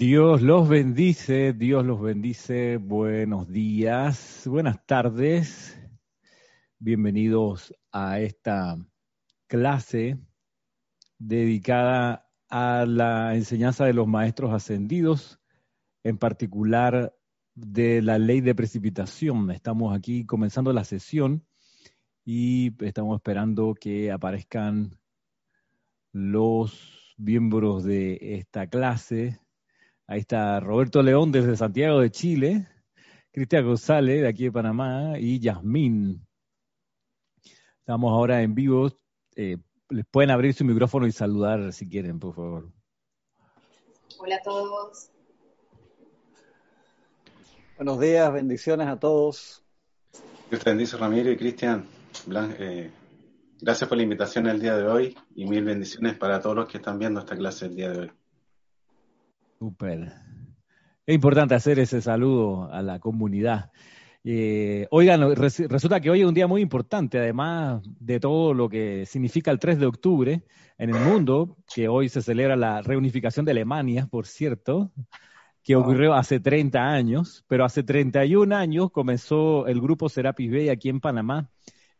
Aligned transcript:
Dios 0.00 0.40
los 0.40 0.66
bendice, 0.66 1.52
Dios 1.52 1.84
los 1.84 2.00
bendice. 2.00 2.78
Buenos 2.78 3.48
días, 3.48 4.44
buenas 4.46 4.86
tardes. 4.86 5.78
Bienvenidos 6.78 7.74
a 7.92 8.18
esta 8.18 8.78
clase 9.46 10.18
dedicada 11.18 12.30
a 12.48 12.86
la 12.86 13.34
enseñanza 13.34 13.84
de 13.84 13.92
los 13.92 14.06
maestros 14.06 14.54
ascendidos, 14.54 15.38
en 16.02 16.16
particular 16.16 17.14
de 17.54 18.00
la 18.00 18.16
ley 18.16 18.40
de 18.40 18.54
precipitación. 18.54 19.50
Estamos 19.50 19.94
aquí 19.94 20.24
comenzando 20.24 20.72
la 20.72 20.84
sesión 20.84 21.44
y 22.24 22.72
estamos 22.82 23.16
esperando 23.16 23.74
que 23.74 24.10
aparezcan 24.10 24.98
los 26.10 27.14
miembros 27.18 27.84
de 27.84 28.18
esta 28.38 28.66
clase 28.66 29.38
Ahí 30.10 30.18
está 30.18 30.58
Roberto 30.58 31.02
León 31.02 31.30
desde 31.30 31.56
Santiago 31.56 32.00
de 32.00 32.10
Chile, 32.10 32.66
Cristian 33.30 33.64
González 33.64 34.22
de 34.22 34.26
aquí 34.26 34.42
de 34.42 34.50
Panamá 34.50 35.12
y 35.20 35.38
Yasmín. 35.38 36.26
Estamos 37.78 38.10
ahora 38.10 38.42
en 38.42 38.56
vivo. 38.56 38.90
Eh, 39.36 39.58
les 39.88 40.04
pueden 40.06 40.32
abrir 40.32 40.52
su 40.52 40.64
micrófono 40.64 41.06
y 41.06 41.12
saludar 41.12 41.72
si 41.72 41.88
quieren, 41.88 42.18
por 42.18 42.34
favor. 42.34 42.72
Hola 44.18 44.34
a 44.34 44.42
todos. 44.42 45.12
Buenos 47.76 48.00
días, 48.00 48.32
bendiciones 48.32 48.88
a 48.88 48.98
todos. 48.98 49.62
Dios 50.50 50.64
te 50.64 50.70
bendice, 50.70 50.96
Ramiro 50.96 51.30
y 51.30 51.36
Cristian. 51.36 51.86
Eh, 52.58 52.90
gracias 53.60 53.88
por 53.88 53.96
la 53.96 54.02
invitación 54.02 54.48
el 54.48 54.60
día 54.60 54.76
de 54.76 54.88
hoy 54.88 55.16
y 55.36 55.46
mil 55.46 55.62
bendiciones 55.62 56.18
para 56.18 56.40
todos 56.40 56.56
los 56.56 56.68
que 56.68 56.78
están 56.78 56.98
viendo 56.98 57.20
esta 57.20 57.36
clase 57.36 57.66
el 57.66 57.76
día 57.76 57.90
de 57.90 57.98
hoy. 58.00 58.12
Súper. 59.60 60.10
Es 61.04 61.14
importante 61.14 61.54
hacer 61.54 61.78
ese 61.78 62.00
saludo 62.00 62.72
a 62.72 62.80
la 62.80 62.98
comunidad. 62.98 63.70
Eh, 64.24 64.86
oigan, 64.90 65.36
resulta 65.36 66.00
que 66.00 66.08
hoy 66.08 66.22
es 66.22 66.26
un 66.26 66.32
día 66.32 66.46
muy 66.46 66.62
importante, 66.62 67.18
además 67.18 67.82
de 67.98 68.20
todo 68.20 68.54
lo 68.54 68.70
que 68.70 69.04
significa 69.04 69.50
el 69.50 69.58
3 69.58 69.78
de 69.78 69.84
octubre 69.84 70.44
en 70.78 70.88
el 70.94 70.98
mundo, 71.04 71.58
que 71.74 71.88
hoy 71.88 72.08
se 72.08 72.22
celebra 72.22 72.56
la 72.56 72.80
reunificación 72.80 73.44
de 73.44 73.50
Alemania, 73.50 74.06
por 74.10 74.26
cierto, 74.26 74.92
que 75.62 75.76
ocurrió 75.76 76.14
hace 76.14 76.40
30 76.40 76.80
años, 76.80 77.44
pero 77.46 77.66
hace 77.66 77.82
31 77.82 78.56
años 78.56 78.90
comenzó 78.90 79.66
el 79.66 79.78
grupo 79.82 80.08
Serapis 80.08 80.50
Bay 80.50 80.70
aquí 80.70 80.88
en 80.88 81.00
Panamá, 81.00 81.50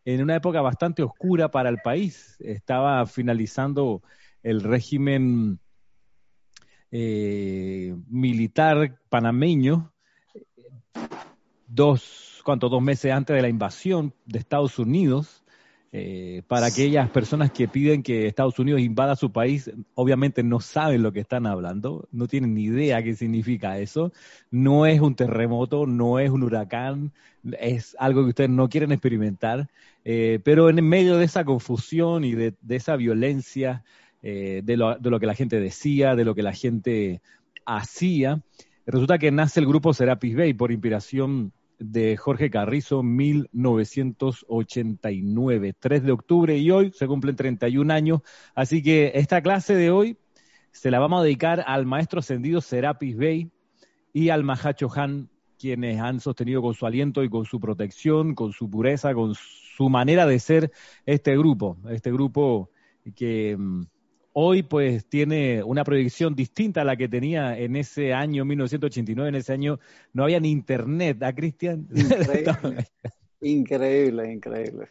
en 0.07 0.23
una 0.23 0.37
época 0.37 0.63
bastante 0.63 1.03
oscura 1.03 1.51
para 1.51 1.69
el 1.69 1.77
país. 1.85 2.37
Estaba 2.41 3.05
finalizando 3.05 4.03
el 4.43 4.63
régimen 4.63 5.61
eh, 6.93 7.95
militar 8.09 8.99
panameño, 9.09 9.93
dos. 11.67 12.27
Dos 12.59 12.83
meses 12.83 13.13
antes 13.13 13.37
de 13.37 13.43
la 13.43 13.49
invasión 13.49 14.13
de 14.27 14.41
Estados 14.41 14.79
Unidos, 14.81 15.45
eh, 15.93 16.43
para 16.49 16.67
aquellas 16.67 17.09
personas 17.11 17.53
que 17.53 17.69
piden 17.69 18.03
que 18.03 18.27
Estados 18.27 18.59
Unidos 18.59 18.81
invada 18.81 19.15
su 19.15 19.31
país, 19.31 19.71
obviamente 19.95 20.43
no 20.43 20.59
saben 20.59 21.03
lo 21.03 21.13
que 21.13 21.21
están 21.21 21.47
hablando, 21.47 22.09
no 22.11 22.27
tienen 22.27 22.55
ni 22.55 22.65
idea 22.65 23.03
qué 23.05 23.15
significa 23.15 23.79
eso. 23.79 24.13
No 24.51 24.87
es 24.87 25.01
un 25.01 25.15
terremoto, 25.15 25.87
no 25.87 26.19
es 26.19 26.31
un 26.31 26.43
huracán, 26.43 27.13
es 27.61 27.97
algo 28.01 28.23
que 28.23 28.31
ustedes 28.31 28.51
no 28.51 28.69
quieren 28.69 28.91
experimentar. 28.91 29.69
Eh, 30.05 30.41
pero 30.43 30.71
en 30.71 30.85
medio 30.85 31.19
de 31.19 31.27
esa 31.27 31.45
confusión 31.45 32.25
y 32.25 32.35
de 32.35 32.57
esa 32.69 32.97
violencia, 32.97 33.85
eh, 34.23 34.63
de, 34.65 34.77
lo, 34.77 34.97
de, 34.97 35.11
lo, 35.11 35.21
que 35.21 35.27
la 35.27 35.35
gente 35.35 35.61
decía, 35.61 36.17
de 36.17 36.25
lo 36.25 36.35
que 36.35 36.43
la 36.43 36.53
gente 36.53 37.23
hacía. 37.65 38.43
Resulta 38.87 39.19
que 39.19 39.31
nace 39.31 39.61
el 39.61 39.67
grupo 39.67 39.95
Serapis 39.95 40.37
Bay 40.37 40.53
por 40.55 40.73
inspiración 40.73 41.53
de 41.79 42.17
Jorge 42.17 42.51
Carrizo, 42.51 43.03
1989, 43.03 45.75
3 45.79 46.03
de 46.03 46.13
octubre, 46.13 46.57
y 46.59 46.71
hoy 46.71 46.93
se 46.93 47.07
cumplen 47.07 47.37
31 47.37 47.93
años. 47.93 48.21
Así 48.55 48.83
que 48.83 49.13
esta 49.15 49.41
clase 49.41 49.75
de 49.75 49.91
hoy 49.91 50.19
se 50.73 50.91
la 50.91 50.99
vamos 50.99 51.21
a 51.21 51.25
dedicar 51.25 51.65
al 51.67 51.87
maestro 51.87 52.21
ascendido 52.21 52.61
Serapis 52.61 53.17
Bay 53.17 53.51
y 54.13 54.29
al 54.29 54.45
Mahacho 54.45 54.91
Han, 54.95 55.31
quienes 55.59 55.99
han 56.01 56.21
sostenido 56.21 56.61
con 56.63 56.75
su 56.75 56.85
aliento 56.87 57.25
y 57.25 57.31
con 57.31 57.47
su 57.47 57.61
protección, 57.61 58.35
con 58.35 58.53
su 58.53 58.69
pureza, 58.69 59.15
con 59.15 59.35
su 59.35 59.89
manera 59.89 60.27
de 60.27 60.39
ser 60.39 60.71
este 61.07 61.35
grupo, 61.37 61.79
este 61.89 62.13
grupo 62.13 62.69
que 63.15 63.57
mm, 63.59 63.85
hoy 64.33 64.63
pues 64.63 65.07
tiene 65.07 65.63
una 65.63 65.85
proyección 65.85 66.35
distinta 66.35 66.83
a 66.83 66.85
la 66.85 66.97
que 66.97 67.09
tenía 67.09 67.59
en 67.59 67.77
ese 67.77 68.13
año 68.13 68.45
1989, 68.45 69.29
en 69.29 69.35
ese 69.35 69.53
año 69.53 69.79
no 70.13 70.25
había 70.25 70.41
ni 70.41 70.51
internet, 70.51 71.23
¿ah, 71.23 71.35
Cristian? 71.35 71.89
Increíble, 71.95 72.87
increíble, 73.43 74.33
increíble. 74.33 74.89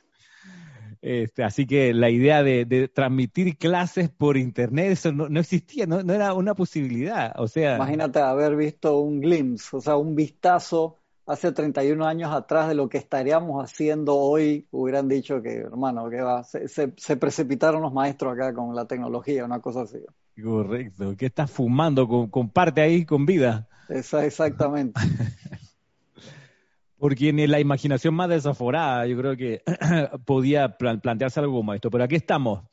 Este, 1.02 1.44
así 1.44 1.66
que 1.66 1.94
la 1.94 2.10
idea 2.10 2.44
de, 2.44 2.90
transmitir 2.94 3.58
clases 3.58 4.10
por 4.10 4.36
internet, 4.38 4.92
eso 4.92 5.12
no, 5.14 5.40
existía, 5.40 5.86
no, 5.86 6.04
no, 6.04 6.14
era 6.14 6.34
una 6.34 6.56
posibilidad. 6.56 7.34
O 7.40 7.48
sea, 7.48 7.76
imagínate 7.76 8.20
haber 8.20 8.56
visto 8.56 9.00
un 9.00 9.22
glimpse, 9.22 9.78
o 9.78 9.82
sea, 9.82 9.96
un 9.96 10.16
vistazo 10.16 10.99
hace 11.30 11.52
31 11.52 12.06
años 12.06 12.34
atrás 12.34 12.68
de 12.68 12.74
lo 12.74 12.90
que 12.90 12.98
estaríamos 12.98 13.64
haciendo 13.64 14.16
hoy, 14.16 14.68
hubieran 14.72 15.08
dicho 15.08 15.44
que, 15.44 15.58
hermano, 15.58 16.10
que 16.10 16.22
va, 16.22 16.44
se, 16.44 17.18
precipitaron 17.18 17.84
los 17.84 17.94
maestros 17.94 18.34
acá 18.34 18.52
con 18.52 18.76
la 18.76 18.86
tecnología, 18.86 19.46
una 19.46 19.60
cosa 19.60 19.84
así. 19.84 20.00
Correcto, 20.42 21.16
¿qué 21.16 21.28
estás 21.28 21.52
fumando? 21.52 22.08
Comparte 22.32 22.82
ahí 22.82 23.06
con 23.06 23.28
vida. 23.28 23.68
Esa, 23.90 24.26
exactamente. 24.26 25.00
Porque 26.98 27.30
en 27.30 27.52
la 27.52 27.60
imaginación 27.60 28.16
más 28.16 28.30
desaforada, 28.30 29.06
yo 29.06 29.16
creo 29.16 29.38
que 29.38 29.62
podía 30.26 30.78
plantearse 30.78 31.40
algo 31.40 31.54
como 31.58 31.76
esto. 31.76 31.92
Pero 31.92 32.04
aquí 32.04 32.16
estamos. 32.16 32.64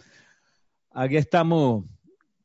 Aquí 0.92 1.18
estamos 1.18 1.84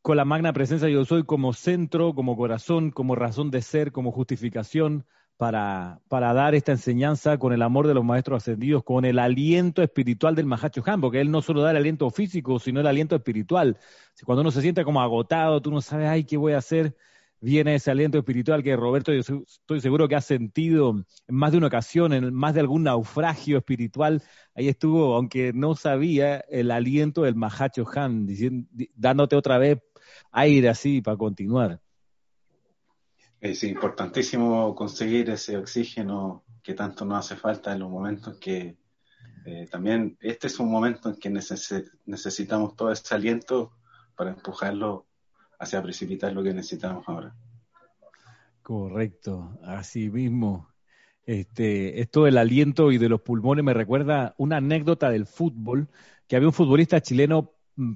con 0.01 0.17
la 0.17 0.25
magna 0.25 0.51
presencia 0.51 0.89
yo 0.89 1.05
soy 1.05 1.23
como 1.23 1.53
centro, 1.53 2.13
como 2.13 2.35
corazón, 2.35 2.91
como 2.91 3.15
razón 3.15 3.49
de 3.49 3.61
ser, 3.61 3.91
como 3.91 4.11
justificación, 4.11 5.05
para, 5.41 5.99
para, 6.07 6.35
dar 6.35 6.53
esta 6.53 6.71
enseñanza 6.71 7.39
con 7.39 7.51
el 7.51 7.63
amor 7.63 7.87
de 7.87 7.95
los 7.95 8.05
maestros 8.05 8.43
ascendidos, 8.43 8.83
con 8.83 9.05
el 9.05 9.17
aliento 9.17 9.81
espiritual 9.81 10.35
del 10.35 10.45
Mahacho 10.45 10.83
Han, 10.85 11.01
porque 11.01 11.19
él 11.19 11.31
no 11.31 11.41
solo 11.41 11.63
da 11.63 11.71
el 11.71 11.77
aliento 11.77 12.11
físico, 12.11 12.59
sino 12.59 12.79
el 12.79 12.85
aliento 12.85 13.15
espiritual. 13.15 13.75
Cuando 14.23 14.41
uno 14.41 14.51
se 14.51 14.61
siente 14.61 14.83
como 14.83 15.01
agotado, 15.01 15.59
tú 15.59 15.71
no 15.71 15.81
sabes, 15.81 16.09
ay, 16.09 16.25
¿qué 16.25 16.37
voy 16.37 16.53
a 16.53 16.59
hacer? 16.59 16.95
Viene 17.39 17.73
ese 17.73 17.89
aliento 17.89 18.19
espiritual 18.19 18.61
que 18.61 18.75
Roberto, 18.75 19.11
yo 19.13 19.21
estoy 19.21 19.81
seguro 19.81 20.07
que 20.07 20.13
ha 20.13 20.21
sentido 20.21 20.91
en 21.27 21.35
más 21.35 21.51
de 21.51 21.57
una 21.57 21.67
ocasión, 21.67 22.13
en 22.13 22.31
más 22.35 22.53
de 22.53 22.59
algún 22.59 22.83
naufragio 22.83 23.57
espiritual. 23.57 24.21
Ahí 24.53 24.67
estuvo, 24.67 25.15
aunque 25.15 25.53
no 25.53 25.73
sabía, 25.73 26.37
el 26.51 26.69
aliento 26.69 27.23
del 27.23 27.33
Mahacho 27.33 27.87
Han, 27.95 28.27
dándote 28.93 29.35
otra 29.35 29.57
vez 29.57 29.79
aire 30.31 30.69
así 30.69 31.01
para 31.01 31.17
continuar. 31.17 31.79
Es 33.41 33.63
importantísimo 33.63 34.75
conseguir 34.75 35.31
ese 35.31 35.57
oxígeno 35.57 36.43
que 36.61 36.75
tanto 36.75 37.05
nos 37.05 37.25
hace 37.25 37.35
falta 37.35 37.73
en 37.73 37.79
los 37.79 37.89
momentos 37.89 38.37
que 38.37 38.77
eh, 39.45 39.67
también 39.71 40.15
este 40.21 40.45
es 40.45 40.59
un 40.59 40.69
momento 40.69 41.09
en 41.09 41.15
que 41.15 41.31
necesitamos 41.31 42.75
todo 42.75 42.91
ese 42.91 43.15
aliento 43.15 43.71
para 44.15 44.29
empujarlo 44.29 45.07
hacia 45.59 45.81
precipitar 45.81 46.31
lo 46.33 46.43
que 46.43 46.53
necesitamos 46.53 47.03
ahora. 47.07 47.35
Correcto, 48.61 49.57
así 49.63 50.11
mismo. 50.11 50.69
Este, 51.25 51.99
esto 51.99 52.25
del 52.25 52.37
aliento 52.37 52.91
y 52.91 52.99
de 52.99 53.09
los 53.09 53.21
pulmones 53.21 53.65
me 53.65 53.73
recuerda 53.73 54.35
una 54.37 54.57
anécdota 54.57 55.09
del 55.09 55.25
fútbol, 55.25 55.87
que 56.27 56.35
había 56.35 56.47
un 56.47 56.53
futbolista 56.53 57.01
chileno 57.01 57.53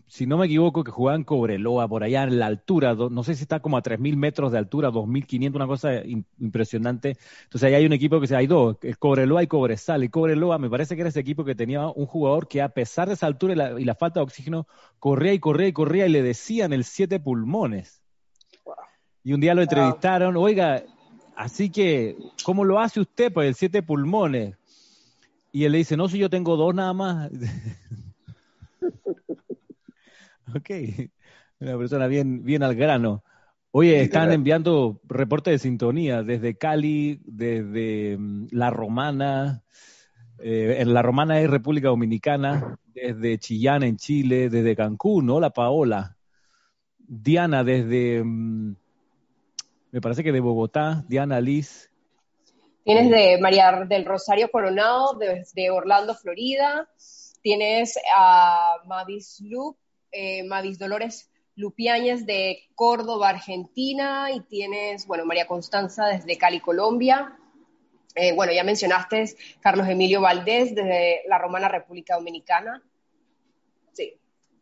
si 0.07 0.25
no 0.25 0.37
me 0.37 0.45
equivoco, 0.45 0.83
que 0.83 0.91
jugaba 0.91 1.15
en 1.15 1.23
Cobreloa, 1.23 1.87
por 1.87 2.03
allá 2.03 2.23
en 2.23 2.39
la 2.39 2.45
altura, 2.47 2.93
no 2.93 3.23
sé 3.23 3.35
si 3.35 3.43
está 3.43 3.59
como 3.59 3.77
a 3.77 3.83
3.000 3.83 4.15
metros 4.15 4.51
de 4.51 4.57
altura, 4.57 4.89
2.500, 4.89 5.55
una 5.55 5.67
cosa 5.67 6.03
impresionante. 6.39 7.17
Entonces 7.43 7.67
ahí 7.67 7.75
hay 7.75 7.85
un 7.85 7.93
equipo 7.93 8.19
que 8.19 8.27
se 8.27 8.35
hay 8.35 8.47
dos, 8.47 8.77
Cobreloa 8.99 9.43
y 9.43 9.47
Cobresal. 9.47 10.03
Y 10.03 10.09
Cobreloa 10.09 10.57
me 10.57 10.69
parece 10.69 10.95
que 10.95 11.01
era 11.01 11.09
ese 11.09 11.19
equipo 11.19 11.43
que 11.43 11.55
tenía 11.55 11.87
un 11.87 12.05
jugador 12.05 12.47
que 12.47 12.61
a 12.61 12.69
pesar 12.69 13.07
de 13.07 13.15
esa 13.15 13.27
altura 13.27 13.75
y 13.79 13.83
la, 13.83 13.95
falta 13.95 14.19
de 14.19 14.25
oxígeno, 14.25 14.67
corría 14.99 15.33
y 15.33 15.39
corría 15.39 15.67
y 15.67 15.73
corría 15.73 16.07
y 16.07 16.09
le 16.09 16.21
decían 16.21 16.73
el 16.73 16.83
siete 16.83 17.19
pulmones. 17.19 18.01
Y 19.23 19.33
un 19.33 19.41
día 19.41 19.55
lo 19.55 19.63
entrevistaron, 19.63 20.37
oiga, 20.37 20.83
así 21.35 21.69
que, 21.69 22.15
¿cómo 22.43 22.63
lo 22.63 22.79
hace 22.79 22.99
usted? 22.99 23.33
Pues 23.33 23.47
el 23.47 23.55
siete 23.55 23.81
pulmones. 23.81 24.55
Y 25.51 25.63
él 25.63 25.71
le 25.71 25.79
dice, 25.79 25.97
no, 25.97 26.07
si 26.07 26.17
yo 26.17 26.29
tengo 26.29 26.57
dos 26.57 26.75
nada 26.75 26.93
más. 26.93 27.31
Ok, 30.53 30.69
una 31.59 31.77
persona 31.77 32.07
bien, 32.07 32.43
bien 32.43 32.63
al 32.63 32.75
grano. 32.75 33.23
Oye, 33.71 34.01
están 34.01 34.31
enviando 34.31 35.01
reportes 35.03 35.53
de 35.53 35.59
sintonía 35.59 36.23
desde 36.23 36.57
Cali, 36.57 37.19
desde 37.25 38.17
mm, 38.17 38.47
La 38.51 38.69
Romana, 38.69 39.63
eh, 40.39 40.77
en 40.79 40.93
La 40.93 41.01
Romana 41.01 41.39
es 41.39 41.49
República 41.49 41.89
Dominicana, 41.89 42.77
desde 42.85 43.37
Chillán 43.37 43.83
en 43.83 43.97
Chile, 43.97 44.49
desde 44.49 44.75
Cancún, 44.75 45.25
¿no? 45.25 45.39
La 45.39 45.49
Paola. 45.49 46.17
Diana 46.97 47.63
desde, 47.63 48.23
mm, 48.23 48.75
me 49.91 50.01
parece 50.01 50.23
que 50.23 50.31
de 50.31 50.39
Bogotá, 50.39 51.03
Diana 51.07 51.39
Liz. 51.39 51.91
Tienes 52.83 53.09
de 53.09 53.39
María 53.41 53.85
del 53.87 54.05
Rosario 54.05 54.49
Coronado, 54.51 55.17
de, 55.17 55.69
Orlando, 55.71 56.13
Florida. 56.13 56.87
Tienes 57.41 57.97
a 58.15 58.75
Mavis 58.85 59.41
Lup, 59.41 59.77
eh, 60.15 60.43
Mavis 60.43 60.79
Dolores 60.79 61.29
Lupiáñez 61.55 62.25
de 62.25 62.59
Córdoba, 62.73 63.29
Argentina. 63.29 64.31
Y 64.31 64.41
tienes, 64.41 65.05
bueno, 65.07 65.25
María 65.25 65.47
Constanza 65.47 66.07
desde 66.07 66.37
Cali, 66.37 66.59
Colombia. 66.59 67.37
Eh, 68.15 68.33
bueno, 68.33 68.53
ya 68.53 68.63
mencionaste 68.63 69.35
Carlos 69.59 69.87
Emilio 69.89 70.21
Valdés 70.21 70.73
desde 70.73 71.21
la 71.27 71.37
Romana 71.37 71.67
República 71.67 72.15
Dominicana. 72.15 72.81
Sí. 73.91 74.13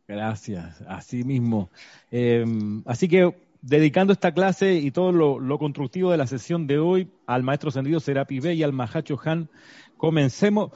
Gracias, 0.07 0.81
así 0.87 1.23
mismo. 1.23 1.69
Em, 2.09 2.81
así 2.87 3.07
que 3.07 3.35
dedicando 3.61 4.11
esta 4.11 4.33
clase 4.33 4.73
y 4.73 4.91
todo 4.91 5.11
lo, 5.11 5.57
constructivo 5.59 6.11
de 6.11 6.17
la 6.17 6.27
sesión 6.27 6.67
de 6.67 6.79
hoy 6.79 7.11
al 7.27 7.43
maestro 7.43 7.71
Sendido 7.71 7.99
Serapi 7.99 8.39
B 8.39 8.55
y 8.55 8.63
al 8.63 8.73
Mahacho 8.73 9.19
Han, 9.23 9.49
comencemos. 9.97 10.71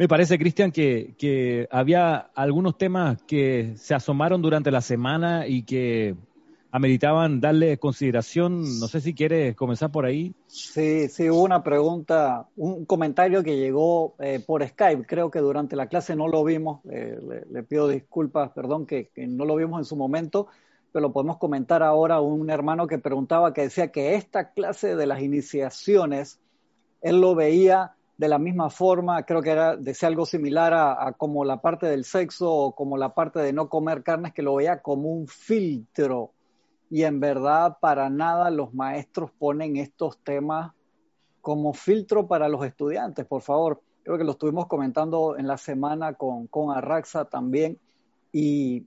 Me 0.00 0.08
parece, 0.08 0.38
Cristian, 0.38 0.72
que, 0.72 1.14
que 1.18 1.68
había 1.70 2.16
algunos 2.34 2.78
temas 2.78 3.20
que 3.24 3.74
se 3.76 3.94
asomaron 3.94 4.40
durante 4.40 4.70
la 4.70 4.80
semana 4.80 5.46
y 5.46 5.62
que 5.64 6.16
ameritaban 6.70 7.38
darle 7.38 7.76
consideración. 7.76 8.62
No 8.80 8.88
sé 8.88 9.02
si 9.02 9.12
quieres 9.12 9.54
comenzar 9.54 9.92
por 9.92 10.06
ahí. 10.06 10.34
Sí, 10.46 11.06
sí, 11.08 11.28
hubo 11.28 11.42
una 11.42 11.62
pregunta, 11.62 12.48
un 12.56 12.86
comentario 12.86 13.42
que 13.44 13.58
llegó 13.58 14.14
eh, 14.20 14.42
por 14.46 14.66
Skype. 14.66 15.04
Creo 15.04 15.30
que 15.30 15.40
durante 15.40 15.76
la 15.76 15.86
clase 15.86 16.16
no 16.16 16.28
lo 16.28 16.44
vimos. 16.44 16.80
Eh, 16.90 17.20
le, 17.50 17.62
pido 17.64 17.86
disculpas, 17.86 18.52
perdón, 18.52 18.86
que, 18.86 19.10
no 19.28 19.44
lo 19.44 19.54
vimos 19.54 19.80
en 19.80 19.84
su 19.84 19.96
momento, 19.96 20.46
pero 20.92 21.12
podemos 21.12 21.36
comentar 21.36 21.82
ahora. 21.82 22.22
Un 22.22 22.48
hermano 22.48 22.86
que 22.86 22.98
preguntaba, 22.98 23.52
que 23.52 23.64
decía 23.64 23.92
que 23.92 24.14
esta 24.14 24.52
clase 24.54 24.96
de 24.96 25.04
las 25.04 25.20
iniciaciones, 25.20 26.40
él 27.02 27.20
lo 27.20 27.34
veía 27.34 27.96
de 28.20 28.28
la 28.28 28.38
misma 28.38 28.68
forma, 28.68 29.22
creo 29.22 29.40
que 29.40 29.48
era, 29.48 29.78
decía 29.78 30.06
algo 30.06 30.26
similar 30.26 30.74
a, 30.74 31.14
como 31.16 31.42
la 31.42 31.62
parte 31.62 31.86
del 31.86 32.04
sexo 32.04 32.52
o 32.52 32.74
como 32.74 32.98
la 32.98 33.14
parte 33.14 33.38
de 33.38 33.54
no 33.54 33.70
comer 33.70 34.02
carnes, 34.02 34.34
que 34.34 34.42
lo 34.42 34.56
veía 34.56 34.82
como 34.82 35.08
un 35.08 35.26
filtro 35.26 36.34
y 36.90 37.04
en 37.04 37.18
verdad 37.18 37.78
para 37.80 38.10
nada 38.10 38.50
los 38.50 38.74
maestros 38.74 39.30
ponen 39.30 39.78
estos 39.78 40.18
temas 40.22 40.74
como 41.40 41.72
filtro 41.72 42.28
para 42.28 42.46
los 42.50 42.62
estudiantes, 42.62 43.24
por 43.24 43.40
favor. 43.40 43.80
Creo 44.02 44.18
que 44.18 44.24
lo 44.24 44.32
estuvimos 44.32 44.66
comentando 44.66 45.38
en 45.38 45.46
la 45.46 45.56
semana 45.56 46.12
con, 46.12 46.46
con 46.46 46.76
Arraxa 46.76 47.24
también 47.24 47.78
y 48.32 48.86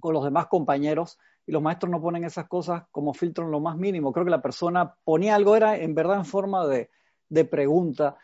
con 0.00 0.14
los 0.14 0.24
demás 0.24 0.46
compañeros 0.46 1.18
y 1.46 1.52
los 1.52 1.60
maestros 1.60 1.90
no 1.90 2.00
ponen 2.00 2.24
esas 2.24 2.48
cosas 2.48 2.84
como 2.90 3.12
filtro 3.12 3.44
en 3.44 3.50
lo 3.50 3.60
más 3.60 3.76
mínimo. 3.76 4.10
Creo 4.10 4.24
que 4.24 4.30
la 4.30 4.40
persona 4.40 4.94
ponía 5.04 5.34
algo, 5.34 5.54
era 5.54 5.76
en 5.76 5.94
verdad 5.94 6.16
en 6.16 6.24
forma 6.24 6.66
de, 6.66 6.88
de 7.28 7.44
pregunta, 7.44 8.16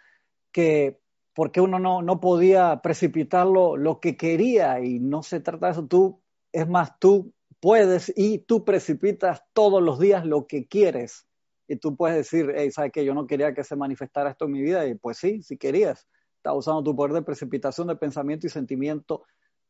que 0.52 1.00
por 1.34 1.52
qué 1.52 1.60
uno 1.60 1.78
no, 1.78 2.02
no 2.02 2.20
podía 2.20 2.80
precipitarlo 2.82 3.76
lo 3.76 4.00
que 4.00 4.16
quería 4.16 4.80
y 4.80 4.98
no 4.98 5.22
se 5.22 5.40
trata 5.40 5.66
de 5.66 5.72
eso. 5.72 5.86
Tú, 5.86 6.20
es 6.52 6.68
más, 6.68 6.98
tú 6.98 7.32
puedes 7.60 8.12
y 8.16 8.38
tú 8.38 8.64
precipitas 8.64 9.42
todos 9.52 9.82
los 9.82 9.98
días 9.98 10.24
lo 10.24 10.46
que 10.46 10.66
quieres. 10.66 11.26
Y 11.68 11.76
tú 11.76 11.96
puedes 11.96 12.16
decir, 12.16 12.52
hey, 12.56 12.70
¿sabes 12.72 12.90
que 12.90 13.04
Yo 13.04 13.14
no 13.14 13.26
quería 13.26 13.54
que 13.54 13.62
se 13.62 13.76
manifestara 13.76 14.30
esto 14.30 14.46
en 14.46 14.52
mi 14.52 14.62
vida. 14.62 14.86
Y 14.86 14.94
pues 14.94 15.18
sí, 15.18 15.42
si 15.42 15.56
querías. 15.56 16.08
Estás 16.36 16.54
usando 16.56 16.82
tu 16.82 16.96
poder 16.96 17.12
de 17.12 17.22
precipitación 17.22 17.86
de 17.86 17.96
pensamiento 17.96 18.46
y 18.46 18.50
sentimiento 18.50 19.24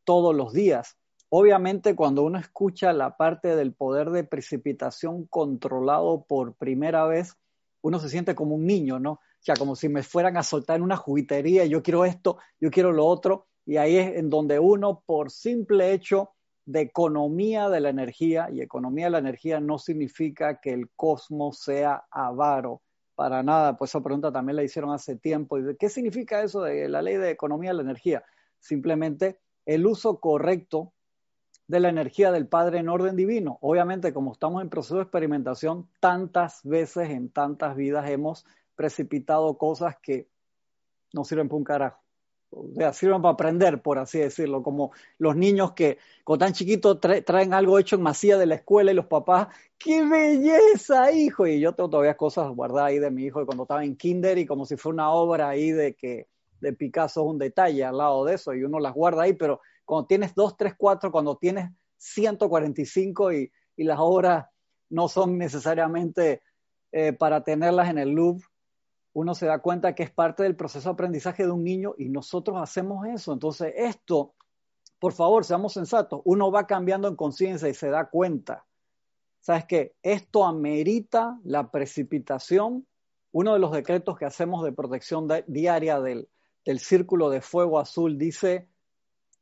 todos 0.05 0.35
los 0.35 0.53
días. 0.53 0.97
Obviamente, 1.29 1.95
cuando 1.95 2.23
uno 2.23 2.39
escucha 2.39 2.93
la 2.93 3.17
parte 3.17 3.55
del 3.55 3.75
poder 3.75 4.11
de 4.11 4.25
precipitación 4.25 5.27
controlado 5.27 6.25
por 6.27 6.55
primera 6.55 7.07
vez, 7.07 7.37
uno 7.83 7.99
se 7.99 8.09
siente 8.09 8.35
como 8.35 8.55
un 8.55 8.67
niño, 8.67 8.99
¿no? 8.99 9.21
Sea, 9.41 9.57
como 9.57 9.75
si 9.75 9.89
me 9.89 10.03
fueran 10.03 10.37
a 10.37 10.43
soltar 10.43 10.77
en 10.77 10.83
una 10.83 10.97
juguetería, 10.97 11.65
yo 11.65 11.83
quiero 11.83 12.05
esto, 12.05 12.39
yo 12.61 12.71
quiero 12.71 12.93
lo 12.93 13.07
otro, 13.07 13.47
y 13.67 13.77
ahí 13.77 13.97
es 13.97 14.17
en 14.17 14.31
donde 14.31 14.59
uno, 14.59 15.03
por 15.05 15.31
simple 15.31 15.93
hecho 15.93 16.31
de 16.67 16.83
economía 16.83 17.69
de 17.69 17.81
la 17.81 17.89
energía, 17.89 18.49
y 18.53 18.61
economía 18.61 19.07
de 19.07 19.11
la 19.13 19.19
energía 19.19 19.61
no 19.61 19.79
significa 19.79 20.61
que 20.61 20.73
el 20.73 20.91
cosmos 20.95 21.59
sea 21.59 22.05
avaro, 22.11 22.83
para 23.21 23.43
nada, 23.43 23.77
pues 23.77 23.91
esa 23.91 24.01
pregunta 24.01 24.33
también 24.33 24.57
la 24.57 24.63
hicieron 24.63 24.93
hace 24.93 25.15
tiempo. 25.15 25.59
¿Y 25.59 25.77
¿Qué 25.77 25.91
significa 25.91 26.43
eso 26.43 26.63
de 26.63 26.89
la 26.89 27.03
ley 27.03 27.17
de 27.17 27.31
economía 27.31 27.69
de 27.69 27.77
la 27.77 27.83
energía? 27.83 28.25
Simplemente 28.59 29.39
el 29.67 29.87
uso 29.87 30.21
correcto 30.21 30.95
de 31.67 31.81
la 31.81 31.91
energía 31.91 32.33
del 32.33 32.49
Padre 32.49 32.79
en 32.79 32.89
orden 32.89 33.17
divino. 33.17 33.59
Obviamente, 33.61 34.15
como 34.15 34.33
estamos 34.33 34.63
en 34.63 34.71
proceso 34.71 34.97
de 34.97 35.03
experimentación, 35.03 35.87
tantas 36.01 36.63
veces 36.65 37.11
en 37.11 37.29
tantas 37.31 37.77
vidas 37.77 38.09
hemos 38.09 38.47
precipitado 38.81 39.59
cosas 39.59 39.97
que 40.03 40.27
no 41.13 41.23
sirven 41.23 41.49
para 41.49 41.59
un 41.59 41.65
carajo 41.65 42.01
o 42.49 42.73
sea, 42.75 42.95
sirven 42.95 43.21
para 43.21 43.35
aprender, 43.35 43.83
por 43.83 43.99
así 43.99 44.19
decirlo, 44.19 44.63
como 44.63 44.91
los 45.19 45.37
niños 45.37 45.73
que 45.73 45.99
cuando 46.25 46.47
tan 46.47 46.55
chiquitos 46.55 46.99
traen 46.99 47.53
algo 47.53 47.79
hecho 47.79 47.97
en 47.97 48.03
masía 48.03 48.39
de 48.39 48.47
la 48.47 48.55
escuela 48.55 48.91
y 48.91 48.95
los 48.95 49.05
papás, 49.05 49.49
¡qué 49.79 50.03
belleza, 50.05 51.13
hijo! 51.13 51.47
Y 51.47 51.61
yo 51.61 51.75
tengo 51.75 51.91
todavía 51.91 52.17
cosas 52.17 52.49
guardadas 52.49 52.89
ahí 52.89 52.99
de 52.99 53.11
mi 53.11 53.25
hijo 53.25 53.45
cuando 53.45 53.65
estaba 53.65 53.85
en 53.85 53.97
kinder 53.97 54.39
y 54.39 54.47
como 54.47 54.65
si 54.65 54.79
fuera 54.79 54.95
una 54.95 55.11
obra 55.11 55.51
ahí 55.51 55.73
de 55.73 55.95
que 55.95 56.27
de 56.61 56.73
Picasso 56.73 57.21
es 57.21 57.27
un 57.27 57.39
detalle 57.39 57.85
al 57.85 57.99
lado 57.99 58.25
de 58.25 58.35
eso 58.35 58.55
y 58.55 58.65
uno 58.65 58.81
las 58.81 58.95
guarda 58.95 59.25
ahí, 59.25 59.35
pero 59.35 59.61
cuando 59.85 60.07
tienes 60.07 60.35
2, 60.35 60.57
3, 60.57 60.75
4, 60.79 61.13
cuando 61.13 61.37
tienes 61.37 61.71
145 61.99 63.33
y, 63.35 63.53
y 63.77 63.85
las 63.85 63.99
obras 64.01 64.47
no 64.89 65.07
son 65.07 65.39
necesariamente 65.39 66.43
eh, 66.91 67.13
para 67.13 67.45
tenerlas 67.45 67.89
en 67.91 67.99
el 67.99 68.11
Louvre, 68.11 68.45
uno 69.13 69.35
se 69.35 69.47
da 69.47 69.59
cuenta 69.59 69.95
que 69.95 70.05
es 70.05 70.11
parte 70.11 70.43
del 70.43 70.57
proceso 70.57 70.89
de 70.89 70.93
aprendizaje 70.95 71.45
de 71.45 71.51
un 71.51 71.65
niño 71.65 71.95
y 71.99 72.09
nosotros 72.09 72.57
hacemos 72.61 73.07
eso. 73.07 73.33
Entonces, 73.33 73.73
esto, 73.77 74.35
por 74.99 75.13
favor, 75.13 75.45
seamos 75.45 75.73
sensatos, 75.73 76.21
uno 76.25 76.51
va 76.51 76.67
cambiando 76.67 77.09
en 77.09 77.17
conciencia 77.17 77.69
y 77.69 77.75
se 77.75 77.89
da 77.89 78.09
cuenta. 78.09 78.67
¿Sabes 79.41 79.65
qué? 79.65 79.95
Esto 80.03 80.45
amerita 80.45 81.41
la 81.45 81.71
precipitación. 81.71 82.87
Uno 83.33 83.55
de 83.55 83.59
los 83.59 83.73
decretos 83.73 84.19
que 84.19 84.27
hacemos 84.27 84.65
de 84.65 84.73
protección 84.73 85.29
diaria 85.47 86.01
del, 86.01 86.29
del 86.65 86.79
círculo 86.79 87.31
de 87.31 87.41
fuego 87.41 87.79
azul 87.79 88.19
dice, 88.19 88.69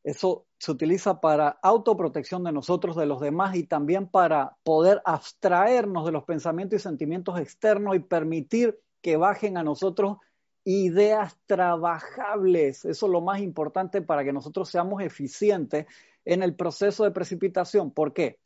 eso 0.04 0.46
se 0.58 0.72
utiliza 0.72 1.20
para 1.20 1.58
autoprotección 1.62 2.44
de 2.44 2.52
nosotros, 2.52 2.96
de 2.96 3.06
los 3.06 3.20
demás 3.20 3.56
y 3.56 3.64
también 3.64 4.08
para 4.08 4.56
poder 4.62 5.02
abstraernos 5.04 6.06
de 6.06 6.12
los 6.12 6.24
pensamientos 6.24 6.80
y 6.80 6.82
sentimientos 6.82 7.38
externos 7.38 7.96
y 7.96 8.00
permitir 8.00 8.78
que 9.00 9.16
bajen 9.16 9.56
a 9.56 9.62
nosotros 9.62 10.18
ideas 10.64 11.36
trabajables. 11.46 12.84
Eso 12.84 13.06
es 13.06 13.12
lo 13.12 13.20
más 13.20 13.40
importante 13.40 14.02
para 14.02 14.22
que 14.22 14.32
nosotros 14.32 14.68
seamos 14.68 15.02
eficientes 15.02 15.86
en 16.24 16.42
el 16.42 16.54
proceso 16.54 17.04
de 17.04 17.10
precipitación. 17.10 17.90
¿Por 17.90 18.12
qué? 18.12 18.38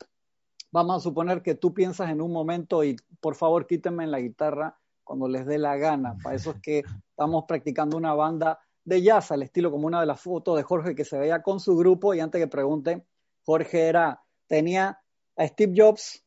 Vamos 0.71 0.97
a 0.97 0.99
suponer 1.01 1.41
que 1.41 1.55
tú 1.55 1.73
piensas 1.73 2.09
en 2.09 2.21
un 2.21 2.31
momento 2.31 2.83
y 2.83 2.95
por 3.19 3.35
favor 3.35 3.67
quítenme 3.67 4.07
la 4.07 4.19
guitarra 4.19 4.77
cuando 5.03 5.27
les 5.27 5.45
dé 5.45 5.57
la 5.57 5.75
gana. 5.75 6.17
Para 6.23 6.35
eso 6.35 6.51
es 6.51 6.61
que 6.61 6.83
estamos 7.09 7.43
practicando 7.45 7.97
una 7.97 8.13
banda 8.13 8.59
de 8.85 9.01
jazz 9.01 9.31
al 9.31 9.43
estilo 9.43 9.69
como 9.69 9.87
una 9.87 9.99
de 9.99 10.05
las 10.05 10.21
fotos 10.21 10.55
de 10.55 10.63
Jorge 10.63 10.95
que 10.95 11.05
se 11.05 11.17
veía 11.17 11.41
con 11.41 11.59
su 11.59 11.75
grupo 11.75 12.13
y 12.13 12.21
antes 12.21 12.41
que 12.41 12.47
pregunten, 12.47 13.05
Jorge 13.45 13.87
era, 13.87 14.23
tenía 14.47 14.99
a 15.35 15.47
Steve 15.47 15.73
Jobs, 15.75 16.23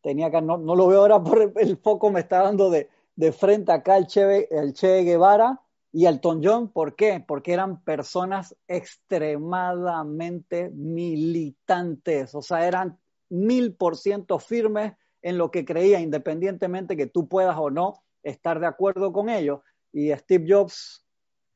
tenía 0.00 0.30
que, 0.30 0.40
no, 0.40 0.58
no 0.58 0.74
lo 0.74 0.86
veo 0.86 1.00
ahora 1.00 1.22
por 1.22 1.52
el 1.54 1.76
foco 1.76 2.10
me 2.10 2.20
está 2.20 2.42
dando 2.42 2.70
de, 2.70 2.88
de 3.22 3.30
frente 3.30 3.70
acá 3.70 3.98
el 3.98 4.08
Che, 4.08 4.48
el 4.50 4.74
che 4.74 5.04
Guevara 5.04 5.60
y 5.92 6.06
Elton 6.06 6.40
John. 6.42 6.72
¿Por 6.72 6.96
qué? 6.96 7.24
Porque 7.24 7.52
eran 7.52 7.84
personas 7.84 8.56
extremadamente 8.66 10.70
militantes, 10.70 12.34
o 12.34 12.42
sea, 12.42 12.66
eran 12.66 12.98
mil 13.28 13.76
por 13.76 13.96
ciento 13.96 14.40
firmes 14.40 14.94
en 15.22 15.38
lo 15.38 15.52
que 15.52 15.64
creía, 15.64 16.00
independientemente 16.00 16.96
que 16.96 17.06
tú 17.06 17.28
puedas 17.28 17.56
o 17.56 17.70
no 17.70 18.02
estar 18.24 18.58
de 18.58 18.66
acuerdo 18.66 19.12
con 19.12 19.28
ellos. 19.28 19.60
Y 19.92 20.10
Steve 20.10 20.46
Jobs 20.48 21.06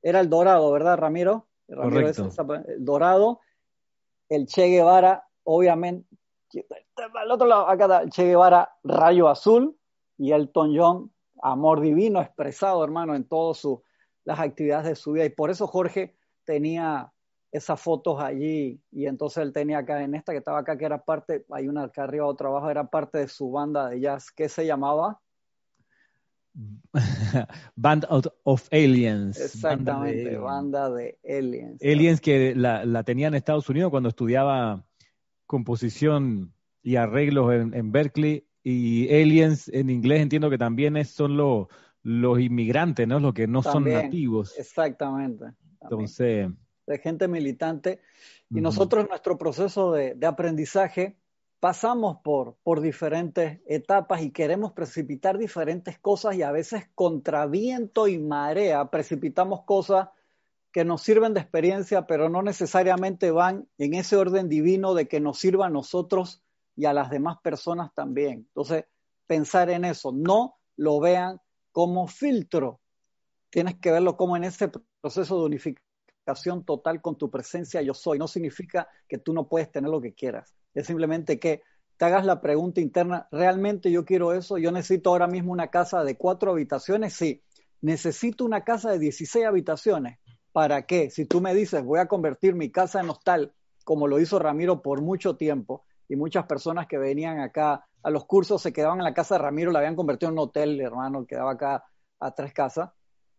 era 0.03 0.21
el 0.21 0.31
dorado, 0.31 0.71
¿verdad, 0.71 0.99
Ramiro? 0.99 1.49
Ramiro 1.67 2.09
es 2.09 2.21
el 2.21 2.31
dorado. 2.79 3.41
El 4.29 4.47
Che 4.47 4.69
Guevara, 4.69 5.27
obviamente, 5.43 6.07
al 7.13 7.33
otro 7.33 7.49
lado, 7.49 7.69
acá 7.69 7.87
está 7.87 8.03
el 8.03 8.11
Che 8.11 8.25
Guevara, 8.25 8.73
rayo 8.85 9.27
azul, 9.27 9.77
y 10.17 10.31
Elton 10.31 10.73
John, 10.77 11.13
amor 11.43 11.81
divino 11.81 12.21
expresado, 12.21 12.83
hermano, 12.85 13.15
en 13.15 13.25
todas 13.25 13.67
las 14.25 14.41
actividades 14.41 14.87
de 14.89 14.95
su 14.97 15.13
vida. 15.13 15.25
Y 15.25 15.31
por 15.31 15.51
eso 15.51 15.67
Jorge 15.67 16.17
tenía 16.45 17.13
esas 17.53 17.81
fotos 17.81 18.21
allí 18.21 18.81
y 18.91 19.07
entonces 19.07 19.43
él 19.43 19.53
tenía 19.53 19.79
acá 19.79 20.03
en 20.03 20.15
esta 20.15 20.33
que 20.33 20.39
estaba 20.39 20.59
acá, 20.59 20.77
que 20.77 20.85
era 20.85 21.03
parte, 21.03 21.45
hay 21.51 21.69
una 21.69 21.85
acá 21.85 22.05
arriba, 22.05 22.27
otra 22.27 22.49
abajo, 22.49 22.71
era 22.71 22.89
parte 22.89 23.19
de 23.19 23.29
su 23.29 23.51
banda 23.51 23.89
de 23.89 24.01
jazz, 24.01 24.31
¿qué 24.31 24.49
se 24.49 24.67
llamaba? 24.67 25.21
Band 27.77 28.07
of 28.09 28.69
Aliens. 28.73 29.39
Exactamente, 29.39 30.37
banda 30.39 30.91
de, 30.91 31.19
Aliens. 31.25 31.83
Aliens 31.83 32.21
que 32.21 32.55
la, 32.55 32.85
la, 32.85 33.05
tenía 33.05 33.29
en 33.29 33.35
Estados 33.35 33.69
Unidos 33.69 33.91
cuando 33.91 34.09
estudiaba 34.09 34.85
composición 35.47 36.53
y 36.83 36.97
arreglos 36.97 37.53
en 37.53 37.93
Berkeley 37.93 38.46
y 38.69 39.09
aliens 39.15 39.69
en 39.69 39.91
inglés 39.91 40.23
entiendo 40.23 40.51
que 40.51 40.59
también 40.59 41.05
son 41.05 41.37
los, 41.37 41.69
los 42.03 42.41
inmigrantes, 42.41 43.07
¿no? 43.07 43.21
Los 43.21 43.33
que 43.33 43.47
no 43.47 43.63
son 43.63 43.85
nativos. 43.85 44.59
Exactamente. 44.59 45.45
Entonces. 45.81 46.49
De 46.85 46.99
gente 46.99 47.29
militante. 47.29 48.01
Y 48.51 48.61
nosotros 48.61 49.05
en 49.05 49.11
nuestro 49.11 49.39
proceso 49.39 49.93
de, 49.93 50.15
de, 50.15 50.27
aprendizaje 50.27 51.17
pasamos 51.61 52.17
por, 52.25 52.57
por 52.65 52.81
diferentes 52.81 53.61
etapas 53.69 54.23
y 54.23 54.33
queremos 54.33 54.73
precipitar 54.73 55.39
diferentes 55.39 55.97
cosas 56.01 56.35
y 56.35 56.43
a 56.43 56.51
veces 56.51 56.89
contra 56.97 57.47
viento 57.47 58.09
y 58.09 58.19
marea 58.19 58.91
precipitamos 58.91 59.63
cosas 59.63 60.09
que 60.73 60.85
nos 60.85 61.03
sirven 61.03 61.35
de 61.35 61.41
experiencia, 61.41 62.09
pero 62.09 62.29
no 62.29 62.43
necesariamente 62.43 63.31
van 63.31 63.69
en 63.79 63.95
ese 63.95 64.17
orden 64.17 64.49
divino 64.49 64.95
de 64.95 65.07
que 65.07 65.21
nos 65.21 65.39
sirva 65.39 65.67
a 65.67 65.71
nosotros 65.71 66.43
y 66.77 66.85
a 66.85 66.93
las 66.93 67.11
demás 67.11 67.39
personas 67.43 67.93
también. 67.95 68.47
Entonces, 68.49 68.85
pensar 69.27 69.71
en 69.71 69.85
eso, 69.85 70.13
no 70.13 70.59
lo 70.77 71.01
vean 71.01 71.41
como 71.73 72.07
filtro, 72.07 72.81
tienes 73.51 73.77
que 73.77 73.91
verlo 73.91 74.17
como 74.17 74.37
en 74.37 74.45
ese 74.45 74.71
proceso 75.01 75.39
de 75.39 75.47
unificación 75.47 76.65
total 76.65 77.01
con 77.01 77.17
tu 77.17 77.31
presencia 77.31 77.83
yo 77.83 77.95
soy. 77.95 78.19
No 78.19 78.29
significa 78.29 78.89
que 79.09 79.19
tú 79.19 79.33
no 79.33 79.49
puedes 79.49 79.71
tener 79.71 79.91
lo 79.91 80.01
que 80.01 80.15
quieras, 80.15 80.55
es 80.75 80.87
simplemente 80.87 81.39
que 81.39 81.63
te 81.97 82.05
hagas 82.05 82.27
la 82.27 82.43
pregunta 82.43 82.81
interna, 82.81 83.27
¿realmente 83.33 83.91
yo 83.91 84.05
quiero 84.05 84.35
eso? 84.35 84.59
¿Yo 84.59 84.71
necesito 84.71 85.11
ahora 85.11 85.27
mismo 85.27 85.53
una 85.53 85.69
casa 85.69 86.05
de 86.05 86.17
cuatro 86.17 86.53
habitaciones? 86.53 87.15
Sí, 87.15 87.43
necesito 87.81 88.45
una 88.45 88.65
casa 88.65 88.91
de 88.91 88.99
16 88.99 89.47
habitaciones. 89.47 90.19
¿Para 90.53 90.83
qué? 90.83 91.11
Si 91.11 91.25
tú 91.25 91.41
me 91.41 91.55
dices, 91.55 91.83
voy 91.83 91.99
a 91.99 92.07
convertir 92.07 92.55
mi 92.55 92.71
casa 92.71 93.01
en 93.01 93.09
hostal, 93.09 93.55
como 93.85 94.09
lo 94.09 94.21
hizo 94.21 94.39
Ramiro 94.39 94.83
por 94.83 95.01
mucho 95.01 95.37
tiempo, 95.37 95.85
y 96.09 96.17
muchas 96.17 96.47
personas 96.47 96.87
que 96.87 96.99
venían 96.99 97.41
acá 97.41 97.87
a 98.03 98.11
los 98.11 98.25
cursos 98.25 98.63
se 98.63 98.73
quedaban 98.73 98.99
en 98.99 99.05
la 99.05 99.15
casa 99.15 99.35
de 99.35 99.43
Ramiro, 99.43 99.73
la 99.73 99.81
habían 99.81 99.97
convertido 99.97 100.31
en 100.31 100.39
un 100.39 100.45
hotel, 100.45 100.81
hermano, 100.81 101.27
quedaba 101.27 101.53
acá 101.53 101.85
a 102.21 102.35
tres 102.35 102.53
casas. 102.53 102.91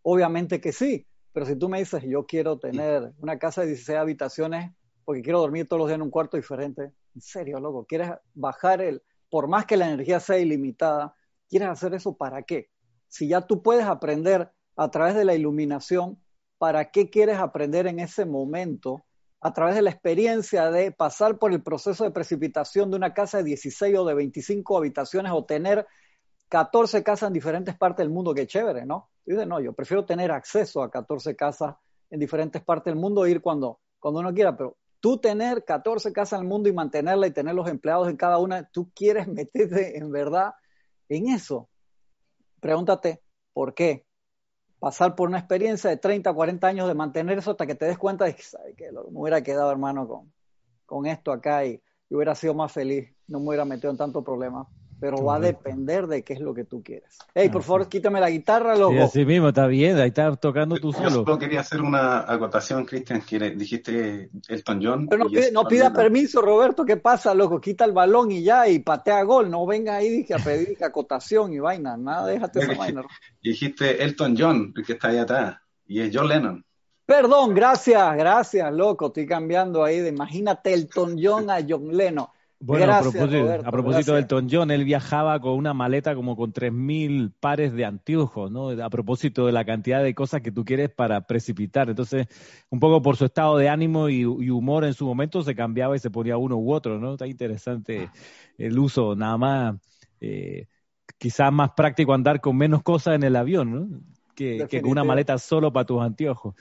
Obviamente 0.01 0.59
que 0.59 0.71
sí, 0.71 1.07
pero 1.31 1.45
si 1.45 1.55
tú 1.55 1.69
me 1.69 1.79
dices, 1.79 2.03
yo 2.03 2.25
quiero 2.25 2.59
tener 2.59 3.13
una 3.19 3.39
casa 3.39 3.61
de 3.61 3.67
16 3.67 3.97
habitaciones 3.97 4.73
porque 5.05 5.21
quiero 5.21 5.39
dormir 5.39 5.67
todos 5.67 5.79
los 5.79 5.87
días 5.87 5.95
en 5.95 6.01
un 6.01 6.09
cuarto 6.09 6.35
diferente, 6.35 6.91
en 7.15 7.21
serio, 7.21 7.59
loco, 7.59 7.85
quieres 7.85 8.11
bajar 8.33 8.81
el, 8.81 9.01
por 9.29 9.47
más 9.47 9.65
que 9.65 9.77
la 9.77 9.87
energía 9.87 10.19
sea 10.19 10.37
ilimitada, 10.37 11.15
¿quieres 11.47 11.69
hacer 11.69 11.93
eso 11.93 12.17
para 12.17 12.43
qué? 12.43 12.69
Si 13.07 13.29
ya 13.29 13.41
tú 13.47 13.63
puedes 13.63 13.85
aprender 13.85 14.51
a 14.75 14.91
través 14.91 15.15
de 15.15 15.23
la 15.23 15.33
iluminación 15.33 16.21
para 16.57 16.91
qué 16.91 17.09
quieres 17.09 17.37
aprender 17.37 17.87
en 17.87 17.99
ese 17.99 18.25
momento 18.25 19.05
a 19.41 19.53
través 19.53 19.75
de 19.75 19.81
la 19.81 19.91
experiencia 19.91 20.71
de 20.71 20.91
pasar 20.91 21.37
por 21.37 21.53
el 21.53 21.61
proceso 21.61 22.03
de 22.03 22.11
precipitación 22.11 22.89
de 22.89 22.97
una 22.97 23.13
casa 23.13 23.37
de 23.37 23.43
16 23.43 23.97
o 23.97 24.05
de 24.05 24.13
25 24.13 24.77
habitaciones 24.77 25.31
o 25.33 25.45
tener 25.45 25.85
14 26.49 27.03
casas 27.03 27.27
en 27.27 27.33
diferentes 27.33 27.75
partes 27.75 28.03
del 28.03 28.09
mundo, 28.09 28.33
qué 28.33 28.47
chévere, 28.47 28.85
¿no? 28.85 29.09
dice, 29.25 29.45
no, 29.45 29.59
yo 29.59 29.73
prefiero 29.73 30.05
tener 30.05 30.31
acceso 30.31 30.81
a 30.81 30.89
14 30.89 31.35
casas 31.35 31.75
en 32.09 32.19
diferentes 32.19 32.63
partes 32.63 32.93
del 32.93 32.99
mundo 32.99 33.27
ir 33.27 33.41
cuando, 33.41 33.81
cuando 33.99 34.21
uno 34.21 34.33
quiera, 34.33 34.55
pero 34.55 34.77
tú 35.01 35.19
tener 35.19 35.65
14 35.65 36.13
casas 36.13 36.39
en 36.39 36.45
el 36.45 36.49
mundo 36.49 36.69
y 36.69 36.73
mantenerla 36.73 37.27
y 37.27 37.31
tener 37.31 37.53
los 37.53 37.67
empleados 37.69 38.07
en 38.07 38.15
cada 38.15 38.37
una, 38.37 38.67
tú 38.69 38.89
quieres 38.95 39.27
meterte 39.27 39.97
en 39.97 40.11
verdad 40.11 40.53
en 41.09 41.27
eso. 41.29 41.69
Pregúntate, 42.61 43.21
¿por 43.53 43.73
qué? 43.73 44.06
Pasar 44.79 45.15
por 45.15 45.29
una 45.29 45.39
experiencia 45.39 45.89
de 45.89 45.97
30, 45.97 46.33
40 46.33 46.67
años 46.67 46.87
de 46.87 46.93
mantener 46.93 47.37
eso 47.37 47.51
hasta 47.51 47.65
que 47.65 47.75
te 47.75 47.85
des 47.85 47.97
cuenta 47.97 48.25
de 48.25 48.35
que, 48.35 48.43
que 48.75 48.91
me 48.91 49.19
hubiera 49.19 49.41
quedado, 49.41 49.71
hermano, 49.71 50.07
con, 50.07 50.31
con 50.85 51.05
esto 51.05 51.31
acá 51.31 51.65
y, 51.65 51.81
y, 52.09 52.15
hubiera 52.15 52.35
sido 52.35 52.53
más 52.53 52.71
feliz, 52.71 53.13
no 53.27 53.39
me 53.39 53.49
hubiera 53.49 53.65
metido 53.65 53.91
en 53.91 53.97
tanto 53.97 54.23
problema 54.23 54.67
pero 54.99 55.23
va 55.23 55.35
a 55.35 55.39
depender 55.39 56.07
de 56.07 56.23
qué 56.23 56.33
es 56.33 56.39
lo 56.39 56.53
que 56.53 56.63
tú 56.63 56.81
quieres. 56.81 57.17
Hey, 57.33 57.49
por 57.49 57.63
favor, 57.63 57.87
quítame 57.87 58.19
la 58.19 58.29
guitarra, 58.29 58.75
loco. 58.75 58.93
Sí, 58.93 58.99
así 58.99 59.25
mismo, 59.25 59.49
está 59.49 59.67
bien, 59.67 59.97
ahí 59.97 60.07
estás 60.07 60.39
tocando 60.39 60.75
tú 60.77 60.91
solo. 60.91 61.09
Yo 61.09 61.23
solo 61.23 61.37
quería 61.37 61.59
hacer 61.59 61.81
una 61.81 62.19
acotación, 62.31 62.85
Cristian, 62.85 63.21
que 63.21 63.51
dijiste 63.51 64.29
Elton 64.47 64.79
John. 64.81 65.07
Pero 65.07 65.25
no, 65.51 65.65
pida, 65.65 65.93
permiso, 65.93 66.41
Roberto, 66.41 66.83
¿qué 66.85 66.97
pasa, 66.97 67.33
loco? 67.33 67.61
Quita 67.61 67.85
el 67.85 67.91
balón 67.91 68.31
y 68.31 68.43
ya, 68.43 68.67
y 68.67 68.79
patea 68.79 69.23
gol, 69.23 69.49
no 69.51 69.65
venga 69.65 69.95
ahí 69.95 70.09
dije, 70.09 70.33
a 70.33 70.39
pedir 70.39 70.77
acotación 70.83 71.53
y 71.53 71.59
vaina, 71.59 71.95
nada, 71.97 72.27
déjate 72.27 72.59
esa 72.59 72.73
vaina. 72.73 73.03
Dijiste 73.41 74.03
Elton 74.03 74.35
John, 74.37 74.73
el 74.75 74.85
que 74.85 74.93
está 74.93 75.09
ahí 75.09 75.17
atrás, 75.17 75.57
y 75.85 76.01
es 76.01 76.11
John 76.13 76.27
Lennon. 76.27 76.63
Perdón, 77.05 77.53
gracias, 77.53 78.17
gracias, 78.17 78.73
loco, 78.73 79.07
estoy 79.07 79.25
cambiando 79.25 79.83
ahí 79.83 79.99
de 79.99 80.09
imagínate 80.09 80.73
Elton 80.73 81.17
John 81.21 81.49
a 81.49 81.59
John 81.67 81.95
Lennon. 81.95 82.27
Bueno, 82.59 82.91
a 82.91 82.99
propósito, 82.99 83.51
a 83.51 83.71
propósito 83.71 84.13
del 84.15 84.71
él 84.71 84.83
viajaba 84.83 85.39
con 85.39 85.53
una 85.53 85.73
maleta 85.73 86.15
como 86.15 86.35
con 86.35 86.51
3.000 86.51 87.31
pares 87.39 87.71
de 87.73 87.85
anteojos, 87.85 88.51
¿no? 88.51 88.69
A 88.69 88.89
propósito 88.89 89.45
de 89.45 89.51
la 89.51 89.63
cantidad 89.63 90.03
de 90.03 90.15
cosas 90.15 90.41
que 90.41 90.51
tú 90.51 90.65
quieres 90.65 90.89
para 90.89 91.21
precipitar. 91.21 91.89
Entonces, 91.89 92.27
un 92.69 92.79
poco 92.79 93.01
por 93.01 93.15
su 93.15 93.25
estado 93.25 93.57
de 93.57 93.69
ánimo 93.69 94.09
y, 94.09 94.25
humor 94.25 94.85
en 94.85 94.95
su 94.95 95.05
momento, 95.05 95.43
se 95.43 95.55
cambiaba 95.55 95.95
y 95.95 95.99
se 95.99 96.09
ponía 96.09 96.37
uno 96.37 96.57
u 96.57 96.73
otro, 96.73 96.99
¿no? 96.99 97.13
Está 97.13 97.27
interesante 97.27 98.09
el 98.57 98.79
uso, 98.79 99.15
nada 99.15 99.37
más, 99.37 99.75
eh, 100.19 100.65
quizás 101.19 101.53
más 101.53 101.71
práctico 101.75 102.13
andar 102.13 102.41
con 102.41 102.57
menos 102.57 102.81
cosas 102.81 103.15
en 103.15 103.23
el 103.23 103.35
avión, 103.35 103.71
¿no? 103.71 103.99
Que, 104.33 104.65
que 104.69 104.81
con 104.81 104.91
una 104.91 105.03
maleta 105.03 105.37
solo 105.37 105.71
para 105.71 105.85
tus 105.85 106.01
anteojos 106.01 106.55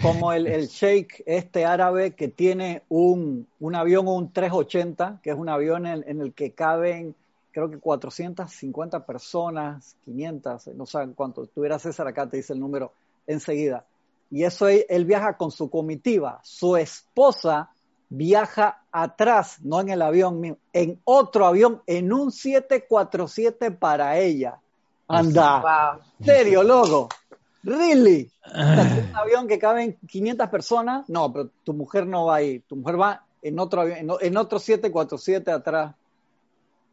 como 0.00 0.32
el, 0.32 0.46
el 0.46 0.68
sheikh 0.68 1.22
este 1.26 1.64
árabe 1.64 2.14
que 2.14 2.28
tiene 2.28 2.82
un, 2.88 3.46
un 3.58 3.74
avión, 3.74 4.08
un 4.08 4.32
380, 4.32 5.20
que 5.22 5.30
es 5.30 5.36
un 5.36 5.48
avión 5.48 5.86
en, 5.86 6.20
el 6.20 6.32
que 6.32 6.52
caben 6.52 7.14
creo 7.52 7.68
que 7.68 7.78
450 7.78 9.04
personas, 9.04 9.96
500, 10.04 10.68
no 10.68 10.86
saben 10.86 11.14
cuánto. 11.14 11.46
Tuviera 11.46 11.80
César 11.80 12.06
acá, 12.06 12.28
te 12.28 12.36
dice 12.36 12.52
el 12.52 12.60
número 12.60 12.92
enseguida. 13.26 13.84
Y 14.30 14.44
eso 14.44 14.68
él, 14.68 14.86
él, 14.88 15.04
viaja 15.04 15.36
con 15.36 15.50
su 15.50 15.68
comitiva. 15.68 16.40
Su 16.44 16.76
esposa 16.76 17.70
viaja 18.08 18.82
atrás, 18.92 19.58
no 19.62 19.80
en 19.80 19.88
el 19.88 20.02
avión 20.02 20.58
en 20.72 21.00
otro 21.04 21.46
avión, 21.46 21.82
en 21.86 22.12
un 22.12 22.30
747 22.30 23.70
para 23.72 24.18
ella. 24.18 24.60
Anda. 25.08 26.00
Serio, 26.22 26.62
loco. 26.62 27.08
¿Really? 27.62 28.30
un 28.54 29.16
avión 29.16 29.46
que 29.46 29.58
caben 29.58 29.98
500 30.06 30.48
personas? 30.48 31.08
No, 31.08 31.32
pero 31.32 31.50
tu 31.64 31.74
mujer 31.74 32.06
no 32.06 32.26
va 32.26 32.36
ahí. 32.36 32.60
Tu 32.60 32.76
mujer 32.76 33.00
va 33.00 33.24
en 33.42 33.58
otro 33.58 33.82
avión, 33.82 33.98
en 34.20 34.36
otro 34.36 34.58
747 34.58 35.50
atrás. 35.50 35.94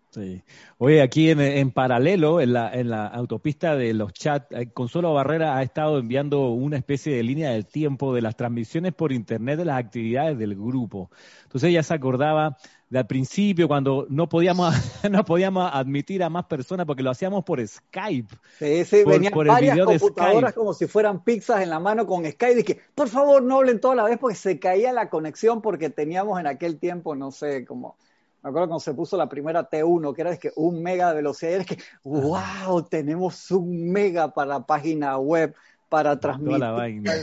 Sí. 0.10 0.42
Oye, 0.78 1.02
aquí 1.02 1.30
en, 1.30 1.72
paralelo, 1.72 2.40
en 2.40 2.54
la, 2.54 2.74
en 2.74 2.90
la 2.90 3.08
autopista 3.08 3.76
de 3.76 3.94
los 3.94 4.14
chats, 4.14 4.48
eh, 4.52 4.70
Consuelo 4.74 5.14
Barrera 5.14 5.58
ha 5.58 5.64
estado 5.64 6.00
enviando 6.00 6.50
una 6.50 6.78
especie 6.78 7.16
de 7.16 7.24
línea 7.24 7.52
del 7.52 7.66
tiempo 7.66 8.14
de 8.16 8.22
las 8.22 8.36
transmisiones 8.36 8.94
por 8.94 9.12
internet 9.12 9.60
de 9.60 9.66
las 9.66 9.78
actividades 9.78 10.38
del 10.38 10.56
grupo. 10.56 11.12
Entonces 11.44 11.70
ella 11.70 11.84
se 11.84 11.94
acordaba 11.94 12.58
de 12.90 13.00
al 13.00 13.08
principio 13.08 13.68
cuando 13.68 14.06
no 14.10 14.30
podíamos, 14.30 14.74
no 15.12 15.26
podíamos 15.26 15.70
admitir 15.74 16.24
a 16.24 16.30
más 16.30 16.46
personas 16.46 16.86
porque 16.86 17.04
lo 17.04 17.12
hacíamos 17.12 17.44
por 17.44 17.66
Skype. 17.66 18.36
Sí, 18.60 18.86
sí, 18.86 19.04
venían 19.06 19.34
varias 19.34 19.78
computadoras 19.78 20.54
como 20.54 20.74
si 20.74 20.88
fueran 20.88 21.24
pizzas 21.24 21.62
en 21.62 21.70
la 21.70 21.80
mano 21.80 22.06
con 22.06 22.26
Skype 22.26 22.62
y 22.62 22.64
que 22.64 22.82
por 22.96 23.10
favor 23.10 23.44
no 23.44 23.58
hablen 23.58 23.80
toda 23.80 23.96
la 23.96 24.04
vez 24.04 24.18
porque 24.18 24.36
se 24.36 24.60
caía 24.60 24.94
la 24.94 25.10
conexión 25.10 25.62
porque 25.62 25.90
teníamos 25.90 26.40
en 26.40 26.48
aquel 26.48 26.80
tiempo, 26.80 27.16
no 27.16 27.32
sé, 27.32 27.66
como 27.66 27.98
me 28.44 28.50
acuerdo 28.50 28.68
cuando 28.70 28.80
se 28.80 28.94
puso 28.94 29.18
la 29.18 29.28
primera 29.28 29.70
T1, 29.70 30.14
que 30.14 30.22
era 30.22 30.38
que 30.38 30.52
un 30.56 30.82
mega 30.82 31.10
de 31.10 31.16
velocidad, 31.16 31.54
es 31.54 31.66
que, 31.66 31.78
wow, 32.04 32.82
tenemos 32.84 33.52
un 33.52 33.92
mega 33.92 34.34
para 34.34 34.66
página 34.66 35.18
web, 35.18 35.54
para 35.90 36.20
transmitir. 36.20 36.60
Toda 36.60 36.72
la 36.72 36.78
vaina. 36.78 37.14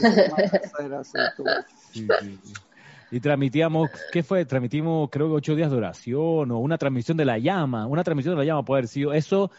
Y 3.15 3.21
transmitíamos, 3.21 3.89
¿qué 4.11 4.23
fue? 4.23 4.43
Transmitimos 4.43 5.09
creo 5.09 5.27
que 5.29 5.35
ocho 5.35 5.55
días 5.55 5.71
de 5.71 5.77
oración 5.77 6.51
o 6.51 6.59
una 6.59 6.77
transmisión 6.77 7.15
de 7.15 7.23
la 7.23 7.37
llama, 7.37 7.87
una 7.87 8.03
transmisión 8.03 8.35
de 8.35 8.39
la 8.39 8.43
llama 8.45 8.65
puede 8.65 8.79
haber 8.79 8.89
sido, 8.89 9.13
eso 9.13 9.51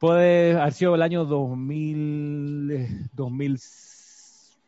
puede 0.00 0.58
haber 0.58 0.72
sido 0.72 0.96
el 0.96 1.02
año 1.02 1.24
2000, 1.24 3.10
2000 3.12 3.58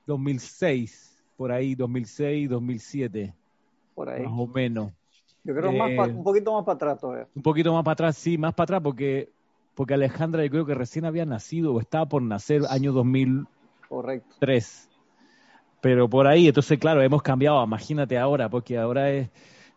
2006, 0.06 1.24
por 1.36 1.50
ahí, 1.50 1.74
2006, 1.74 2.48
2007. 2.48 3.34
Por 3.96 4.08
ahí. 4.08 4.22
Más 4.22 4.38
o 4.38 4.46
menos. 4.46 4.92
Yo 5.42 5.52
creo 5.52 5.72
más 5.72 5.90
eh, 5.90 6.12
un 6.14 6.22
poquito 6.22 6.52
más 6.52 6.64
para 6.64 6.76
atrás 6.76 7.00
todavía. 7.00 7.26
Un 7.34 7.42
poquito 7.42 7.72
más 7.72 7.82
para 7.82 7.94
atrás, 7.94 8.16
sí, 8.16 8.38
más 8.38 8.54
para 8.54 8.66
atrás, 8.66 8.80
porque, 8.84 9.30
porque 9.74 9.94
Alejandra 9.94 10.44
yo 10.44 10.50
creo 10.52 10.64
que 10.64 10.74
recién 10.74 11.06
había 11.06 11.26
nacido 11.26 11.74
o 11.74 11.80
estaba 11.80 12.06
por 12.06 12.22
nacer 12.22 12.62
año 12.70 12.92
2003. 12.92 13.48
Correcto. 13.88 14.36
Pero 15.80 16.08
por 16.08 16.26
ahí, 16.26 16.48
entonces, 16.48 16.78
claro, 16.78 17.02
hemos 17.02 17.22
cambiado, 17.22 17.62
imagínate 17.64 18.18
ahora, 18.18 18.48
porque 18.48 18.76
ahora 18.76 19.10
es 19.10 19.28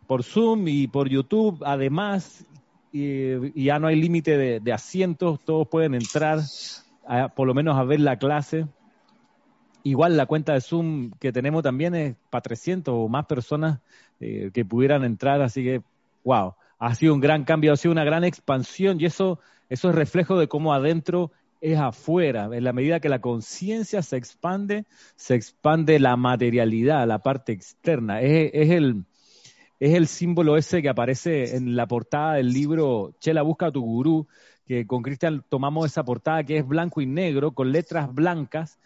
por 0.05 0.24
Zoom 0.24 0.67
y 0.67 0.88
por 0.88 1.07
YouTube, 1.10 1.63
además, 1.65 2.45
y, 2.91 3.63
ya 3.63 3.79
no 3.79 3.88
hay 3.88 3.95
límite 3.95 4.60
de, 4.60 4.74
asientos, 4.74 5.39
todos 5.45 5.67
pueden 5.67 5.93
entrar, 5.93 6.39
por 7.36 7.48
lo 7.48 7.53
menos 7.53 7.77
a 7.77 7.83
ver 7.83 8.01
la 8.01 8.17
clase. 8.17 8.67
Igual 9.83 10.15
la 10.15 10.25
cuenta 10.25 10.53
de 10.53 10.62
Zoom 10.62 11.12
que 11.19 11.31
tenemos 11.31 11.63
también 11.63 11.95
es 11.95 12.15
para 12.29 12.41
300 12.41 12.93
o 12.95 13.10
más 13.10 13.25
personas 13.25 13.79
eh, 14.19 14.50
que 14.53 14.63
pudieran 14.63 15.03
entrar, 15.03 15.41
así 15.41 15.63
que, 15.63 15.81
wow. 16.24 16.53
ha 16.79 16.95
sido 16.95 17.13
un 17.13 17.19
gran 17.19 17.43
cambio, 17.43 17.74
ha 17.74 17.77
sido 17.77 17.91
una 17.91 18.05
gran 18.05 18.24
expansión 18.24 19.00
y 19.00 19.05
eso, 19.05 19.39
eso 19.69 19.89
es 19.89 19.95
reflejo 19.95 20.38
de 20.38 20.48
cómo 20.48 20.74
adentro 20.74 21.31
es 21.63 21.79
afuera. 21.79 22.50
En 22.51 22.65
la 22.65 22.74
medida 22.74 23.00
que 23.00 23.08
la 23.08 23.22
conciencia 23.22 24.01
se 24.01 24.17
expande, 24.17 24.86
se 25.15 25.36
expande 25.36 25.98
la 25.98 26.17
materialidad, 26.17 27.08
la 27.08 27.20
parte 27.20 27.53
externa. 27.53 28.22
Es, 28.22 28.51
es, 28.53 28.70
el, 28.70 29.05
es 29.79 29.93
el 29.93 30.08
símbolo 30.08 30.58
ese 30.58 30.82
que 30.82 30.89
aparece 30.89 31.55
en 31.55 31.77
la 31.77 31.88
portada 31.88 32.34
del 32.34 32.51
libro 32.51 33.15
Chela 33.20 33.43
Busca 33.43 33.67
a 33.67 33.72
tu 33.72 33.82
Gurú, 33.82 34.27
que 34.67 34.86
con 34.86 35.01
Cristian 35.03 35.46
tomamos 35.48 35.86
esa 35.86 36.03
portada 36.03 36.43
que 36.43 36.58
es 36.58 36.67
blanco 36.67 37.00
y 37.00 37.05
negro, 37.05 37.53
con 37.53 37.72
letras 37.72 38.13
blancas, 38.13 38.77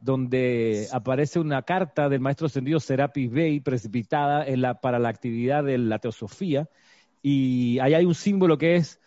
donde 0.00 0.88
aparece 0.90 1.38
una 1.38 1.60
carta 1.60 2.08
del 2.08 2.20
maestro 2.20 2.46
ascendido 2.46 2.80
Serapis 2.80 3.30
Bey 3.30 3.60
precipitada 3.60 4.46
en 4.46 4.62
la, 4.62 4.80
para 4.80 4.98
la 4.98 5.10
actividad 5.10 5.64
de 5.64 5.76
la 5.76 5.98
teosofía. 5.98 6.66
Y 7.20 7.78
ahí 7.80 7.92
hay 7.92 8.06
un 8.06 8.14
símbolo 8.14 8.56
que 8.56 8.76
es 8.76 9.01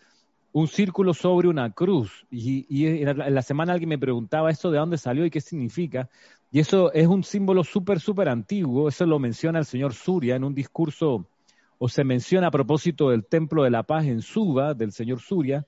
un 0.58 0.68
círculo 0.68 1.12
sobre 1.12 1.48
una 1.48 1.70
cruz. 1.70 2.26
Y, 2.30 2.86
en 2.86 3.34
la 3.34 3.42
semana 3.42 3.74
alguien 3.74 3.90
me 3.90 3.98
preguntaba 3.98 4.50
esto 4.50 4.70
de 4.70 4.78
dónde 4.78 4.96
salió 4.96 5.26
y 5.26 5.30
qué 5.30 5.42
significa. 5.42 6.08
Y 6.50 6.60
eso 6.60 6.90
es 6.94 7.06
un 7.06 7.24
símbolo 7.24 7.62
súper, 7.62 8.00
súper 8.00 8.30
antiguo. 8.30 8.88
Eso 8.88 9.04
lo 9.04 9.18
menciona 9.18 9.58
el 9.58 9.66
señor 9.66 9.92
Surya 9.92 10.34
en 10.34 10.44
un 10.44 10.54
discurso, 10.54 11.26
o 11.76 11.88
se 11.90 12.04
menciona 12.04 12.46
a 12.46 12.50
propósito 12.50 13.10
del 13.10 13.26
Templo 13.26 13.64
de 13.64 13.70
la 13.70 13.82
Paz 13.82 14.06
en 14.06 14.22
Suba, 14.22 14.72
del 14.72 14.92
señor 14.92 15.20
Surya, 15.20 15.66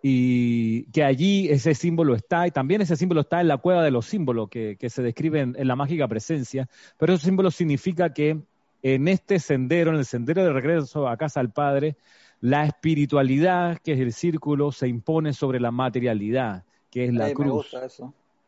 y 0.00 0.84
que 0.92 1.02
allí 1.02 1.48
ese 1.48 1.74
símbolo 1.74 2.14
está, 2.14 2.46
y 2.46 2.52
también 2.52 2.82
ese 2.82 2.94
símbolo 2.94 3.22
está 3.22 3.40
en 3.40 3.48
la 3.48 3.56
cueva 3.56 3.82
de 3.82 3.90
los 3.90 4.06
símbolos 4.06 4.48
que, 4.48 4.76
se 4.90 5.02
describen 5.02 5.56
en 5.58 5.66
la 5.66 5.74
mágica 5.74 6.06
presencia, 6.06 6.68
pero 6.98 7.14
ese 7.14 7.24
símbolo 7.24 7.50
significa 7.50 8.12
que 8.12 8.40
en 8.84 9.08
este 9.08 9.40
sendero, 9.40 9.90
en 9.90 9.96
el 9.96 10.04
sendero 10.04 10.44
de 10.44 10.52
regreso 10.52 11.08
a 11.08 11.16
casa 11.16 11.40
al 11.40 11.50
Padre, 11.50 11.96
la 12.40 12.64
espiritualidad, 12.64 13.78
que 13.78 13.92
es 13.92 14.00
el 14.00 14.12
círculo, 14.12 14.72
se 14.72 14.88
impone 14.88 15.32
sobre 15.32 15.60
la 15.60 15.70
materialidad, 15.70 16.64
que 16.90 17.04
es 17.04 17.12
la 17.12 17.32
cruz. 17.32 17.74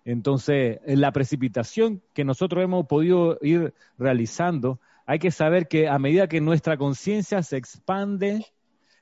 Entonces, 0.04 0.80
en 0.84 1.00
la 1.00 1.12
precipitación 1.12 2.02
que 2.12 2.24
nosotros 2.24 2.64
hemos 2.64 2.86
podido 2.86 3.38
ir 3.42 3.72
realizando, 3.98 4.80
hay 5.06 5.18
que 5.18 5.30
saber 5.30 5.68
que 5.68 5.88
a 5.88 5.98
medida 5.98 6.26
que 6.26 6.40
nuestra 6.40 6.76
conciencia 6.76 7.42
se 7.42 7.56
expande, 7.56 8.46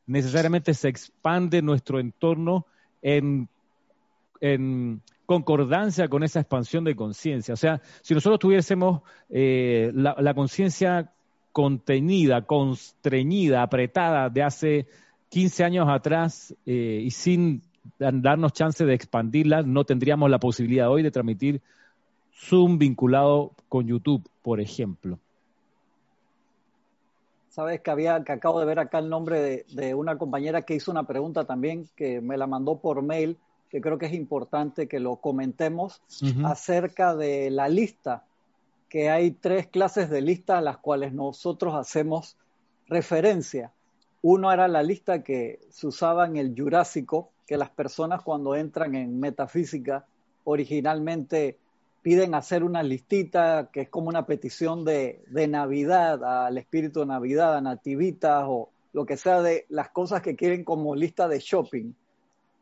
necesariamente 0.07 0.75
se 0.75 0.89
expande 0.89 1.63
nuestro 1.63 2.01
entorno 2.01 2.67
en, 3.01 3.49
concordancia 5.27 6.09
con 6.09 6.25
esa 6.25 6.41
expansión 6.41 6.83
de 6.83 6.97
conciencia. 6.97 7.55
O 7.55 7.57
sea, 7.57 7.81
si 8.03 8.15
nosotros 8.15 8.41
tuviésemos 8.41 9.03
eh, 9.29 9.93
la 9.95 10.35
conciencia 10.35 11.13
contenida, 11.53 12.43
constreñida, 12.43 13.63
apretada 13.63 14.29
de 14.29 14.43
hace 14.43 14.87
15 15.31 15.65
años 15.65 15.89
atrás 15.89 16.55
eh, 16.67 17.03
y 17.05 17.11
sin 17.11 17.63
darnos 17.99 18.53
chance 18.53 18.85
de 18.85 18.95
expandirla, 18.95 19.63
no 19.63 19.85
tendríamos 19.85 20.31
la 20.31 20.39
posibilidad 20.39 20.91
hoy 20.91 21.03
de 21.03 21.11
transmitir 21.11 21.61
Zoom 22.35 22.79
vinculado 22.79 23.53
con 23.69 23.87
YouTube, 23.87 24.29
por 24.43 24.61
ejemplo. 24.61 25.19
Sabes 27.51 27.81
que 27.81 27.91
había, 27.91 28.23
que 28.23 28.33
acabo 28.33 28.61
de 28.61 28.67
ver 28.67 28.79
acá 28.79 28.99
el 28.99 29.09
nombre 29.09 29.65
de, 29.69 29.95
una 29.95 30.17
compañera 30.17 30.63
que 30.63 30.75
hizo 30.75 30.91
una 30.91 31.03
pregunta 31.03 31.45
también, 31.45 31.89
que 31.97 32.21
me 32.21 32.37
la 32.37 32.47
mandó 32.47 32.79
por 32.79 33.03
mail, 33.03 33.37
que 33.69 33.81
creo 33.81 33.99
que 33.99 34.07
es 34.07 34.15
importante 34.15 34.89
que 34.89 35.01
lo 35.01 35.17
comentemos, 35.17 36.01
acerca 36.45 37.15
de 37.15 37.51
la 37.51 37.69
lista 37.69 38.25
que 38.91 39.09
hay 39.09 39.31
tres 39.31 39.69
clases 39.69 40.11
de 40.11 40.21
lista 40.21 40.59
a 40.59 40.61
las 40.61 40.77
cuales 40.77 41.15
nosotros 41.15 41.75
hacemos 41.77 42.37
referencia. 42.89 43.73
Uno 44.21 44.53
era 44.53 44.67
la 44.67 44.83
lista 44.83 45.23
que 45.23 45.61
se 45.71 45.87
usaba 45.87 46.27
en 46.27 46.37
el 46.37 46.55
Jurásico, 46.55 47.31
que 47.47 47.57
las 47.57 47.71
personas 47.71 48.21
cuando 48.23 48.57
entran 48.57 48.97
en 48.97 49.19
metafísica 49.19 50.07
originalmente 50.45 51.57
piden 52.03 52.35
hacer 52.35 52.65
una 52.65 52.83
listita 52.83 53.71
que 53.73 53.83
es 53.83 53.89
como 53.89 54.09
una 54.09 54.27
petición 54.27 54.85
de, 54.85 55.23
de 55.29 55.47
Navidad 55.47 56.47
al 56.47 56.59
espíritu 56.59 57.07
Navidad, 57.07 57.57
a 57.57 57.61
Nativitas 57.61 58.45
o 58.49 58.71
lo 58.93 59.07
que 59.07 59.17
sea 59.17 59.41
de 59.41 59.67
las 59.69 59.91
cosas 59.91 60.21
que 60.21 60.35
quieren 60.35 60.65
como 60.65 60.97
lista 60.97 61.29
de 61.29 61.39
shopping. 61.39 61.93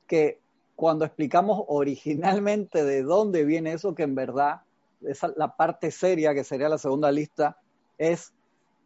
Que 0.06 0.40
cuando 0.76 1.06
explicamos 1.06 1.64
originalmente 1.68 2.84
de 2.84 3.02
dónde 3.02 3.44
viene 3.44 3.72
eso, 3.72 3.94
que 3.94 4.02
en 4.02 4.14
verdad 4.14 4.60
esa, 5.06 5.32
la 5.36 5.56
parte 5.56 5.90
seria, 5.90 6.34
que 6.34 6.44
sería 6.44 6.68
la 6.68 6.78
segunda 6.78 7.10
lista, 7.12 7.58
es 7.96 8.32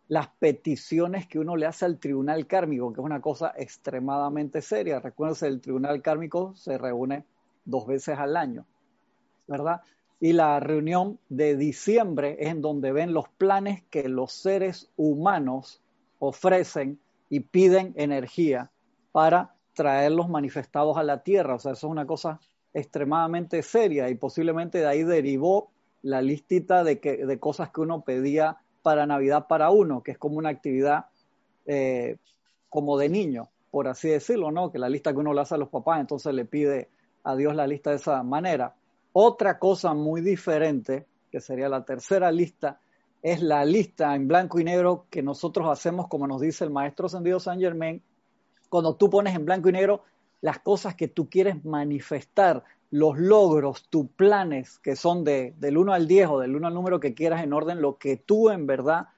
las 0.08 0.28
peticiones 0.28 1.26
que 1.26 1.38
uno 1.38 1.56
le 1.56 1.66
hace 1.66 1.86
al 1.86 1.98
tribunal 1.98 2.46
kármico, 2.46 2.92
que 2.92 3.00
es 3.00 3.04
una 3.04 3.20
cosa 3.20 3.54
extremadamente 3.56 4.60
seria. 4.60 5.00
Recuerden, 5.00 5.52
el 5.52 5.60
tribunal 5.60 6.02
kármico 6.02 6.54
se 6.54 6.76
reúne 6.76 7.24
dos 7.64 7.86
veces 7.86 8.18
al 8.18 8.36
año, 8.36 8.66
¿verdad? 9.46 9.80
Y 10.20 10.34
la 10.34 10.60
reunión 10.60 11.18
de 11.28 11.56
diciembre 11.56 12.36
es 12.38 12.50
en 12.50 12.60
donde 12.60 12.92
ven 12.92 13.12
los 13.12 13.28
planes 13.28 13.82
que 13.90 14.08
los 14.08 14.32
seres 14.32 14.92
humanos 14.96 15.82
ofrecen 16.18 17.00
y 17.28 17.40
piden 17.40 17.92
energía 17.96 18.70
para 19.10 19.56
traerlos 19.74 20.28
manifestados 20.28 20.96
a 20.96 21.02
la 21.02 21.22
tierra. 21.22 21.54
O 21.54 21.58
sea, 21.58 21.72
eso 21.72 21.86
es 21.86 21.90
una 21.90 22.06
cosa 22.06 22.38
extremadamente 22.72 23.62
seria 23.62 24.08
y 24.10 24.14
posiblemente 24.14 24.78
de 24.78 24.86
ahí 24.86 25.02
derivó 25.02 25.71
la 26.02 26.20
listita 26.20 26.84
de, 26.84 27.00
que, 27.00 27.24
de 27.24 27.38
cosas 27.38 27.70
que 27.70 27.80
uno 27.80 28.02
pedía 28.02 28.58
para 28.82 29.06
Navidad 29.06 29.46
para 29.48 29.70
uno, 29.70 30.02
que 30.02 30.12
es 30.12 30.18
como 30.18 30.38
una 30.38 30.48
actividad 30.48 31.06
eh, 31.66 32.16
como 32.68 32.98
de 32.98 33.08
niño, 33.08 33.48
por 33.70 33.88
así 33.88 34.08
decirlo, 34.08 34.50
¿no? 34.50 34.72
Que 34.72 34.78
la 34.78 34.88
lista 34.88 35.12
que 35.12 35.18
uno 35.18 35.32
le 35.32 35.40
hace 35.40 35.54
a 35.54 35.58
los 35.58 35.68
papás, 35.68 36.00
entonces 36.00 36.34
le 36.34 36.44
pide 36.44 36.88
a 37.24 37.36
Dios 37.36 37.54
la 37.54 37.66
lista 37.66 37.90
de 37.90 37.96
esa 37.96 38.22
manera. 38.22 38.74
Otra 39.12 39.58
cosa 39.58 39.94
muy 39.94 40.20
diferente, 40.20 41.06
que 41.30 41.40
sería 41.40 41.68
la 41.68 41.84
tercera 41.84 42.32
lista, 42.32 42.80
es 43.22 43.40
la 43.40 43.64
lista 43.64 44.14
en 44.16 44.26
blanco 44.26 44.58
y 44.58 44.64
negro 44.64 45.06
que 45.08 45.22
nosotros 45.22 45.68
hacemos, 45.68 46.08
como 46.08 46.26
nos 46.26 46.40
dice 46.40 46.64
el 46.64 46.70
maestro 46.70 47.08
Sendido 47.08 47.38
San 47.38 47.60
Germain, 47.60 48.02
cuando 48.68 48.96
tú 48.96 49.08
pones 49.08 49.34
en 49.36 49.44
blanco 49.44 49.68
y 49.68 49.72
negro 49.72 50.02
las 50.40 50.58
cosas 50.58 50.96
que 50.96 51.06
tú 51.06 51.30
quieres 51.30 51.64
manifestar, 51.64 52.64
los 52.92 53.18
logros, 53.18 53.88
tus 53.88 54.06
planes, 54.10 54.78
que 54.78 54.96
son 54.96 55.24
de, 55.24 55.54
del 55.56 55.78
1 55.78 55.94
al 55.94 56.06
10 56.06 56.28
o 56.28 56.38
del 56.40 56.54
1 56.54 56.66
al 56.66 56.74
número 56.74 57.00
que 57.00 57.14
quieras 57.14 57.42
en 57.42 57.54
orden, 57.54 57.80
lo 57.80 57.96
que 57.96 58.18
tú 58.18 58.50
en 58.50 58.66
verdad 58.66 59.08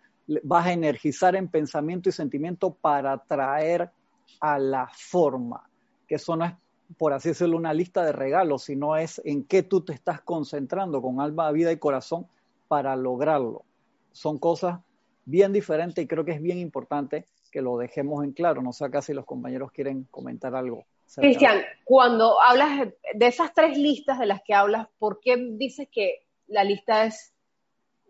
vas 0.45 0.67
a 0.67 0.73
energizar 0.73 1.35
en 1.35 1.49
pensamiento 1.49 2.09
y 2.09 2.13
sentimiento 2.13 2.73
para 2.73 3.19
traer 3.25 3.91
a 4.39 4.61
la 4.61 4.89
forma. 4.95 5.69
Que 6.07 6.15
eso 6.15 6.37
no 6.37 6.45
es, 6.45 6.53
por 6.97 7.15
así 7.15 7.31
decirlo, 7.31 7.57
una 7.57 7.75
lista 7.75 8.05
de 8.05 8.13
regalos, 8.13 8.63
sino 8.63 8.97
es 8.97 9.21
en 9.25 9.43
qué 9.43 9.65
tú 9.65 9.81
te 9.81 9.93
estás 9.93 10.21
concentrando 10.21 11.03
con 11.03 11.21
alma, 11.21 11.51
vida 11.51 11.73
y 11.73 11.77
corazón 11.77 12.29
para 12.69 12.95
lograrlo. 12.95 13.65
Son 14.13 14.39
cosas 14.39 14.79
bien 15.25 15.53
diferentes 15.53 16.05
y 16.05 16.07
creo 16.07 16.25
que 16.25 16.31
es 16.31 16.41
bien 16.41 16.59
importante 16.59 17.27
que 17.51 17.61
lo 17.61 17.77
dejemos 17.77 18.23
en 18.23 18.35
claro. 18.35 18.63
No 18.63 18.73
sé 18.73 18.85
acá 18.85 19.03
si 19.03 19.13
los 19.13 19.25
compañeros 19.25 19.73
quieren 19.73 20.07
comentar 20.13 20.55
algo. 20.55 20.85
Cristian, 21.17 21.63
cuando 21.85 22.41
hablas 22.41 22.89
de 23.15 23.27
esas 23.27 23.53
tres 23.55 23.79
listas 23.79 24.19
de 24.19 24.27
las 24.27 24.43
que 24.43 24.55
hablas, 24.55 24.89
¿por 24.99 25.21
qué 25.21 25.37
dices 25.37 25.89
que 25.91 26.27
la 26.49 26.65
lista 26.65 27.05
es 27.05 27.33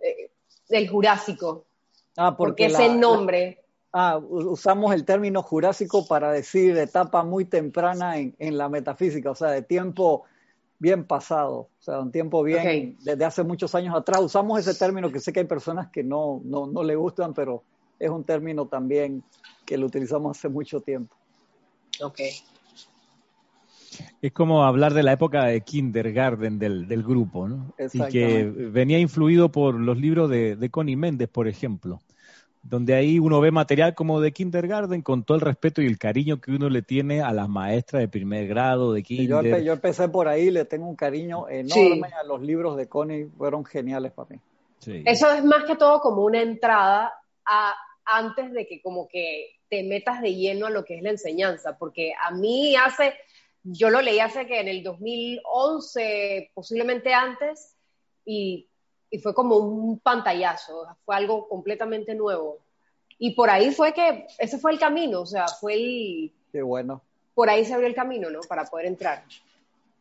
eh, 0.00 0.30
del 0.68 0.88
Jurásico? 0.88 1.66
Ah, 2.16 2.37
porque 2.37 2.66
ese 2.66 2.94
nombre. 2.94 3.62
ah, 3.92 4.18
usamos 4.18 4.94
el 4.94 5.04
término 5.04 5.42
Jurásico 5.42 6.07
para 6.07 6.33
decir 6.33 6.76
etapa 6.78 7.24
muy 7.24 7.44
temprana 7.44 8.18
en, 8.18 8.59
la 8.59 8.68
metafísica, 8.68 9.30
o 9.30 9.35
sea, 9.35 9.50
de 9.50 9.62
tiempo 9.62 10.24
bien 10.78 11.04
pasado, 11.07 11.54
o 11.78 11.83
sea, 11.83 12.00
un 12.00 12.12
tiempo 12.12 12.42
bien, 12.42 12.96
desde 13.00 13.24
hace 13.24 13.42
muchos 13.42 13.74
años 13.74 13.94
atrás. 13.94 14.20
Usamos 14.20 14.61
ese 14.61 14.78
término 14.78 15.11
que 15.11 15.20
sé 15.20 15.33
que 15.33 15.40
hay 15.40 15.46
personas 15.46 15.90
que 15.90 16.02
no, 16.02 16.40
no, 16.44 16.66
no 16.66 16.83
le 16.83 16.94
gustan, 16.96 17.35
pero 17.35 17.62
es 17.98 18.11
un 18.11 18.24
término 18.24 18.66
también 18.66 19.22
que 19.64 19.76
lo 19.76 19.87
utilizamos 19.87 20.37
hace 20.37 20.48
mucho 20.48 20.80
tiempo. 20.80 21.16
Ok. 22.00 22.20
Es 24.22 24.33
como 24.33 24.64
hablar 24.64 24.94
de 24.94 25.02
la 25.02 25.12
época 25.12 25.44
de 25.44 25.61
kindergarten 25.61 26.59
del, 26.59 26.88
del 26.88 27.02
grupo, 27.02 27.48
¿no? 27.48 27.74
Y 27.92 28.00
que 28.09 28.44
venía 28.44 28.98
influido 28.98 29.50
por 29.50 29.74
los 29.74 29.98
libros 29.98 30.30
de, 30.30 30.57
de 30.57 30.70
Connie 30.70 30.96
Méndez, 30.96 31.28
por 31.28 31.48
ejemplo, 31.48 32.00
donde 32.62 32.94
ahí 32.94 33.18
uno 33.18 33.40
ve 33.40 33.50
material 33.50 33.94
como 33.94 34.20
de 34.20 34.33
kindergarten 34.33 35.02
con 35.02 35.22
todo 35.22 35.37
el 35.37 35.42
respeto 35.42 35.83
y 35.83 35.87
el 35.87 35.98
cariño 35.98 36.40
que 36.40 36.50
uno 36.50 36.70
le 36.70 36.83
tiene 36.83 37.20
a 37.20 37.33
las 37.33 37.48
maestras 37.48 38.00
de 38.00 38.09
primer 38.09 38.46
grado, 38.46 38.92
de 38.92 39.02
kinder. 39.02 39.62
Yo, 39.62 39.72
empecé 39.74 40.09
por 40.09 40.28
ahí, 40.28 40.50
le 40.50 40.64
tengo 40.64 40.88
un 40.88 40.96
cariño 40.96 41.48
enorme 41.48 42.09
a 42.18 42.24
los 42.24 42.40
libros 42.40 42.76
de 42.76 42.88
Connie, 42.88 43.26
fueron 43.37 43.64
geniales 43.64 44.12
para 44.12 44.30
mí. 44.30 44.40
Eso 45.04 45.33
es 45.33 45.44
más 45.44 45.64
que 45.64 45.76
todo 45.76 46.00
como 46.00 46.24
una 46.24 46.42
entrada 46.42 47.12
a, 47.44 47.74
antes 48.04 48.52
de 48.52 48.66
que 48.66 48.80
como 48.83 49.09
que 49.09 49.57
te 49.68 49.83
metas 49.83 50.20
de 50.20 50.35
lleno 50.35 50.66
a 50.66 50.70
lo 50.70 50.85
que 50.85 50.96
es 50.96 51.02
la 51.02 51.11
enseñanza, 51.11 51.76
porque 51.78 52.12
a 52.20 52.30
mí 52.30 52.76
hace 52.76 53.14
yo 53.64 53.90
lo 53.90 54.03
leí 54.03 54.20
hace 54.20 54.46
que 54.46 54.61
en 54.61 54.68
el 54.68 54.83
2011, 54.83 56.50
posiblemente 56.55 57.12
antes, 57.14 57.74
y, 58.24 58.68
fue 59.22 59.33
como 59.33 59.57
un 59.59 60.00
pantallazo, 60.00 60.87
fue 61.05 61.14
algo 61.14 61.48
completamente 61.48 62.14
nuevo. 62.14 62.59
Y 63.18 63.35
por 63.35 63.48
ahí 63.48 63.70
fue 63.70 63.94
que, 63.94 64.27
ese 64.38 64.59
fue 64.59 64.72
el 64.72 64.79
camino, 64.79 65.20
o 65.20 65.27
sea, 65.27 65.46
fue 65.46 65.74
el... 65.74 66.33
Qué 66.50 66.62
bueno. 66.62 67.00
Por 67.33 67.48
ahí 67.48 67.64
se 67.64 67.74
abrió 67.74 67.88
el 67.88 67.94
camino, 67.94 68.29
¿no? 68.29 68.40
Para 68.40 68.64
poder 68.64 68.87
entrar. 68.87 69.24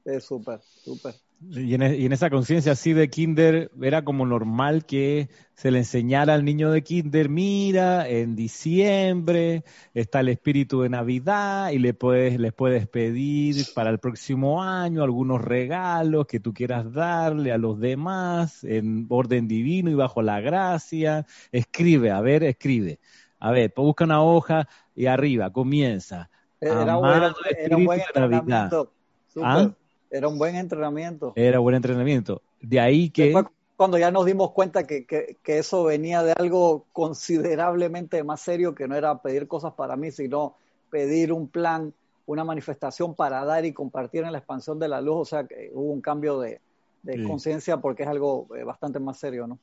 Es 0.04 0.24
súper, 0.24 0.60
súper. 0.62 1.14
Y 1.50 1.74
en, 1.76 1.82
y 1.82 2.06
en, 2.06 2.14
esa 2.14 2.30
conciencia 2.30 2.72
así 2.72 2.94
de 2.94 3.10
kinder 3.10 3.72
era 3.82 4.04
como 4.04 4.26
normal 4.26 4.86
que 4.86 5.30
se 5.56 5.72
le 5.72 5.80
enseñara 5.80 6.34
al 6.34 6.46
niño 6.46 6.72
de 6.72 6.84
kinder, 6.84 7.30
mira, 7.30 8.08
en 8.08 8.36
diciembre 8.36 9.64
está 9.94 10.22
el 10.22 10.30
espíritu 10.30 10.82
de 10.82 10.90
Navidad 10.90 11.72
y 11.72 11.80
le 11.80 11.94
puedes, 11.94 12.40
les 12.40 12.54
puedes 12.54 12.88
pedir 12.88 13.66
para 13.76 13.90
el 13.90 14.00
próximo 14.00 14.64
año 14.64 15.04
algunos 15.04 15.42
regalos 15.42 16.28
que 16.28 16.40
tú 16.40 16.54
quieras 16.54 16.92
darle 16.94 17.52
a 17.52 17.58
los 17.58 17.80
demás 17.80 18.64
en 18.64 19.06
orden 19.10 19.48
divino 19.48 19.92
y 19.92 19.96
bajo 19.96 20.22
la 20.22 20.40
gracia. 20.40 21.26
Escribe, 21.52 22.12
a 22.12 22.22
ver, 22.22 22.44
escribe. 22.44 23.00
A 23.40 23.52
ver, 23.52 23.74
pues 23.74 23.86
busca 23.86 24.06
una 24.06 24.24
hoja 24.24 24.68
y 24.96 25.08
arriba, 25.08 25.52
comienza. 25.52 26.30
Era, 26.62 26.84
era, 26.84 27.34
era 27.58 27.78
un 27.78 27.86
buen 27.86 28.00
entrenamiento. 28.00 28.94
¿Ah? 29.42 29.74
Era 30.14 30.28
un 30.28 30.38
buen 30.38 30.56
entrenamiento. 30.56 31.34
Era 31.36 31.58
buen 31.58 31.76
entrenamiento. 31.76 32.44
De 32.62 32.80
ahí 32.80 33.10
que... 33.10 33.24
Después, 33.24 33.46
cuando 33.76 33.98
ya 33.98 34.12
nos 34.12 34.26
dimos 34.28 34.52
cuenta 34.52 34.86
que, 34.86 35.06
que, 35.06 35.38
que, 35.42 35.58
eso 35.58 35.84
venía 35.84 36.22
de 36.22 36.34
algo 36.34 36.86
considerablemente 36.94 38.24
más 38.24 38.40
serio, 38.40 38.76
que 38.76 38.88
no 38.88 38.96
era 38.96 39.24
pedir 39.24 39.48
cosas 39.48 39.74
para 39.74 39.96
mí, 39.96 40.12
sino 40.12 40.56
pedir 40.92 41.34
un 41.34 41.48
plan, 41.48 41.92
una 42.28 42.44
manifestación 42.44 43.16
para 43.16 43.44
dar 43.44 43.66
y 43.66 43.74
compartir 43.74 44.24
en 44.24 44.34
la 44.34 44.38
expansión 44.38 44.78
de 44.78 44.88
la 44.88 45.02
luz. 45.02 45.18
O 45.18 45.26
sea, 45.26 45.48
que 45.48 45.72
hubo 45.74 45.92
un 45.92 46.02
cambio 46.02 46.40
de, 46.40 46.62
de 47.02 47.16
sí. 47.16 47.24
conciencia 47.24 47.78
porque 47.78 48.04
es 48.04 48.10
algo 48.10 48.48
eh, 48.56 48.64
bastante 48.64 49.00
más 49.00 49.18
serio, 49.18 49.48
¿no? 49.48 49.58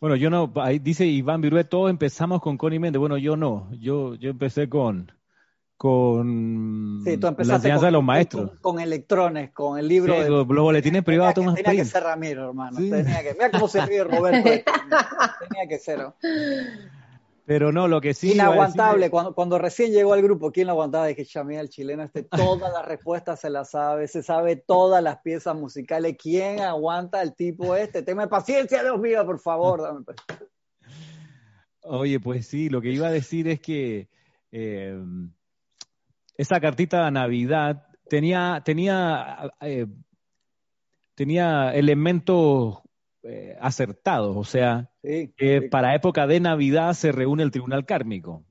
Bueno, 0.00 0.14
yo 0.14 0.30
no, 0.30 0.52
ahí 0.56 0.78
dice 0.78 1.04
Iván 1.04 1.40
Virué, 1.40 1.64
todos 1.64 1.90
empezamos 1.90 2.40
con 2.40 2.56
Connie 2.56 2.78
Méndez. 2.78 3.00
Bueno, 3.00 3.16
yo 3.16 3.36
no, 3.36 3.68
yo, 3.72 4.14
yo 4.14 4.30
empecé 4.30 4.68
con, 4.68 5.10
con 5.76 7.02
sí, 7.04 7.18
tú 7.18 7.26
la 7.26 7.54
enseñanza 7.54 7.74
con, 7.74 7.84
de 7.84 7.90
los 7.90 8.04
maestros. 8.04 8.50
Con, 8.50 8.58
con, 8.60 8.80
electrones, 8.80 9.50
con 9.52 9.78
el 9.78 9.86
libro. 9.86 10.14
Sí, 10.14 10.22
de, 10.22 10.30
los 10.30 10.46
boletines 10.46 11.04
privados 11.04 11.34
tenía, 11.34 11.48
Thomas 11.48 11.62
tenía 11.62 11.82
que 11.82 11.88
ser 11.88 12.02
Ramiro, 12.02 12.48
hermano. 12.48 12.78
Sí. 12.78 12.90
Tenía 12.90 13.22
que, 13.22 13.32
mira 13.34 13.50
cómo 13.50 13.68
se 13.68 13.84
ríe 13.84 14.04
Roberto. 14.04 14.50
tenía 15.48 15.68
que 15.68 15.78
ser. 15.78 16.06
Pero 17.44 17.72
no, 17.72 17.88
lo 17.88 18.00
que 18.00 18.14
sí. 18.14 18.32
Inaguantable. 18.32 19.00
Decir... 19.00 19.10
Cuando, 19.10 19.34
cuando 19.34 19.58
recién 19.58 19.92
llegó 19.92 20.14
al 20.14 20.22
grupo, 20.22 20.50
¿quién 20.50 20.66
lo 20.66 20.72
aguantaba? 20.72 21.06
Dije, 21.06 21.26
chamía, 21.26 21.60
el 21.60 21.68
chileno 21.68 22.04
este, 22.04 22.22
todas 22.24 22.72
las 22.72 22.84
respuestas 22.86 23.38
se 23.40 23.50
las 23.50 23.70
sabe, 23.70 24.08
se 24.08 24.22
sabe 24.22 24.56
todas 24.56 25.02
las 25.02 25.18
piezas 25.18 25.54
musicales. 25.54 26.16
¿Quién 26.20 26.60
aguanta 26.60 27.20
al 27.20 27.34
tipo 27.34 27.76
este? 27.76 28.02
Tema 28.02 28.28
paciencia, 28.28 28.82
Dios 28.82 28.98
mío, 28.98 29.24
por 29.26 29.38
favor. 29.38 29.82
Dame. 29.82 30.04
Oye, 31.82 32.18
pues 32.18 32.46
sí, 32.46 32.70
lo 32.70 32.80
que 32.80 32.92
iba 32.92 33.08
a 33.08 33.12
decir 33.12 33.46
es 33.46 33.60
que. 33.60 34.08
Eh, 34.50 34.98
esa 36.36 36.60
cartita 36.60 37.04
de 37.04 37.10
Navidad 37.10 37.86
tenía, 38.08 38.62
tenía, 38.64 39.50
eh, 39.60 39.86
tenía 41.14 41.74
elementos 41.74 42.80
eh, 43.22 43.56
acertados, 43.60 44.36
o 44.36 44.44
sea, 44.44 44.90
sí, 45.02 45.32
que 45.36 45.62
sí. 45.62 45.68
para 45.68 45.94
época 45.94 46.26
de 46.26 46.40
Navidad 46.40 46.92
se 46.94 47.12
reúne 47.12 47.42
el 47.42 47.50
tribunal 47.50 47.84
kármico, 47.84 48.44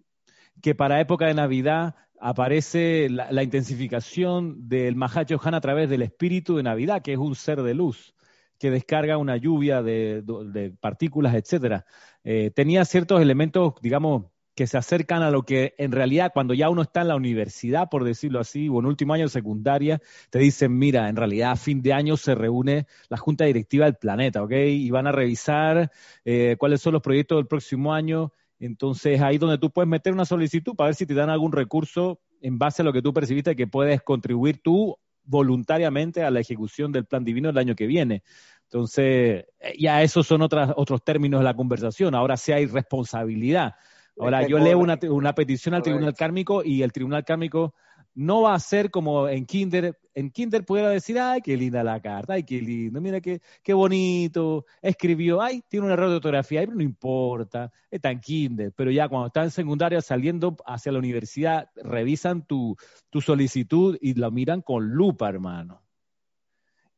que 0.61 0.75
para 0.75 0.99
época 0.99 1.27
de 1.27 1.33
Navidad 1.33 1.95
aparece 2.19 3.07
la, 3.09 3.31
la 3.31 3.43
intensificación 3.43 4.67
del 4.67 4.95
Mahachohan 4.95 5.53
a 5.53 5.61
través 5.61 5.89
del 5.89 6.01
espíritu 6.01 6.57
de 6.57 6.63
Navidad, 6.63 7.01
que 7.01 7.13
es 7.13 7.19
un 7.19 7.35
ser 7.35 7.61
de 7.61 7.73
luz 7.73 8.15
que 8.59 8.71
descarga 8.71 9.17
una 9.17 9.37
lluvia 9.37 9.81
de, 9.81 10.23
de 10.23 10.71
partículas, 10.71 11.35
etcétera. 11.35 11.85
Eh, 12.23 12.51
tenía 12.51 12.85
ciertos 12.85 13.21
elementos, 13.21 13.73
digamos, 13.81 14.25
que 14.55 14.67
se 14.67 14.77
acercan 14.77 15.21
a 15.21 15.31
lo 15.31 15.43
que 15.43 15.75
en 15.77 15.91
realidad 15.91 16.31
cuando 16.33 16.53
ya 16.53 16.69
uno 16.69 16.81
está 16.81 17.01
en 17.01 17.09
la 17.09 17.15
universidad, 17.15 17.89
por 17.89 18.05
decirlo 18.05 18.39
así, 18.39 18.69
o 18.69 18.79
en 18.79 18.85
último 18.85 19.13
año 19.13 19.25
de 19.25 19.29
secundaria, 19.29 20.01
te 20.29 20.39
dicen, 20.39 20.77
mira, 20.77 21.09
en 21.09 21.17
realidad 21.17 21.51
a 21.51 21.55
fin 21.57 21.81
de 21.81 21.93
año 21.93 22.15
se 22.15 22.35
reúne 22.35 22.87
la 23.09 23.17
Junta 23.17 23.45
Directiva 23.45 23.85
del 23.85 23.95
planeta, 23.95 24.41
¿ok? 24.41 24.53
Y 24.53 24.89
van 24.91 25.07
a 25.07 25.11
revisar 25.11 25.91
eh, 26.23 26.55
cuáles 26.57 26.81
son 26.81 26.93
los 26.93 27.01
proyectos 27.01 27.37
del 27.37 27.47
próximo 27.47 27.93
año. 27.93 28.31
Entonces 28.57 29.21
ahí 29.21 29.37
donde 29.37 29.57
tú 29.57 29.71
puedes 29.71 29.89
meter 29.89 30.13
una 30.13 30.23
solicitud 30.23 30.73
para 30.75 30.87
ver 30.87 30.95
si 30.95 31.05
te 31.05 31.13
dan 31.13 31.29
algún 31.29 31.51
recurso 31.51 32.21
en 32.41 32.57
base 32.57 32.81
a 32.81 32.85
lo 32.85 32.93
que 32.93 33.01
tú 33.01 33.13
percibiste 33.13 33.55
que 33.55 33.67
puedes 33.67 34.01
contribuir 34.01 34.61
tú 34.63 34.97
voluntariamente 35.25 36.23
a 36.23 36.31
la 36.31 36.39
ejecución 36.39 36.91
del 36.93 37.05
plan 37.05 37.25
divino 37.25 37.49
el 37.49 37.57
año 37.57 37.75
que 37.75 37.87
viene. 37.87 38.23
Entonces, 38.63 39.45
ya 39.77 40.01
esos 40.01 40.25
son 40.25 40.41
otras, 40.41 40.71
otros 40.77 41.03
términos 41.03 41.41
de 41.41 41.45
la 41.45 41.55
conversación. 41.55 42.15
Ahora 42.15 42.37
sí 42.37 42.51
hay 42.51 42.65
responsabilidad. 42.67 43.75
Ahora, 44.17 44.47
yo 44.47 44.59
leo 44.59 44.79
una, 44.79 44.97
una 45.09 45.35
petición 45.35 45.75
al 45.75 45.83
Tribunal 45.83 46.13
Kármico 46.13 46.63
y 46.63 46.83
el 46.83 46.91
Tribunal 46.91 47.25
Kármico 47.25 47.73
no 48.15 48.43
va 48.43 48.53
a 48.53 48.59
ser 48.59 48.89
como 48.89 49.27
en 49.27 49.45
Kinder. 49.45 49.99
En 50.13 50.31
Kinder 50.31 50.65
pudiera 50.65 50.89
decir, 50.89 51.19
ay, 51.19 51.41
qué 51.41 51.57
linda 51.57 51.83
la 51.83 51.99
carta, 51.99 52.33
ay, 52.33 52.43
qué 52.43 52.61
lindo, 52.61 53.01
mira 53.01 53.19
qué, 53.19 53.41
qué 53.61 53.73
bonito, 53.73 54.65
escribió, 54.81 55.41
ay, 55.41 55.61
tiene 55.67 55.85
un 55.85 55.91
error 55.91 56.09
de 56.09 56.15
ortografía, 56.15 56.61
ay, 56.61 56.67
pero 56.67 56.77
no 56.77 56.83
importa, 56.83 57.71
está 57.91 58.09
en 58.09 58.21
Kinder. 58.21 58.71
Pero 58.73 58.89
ya 58.89 59.09
cuando 59.09 59.27
está 59.27 59.43
en 59.43 59.51
secundaria 59.51 59.99
saliendo 60.01 60.55
hacia 60.65 60.93
la 60.93 60.99
universidad, 60.99 61.69
revisan 61.75 62.47
tu, 62.47 62.77
tu 63.09 63.19
solicitud 63.19 63.97
y 63.99 64.13
la 64.13 64.31
miran 64.31 64.61
con 64.61 64.87
lupa, 64.91 65.27
hermano. 65.27 65.81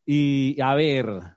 Y 0.06 0.62
a 0.62 0.76
ver, 0.76 1.36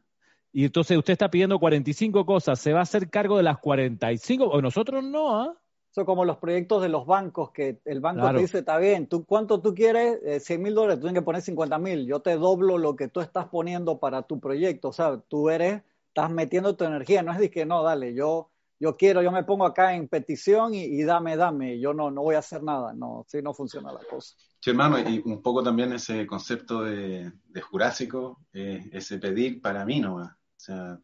y 0.53 0.67
entonces 0.67 0.97
usted 0.97 1.15
está 1.15 1.31
pidiendo 1.31 1.59
45 1.59 2.27
cosas, 2.27 2.61
¿se 2.61 2.73
va 2.73 2.81
a 2.81 2.83
hacer 2.83 3.09
cargo 3.09 3.39
de 3.39 3.45
las 3.45 3.59
45? 3.59 4.45
O 4.45 4.61
nosotros 4.61 5.03
no, 5.03 5.41
¿ah? 5.41 5.55
¿eh? 5.55 5.70
Eso 5.91 6.05
como 6.05 6.25
los 6.25 6.37
proyectos 6.37 6.83
de 6.83 6.89
los 6.89 7.05
bancos, 7.05 7.51
que 7.51 7.81
el 7.85 8.01
banco 8.01 8.21
claro. 8.21 8.39
te 8.39 8.43
dice, 8.43 8.59
está 8.61 8.79
bien, 8.79 9.09
¿tú 9.09 9.25
cuánto 9.25 9.61
tú 9.61 9.75
quieres? 9.75 10.21
Eh, 10.25 10.39
100 10.39 10.63
mil 10.63 10.75
dólares, 10.75 10.99
tú 10.99 11.07
tienes 11.07 11.21
que 11.21 11.25
poner 11.25 11.43
50 11.43 11.79
mil, 11.79 12.07
yo 12.07 12.21
te 12.21 12.37
doblo 12.37 12.79
lo 12.79 12.95
que 12.95 13.09
tú 13.09 13.21
estás 13.21 13.49
poniendo 13.49 13.99
para 13.99 14.23
tu 14.23 14.39
proyecto, 14.39 14.89
o 14.89 14.93
sea, 14.93 15.19
tú 15.27 15.51
eres, 15.51 15.83
estás 16.07 16.31
metiendo 16.31 16.77
tu 16.77 16.85
energía, 16.85 17.25
no 17.25 17.33
es 17.33 17.41
de 17.41 17.51
que 17.51 17.67
no, 17.67 17.83
dale, 17.83 18.15
yo, 18.15 18.51
yo 18.79 18.97
quiero, 18.97 19.21
yo 19.21 19.33
me 19.33 19.43
pongo 19.43 19.67
acá 19.67 19.97
en 19.97 20.07
petición 20.07 20.75
y, 20.75 20.85
y 20.85 21.03
dame, 21.03 21.37
dame, 21.37 21.81
yo 21.81 21.93
no, 21.93 22.13
no 22.13 22.23
voy 22.23 22.37
a 22.37 22.39
hacer 22.39 22.63
nada, 22.63 22.93
no, 22.93 23.25
sí 23.27 23.43
no 23.43 23.53
funciona 23.53 23.93
la 23.93 24.05
cosa. 24.09 24.37
Sí, 24.61 24.71
hermano, 24.71 25.01
y 25.01 25.21
un 25.25 25.43
poco 25.43 25.61
también 25.61 25.93
ese 25.93 26.25
concepto 26.25 26.83
de, 26.83 27.33
de 27.49 27.61
jurásico, 27.63 28.39
eh, 28.53 28.89
ese 28.93 29.19
pedir 29.19 29.61
para 29.61 29.85
mí 29.85 29.99
nomás, 29.99 30.31
o 30.31 30.37
sea, 30.57 31.01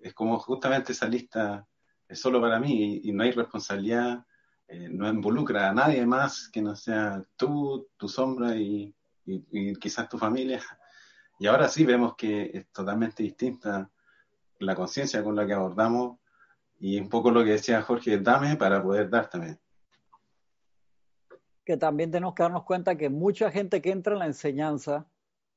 es 0.00 0.12
como 0.12 0.40
justamente 0.40 0.90
esa 0.90 1.06
lista 1.06 1.64
es 2.08 2.20
solo 2.20 2.40
para 2.40 2.58
mí 2.58 3.00
y, 3.02 3.10
y 3.10 3.12
no 3.12 3.22
hay 3.22 3.32
responsabilidad, 3.32 4.24
eh, 4.66 4.88
no 4.90 5.08
involucra 5.08 5.68
a 5.68 5.74
nadie 5.74 6.04
más 6.06 6.48
que 6.48 6.62
no 6.62 6.74
sea 6.74 7.22
tú, 7.36 7.88
tu 7.96 8.08
sombra 8.08 8.56
y, 8.56 8.94
y, 9.26 9.44
y, 9.50 9.74
quizás 9.76 10.08
tu 10.08 10.18
familia. 10.18 10.60
Y 11.38 11.46
ahora 11.46 11.68
sí 11.68 11.84
vemos 11.84 12.16
que 12.16 12.50
es 12.52 12.68
totalmente 12.72 13.22
distinta 13.22 13.90
la 14.58 14.74
conciencia 14.74 15.22
con 15.22 15.36
la 15.36 15.46
que 15.46 15.52
abordamos 15.52 16.18
y 16.80 16.98
un 16.98 17.08
poco 17.08 17.30
lo 17.30 17.44
que 17.44 17.50
decía 17.50 17.82
Jorge, 17.82 18.18
dame 18.18 18.56
para 18.56 18.82
poder 18.82 19.10
dar 19.10 19.28
también. 19.28 19.58
Que 21.64 21.76
también 21.76 22.10
tenemos 22.10 22.34
que 22.34 22.42
darnos 22.42 22.64
cuenta 22.64 22.96
que 22.96 23.08
mucha 23.08 23.50
gente 23.50 23.82
que 23.82 23.90
entra 23.90 24.14
en 24.14 24.20
la 24.20 24.26
enseñanza 24.26 25.06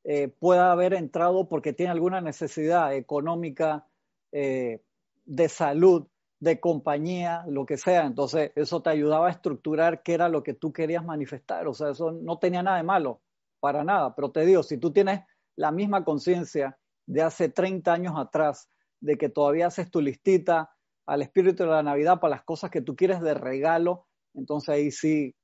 eh, 0.04 0.28
pueda 0.28 0.72
haber 0.72 0.94
entrado 0.94 1.48
porque 1.48 1.74
tiene 1.74 1.92
alguna 1.92 2.22
necesidad 2.22 2.94
económica, 2.94 3.88
eh, 4.32 4.82
de 5.26 5.50
salud, 5.50 6.08
de 6.42 6.60
compañía, 6.60 7.46
lo 7.48 7.66
que 7.68 7.78
sea. 7.78 8.06
Entonces, 8.06 8.52
eso 8.56 8.82
te 8.82 8.90
ayudaba 8.90 9.28
a 9.28 9.32
estructurar 9.32 10.02
qué 10.02 10.16
era 10.16 10.28
lo 10.28 10.42
que 10.42 10.56
tú 10.56 10.74
querías 10.74 11.06
manifestar. 11.06 11.68
O 11.68 11.74
sea, 11.74 11.92
eso 11.92 12.12
no 12.12 12.40
tenía 12.40 12.64
nada 12.64 12.78
de 12.78 12.84
malo, 12.84 13.22
para 13.60 13.84
nada. 13.84 14.16
Pero 14.16 14.32
te 14.32 14.44
digo, 14.44 14.64
si 14.64 14.78
tú 14.78 14.92
tienes 14.92 15.22
la 15.56 15.72
misma 15.72 16.04
conciencia 16.04 16.80
de 17.06 17.22
hace 17.22 17.50
30 17.50 17.94
años 17.94 18.14
atrás, 18.18 18.70
de 19.00 19.18
que 19.18 19.30
todavía 19.30 19.68
haces 19.68 19.92
tu 19.92 20.02
listita 20.02 20.72
al 21.06 21.22
espíritu 21.22 21.64
de 21.64 21.70
la 21.70 21.84
Navidad 21.84 22.20
para 22.20 22.36
las 22.36 22.44
cosas 22.44 22.72
que 22.72 22.82
tú 22.82 22.96
quieres 22.96 23.22
de 23.22 23.36
regalo, 23.36 24.08
entonces 24.34 24.70
ahí 24.70 24.92
sí 24.92 25.36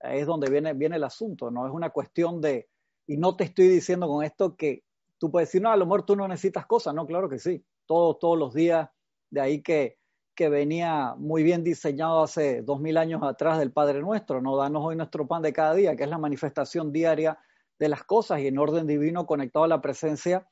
es 0.00 0.26
donde 0.26 0.50
viene, 0.50 0.72
viene 0.74 0.96
el 0.96 1.04
asunto, 1.04 1.52
¿no? 1.52 1.66
Es 1.66 1.72
una 1.72 1.90
cuestión 1.90 2.40
de, 2.40 2.68
y 3.06 3.16
no 3.16 3.36
te 3.36 3.44
estoy 3.44 3.68
diciendo 3.68 4.08
con 4.08 4.24
esto 4.24 4.56
que 4.56 4.82
tú 5.18 5.30
puedes 5.30 5.48
decir, 5.48 5.62
no, 5.62 5.70
a 5.70 5.76
lo 5.76 5.86
mejor 5.86 6.04
tú 6.04 6.16
no 6.16 6.26
necesitas 6.26 6.66
cosas, 6.66 6.94
no, 6.94 7.06
claro 7.06 7.28
que 7.28 7.38
sí, 7.38 7.64
todos, 7.86 8.18
todos 8.18 8.36
los 8.36 8.54
días, 8.54 8.88
de 9.30 9.40
ahí 9.40 9.62
que 9.62 9.98
que 10.34 10.48
venía 10.48 11.14
muy 11.16 11.42
bien 11.42 11.62
diseñado 11.62 12.22
hace 12.22 12.62
dos 12.62 12.80
mil 12.80 12.96
años 12.96 13.22
atrás 13.22 13.58
del 13.58 13.72
Padre 13.72 14.00
Nuestro, 14.00 14.40
¿no? 14.40 14.56
Danos 14.56 14.82
hoy 14.84 14.96
nuestro 14.96 15.26
pan 15.26 15.42
de 15.42 15.52
cada 15.52 15.74
día, 15.74 15.96
que 15.96 16.04
es 16.04 16.10
la 16.10 16.18
manifestación 16.18 16.92
diaria 16.92 17.38
de 17.78 17.88
las 17.88 18.04
cosas 18.04 18.40
y 18.40 18.46
en 18.46 18.58
orden 18.58 18.86
divino 18.86 19.26
conectado 19.26 19.64
a 19.64 19.68
la 19.68 19.80
presencia 19.80 20.46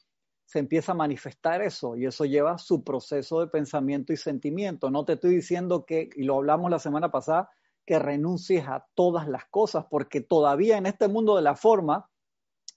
se 0.51 0.59
empieza 0.59 0.93
a 0.93 0.97
manifestar 0.97 1.63
eso 1.63 1.97
y 1.97 2.07
eso 2.07 2.25
lleva 2.25 2.59
su 2.59 2.83
proceso 2.83 3.39
de 3.39 3.47
pensamiento 3.47 4.13
y 4.13 4.17
sentimiento. 4.17 4.91
No 4.91 5.05
te 5.05 5.13
estoy 5.13 5.37
diciendo 5.37 5.87
que, 5.87 6.11
y 6.17 6.25
lo 6.25 6.39
hablamos 6.39 6.73
la 6.73 6.81
semana 6.81 7.13
pasada, 7.13 7.51
que 7.87 8.01
renuncies 8.01 8.67
a 8.67 8.85
todas 8.97 9.29
las 9.29 9.45
cosas, 9.45 9.87
porque 9.89 10.21
todavía 10.21 10.77
en 10.77 10.87
este 10.87 11.07
mundo 11.07 11.37
de 11.37 11.43
la 11.43 11.55
forma, 11.55 12.11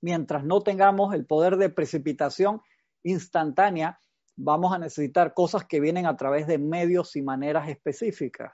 mientras 0.02 0.44
no 0.44 0.62
tengamos 0.62 1.16
el 1.16 1.26
poder 1.26 1.58
de 1.58 1.70
precipitación 1.70 2.62
instantánea, 3.02 4.00
vamos 4.36 4.74
a 4.74 4.80
necesitar 4.80 5.34
cosas 5.34 5.66
que 5.66 5.80
vienen 5.80 6.06
a 6.06 6.18
través 6.18 6.48
de 6.48 6.58
medios 6.58 7.16
y 7.16 7.22
maneras 7.22 7.70
específicas. 7.70 8.52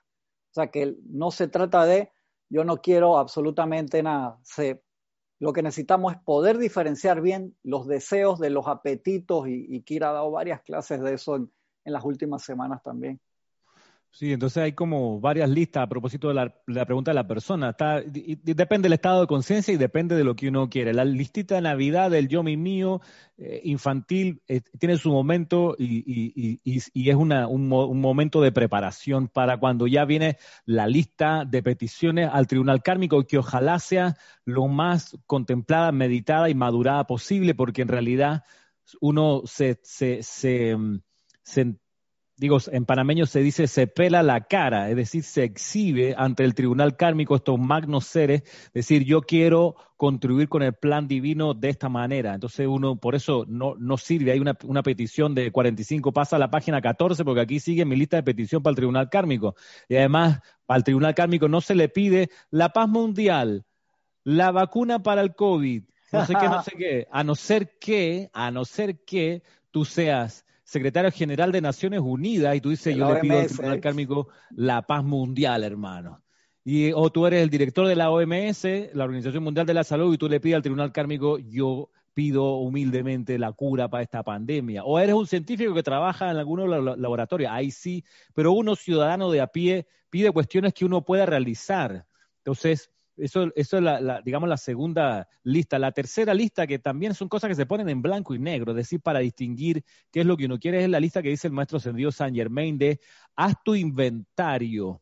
O 0.51 0.53
sea 0.53 0.71
que 0.71 0.95
no 1.05 1.31
se 1.31 1.47
trata 1.47 1.85
de 1.85 2.11
yo 2.49 2.63
no 2.63 2.81
quiero 2.81 3.17
absolutamente 3.17 4.01
nada. 4.01 4.39
Lo 5.39 5.53
que 5.53 5.63
necesitamos 5.63 6.13
es 6.13 6.19
poder 6.23 6.57
diferenciar 6.57 7.21
bien 7.21 7.55
los 7.63 7.87
deseos 7.87 8.39
de 8.39 8.49
los 8.49 8.67
apetitos 8.67 9.47
y, 9.47 9.65
y 9.69 9.83
Kira 9.83 10.09
ha 10.09 10.13
dado 10.13 10.31
varias 10.31 10.61
clases 10.61 10.99
de 11.01 11.13
eso 11.13 11.35
en 11.37 11.93
las 11.93 12.03
últimas 12.03 12.43
semanas 12.43 12.81
también. 12.83 13.21
Sí, 14.11 14.33
entonces 14.33 14.63
hay 14.63 14.73
como 14.73 15.21
varias 15.21 15.49
listas 15.49 15.83
a 15.83 15.87
propósito 15.87 16.29
de 16.29 16.33
la, 16.33 16.85
pregunta 16.85 17.11
de 17.11 17.15
la 17.15 17.27
persona. 17.27 17.69
Está, 17.69 18.01
depende 18.01 18.87
del 18.87 18.93
estado 18.93 19.21
de 19.21 19.27
conciencia 19.27 19.73
y 19.73 19.77
depende 19.77 20.15
de 20.15 20.23
lo 20.23 20.35
que 20.35 20.49
uno 20.49 20.67
quiere. 20.69 20.93
La 20.93 21.05
listita 21.05 21.55
de 21.55 21.61
Navidad 21.61 22.09
del 22.09 22.27
yo 22.27 22.41
mi 22.41 22.57
mío 22.57 23.01
eh, 23.37 23.61
infantil 23.63 24.41
eh, 24.47 24.61
tiene 24.79 24.97
su 24.97 25.11
momento 25.11 25.75
y, 25.77 26.59
es 26.65 27.15
una, 27.15 27.47
un, 27.47 27.67
momento 27.67 28.41
de 28.41 28.51
preparación 28.51 29.27
para 29.27 29.57
cuando 29.57 29.85
ya 29.87 30.05
viene 30.05 30.37
la 30.65 30.87
lista 30.87 31.45
de 31.45 31.61
peticiones 31.61 32.29
al 32.33 32.47
tribunal 32.47 32.81
kármico 32.81 33.25
que 33.27 33.37
ojalá 33.37 33.77
sea 33.79 34.17
lo 34.43 34.67
más 34.67 35.17
contemplada, 35.27 35.91
meditada 35.91 36.49
y 36.49 36.55
madurada 36.55 37.05
posible 37.05 37.53
porque 37.53 37.83
en 37.83 37.87
realidad 37.87 38.43
uno 39.01 39.43
se, 39.45 39.79
se, 39.83 40.23
se, 40.23 40.75
se 41.43 41.75
digo, 42.39 42.57
en 42.71 42.85
panameño 42.85 43.25
se 43.25 43.41
dice 43.41 43.67
se 43.67 43.85
pela 43.85 44.23
la 44.23 44.45
cara, 44.45 44.89
es 44.89 44.95
decir, 44.95 45.23
se 45.23 45.43
exhibe 45.43 46.15
ante 46.17 46.45
el 46.45 46.55
tribunal 46.55 46.95
kármico 46.95 47.35
estos 47.35 47.59
magnos 47.59 48.05
seres, 48.05 48.43
es 48.67 48.73
decir, 48.73 49.03
yo 49.03 49.21
quiero 49.21 49.75
contribuir 49.97 50.47
con 50.47 50.63
el 50.63 50.73
plan 50.73 51.09
divino 51.09 51.53
de 51.53 51.67
esta 51.67 51.89
manera. 51.89 52.33
Entonces 52.33 52.65
uno, 52.65 52.95
por 52.95 53.13
eso 53.13 53.43
no, 53.49 53.75
no 53.77 53.97
sirve, 53.97 54.31
hay 54.31 54.39
una, 54.39 54.57
una 54.63 54.81
petición 54.83 55.35
de 55.35 55.51
45, 55.51 56.13
pasa 56.13 56.37
a 56.37 56.39
la 56.39 56.49
página 56.49 56.81
14, 56.81 57.25
porque 57.25 57.41
aquí 57.41 57.59
sigue 57.59 57.83
mi 57.83 57.97
lista 57.97 58.15
de 58.15 58.23
petición 58.23 58.63
para 58.63 58.71
el 58.71 58.77
tribunal 58.77 59.09
kármico. 59.09 59.55
Y 59.89 59.97
además, 59.97 60.39
al 60.69 60.85
tribunal 60.85 61.15
kármico 61.15 61.49
no 61.49 61.59
se 61.59 61.75
le 61.75 61.89
pide 61.89 62.29
la 62.51 62.69
paz 62.69 62.87
mundial, 62.87 63.65
la 64.23 64.51
vacuna 64.51 65.03
para 65.03 65.21
el 65.21 65.35
COVID, 65.35 65.83
no 66.13 66.25
sé 66.25 66.33
qué, 66.39 66.47
no 66.47 66.63
sé 66.63 66.71
qué, 66.77 67.07
a 67.11 67.23
no 67.25 67.35
ser 67.35 67.77
que, 67.79 68.29
a 68.31 68.49
no 68.49 68.63
ser 68.63 69.03
que 69.03 69.43
tú 69.71 69.83
seas 69.83 70.45
secretario 70.69 71.11
general 71.11 71.51
de 71.51 71.61
Naciones 71.61 71.99
Unidas 71.99 72.55
y 72.55 72.61
tú 72.61 72.69
dices, 72.69 72.95
yo 72.95 73.11
le 73.11 73.21
pido 73.21 73.39
al 73.39 73.47
Tribunal 73.47 73.81
Kármico 73.81 74.27
la 74.51 74.83
paz 74.83 75.03
mundial, 75.03 75.63
hermano. 75.63 76.21
Y, 76.63 76.91
o 76.91 77.09
tú 77.09 77.25
eres 77.25 77.41
el 77.41 77.49
director 77.49 77.87
de 77.87 77.95
la 77.95 78.11
OMS, 78.11 78.65
la 78.93 79.05
Organización 79.05 79.43
Mundial 79.43 79.65
de 79.65 79.73
la 79.73 79.83
Salud, 79.83 80.13
y 80.13 80.19
tú 80.19 80.29
le 80.29 80.39
pides 80.39 80.57
al 80.57 80.61
Tribunal 80.61 80.91
Kármico, 80.91 81.39
yo 81.39 81.89
pido 82.13 82.57
humildemente 82.57 83.39
la 83.39 83.51
cura 83.51 83.87
para 83.87 84.03
esta 84.03 84.21
pandemia. 84.21 84.83
O 84.83 84.99
eres 84.99 85.15
un 85.15 85.25
científico 85.25 85.73
que 85.73 85.81
trabaja 85.81 86.29
en 86.29 86.37
algunos 86.37 86.69
laboratorios, 86.99 87.51
ahí 87.51 87.71
sí, 87.71 88.05
pero 88.35 88.51
uno 88.51 88.75
ciudadano 88.75 89.31
de 89.31 89.41
a 89.41 89.47
pie 89.47 89.87
pide 90.11 90.31
cuestiones 90.31 90.75
que 90.75 90.85
uno 90.85 91.03
pueda 91.03 91.25
realizar. 91.25 92.05
Entonces, 92.37 92.91
eso, 93.19 93.51
eso 93.55 93.77
es 93.77 93.83
la, 93.83 94.21
digamos, 94.23 94.49
la 94.49 94.57
segunda 94.57 95.27
lista. 95.43 95.79
La 95.79 95.91
tercera 95.91 96.33
lista, 96.33 96.67
que 96.67 96.79
también 96.79 97.13
son 97.13 97.29
cosas 97.29 97.49
que 97.49 97.55
se 97.55 97.65
ponen 97.65 97.89
en 97.89 98.01
blanco 98.01 98.33
y 98.33 98.39
negro, 98.39 98.71
es 98.71 98.77
decir, 98.77 99.01
para 99.01 99.19
distinguir 99.19 99.83
qué 100.11 100.21
es 100.21 100.25
lo 100.25 100.37
que 100.37 100.45
uno 100.45 100.59
quiere, 100.59 100.83
es 100.83 100.89
la 100.89 100.99
lista 100.99 101.21
que 101.21 101.29
dice 101.29 101.47
el 101.47 101.53
maestro 101.53 101.79
Sendido 101.79 102.11
San 102.11 102.33
Germain 102.33 102.77
de 102.77 102.99
haz 103.35 103.55
tu 103.63 103.75
inventario. 103.75 105.01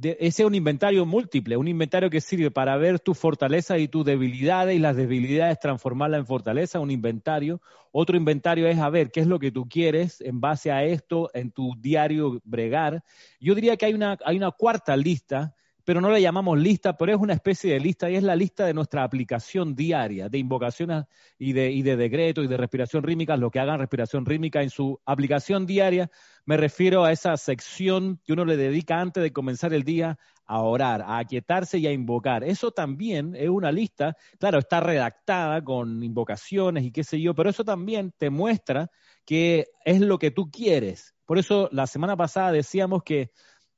ese 0.00 0.42
es 0.42 0.46
un 0.46 0.54
inventario 0.54 1.06
múltiple, 1.06 1.56
un 1.56 1.68
inventario 1.68 2.10
que 2.10 2.20
sirve 2.20 2.50
para 2.50 2.76
ver 2.76 3.00
tus 3.00 3.18
fortalezas 3.18 3.78
y 3.80 3.88
tus 3.88 4.04
debilidades 4.04 4.76
y 4.76 4.78
las 4.78 4.96
debilidades 4.96 5.58
transformarlas 5.58 6.20
en 6.20 6.26
fortaleza, 6.26 6.80
un 6.80 6.90
inventario. 6.90 7.60
Otro 7.92 8.16
inventario 8.16 8.68
es 8.68 8.78
a 8.78 8.90
ver 8.90 9.10
qué 9.10 9.20
es 9.20 9.26
lo 9.26 9.38
que 9.38 9.50
tú 9.50 9.68
quieres 9.68 10.20
en 10.20 10.40
base 10.40 10.70
a 10.70 10.84
esto 10.84 11.30
en 11.32 11.50
tu 11.50 11.74
diario 11.78 12.40
bregar. 12.44 13.02
Yo 13.40 13.54
diría 13.54 13.76
que 13.76 13.86
hay 13.86 13.94
una, 13.94 14.18
hay 14.24 14.36
una 14.36 14.50
cuarta 14.50 14.96
lista 14.96 15.55
pero 15.86 16.00
no 16.00 16.10
la 16.10 16.18
llamamos 16.18 16.58
lista, 16.58 16.96
pero 16.96 17.12
es 17.12 17.18
una 17.18 17.32
especie 17.32 17.72
de 17.72 17.78
lista 17.78 18.10
y 18.10 18.16
es 18.16 18.24
la 18.24 18.34
lista 18.34 18.66
de 18.66 18.74
nuestra 18.74 19.04
aplicación 19.04 19.76
diaria 19.76 20.28
de 20.28 20.36
invocaciones 20.36 21.04
y 21.38 21.52
de, 21.52 21.70
y 21.70 21.82
de 21.82 21.96
decretos 21.96 22.44
y 22.44 22.48
de 22.48 22.56
respiración 22.56 23.04
rítmica, 23.04 23.36
lo 23.36 23.52
que 23.52 23.60
hagan 23.60 23.78
respiración 23.78 24.26
rítmica 24.26 24.62
en 24.62 24.70
su 24.70 25.00
aplicación 25.06 25.64
diaria. 25.64 26.10
Me 26.44 26.56
refiero 26.56 27.04
a 27.04 27.12
esa 27.12 27.36
sección 27.36 28.20
que 28.24 28.32
uno 28.32 28.44
le 28.44 28.56
dedica 28.56 29.00
antes 29.00 29.22
de 29.22 29.32
comenzar 29.32 29.72
el 29.72 29.84
día 29.84 30.18
a 30.44 30.60
orar, 30.60 31.02
a 31.02 31.18
aquietarse 31.18 31.78
y 31.78 31.86
a 31.86 31.92
invocar. 31.92 32.42
Eso 32.42 32.72
también 32.72 33.36
es 33.36 33.48
una 33.48 33.70
lista, 33.70 34.16
claro, 34.40 34.58
está 34.58 34.80
redactada 34.80 35.62
con 35.62 36.02
invocaciones 36.02 36.82
y 36.82 36.90
qué 36.90 37.04
sé 37.04 37.20
yo, 37.20 37.32
pero 37.32 37.48
eso 37.48 37.62
también 37.62 38.12
te 38.18 38.28
muestra 38.28 38.90
que 39.24 39.68
es 39.84 40.00
lo 40.00 40.18
que 40.18 40.32
tú 40.32 40.50
quieres. 40.50 41.14
Por 41.26 41.38
eso 41.38 41.68
la 41.70 41.86
semana 41.86 42.16
pasada 42.16 42.50
decíamos 42.50 43.02
que 43.04 43.30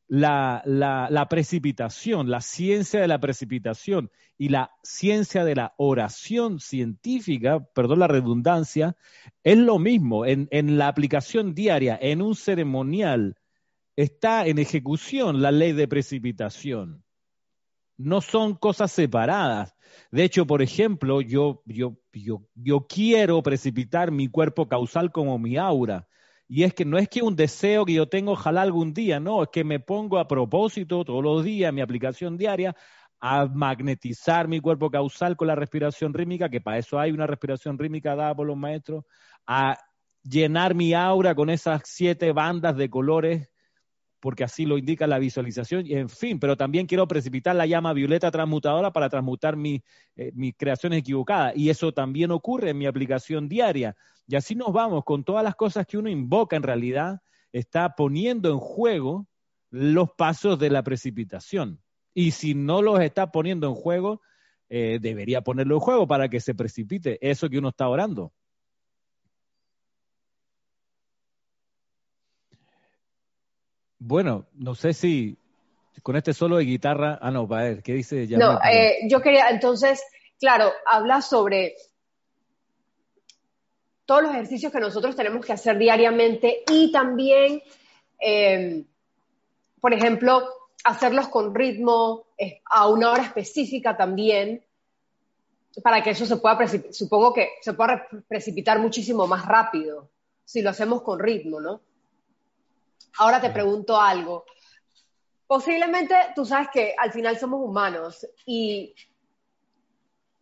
la, 0.09 0.63
la, 0.65 1.29
precipitación, 1.29 2.31
la 2.31 2.41
ciencia 2.41 3.01
de 3.01 3.09
la 3.09 3.21
precipitación 3.21 4.11
y 4.39 4.49
la 4.49 4.73
ciencia 4.83 5.45
de 5.45 5.55
la 5.55 5.75
oración 5.77 6.61
científica, 6.61 7.61
perdón 7.75 8.01
la 8.01 8.09
redundancia, 8.09 8.97
es 9.45 9.59
lo 9.59 9.79
mismo 9.79 10.25
en, 10.25 10.49
en 10.51 10.79
la 10.79 10.89
aplicación 10.89 11.55
diaria, 11.55 11.99
en 12.01 12.23
un 12.23 12.35
ceremonial, 12.35 13.37
está 13.97 14.47
en 14.47 14.59
ejecución 14.59 15.43
la 15.43 15.53
ley 15.53 15.73
de 15.73 15.89
precipitación. 15.89 17.05
No 17.99 18.21
son 18.21 18.55
cosas 18.55 18.93
separadas. 18.93 19.75
De 20.11 20.25
hecho, 20.25 20.47
por 20.47 20.63
ejemplo, 20.63 21.21
yo, 21.21 21.63
yo, 21.67 21.99
yo, 22.13 22.47
yo 22.55 22.87
quiero 22.89 23.43
precipitar 23.43 24.11
mi 24.11 24.29
cuerpo 24.29 24.69
causal 24.69 25.11
como 25.11 25.39
mi 25.39 25.57
aura 25.57 26.08
y 26.49 26.65
es 26.65 26.73
que 26.73 26.87
no 26.87 26.97
es 26.97 27.09
que 27.09 27.23
un 27.23 27.37
deseo 27.37 27.85
que 27.85 27.93
yo 27.93 28.09
tengo 28.09 28.33
ojalá 28.33 28.63
algún 28.63 28.95
día, 28.95 29.21
no, 29.21 29.43
es 29.43 29.51
que 29.51 29.65
me 29.65 29.81
pongo 29.81 30.19
a 30.19 30.27
propósito 30.27 31.05
todos 31.05 31.23
los 31.23 31.45
días, 31.45 31.73
mi 31.75 31.83
aplicación 31.83 32.39
diaria, 32.39 32.75
a 33.21 33.47
magnetizar 33.47 34.49
mi 34.49 34.61
cuerpo 34.61 34.91
causal 34.91 35.37
con 35.37 35.49
la 35.49 35.55
respiración 35.55 36.15
rítmica, 36.15 36.49
que 36.49 36.61
para 36.61 36.79
eso 36.79 36.99
hay 36.99 37.11
una 37.11 37.27
respiración 37.27 37.79
rítmica 37.79 38.17
dada 38.17 38.35
por 38.35 38.47
los 38.47 38.57
maestros, 38.57 39.05
a 39.47 39.77
llenar 40.23 40.75
mi 40.75 40.95
aura 40.95 41.35
con 41.35 41.51
esas 41.51 41.83
siete 41.85 42.33
bandas 42.33 42.77
de 42.77 42.89
colores 42.89 43.51
porque 44.21 44.45
así 44.45 44.67
lo 44.67 44.79
indica 44.79 45.07
la 45.07 45.19
visualización, 45.19 45.87
y 45.87 45.95
en 45.95 46.09
fin, 46.09 46.39
pero 46.39 46.57
también 46.57 46.87
quiero 46.87 47.07
precipitar 47.07 47.55
la 47.55 47.67
llama 47.67 47.93
violeta 47.93 48.31
transmutadora 48.31 48.93
para 48.93 49.09
transmutar 49.09 49.57
mi, 49.57 49.83
eh, 50.17 50.33
mis 50.35 50.55
creaciones 50.57 51.01
equivocadas, 51.01 51.57
y 51.57 51.71
eso 51.71 51.93
también 51.93 52.31
ocurre 52.31 52.71
en 52.71 52.79
mi 52.79 52.87
aplicación 52.87 53.49
diaria. 53.49 53.97
Y 54.27 54.37
así 54.37 54.55
nos 54.55 54.73
vamos 54.73 55.05
con 55.05 55.25
todas 55.25 55.45
las 55.45 55.55
cosas 55.55 55.87
que 55.87 55.99
uno 55.99 56.09
invoca 56.09 56.57
en 56.57 56.63
realidad, 56.63 57.21
está 57.53 57.95
poniendo 57.95 58.51
en 58.51 58.59
juego 58.59 59.27
los 59.71 60.11
pasos 60.13 60.59
de 60.59 60.71
la 60.71 60.83
precipitación. 60.83 61.81
Y 62.15 62.33
si 62.33 62.55
no 62.55 62.83
los 62.83 63.01
está 63.01 63.31
poniendo 63.31 63.69
en 63.69 63.75
juego, 63.75 64.21
eh, 64.69 64.99
debería 65.01 65.43
ponerlo 65.43 65.77
en 65.77 65.81
juego 65.81 66.07
para 66.07 66.29
que 66.29 66.41
se 66.41 66.55
precipite 66.55 67.19
eso 67.21 67.49
que 67.49 67.59
uno 67.59 67.69
está 67.69 67.89
orando. 67.89 68.33
Bueno, 73.99 74.47
no 74.55 74.75
sé 74.75 74.93
si 74.93 75.39
con 76.03 76.17
este 76.17 76.33
solo 76.33 76.57
de 76.57 76.65
guitarra. 76.65 77.19
Ah, 77.21 77.31
no, 77.31 77.49
a 77.51 77.63
ver, 77.63 77.83
¿qué 77.83 77.95
dice 77.95 78.27
ya? 78.27 78.39
No, 78.39 78.59
eh, 78.71 78.99
yo 79.09 79.21
quería, 79.21 79.49
entonces, 79.51 80.03
claro, 80.39 80.73
habla 80.87 81.23
sobre 81.23 81.75
todos 84.07 84.23
los 84.23 84.33
ejercicios 84.33 84.73
que 84.73 84.81
nosotros 84.81 85.17
tenemos 85.17 85.45
que 85.45 85.53
hacer 85.53 85.77
diariamente 85.77 86.63
y 86.71 86.91
también, 86.93 87.63
em, 88.19 88.87
por 89.81 89.93
ejemplo, 89.93 90.49
hacerlos 90.85 91.29
con 91.29 91.55
ritmo, 91.55 92.27
a 92.71 92.89
una 92.89 93.11
hora 93.11 93.25
específica 93.25 93.97
también, 93.97 94.65
para 95.83 96.03
que 96.03 96.11
eso 96.11 96.25
se 96.25 96.37
pueda, 96.37 96.59
supongo 96.91 97.35
que 97.35 97.51
se 97.61 97.73
pueda 97.73 98.07
precipitar 98.27 98.79
muchísimo 98.79 99.27
más 99.27 99.45
rápido 99.45 100.09
si 100.45 100.63
lo 100.63 100.71
hacemos 100.71 101.03
con 101.03 101.19
ritmo, 101.19 101.61
¿no? 101.61 101.83
Ahora 103.19 103.41
te 103.41 103.51
pregunto 103.51 104.01
algo. 104.01 104.45
Posiblemente 105.47 106.15
tú 106.35 106.45
sabes 106.45 106.69
que 106.73 106.95
al 106.99 107.11
final 107.11 107.39
somos 107.39 107.61
humanos 107.61 108.27
y 108.45 108.95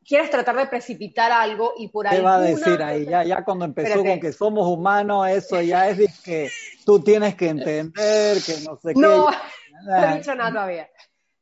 quieres 0.05 0.31
tratar 0.31 0.57
de 0.57 0.67
precipitar 0.67 1.33
algo 1.33 1.75
y 1.79 1.89
por 1.89 2.07
ahí. 2.07 2.19
¿Qué 2.19 2.23
va 2.23 2.37
a 2.37 2.41
decir 2.41 2.83
ahí? 2.83 3.07
Ya, 3.07 3.25
ya 3.25 3.45
cuando 3.45 3.65
empezó 3.65 4.05
con 4.05 4.21
que 4.21 4.33
somos 4.33 4.67
humanos, 4.67 5.29
eso 5.29 5.61
ya 5.61 5.89
es 5.89 6.21
que 6.21 6.51
tú 6.85 7.01
tienes 7.01 7.35
que 7.35 7.49
entender, 7.49 8.39
que 8.43 8.61
no 8.65 8.77
sé 8.77 8.95
qué. 8.95 9.01
No, 9.01 9.29
no 9.85 10.05
he 10.05 10.19
dicho 10.19 10.35
nada 10.35 10.51
todavía. 10.51 10.89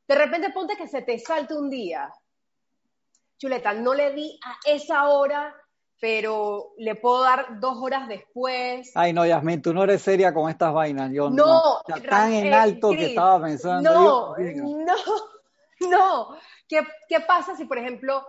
De 0.06 0.14
repente 0.14 0.50
ponte 0.50 0.76
que 0.76 0.86
se 0.86 1.02
te 1.02 1.18
salte 1.18 1.54
un 1.54 1.70
día. 1.70 2.12
Chuleta, 3.38 3.72
no 3.72 3.94
le 3.94 4.12
di 4.12 4.38
a 4.44 4.56
esa 4.70 5.08
hora 5.08 5.54
pero 6.00 6.74
le 6.76 6.94
puedo 6.96 7.22
dar 7.22 7.60
dos 7.60 7.78
horas 7.80 8.08
después. 8.08 8.90
Ay, 8.94 9.12
no, 9.12 9.24
Yasmin, 9.24 9.62
tú 9.62 9.72
no 9.72 9.84
eres 9.84 10.02
seria 10.02 10.34
con 10.34 10.50
estas 10.50 10.72
vainas. 10.72 11.10
Yo 11.12 11.30
no, 11.30 11.80
tan 12.08 12.32
en 12.32 12.52
alto 12.52 12.90
que 12.90 13.06
estaba 13.06 13.42
pensando. 13.42 13.92
No, 13.92 14.34
no, 14.36 14.94
no. 15.88 16.36
¿Qué, 16.68 16.80
¿Qué, 17.08 17.20
pasa 17.20 17.56
si, 17.56 17.64
por 17.64 17.78
ejemplo, 17.78 18.26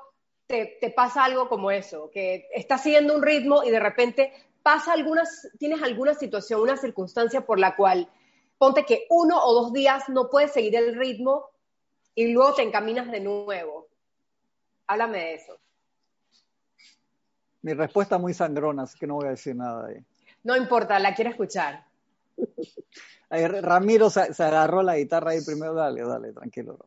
te, 0.48 0.78
te, 0.80 0.92
pasa 0.92 1.24
algo 1.24 1.50
como 1.50 1.72
eso? 1.72 2.10
Que 2.14 2.48
estás 2.54 2.84
siguiendo 2.84 3.16
un 3.16 3.24
ritmo 3.24 3.64
y 3.64 3.72
de 3.72 3.80
repente 3.80 4.32
pasa 4.64 4.94
algunas, 4.94 5.50
tienes 5.60 5.84
alguna 5.84 6.14
situación, 6.14 6.62
una 6.62 6.78
circunstancia 6.78 7.46
por 7.46 7.60
la 7.60 7.76
cual 7.76 8.10
ponte 8.58 8.86
que 8.86 9.06
uno 9.10 9.38
o 9.44 9.54
dos 9.54 9.74
días 9.74 10.10
no 10.10 10.30
puedes 10.30 10.54
seguir 10.54 10.76
el 10.76 10.96
ritmo 10.96 11.50
y 12.14 12.32
luego 12.32 12.54
te 12.56 12.64
encaminas 12.64 13.12
de 13.12 13.20
nuevo. 13.20 13.88
Háblame 14.88 15.20
de 15.20 15.34
eso. 15.36 15.60
Mi 17.66 17.74
respuesta 17.74 18.20
muy 18.20 18.32
sangrona, 18.36 18.84
así 18.84 18.96
que 19.00 19.08
no 19.08 19.16
voy 19.16 19.26
a 19.26 19.32
decir 19.32 19.56
nada 19.56 19.88
ahí. 19.88 19.96
No 20.44 20.56
importa, 20.56 21.00
la 21.00 21.16
quiero 21.16 21.32
escuchar. 21.32 21.84
Ramiro 23.64 24.12
se, 24.12 24.22
agarró 24.44 24.84
la 24.84 24.98
guitarra 24.98 25.32
ahí 25.32 25.40
primero, 25.44 25.74
dale, 25.74 26.04
dale, 26.04 26.32
tranquilo. 26.32 26.78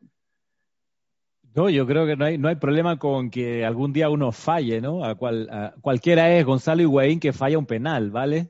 No, 1.53 1.69
yo 1.69 1.85
creo 1.85 2.05
que 2.05 2.15
no 2.15 2.23
hay, 2.23 2.37
no 2.37 2.47
hay 2.47 2.55
problema 2.55 2.97
con 2.97 3.29
que 3.29 3.65
algún 3.65 3.91
día 3.91 4.09
uno 4.09 4.31
falle, 4.31 4.79
¿no? 4.79 5.03
A, 5.03 5.15
cual, 5.15 5.73
cualquiera 5.81 6.31
es 6.31 6.45
Gonzalo 6.45 6.81
Higuaín 6.81 7.19
que 7.19 7.33
falla 7.33 7.59
un 7.59 7.65
penal, 7.65 8.09
¿vale? 8.09 8.49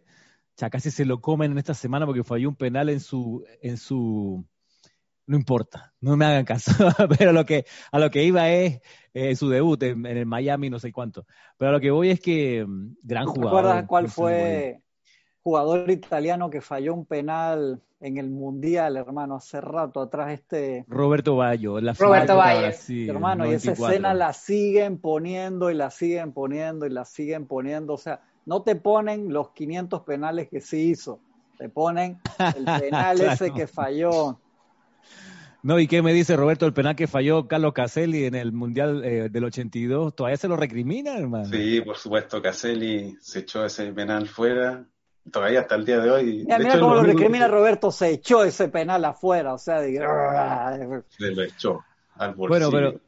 O 0.55 0.59
sea, 0.59 0.69
casi 0.69 0.91
se 0.91 1.05
lo 1.05 1.21
comen 1.21 1.53
en 1.53 1.57
esta 1.57 1.73
semana 1.73 2.05
porque 2.05 2.23
falló 2.23 2.47
un 2.47 2.55
penal 2.55 2.89
en 2.89 2.99
su, 2.99 3.43
en 3.63 3.77
su, 3.77 4.45
no 5.29 5.37
importa, 5.37 5.93
no 6.01 6.17
me 6.17 6.25
hagan 6.25 6.43
caso, 6.43 6.71
pero 7.19 7.31
lo 7.33 7.45
que, 7.45 7.63
a 7.91 7.99
lo 7.99 8.09
que 8.09 8.23
iba 8.23 8.49
es 8.49 8.81
eh, 9.13 9.35
su 9.35 9.47
debut 9.47 9.81
en, 9.83 10.03
el 10.07 10.25
Miami, 10.25 10.71
no 10.71 10.79
sé 10.79 10.91
cuánto. 10.91 11.27
Pero 11.55 11.69
a 11.69 11.71
lo 11.73 11.79
que 11.79 11.91
voy 11.91 12.09
es 12.09 12.19
que 12.19 12.65
mm, 12.67 12.95
gran 13.03 13.27
jugador. 13.27 13.51
¿Te 13.51 13.57
acuerdas 13.59 13.85
cuál 13.87 14.09
fue 14.09 14.81
jugador 15.43 15.91
italiano 15.91 16.49
que 16.49 16.61
falló 16.61 16.95
un 16.95 17.05
penal 17.05 17.79
en 17.99 18.17
el 18.17 18.31
Mundial, 18.31 18.97
hermano, 18.97 19.35
hace 19.35 19.61
rato 19.61 20.01
atrás 20.01 20.31
este... 20.31 20.83
Roberto 20.87 21.35
Bayo, 21.35 21.79
la 21.79 21.93
Roberto 21.93 22.35
Bayo. 22.35 22.71
hermano, 23.07 23.45
y 23.45 23.53
esa 23.53 23.73
escena 23.73 24.15
la 24.15 24.33
siguen 24.33 24.97
poniendo 24.97 25.69
y 25.69 25.75
la 25.75 25.91
siguen 25.91 26.33
poniendo 26.33 26.87
y 26.87 26.89
la 26.89 27.05
siguen 27.05 27.45
poniendo, 27.45 27.93
o 27.93 27.97
sea, 27.97 28.21
no 28.47 28.63
te 28.63 28.75
ponen 28.75 29.31
los 29.31 29.51
500 29.51 30.01
penales 30.01 30.49
que 30.49 30.59
sí 30.59 30.89
hizo, 30.89 31.19
te 31.59 31.69
ponen 31.69 32.19
el 32.55 32.65
penal 32.81 33.21
ese 33.21 33.51
que 33.51 33.67
falló. 33.67 34.39
No, 35.61 35.77
¿y 35.79 35.87
qué 35.87 36.01
me 36.01 36.13
dice 36.13 36.35
Roberto? 36.35 36.65
El 36.65 36.73
penal 36.73 36.95
que 36.95 37.07
falló 37.07 37.47
Carlos 37.47 37.73
Caselli 37.73 38.25
en 38.25 38.35
el 38.35 38.53
Mundial 38.53 39.03
eh, 39.03 39.29
del 39.29 39.43
82, 39.43 40.15
¿todavía 40.15 40.37
se 40.37 40.47
lo 40.47 40.55
recrimina, 40.55 41.17
hermano? 41.17 41.45
Sí, 41.45 41.81
por 41.81 41.97
supuesto, 41.97 42.41
Caselli 42.41 43.17
se 43.19 43.39
echó 43.39 43.65
ese 43.65 43.91
penal 43.91 44.27
fuera, 44.27 44.85
todavía 45.29 45.61
hasta 45.61 45.75
el 45.75 45.85
día 45.85 45.99
de 45.99 46.11
hoy. 46.11 46.45
Mira, 46.45 46.79
cómo 46.79 46.95
lo 46.95 47.03
recrimina 47.03 47.47
Roberto, 47.47 47.91
se 47.91 48.11
echó 48.11 48.45
ese 48.45 48.69
penal 48.69 49.03
afuera, 49.03 49.53
o 49.53 49.57
sea, 49.57 49.81
digo, 49.81 50.05
se 51.09 51.31
lo 51.31 51.43
echó 51.43 51.83
al 52.15 52.35
bolsillo. 52.35 52.69
Bueno, 52.69 52.71
pero, 52.71 53.01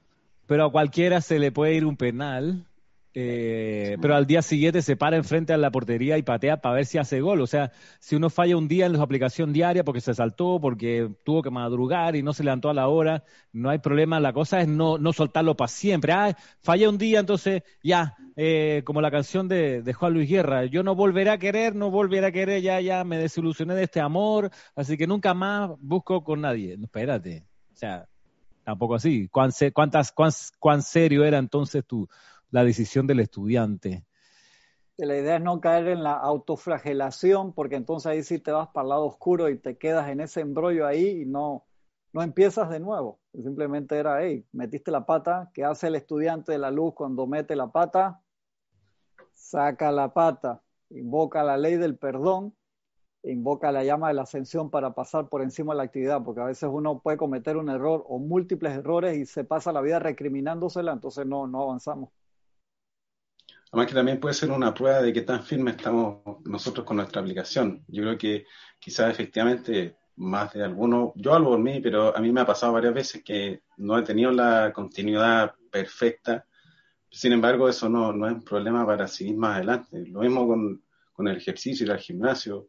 pero 0.45 0.65
a 0.65 0.71
cualquiera 0.71 1.21
se 1.21 1.39
le 1.39 1.53
puede 1.53 1.75
ir 1.75 1.85
un 1.85 1.95
penal 1.95 2.65
eh, 3.13 3.97
pero 4.01 4.15
al 4.15 4.25
día 4.25 4.41
siguiente 4.41 4.81
se 4.81 4.95
para 4.95 5.17
enfrente 5.17 5.51
a 5.51 5.57
la 5.57 5.69
portería 5.69 6.17
y 6.17 6.21
patea 6.21 6.61
para 6.61 6.75
ver 6.75 6.85
si 6.85 6.97
hace 6.97 7.19
gol. 7.19 7.41
O 7.41 7.47
sea, 7.47 7.71
si 7.99 8.15
uno 8.15 8.29
falla 8.29 8.55
un 8.55 8.67
día 8.67 8.85
en 8.85 8.95
su 8.95 9.01
aplicación 9.01 9.51
diaria 9.51 9.83
porque 9.83 9.99
se 9.99 10.13
saltó, 10.13 10.59
porque 10.61 11.09
tuvo 11.25 11.41
que 11.41 11.49
madrugar 11.49 12.15
y 12.15 12.23
no 12.23 12.31
se 12.31 12.43
levantó 12.43 12.69
a 12.69 12.73
la 12.73 12.87
hora, 12.87 13.23
no 13.51 13.69
hay 13.69 13.79
problema. 13.79 14.19
La 14.19 14.31
cosa 14.31 14.61
es 14.61 14.67
no, 14.67 14.97
no 14.97 15.11
soltarlo 15.11 15.57
para 15.57 15.67
siempre. 15.67 16.13
Ah, 16.13 16.37
falla 16.61 16.89
un 16.89 16.97
día, 16.97 17.19
entonces 17.19 17.63
ya, 17.83 18.15
eh, 18.37 18.81
como 18.85 19.01
la 19.01 19.11
canción 19.11 19.47
de, 19.49 19.83
Juan 19.93 20.13
Luis 20.13 20.29
Guerra, 20.29 20.65
yo 20.65 20.81
no 20.81 20.95
volveré 20.95 21.31
a 21.31 21.37
querer, 21.37 21.75
no 21.75 21.91
volveré 21.91 22.27
a 22.27 22.31
querer, 22.31 22.61
ya, 22.61 22.79
ya 22.79 23.03
me 23.03 23.17
desilusioné 23.17 23.75
de 23.75 23.83
este 23.83 23.99
amor, 23.99 24.49
así 24.73 24.97
que 24.97 25.05
nunca 25.05 25.33
más 25.33 25.71
busco 25.79 26.23
con 26.23 26.41
nadie. 26.41 26.77
Espérate. 26.81 27.43
O 27.73 27.75
sea, 27.75 28.07
tampoco 28.63 28.95
así. 28.95 29.27
¿Cuán, 29.27 29.51
cuántas, 29.73 30.13
cuán, 30.13 30.31
cuán 30.59 30.81
serio 30.81 31.25
era 31.25 31.39
entonces 31.39 31.85
tu 31.85 32.07
la 32.51 32.63
decisión 32.63 33.07
del 33.07 33.21
estudiante. 33.21 34.05
La 34.97 35.17
idea 35.17 35.37
es 35.37 35.41
no 35.41 35.59
caer 35.61 35.87
en 35.87 36.03
la 36.03 36.13
autoflagelación, 36.13 37.53
porque 37.53 37.75
entonces 37.75 38.05
ahí 38.05 38.23
sí 38.23 38.37
te 38.37 38.51
vas 38.51 38.67
para 38.67 38.83
el 38.83 38.89
lado 38.89 39.05
oscuro 39.05 39.49
y 39.49 39.57
te 39.57 39.77
quedas 39.77 40.09
en 40.09 40.19
ese 40.19 40.41
embrollo 40.41 40.85
ahí 40.85 41.21
y 41.21 41.25
no, 41.25 41.65
no 42.13 42.21
empiezas 42.21 42.69
de 42.69 42.79
nuevo. 42.79 43.19
Simplemente 43.33 43.97
era, 43.97 44.23
hey, 44.23 44.45
metiste 44.51 44.91
la 44.91 45.05
pata, 45.05 45.49
¿qué 45.53 45.63
hace 45.63 45.87
el 45.87 45.95
estudiante 45.95 46.51
de 46.51 46.59
la 46.59 46.69
luz 46.69 46.93
cuando 46.93 47.25
mete 47.25 47.55
la 47.55 47.71
pata? 47.71 48.21
Saca 49.33 49.91
la 49.91 50.13
pata, 50.13 50.61
invoca 50.89 51.43
la 51.43 51.57
ley 51.57 51.77
del 51.77 51.97
perdón, 51.97 52.55
invoca 53.23 53.71
la 53.71 53.83
llama 53.83 54.09
de 54.09 54.15
la 54.15 54.23
ascensión 54.23 54.69
para 54.69 54.93
pasar 54.93 55.29
por 55.29 55.41
encima 55.41 55.73
de 55.73 55.77
la 55.77 55.83
actividad, 55.83 56.23
porque 56.23 56.41
a 56.41 56.45
veces 56.45 56.69
uno 56.71 56.99
puede 56.99 57.17
cometer 57.17 57.57
un 57.57 57.69
error 57.69 58.03
o 58.07 58.19
múltiples 58.19 58.77
errores 58.77 59.17
y 59.17 59.25
se 59.25 59.45
pasa 59.45 59.71
la 59.71 59.81
vida 59.81 59.99
recriminándosela, 59.99 60.91
entonces 60.91 61.25
no, 61.25 61.47
no 61.47 61.63
avanzamos. 61.63 62.09
Además 63.71 63.87
que 63.87 63.95
también 63.95 64.19
puede 64.19 64.35
ser 64.35 64.51
una 64.51 64.73
prueba 64.73 65.01
de 65.01 65.13
qué 65.13 65.21
tan 65.21 65.43
firme 65.43 65.71
estamos 65.71 66.19
nosotros 66.43 66.85
con 66.85 66.97
nuestra 66.97 67.21
aplicación. 67.21 67.85
Yo 67.87 68.03
creo 68.03 68.17
que 68.17 68.45
quizás 68.77 69.09
efectivamente 69.09 69.95
más 70.17 70.51
de 70.53 70.63
alguno, 70.63 71.13
yo 71.15 71.33
hablo 71.33 71.51
por 71.51 71.59
mí, 71.59 71.79
pero 71.79 72.15
a 72.15 72.19
mí 72.19 72.33
me 72.33 72.41
ha 72.41 72.45
pasado 72.45 72.73
varias 72.73 72.93
veces 72.93 73.23
que 73.23 73.61
no 73.77 73.97
he 73.97 74.01
tenido 74.03 74.29
la 74.31 74.73
continuidad 74.73 75.55
perfecta. 75.71 76.45
Sin 77.09 77.31
embargo, 77.31 77.69
eso 77.69 77.87
no, 77.87 78.11
no 78.11 78.27
es 78.27 78.33
un 78.33 78.43
problema 78.43 78.85
para 78.85 79.07
seguir 79.07 79.37
más 79.37 79.55
adelante. 79.55 80.05
Lo 80.05 80.19
mismo 80.19 80.45
con, 80.45 80.83
con 81.13 81.29
el 81.29 81.37
ejercicio, 81.37 81.85
ir 81.85 81.93
al 81.93 81.99
gimnasio. 81.99 82.67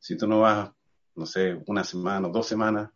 Si 0.00 0.16
tú 0.16 0.26
no 0.26 0.40
vas, 0.40 0.68
no 1.14 1.26
sé, 1.26 1.62
una 1.66 1.84
semana 1.84 2.26
o 2.26 2.32
dos 2.32 2.46
semanas, 2.46 2.90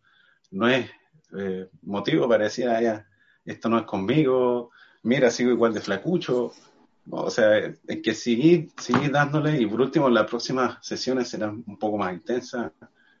no 0.51 0.67
es 0.67 0.89
eh, 1.37 1.69
motivo 1.83 2.27
para 2.27 2.43
decir, 2.43 2.67
ah, 2.67 3.05
esto 3.45 3.69
no 3.69 3.77
es 3.77 3.85
conmigo, 3.85 4.71
mira, 5.03 5.29
sigo 5.29 5.51
igual 5.51 5.73
de 5.73 5.81
flacucho 5.81 6.51
o 7.09 7.29
sea, 7.29 7.73
hay 7.87 8.01
que 8.01 8.13
seguir, 8.13 8.69
seguir 8.77 9.11
dándole 9.11 9.61
y 9.61 9.65
por 9.65 9.81
último 9.81 10.09
las 10.09 10.27
próximas 10.27 10.85
sesiones 10.85 11.27
serán 11.27 11.63
un 11.67 11.77
poco 11.77 11.97
más 11.97 12.13
intensas 12.13 12.71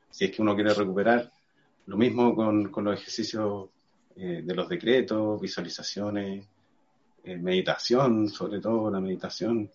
si 0.09 0.25
es 0.25 0.31
que 0.31 0.41
uno 0.41 0.55
quiere 0.55 0.73
recuperar. 0.73 1.31
Lo 1.87 1.97
mismo 1.97 2.33
con, 2.35 2.71
con 2.71 2.85
los 2.85 2.99
ejercicios 2.99 3.69
eh, 4.15 4.41
de 4.43 4.55
los 4.55 4.67
decretos, 4.67 5.39
visualizaciones, 5.39 6.47
eh, 7.23 7.37
meditación, 7.37 8.29
sobre 8.29 8.59
todo 8.59 8.89
la 8.89 8.99
meditación, 8.99 9.69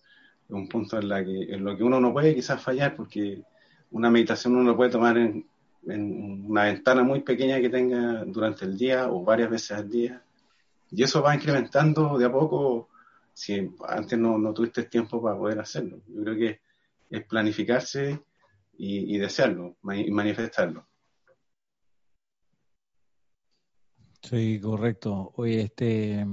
es 0.47 0.51
un 0.51 0.67
punto 0.67 0.97
en, 0.99 1.07
la 1.07 1.23
que, 1.23 1.53
en 1.53 1.63
lo 1.63 1.77
que 1.77 1.83
uno 1.83 2.01
no 2.01 2.11
puede 2.11 2.35
quizás 2.35 2.61
fallar 2.61 2.95
porque 2.95 3.41
una 3.91 4.09
meditación 4.09 4.55
uno 4.55 4.75
puede 4.75 4.89
tomar 4.91 5.17
en, 5.17 5.45
en 5.87 6.45
una 6.49 6.65
ventana 6.65 7.03
muy 7.03 7.21
pequeña 7.21 7.61
que 7.61 7.69
tenga 7.69 8.25
durante 8.25 8.65
el 8.65 8.77
día 8.77 9.09
o 9.09 9.23
varias 9.23 9.49
veces 9.49 9.71
al 9.71 9.89
día 9.89 10.21
y 10.91 11.03
eso 11.03 11.21
va 11.21 11.35
incrementando 11.35 12.17
de 12.17 12.25
a 12.25 12.31
poco 12.31 12.89
si 13.33 13.69
antes 13.87 14.17
no, 14.17 14.37
no 14.37 14.53
tuviste 14.53 14.83
tiempo 14.83 15.21
para 15.21 15.37
poder 15.37 15.59
hacerlo. 15.59 16.01
Yo 16.07 16.23
creo 16.23 16.35
que 16.35 16.61
es 17.09 17.25
planificarse 17.25 18.23
y, 18.77 19.17
desearlo 19.17 19.75
y 19.93 20.09
manifestarlo. 20.11 20.87
Sí, 24.23 24.59
correcto. 24.59 25.33
Oye, 25.35 25.61
este, 25.61 26.25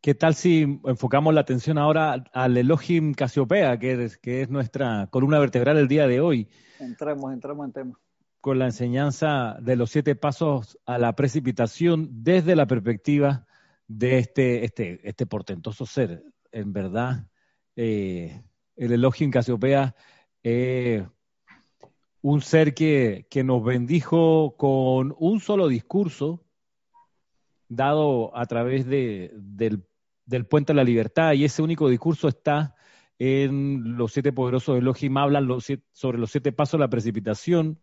¿qué 0.00 0.14
tal 0.14 0.34
si 0.34 0.80
enfocamos 0.84 1.34
la 1.34 1.40
atención 1.40 1.78
ahora 1.78 2.24
al 2.32 2.56
Elohim 2.56 3.12
Casiopea, 3.12 3.78
que 3.78 4.04
es, 4.04 4.18
que 4.18 4.42
es 4.42 4.50
nuestra 4.50 5.08
columna 5.10 5.38
vertebral 5.38 5.78
el 5.78 5.88
día 5.88 6.06
de 6.06 6.20
hoy? 6.20 6.48
Entremos, 6.78 7.32
entremos 7.32 7.66
en 7.66 7.72
tema. 7.72 8.00
Con 8.40 8.58
la 8.58 8.66
enseñanza 8.66 9.56
de 9.60 9.76
los 9.76 9.90
siete 9.90 10.14
pasos 10.14 10.78
a 10.86 10.96
la 10.96 11.16
precipitación 11.16 12.08
desde 12.22 12.54
la 12.54 12.66
perspectiva 12.66 13.47
de 13.88 14.18
este, 14.18 14.64
este, 14.64 15.00
este 15.08 15.26
portentoso 15.26 15.86
ser. 15.86 16.22
En 16.52 16.72
verdad, 16.72 17.26
eh, 17.74 18.42
el 18.76 18.92
Elohim 18.92 19.30
Casiopea 19.30 19.96
es 20.42 21.02
un 22.20 22.40
ser 22.42 22.74
que, 22.74 23.26
que 23.30 23.42
nos 23.42 23.64
bendijo 23.64 24.56
con 24.56 25.14
un 25.18 25.40
solo 25.40 25.68
discurso 25.68 26.44
dado 27.68 28.36
a 28.36 28.46
través 28.46 28.86
de, 28.86 29.32
del, 29.34 29.84
del 30.24 30.46
puente 30.46 30.72
de 30.72 30.76
la 30.76 30.84
libertad 30.84 31.32
y 31.32 31.44
ese 31.44 31.62
único 31.62 31.88
discurso 31.88 32.28
está 32.28 32.74
en 33.18 33.96
los 33.96 34.12
siete 34.12 34.32
poderosos 34.32 34.78
Elohim, 34.78 35.16
hablan 35.16 35.46
los 35.46 35.66
sobre 35.92 36.18
los 36.18 36.30
siete 36.30 36.52
pasos 36.52 36.78
de 36.78 36.84
la 36.84 36.90
precipitación 36.90 37.80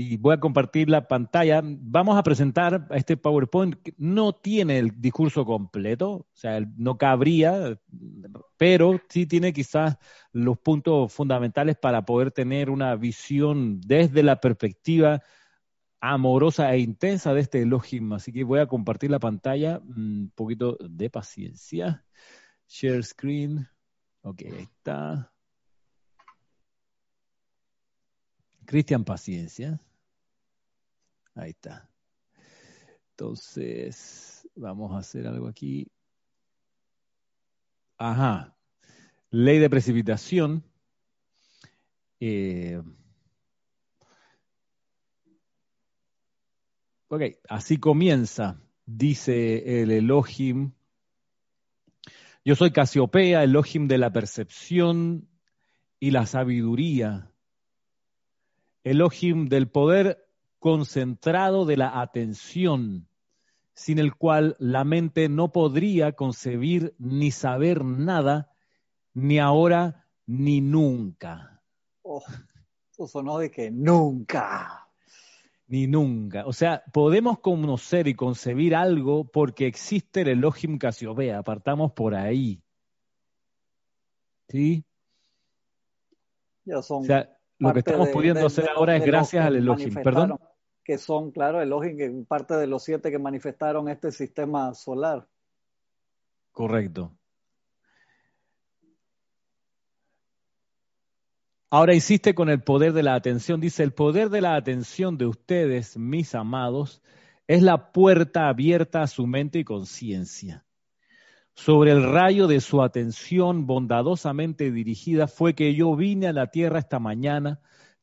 y 0.00 0.16
voy 0.16 0.34
a 0.34 0.40
compartir 0.40 0.88
la 0.88 1.06
pantalla. 1.06 1.60
Vamos 1.62 2.16
a 2.16 2.22
presentar 2.22 2.86
a 2.88 2.96
este 2.96 3.18
PowerPoint 3.18 3.74
que 3.82 3.94
no 3.98 4.32
tiene 4.32 4.78
el 4.78 4.98
discurso 4.98 5.44
completo, 5.44 6.10
o 6.10 6.26
sea, 6.32 6.58
no 6.76 6.96
cabría, 6.96 7.78
pero 8.56 8.98
sí 9.10 9.26
tiene 9.26 9.52
quizás 9.52 9.98
los 10.32 10.58
puntos 10.58 11.12
fundamentales 11.12 11.76
para 11.76 12.04
poder 12.06 12.30
tener 12.30 12.70
una 12.70 12.96
visión 12.96 13.80
desde 13.82 14.22
la 14.22 14.40
perspectiva 14.40 15.22
amorosa 16.00 16.72
e 16.74 16.78
intensa 16.78 17.34
de 17.34 17.42
este 17.42 17.60
Elohim. 17.60 18.14
Así 18.14 18.32
que 18.32 18.42
voy 18.42 18.60
a 18.60 18.66
compartir 18.66 19.10
la 19.10 19.18
pantalla, 19.18 19.80
un 19.84 20.32
poquito 20.34 20.78
de 20.80 21.10
paciencia. 21.10 22.06
Share 22.66 23.04
screen. 23.04 23.68
Ok, 24.22 24.42
ahí 24.46 24.62
está. 24.62 25.30
Cristian, 28.64 29.04
paciencia. 29.04 29.78
Ahí 31.40 31.50
está. 31.50 31.88
Entonces, 33.10 34.48
vamos 34.54 34.92
a 34.92 34.98
hacer 34.98 35.26
algo 35.26 35.48
aquí. 35.48 35.86
Ajá. 37.98 38.56
Ley 39.30 39.58
de 39.58 39.70
precipitación. 39.70 40.64
Eh, 42.20 42.80
Ok, 47.12 47.22
así 47.48 47.78
comienza, 47.78 48.62
dice 48.86 49.82
el 49.82 49.90
Elohim. 49.90 50.70
Yo 52.44 52.54
soy 52.54 52.70
Casiopea, 52.70 53.42
Elohim 53.42 53.88
de 53.88 53.98
la 53.98 54.12
percepción 54.12 55.28
y 55.98 56.12
la 56.12 56.26
sabiduría. 56.26 57.32
Elohim 58.84 59.48
del 59.48 59.68
poder 59.68 60.24
concentrado 60.60 61.64
de 61.64 61.76
la 61.76 62.00
atención, 62.00 63.08
sin 63.74 63.98
el 63.98 64.14
cual 64.14 64.54
la 64.60 64.84
mente 64.84 65.28
no 65.28 65.50
podría 65.50 66.12
concebir 66.12 66.94
ni 66.98 67.32
saber 67.32 67.84
nada, 67.84 68.52
ni 69.14 69.38
ahora 69.40 70.06
ni 70.26 70.60
nunca. 70.60 71.60
Oh, 72.02 72.22
eso 72.92 73.08
sonó 73.08 73.38
de 73.38 73.50
que 73.50 73.70
nunca. 73.70 74.86
Ni 75.66 75.86
nunca. 75.86 76.46
O 76.46 76.52
sea, 76.52 76.82
podemos 76.92 77.38
conocer 77.38 78.06
y 78.08 78.14
concebir 78.14 78.74
algo 78.74 79.24
porque 79.24 79.66
existe 79.66 80.22
el 80.22 80.28
Elohim 80.28 80.78
Casiopea. 80.78 81.38
Apartamos 81.38 81.92
por 81.92 82.14
ahí. 82.14 82.60
¿Sí? 84.48 84.84
Ya 86.64 86.82
son 86.82 87.02
O 87.02 87.06
sea, 87.06 87.30
lo 87.58 87.72
que 87.72 87.78
estamos 87.78 88.08
de- 88.08 88.12
pudiendo 88.12 88.40
de- 88.40 88.46
hacer 88.46 88.64
de- 88.64 88.70
ahora 88.70 88.96
es 88.96 89.04
gracias 89.04 89.46
al 89.46 89.56
Elohim. 89.56 89.94
Perdón. 89.94 90.38
Que 90.90 90.98
son, 90.98 91.30
claro, 91.30 91.62
Elohim, 91.62 91.96
que 91.96 92.10
parte 92.26 92.54
de 92.54 92.66
los 92.66 92.82
siete 92.82 93.12
que 93.12 93.18
manifestaron 93.20 93.88
este 93.88 94.10
sistema 94.10 94.74
solar. 94.74 95.24
Correcto. 96.50 97.16
Ahora 101.70 101.94
insiste 101.94 102.34
con 102.34 102.48
el 102.48 102.64
poder 102.64 102.92
de 102.92 103.04
la 103.04 103.14
atención. 103.14 103.60
Dice, 103.60 103.84
el 103.84 103.92
poder 103.92 104.30
de 104.30 104.40
la 104.40 104.56
atención 104.56 105.16
de 105.16 105.26
ustedes, 105.26 105.96
mis 105.96 106.34
amados, 106.34 107.00
es 107.46 107.62
la 107.62 107.92
puerta 107.92 108.48
abierta 108.48 109.02
a 109.02 109.06
su 109.06 109.28
mente 109.28 109.60
y 109.60 109.64
conciencia. 109.64 110.64
Sobre 111.54 111.92
el 111.92 112.02
rayo 112.02 112.48
de 112.48 112.60
su 112.60 112.82
atención 112.82 113.68
bondadosamente 113.68 114.72
dirigida 114.72 115.28
fue 115.28 115.54
que 115.54 115.72
yo 115.72 115.94
vine 115.94 116.26
a 116.26 116.32
la 116.32 116.48
tierra 116.48 116.80
esta 116.80 116.98
mañana 116.98 117.60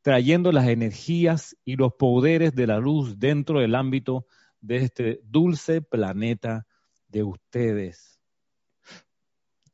trayendo 0.07 0.53
las 0.53 0.69
energías 0.69 1.57
y 1.65 1.75
los 1.75 1.95
poderes 1.95 2.55
de 2.55 2.65
la 2.65 2.79
luz 2.79 3.19
dentro 3.19 3.59
del 3.59 3.75
ámbito 3.75 4.25
de 4.61 4.77
este 4.77 5.19
dulce 5.25 5.81
planeta 5.81 6.65
de 7.09 7.23
ustedes. 7.23 8.17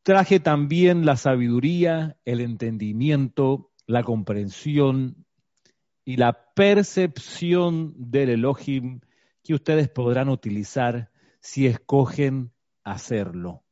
Traje 0.02 0.40
también 0.40 1.06
la 1.06 1.18
sabiduría, 1.18 2.18
el 2.26 2.42
entendimiento, 2.42 3.70
la 3.86 4.02
comprensión 4.02 5.24
y 6.04 6.18
la 6.18 6.52
percepción 6.56 7.94
del 7.96 8.30
Elohim 8.30 9.02
que 9.44 9.54
ustedes 9.54 9.88
podrán 9.88 10.30
utilizar 10.30 11.12
si 11.42 11.68
escogen 11.68 12.52
hacerlo. 12.84 13.64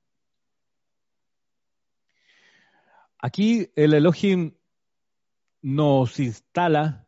Aquí 3.18 3.72
el 3.76 3.96
Elohim 3.96 4.54
nos 5.62 6.20
instala 6.20 7.06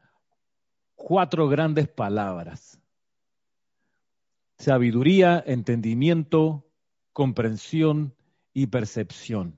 cuatro 0.95 1.47
grandes 1.47 1.88
palabras. 1.88 2.80
Sabiduría, 4.58 5.43
entendimiento, 5.45 6.66
comprensión 7.12 8.14
y 8.54 8.68
percepción. 8.68 9.58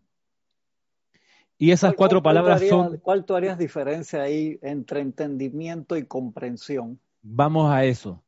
Y 1.58 1.72
esas 1.72 1.92
¿Cuál- 1.92 1.98
cuatro 1.98 2.24
palabras 2.24 2.58
harías- 2.62 2.70
son, 2.70 2.98
¿Cuál 3.00 3.26
tú 3.26 3.36
harías 3.36 3.58
diferencia 3.58 4.22
ahí 4.22 4.60
entre 4.62 5.02
entendimiento 5.02 5.96
y 5.96 6.06
comprensión? 6.06 7.00
vamos 7.22 7.72
a 7.72 7.84
eso. 7.86 8.22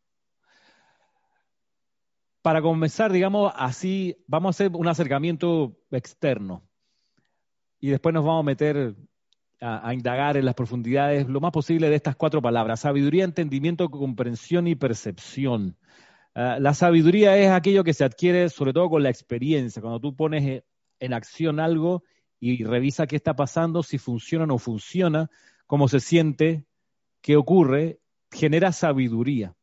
Para 2.42 2.62
comenzar, 2.62 3.12
digamos 3.12 3.52
así, 3.56 4.16
vamos 4.28 4.48
a 4.48 4.52
hacer 4.52 4.72
un 4.76 4.88
acercamiento 4.88 5.76
externo 5.92 6.64
y 7.80 7.90
después 7.90 8.14
nos 8.14 8.24
vamos 8.24 8.42
a 8.42 8.46
meter 8.46 8.96
a, 9.62 9.88
a 9.88 9.94
indagar 9.94 10.38
en 10.38 10.46
las 10.46 10.56
profundidades 10.56 11.28
lo 11.28 11.40
más 11.40 11.52
posible 11.52 11.90
de 11.90 11.96
estas 11.96 12.16
cuatro 12.16 12.42
palabras, 12.42 12.82
sabiduría, 12.82 13.24
entendimiento, 13.24 13.90
comprensión 13.90 14.68
y 14.68 14.76
percepción. 14.76 15.76
Ah, 16.36 16.58
la 16.60 16.74
sabiduría 16.74 17.38
es 17.38 17.50
aquello 17.50 17.84
que 17.84 17.94
se 17.94 18.04
adquiere 18.04 18.50
sobre 18.50 18.74
todo 18.74 18.90
con 18.90 19.04
la 19.04 19.10
experiencia, 19.10 19.82
cuando 19.82 20.00
tú 20.00 20.16
pones 20.16 20.44
eh, 20.44 20.64
en 21.00 21.14
acción 21.14 21.60
algo 21.60 22.04
y 22.40 22.64
revisa 22.64 23.08
qué 23.08 23.16
está 23.16 23.36
pasando, 23.36 23.82
si 23.82 23.98
funciona 23.98 24.44
o 24.44 24.48
no 24.48 24.58
funciona, 24.60 25.30
cómo 25.66 25.88
se 25.88 26.00
siente, 26.00 26.66
qué 27.22 27.36
ocurre, 27.36 28.00
genera 28.32 28.72
sabiduría. 28.72 29.56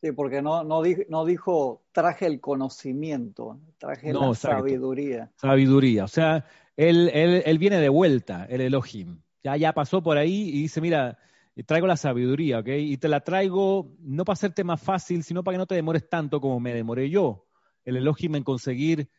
Sí, 0.00 0.12
porque 0.12 0.40
no, 0.42 0.64
no, 0.64 0.82
di- 0.82 1.04
no 1.08 1.24
dijo 1.24 1.82
traje 1.92 2.26
el 2.26 2.40
conocimiento, 2.40 3.60
traje 3.78 4.12
No, 4.12 4.20
la 4.20 4.26
exacto. 4.28 4.58
sabiduría. 4.58 5.30
Sabiduría. 5.36 6.04
O 6.04 6.08
sea, 6.08 6.46
él, 6.76 7.10
él, 7.12 7.42
él 7.44 7.58
viene 7.58 7.78
de 7.78 7.88
vuelta, 7.88 8.46
el 8.48 8.60
Elohim. 8.62 9.20
Ya, 9.44 9.56
ya 9.56 9.72
pasó 9.74 10.02
por 10.02 10.16
ahí 10.16 10.48
y 10.48 10.62
dice, 10.62 10.80
mira, 10.80 11.18
traigo 11.66 11.86
la 11.86 11.96
sabiduría, 11.96 12.60
¿ok? 12.60 12.68
Y 12.78 12.96
te 12.96 13.08
la 13.08 13.20
traigo 13.20 13.94
no 14.00 14.24
para 14.24 14.34
hacerte 14.34 14.64
más 14.64 14.80
fácil, 14.82 15.22
sino 15.22 15.44
para 15.44 15.54
que 15.54 15.58
no 15.58 15.66
te 15.66 15.74
demores 15.74 16.08
tanto 16.08 16.40
como 16.40 16.58
me 16.60 16.72
demoré 16.74 17.10
yo. 17.10 17.46
El 17.84 17.98
Elohim 17.98 18.36
en 18.36 18.42
conseguir 18.44 19.10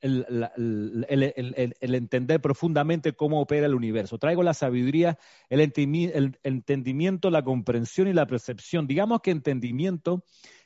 el, 0.00 0.26
el- 1.80 1.94
entender 1.94 2.40
profundamente 2.40 3.12
cómo 3.12 3.40
opera 3.40 3.66
el 3.66 3.74
universo. 3.74 4.18
Traigo 4.18 4.42
la 4.42 4.54
sabiduría, 4.54 5.18
el 5.48 5.60
entendimiento, 6.42 7.30
la 7.30 7.42
comprensión 7.42 8.08
y 8.08 8.12
la 8.12 8.26
percepción. 8.26 8.86
Digamos 8.86 9.20
que 9.20 9.30
entendimiento 9.30 10.24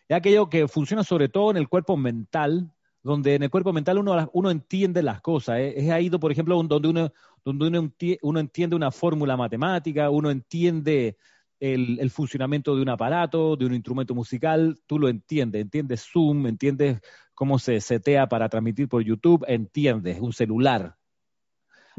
es 0.08 0.16
aquello 0.16 0.48
que 0.48 0.68
funciona 0.68 1.04
sobre 1.04 1.28
todo 1.28 1.50
en 1.50 1.56
el 1.56 1.68
cuerpo 1.68 1.96
mental, 1.96 2.72
donde 3.02 3.34
en 3.34 3.42
el 3.42 3.50
cuerpo 3.50 3.72
mental 3.72 3.98
uno, 3.98 4.30
uno 4.32 4.50
entiende 4.50 5.02
las 5.02 5.20
cosas. 5.20 5.58
¿eh? 5.58 5.74
Es 5.76 5.90
ahí, 5.90 6.10
por 6.10 6.32
ejemplo, 6.32 6.60
donde 6.62 6.88
uno, 6.88 7.12
donde 7.44 7.66
uno, 7.68 7.82
enti- 7.82 8.18
uno 8.22 8.40
entiende 8.40 8.76
una 8.76 8.90
fórmula 8.90 9.36
matemática, 9.36 10.10
uno 10.10 10.30
entiende 10.30 11.16
el, 11.60 11.98
el 12.00 12.10
funcionamiento 12.10 12.74
de 12.74 12.82
un 12.82 12.88
aparato, 12.88 13.56
de 13.56 13.66
un 13.66 13.74
instrumento 13.74 14.14
musical, 14.14 14.78
tú 14.86 14.98
lo 14.98 15.08
entiendes, 15.08 15.60
entiendes 15.62 16.06
Zoom, 16.12 16.46
entiendes 16.46 17.00
cómo 17.34 17.58
se 17.58 17.80
setea 17.80 18.26
para 18.28 18.48
transmitir 18.48 18.88
por 18.88 19.02
YouTube, 19.02 19.44
entiendes 19.48 20.20
un 20.20 20.32
celular. 20.32 20.96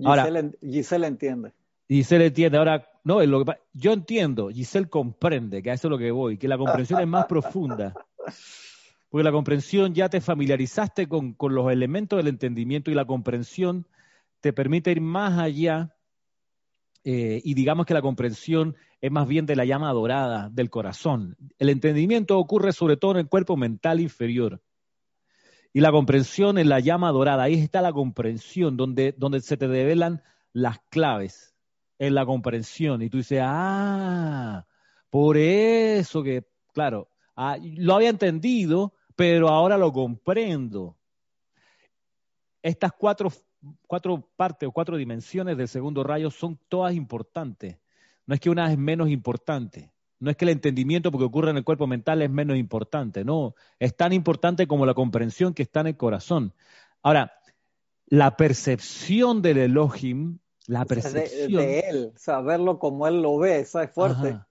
Ahora- 0.04 0.24
Giselle, 0.26 0.52
Giselle 0.62 1.08
entiende. 1.08 1.52
Giselle 1.88 2.26
entiende. 2.28 2.58
Ahora, 2.58 2.88
no, 3.04 3.22
es 3.22 3.30
lo 3.30 3.46
que 3.46 3.54
yo 3.74 3.94
entiendo, 3.94 4.50
Giselle 4.50 4.90
comprende, 4.90 5.62
que 5.62 5.72
a 5.72 5.74
eso 5.74 5.88
es 5.88 5.92
lo 5.92 5.98
que 5.98 6.12
voy, 6.12 6.38
que 6.38 6.48
la 6.48 6.58
comprensión 6.58 7.00
es 7.02 7.08
más 7.08 7.26
profunda. 7.28 7.94
Porque 9.10 9.24
la 9.24 9.32
comprensión 9.32 9.94
ya 9.94 10.10
te 10.10 10.20
familiarizaste 10.20 11.08
con, 11.08 11.34
con 11.34 11.54
los 11.56 11.72
elementos 11.72 12.18
del 12.18 12.28
entendimiento 12.28 12.92
y 12.92 12.96
la 12.96 13.06
comprensión 13.06 13.86
te 14.42 14.54
permite 14.54 14.92
ir 14.92 15.02
más 15.02 15.40
allá 15.40 15.96
eh, 17.04 17.40
y 17.44 17.54
digamos 17.54 17.86
que 17.86 17.94
la 17.94 18.02
comprensión 18.02 18.76
es 19.00 19.12
más 19.12 19.28
bien 19.28 19.46
de 19.46 19.56
la 19.56 19.66
llama 19.66 19.94
dorada 19.94 20.50
del 20.50 20.72
corazón. 20.72 21.38
El 21.60 21.70
entendimiento 21.70 22.40
ocurre 22.40 22.74
sobre 22.74 22.98
todo 22.98 23.12
en 23.12 23.18
el 23.18 23.28
cuerpo 23.28 23.56
mental 23.56 24.00
inferior. 24.00 24.62
Y 25.72 25.82
la 25.82 25.92
comprensión 25.92 26.58
en 26.58 26.70
la 26.70 26.80
llama 26.80 27.12
dorada, 27.12 27.44
ahí 27.44 27.56
está 27.56 27.82
la 27.82 27.94
comprensión, 27.94 28.78
donde, 28.78 29.14
donde 29.18 29.42
se 29.42 29.58
te 29.58 29.68
develan 29.68 30.24
las 30.54 30.80
claves 30.90 31.54
en 32.00 32.16
la 32.16 32.26
comprensión. 32.26 33.02
Y 33.02 33.10
tú 33.10 33.18
dices, 33.18 33.42
ah, 33.44 34.66
por 35.10 35.38
eso 35.38 36.24
que, 36.24 36.48
claro, 36.74 37.10
ah, 37.36 37.58
lo 37.62 37.96
había 37.96 38.10
entendido, 38.10 38.94
pero 39.16 39.50
ahora 39.50 39.78
lo 39.78 39.92
comprendo. 39.92 40.98
Estas 42.64 42.94
cuatro, 42.94 43.32
cuatro 43.88 44.30
partes 44.36 44.68
o 44.68 44.72
cuatro 44.72 44.98
dimensiones 44.98 45.58
del 45.58 45.68
segundo 45.68 46.04
rayo 46.04 46.32
son 46.32 46.60
todas 46.70 46.94
importantes. 46.94 47.78
No 48.26 48.34
es 48.36 48.42
que 48.42 48.50
una 48.50 48.72
es 48.72 48.78
menos 48.78 49.10
importante. 49.10 49.92
No 50.20 50.32
es 50.32 50.38
que 50.38 50.46
el 50.46 50.50
entendimiento, 50.50 51.12
porque 51.12 51.26
ocurre 51.26 51.52
en 51.52 51.58
el 51.58 51.64
cuerpo 51.64 51.88
mental, 51.88 52.22
es 52.22 52.30
menos 52.30 52.58
importante. 52.58 53.24
No, 53.24 53.56
es 53.80 53.96
tan 53.96 54.14
importante 54.14 54.68
como 54.68 54.86
la 54.86 54.94
comprensión 54.94 55.54
que 55.54 55.64
está 55.64 55.82
en 55.82 55.88
el 55.88 55.98
corazón. 55.98 56.54
Ahora, 57.04 57.34
la 58.08 58.38
percepción 58.38 59.42
del 59.42 59.58
Elohim, 59.58 60.40
la 60.68 60.84
O 60.84 60.86
sea, 60.86 61.12
de, 61.12 61.20
percepción. 61.22 61.62
de 61.62 61.80
él, 61.80 62.14
saberlo 62.16 62.80
como 62.80 63.08
él 63.08 63.22
lo 63.22 63.38
ve, 63.38 63.60
esa 63.60 63.84
es 63.84 63.92
fuerte. 63.92 64.30
Ajá. 64.30 64.48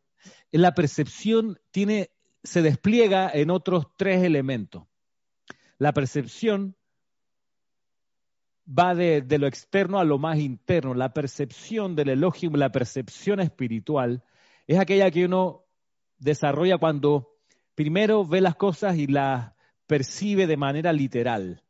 La 0.53 0.75
percepción 0.75 1.59
tiene, 1.73 2.11
se 2.45 2.63
despliega 2.63 3.29
en 3.33 3.51
otros 3.51 3.87
tres 3.97 4.23
elementos. 4.23 4.85
La 5.79 5.93
percepción 5.93 6.77
va 8.67 8.95
de, 8.95 9.25
lo 9.39 9.47
externo 9.47 9.99
a 9.99 10.05
lo 10.05 10.19
más 10.19 10.39
interno. 10.39 10.95
La 10.95 11.13
percepción 11.13 11.95
del 11.95 12.11
Elohim, 12.11 12.55
la 12.55 12.73
percepción 12.73 13.41
espiritual, 13.41 14.23
es 14.67 14.79
aquella 14.79 15.11
que 15.11 15.25
uno 15.25 15.65
desarrolla 16.19 16.79
cuando 16.79 17.37
primero 17.75 18.25
ve 18.25 18.41
las 18.41 18.57
cosas 18.57 18.97
y 18.97 19.07
las 19.07 19.53
percibe 19.87 20.47
de 20.47 20.57
manera 20.57 20.93
literal. 20.93 21.63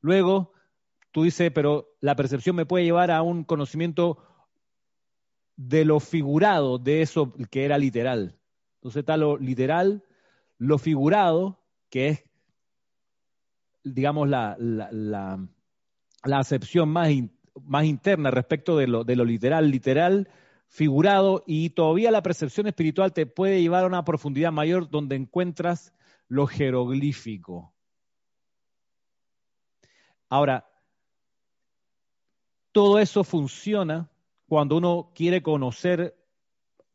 Luego, 0.00 0.52
tú 1.10 1.24
dices, 1.24 1.50
pero 1.52 1.96
la 2.00 2.14
percepción 2.14 2.54
me 2.56 2.66
puede 2.66 2.84
llevar 2.84 3.10
a 3.10 3.22
un 3.22 3.44
conocimiento 3.44 4.18
de 5.56 5.84
lo 5.84 6.00
figurado 6.00 6.78
de 6.78 7.02
eso 7.02 7.32
que 7.50 7.64
era 7.64 7.78
literal. 7.78 8.36
Entonces 8.76 9.00
está 9.00 9.16
lo 9.16 9.38
literal, 9.38 10.04
lo 10.58 10.78
figurado, 10.78 11.58
que 11.90 12.08
es, 12.08 12.24
digamos, 13.84 14.28
la, 14.28 14.56
acepción 16.24 16.88
más, 16.88 17.10
más 17.62 17.84
interna 17.84 18.30
respecto 18.30 18.76
de 18.76 18.88
lo, 18.88 19.04
de 19.04 19.16
lo 19.16 19.24
literal, 19.24 19.70
literal, 19.70 20.28
figurado, 20.66 21.44
y 21.46 21.70
todavía 21.70 22.10
la 22.10 22.22
percepción 22.22 22.66
espiritual 22.66 23.12
te 23.12 23.26
puede 23.26 23.62
llevar 23.62 23.84
a 23.84 23.88
una 23.88 24.04
profundidad 24.04 24.50
mayor 24.50 24.90
donde 24.90 25.16
encuentras 25.16 25.92
lo 26.28 26.46
jeroglífico. 26.46 27.72
Ahora, 30.28 30.66
todo 32.72 32.98
eso 32.98 33.22
funciona 33.22 34.10
cuando 34.48 34.76
uno 34.76 35.12
quiere 35.14 35.42
conocer 35.42 36.16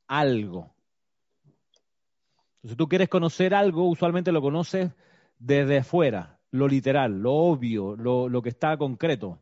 algo. 0.08 0.74
Si 2.64 2.76
tú 2.76 2.90
quieres 2.90 3.08
conocer 3.08 3.54
algo, 3.54 3.88
usualmente 3.88 4.32
lo 4.32 4.42
conoces 4.42 4.92
desde 5.38 5.78
afuera, 5.78 6.39
lo 6.52 6.68
literal, 6.68 7.20
lo 7.20 7.34
obvio, 7.34 7.96
lo, 7.96 8.30
lo 8.30 8.42
que 8.42 8.50
está 8.50 8.78
concreto. 8.78 9.40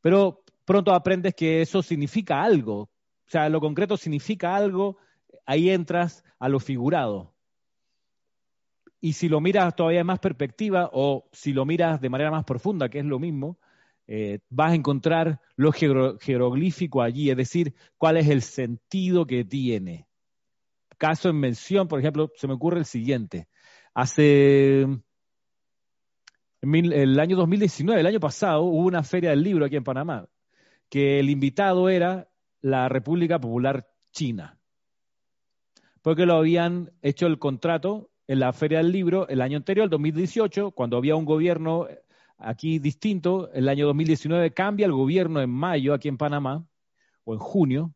Pero 0.00 0.44
pronto 0.64 0.92
aprendes 0.92 1.34
que 1.34 1.62
eso 1.62 1.82
significa 1.82 2.42
algo. 2.42 2.80
O 2.80 3.30
sea, 3.30 3.48
lo 3.48 3.60
concreto 3.60 3.96
significa 3.96 4.56
algo, 4.56 4.98
ahí 5.46 5.70
entras 5.70 6.24
a 6.38 6.48
lo 6.48 6.60
figurado. 6.60 7.34
Y 9.00 9.12
si 9.12 9.28
lo 9.28 9.40
miras 9.40 9.76
todavía 9.76 10.00
en 10.00 10.06
más 10.06 10.18
perspectiva 10.18 10.90
o 10.92 11.28
si 11.32 11.52
lo 11.52 11.64
miras 11.64 12.00
de 12.00 12.10
manera 12.10 12.30
más 12.30 12.44
profunda, 12.44 12.88
que 12.88 12.98
es 12.98 13.04
lo 13.04 13.18
mismo, 13.18 13.58
eh, 14.06 14.40
vas 14.48 14.72
a 14.72 14.74
encontrar 14.74 15.40
lo 15.56 15.70
jeroglífico 15.72 17.02
allí, 17.02 17.30
es 17.30 17.36
decir, 17.36 17.74
cuál 17.96 18.16
es 18.16 18.28
el 18.28 18.42
sentido 18.42 19.26
que 19.26 19.44
tiene. 19.44 20.06
Caso 20.96 21.28
en 21.28 21.36
mención, 21.36 21.86
por 21.86 22.00
ejemplo, 22.00 22.32
se 22.34 22.48
me 22.48 22.54
ocurre 22.54 22.78
el 22.78 22.86
siguiente. 22.86 23.48
Hace 23.94 24.86
el 26.62 27.20
año 27.20 27.36
2019, 27.36 28.00
el 28.00 28.06
año 28.06 28.20
pasado, 28.20 28.62
hubo 28.62 28.86
una 28.86 29.02
feria 29.02 29.30
del 29.30 29.42
libro 29.42 29.64
aquí 29.64 29.76
en 29.76 29.84
Panamá, 29.84 30.28
que 30.88 31.20
el 31.20 31.30
invitado 31.30 31.88
era 31.88 32.28
la 32.60 32.88
República 32.88 33.40
Popular 33.40 33.88
China, 34.12 34.58
porque 36.02 36.26
lo 36.26 36.34
habían 36.34 36.90
hecho 37.02 37.26
el 37.26 37.38
contrato 37.38 38.10
en 38.26 38.40
la 38.40 38.52
feria 38.52 38.78
del 38.78 38.92
libro 38.92 39.28
el 39.28 39.40
año 39.40 39.56
anterior, 39.56 39.84
el 39.84 39.90
2018, 39.90 40.72
cuando 40.72 40.96
había 40.96 41.16
un 41.16 41.24
gobierno 41.24 41.86
aquí 42.36 42.78
distinto, 42.78 43.50
el 43.52 43.68
año 43.68 43.86
2019 43.86 44.52
cambia 44.52 44.86
el 44.86 44.92
gobierno 44.92 45.40
en 45.40 45.50
mayo 45.50 45.94
aquí 45.94 46.08
en 46.08 46.18
Panamá, 46.18 46.66
o 47.24 47.34
en 47.34 47.40
junio, 47.40 47.94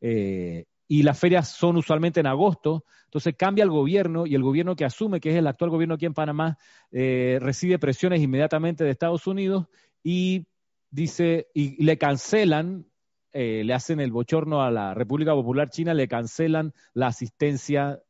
eh, 0.00 0.66
y 0.88 1.02
las 1.02 1.18
ferias 1.18 1.48
son 1.48 1.76
usualmente 1.76 2.20
en 2.20 2.26
agosto, 2.26 2.84
entonces 3.04 3.34
cambia 3.36 3.64
el 3.64 3.70
gobierno 3.70 4.26
y 4.26 4.34
el 4.34 4.42
gobierno 4.42 4.76
que 4.76 4.84
asume, 4.84 5.20
que 5.20 5.30
es 5.30 5.36
el 5.36 5.46
actual 5.46 5.70
gobierno 5.70 5.94
aquí 5.94 6.06
en 6.06 6.14
Panamá, 6.14 6.58
eh, 6.92 7.38
recibe 7.40 7.78
presiones 7.78 8.20
inmediatamente 8.20 8.84
de 8.84 8.90
Estados 8.90 9.26
Unidos 9.26 9.66
y 10.02 10.46
dice, 10.90 11.48
y 11.54 11.82
le 11.82 11.98
cancelan, 11.98 12.86
eh, 13.32 13.62
le 13.64 13.74
hacen 13.74 14.00
el 14.00 14.12
bochorno 14.12 14.62
a 14.62 14.70
la 14.70 14.94
República 14.94 15.34
Popular 15.34 15.70
China, 15.70 15.92
le 15.92 16.08
cancelan 16.08 16.72
la 16.94 17.08
asistencia 17.08 18.00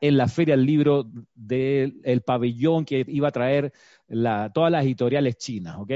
en 0.00 0.16
la 0.16 0.28
Feria 0.28 0.56
del 0.56 0.64
Libro 0.64 1.10
del 1.34 2.22
pabellón 2.24 2.84
que 2.84 3.04
iba 3.08 3.28
a 3.28 3.32
traer 3.32 3.72
todas 4.54 4.70
las 4.70 4.84
editoriales 4.84 5.36
chinas, 5.36 5.76
¿ok? 5.78 5.90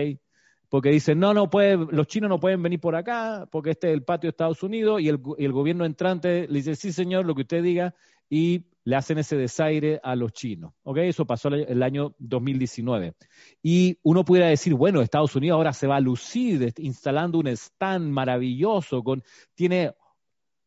Porque 0.68 0.90
dicen, 0.90 1.18
no, 1.18 1.32
no 1.32 1.48
puede, 1.48 1.76
los 1.76 2.06
chinos 2.06 2.28
no 2.28 2.40
pueden 2.40 2.62
venir 2.62 2.80
por 2.80 2.96
acá, 2.96 3.48
porque 3.50 3.70
este 3.70 3.88
es 3.88 3.94
el 3.94 4.02
patio 4.02 4.28
de 4.28 4.30
Estados 4.30 4.62
Unidos, 4.62 5.00
y 5.00 5.08
el, 5.08 5.18
gobierno 5.52 5.84
entrante 5.84 6.46
le 6.48 6.54
dice, 6.54 6.74
sí, 6.74 6.92
señor, 6.92 7.24
lo 7.24 7.34
que 7.34 7.42
usted 7.42 7.62
diga, 7.62 7.94
y 8.28 8.64
le 8.84 8.96
hacen 8.96 9.18
ese 9.18 9.36
desaire 9.36 10.00
a 10.02 10.16
los 10.16 10.32
chinos. 10.32 10.72
¿ok? 10.82 10.98
Eso 10.98 11.26
pasó 11.26 11.48
el 11.48 11.82
año 11.82 12.14
2019. 12.18 13.14
Y 13.62 13.98
uno 14.02 14.24
pudiera 14.24 14.48
decir, 14.48 14.74
bueno, 14.74 15.00
Estados 15.00 15.34
Unidos 15.36 15.56
ahora 15.56 15.72
se 15.72 15.86
va 15.86 15.96
a 15.96 16.00
lucir 16.00 16.72
instalando 16.78 17.38
un 17.38 17.48
stand 17.48 18.08
maravilloso, 18.08 19.02
con, 19.02 19.22
tiene 19.54 19.92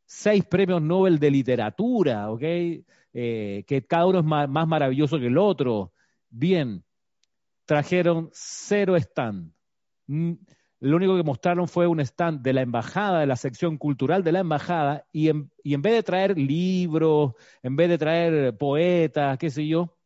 seis 0.06 0.46
premios 0.46 0.82
Nobel 0.82 1.20
de 1.20 1.32
literatura, 1.32 2.32
¿ok? 2.32 2.44
Eh, 3.14 3.64
que 3.68 3.86
cada 3.88 4.06
uno 4.06 4.20
es 4.20 4.26
más 4.26 4.68
maravilloso 4.68 5.20
que 5.20 5.28
el 5.28 5.38
otro. 5.38 5.92
Bien, 6.30 6.84
trajeron 7.66 8.30
cero 8.32 8.96
stand 8.96 9.52
lo 10.80 10.96
único 10.96 11.18
que 11.18 11.24
mostraron 11.24 11.68
fue 11.68 11.88
un 11.88 12.00
stand 12.00 12.42
de 12.42 12.54
la 12.54 12.62
embajada, 12.62 13.20
de 13.20 13.28
la 13.28 13.36
sección 13.36 13.78
cultural 13.78 14.24
de 14.24 14.32
la 14.32 14.40
embajada, 14.40 15.06
y 15.12 15.30
en, 15.30 15.52
vez 15.82 15.94
de 15.94 16.04
traer 16.04 16.38
libros, 16.38 17.34
en 17.62 17.76
vez 17.76 17.90
de 17.90 17.98
traer 17.98 18.58
poetas, 18.58 19.38
qué 19.38 19.50
sé 19.50 19.68
yo, 19.68 19.98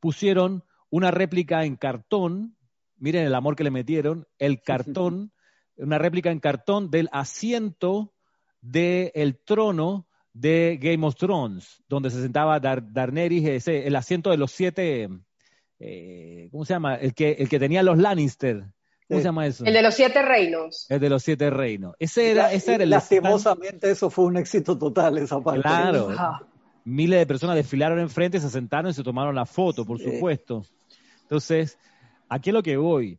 pusieron 0.00 0.64
una 0.90 1.10
réplica 1.10 1.64
en 1.64 1.76
cartón, 1.76 2.56
miren 2.96 3.26
el 3.26 3.34
amor 3.34 3.56
que 3.56 3.64
le 3.64 3.70
metieron, 3.70 4.26
el 4.38 4.62
cartón, 4.62 5.32
una 5.76 5.98
réplica 5.98 6.30
en 6.30 6.40
cartón 6.40 6.90
del 6.90 7.08
asiento 7.12 8.14
del 8.60 9.38
trono 9.44 10.08
de 10.32 10.78
Game 10.80 11.04
of 11.04 11.16
Thrones, 11.16 11.82
donde 11.88 12.10
se 12.10 12.22
sentaba 12.22 12.60
Dar 12.60 12.84
ese, 13.16 13.86
el 13.86 13.96
asiento 13.96 14.30
de 14.30 14.36
los 14.36 14.52
siete, 14.52 15.08
eh, 15.80 16.48
¿cómo 16.52 16.64
se 16.64 16.74
llama? 16.74 16.94
El 16.94 17.14
que, 17.14 17.32
el 17.32 17.48
que 17.48 17.58
tenía 17.58 17.82
los 17.82 17.98
Lannister, 17.98 18.72
¿Cómo 19.08 19.20
se 19.20 19.24
llama 19.24 19.46
eso? 19.46 19.64
El 19.64 19.72
de 19.72 19.82
los 19.82 19.94
siete 19.94 20.20
reinos. 20.20 20.86
El 20.90 21.00
de 21.00 21.08
los 21.08 21.22
siete 21.22 21.48
reinos. 21.48 21.94
Ese 21.98 22.30
era, 22.30 22.52
ese 22.52 22.74
era 22.74 22.84
el 22.84 22.90
Lastimosamente 22.90 23.90
eso 23.90 24.10
fue 24.10 24.26
un 24.26 24.36
éxito 24.36 24.76
total, 24.76 25.16
esa 25.16 25.40
parte. 25.40 25.62
Claro. 25.62 26.10
Miles 26.84 27.18
de 27.18 27.26
personas 27.26 27.56
desfilaron 27.56 27.98
enfrente, 27.98 28.38
se 28.38 28.50
sentaron 28.50 28.90
y 28.90 28.94
se 28.94 29.02
tomaron 29.02 29.34
la 29.34 29.46
foto, 29.46 29.86
por 29.86 29.98
supuesto. 29.98 30.62
Entonces, 31.22 31.78
aquí 32.28 32.50
es 32.50 32.54
lo 32.54 32.62
que 32.62 32.76
voy. 32.76 33.18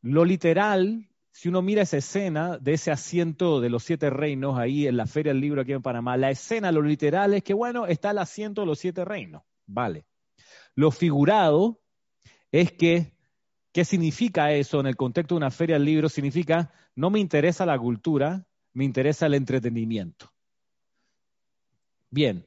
Lo 0.00 0.24
literal, 0.24 1.08
si 1.30 1.50
uno 1.50 1.60
mira 1.60 1.82
esa 1.82 1.98
escena 1.98 2.56
de 2.56 2.72
ese 2.72 2.90
asiento 2.90 3.60
de 3.60 3.68
los 3.68 3.84
siete 3.84 4.08
reinos 4.08 4.58
ahí 4.58 4.86
en 4.86 4.96
la 4.96 5.06
Feria 5.06 5.32
del 5.32 5.42
Libro 5.42 5.60
aquí 5.60 5.72
en 5.72 5.82
Panamá, 5.82 6.16
la 6.16 6.30
escena, 6.30 6.72
lo 6.72 6.80
literal 6.80 7.34
es 7.34 7.42
que, 7.42 7.52
bueno, 7.52 7.86
está 7.86 8.12
el 8.12 8.18
asiento 8.18 8.62
de 8.62 8.66
los 8.66 8.78
siete 8.78 9.04
reinos. 9.04 9.42
Vale. 9.66 10.06
Lo 10.74 10.90
figurado 10.90 11.80
es 12.50 12.72
que 12.72 13.12
¿Qué 13.72 13.84
significa 13.84 14.52
eso 14.52 14.80
en 14.80 14.86
el 14.86 14.96
contexto 14.96 15.34
de 15.34 15.38
una 15.38 15.50
feria 15.50 15.76
del 15.76 15.84
libro? 15.84 16.08
Significa, 16.08 16.72
no 16.96 17.10
me 17.10 17.20
interesa 17.20 17.64
la 17.64 17.78
cultura, 17.78 18.44
me 18.72 18.84
interesa 18.84 19.26
el 19.26 19.34
entretenimiento. 19.34 20.32
Bien. 22.10 22.44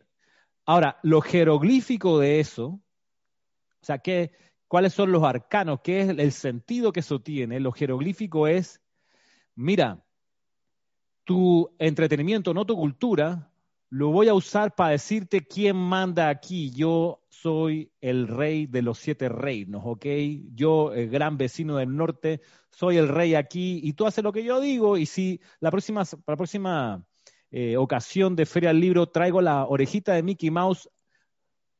Ahora, 0.65 0.99
lo 1.03 1.21
jeroglífico 1.21 2.19
de 2.19 2.39
eso, 2.39 2.67
o 2.67 3.85
sea, 3.85 3.99
¿qué, 3.99 4.31
¿cuáles 4.67 4.93
son 4.93 5.11
los 5.11 5.23
arcanos? 5.23 5.79
¿Qué 5.81 6.01
es 6.01 6.09
el 6.09 6.31
sentido 6.31 6.91
que 6.91 7.01
eso 7.01 7.21
tiene? 7.21 7.59
Lo 7.59 7.71
jeroglífico 7.71 8.47
es, 8.47 8.81
mira, 9.55 10.03
tu 11.23 11.73
entretenimiento, 11.79 12.53
no 12.53 12.65
tu 12.65 12.75
cultura, 12.75 13.52
lo 13.93 14.09
voy 14.09 14.27
a 14.27 14.33
usar 14.33 14.73
para 14.73 14.89
decirte 14.89 15.45
quién 15.45 15.75
manda 15.75 16.27
aquí. 16.27 16.71
Yo 16.71 17.21
soy 17.29 17.91
el 18.01 18.27
rey 18.27 18.65
de 18.65 18.81
los 18.81 18.97
siete 18.97 19.29
reinos, 19.29 19.83
¿ok? 19.85 20.05
Yo, 20.55 20.93
el 20.93 21.11
gran 21.11 21.37
vecino 21.37 21.77
del 21.77 21.95
norte, 21.95 22.41
soy 22.71 22.97
el 22.97 23.07
rey 23.07 23.35
aquí 23.35 23.81
y 23.83 23.93
tú 23.93 24.07
haces 24.07 24.23
lo 24.23 24.33
que 24.33 24.43
yo 24.43 24.59
digo. 24.59 24.97
Y 24.97 25.05
si 25.05 25.41
la 25.59 25.69
próxima, 25.69 26.03
la 26.25 26.35
próxima 26.35 27.05
eh, 27.51 27.77
ocasión 27.77 28.35
de 28.35 28.47
Feria 28.47 28.69
del 28.69 28.79
Libro 28.79 29.09
traigo 29.09 29.41
la 29.41 29.67
orejita 29.67 30.13
de 30.13 30.23
Mickey 30.23 30.49
Mouse, 30.49 30.89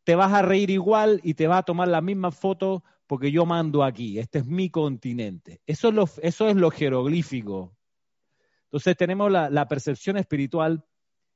te 0.03 0.14
vas 0.14 0.34
a 0.34 0.43
reír 0.43 0.70
igual 0.70 1.20
y 1.24 1.34
te 1.34 1.47
vas 1.47 1.61
a 1.61 1.64
tomar 1.64 1.88
la 1.88 2.01
misma 2.01 2.30
foto 2.30 2.84
porque 3.07 3.32
yo 3.32 3.47
mando 3.47 3.84
aquí. 3.84 4.20
Este 4.20 4.38
es 4.38 4.45
mi 4.45 4.70
continente. 4.70 5.61
Eso 5.66 5.88
es 5.88 5.95
lo, 5.95 6.07
eso 6.22 6.47
es 6.47 6.55
lo 6.57 6.70
jeroglífico. 6.70 7.76
Entonces 8.66 8.95
tenemos 8.97 9.32
la 9.32 9.68
percepción 9.68 10.18
espiritual 10.18 10.86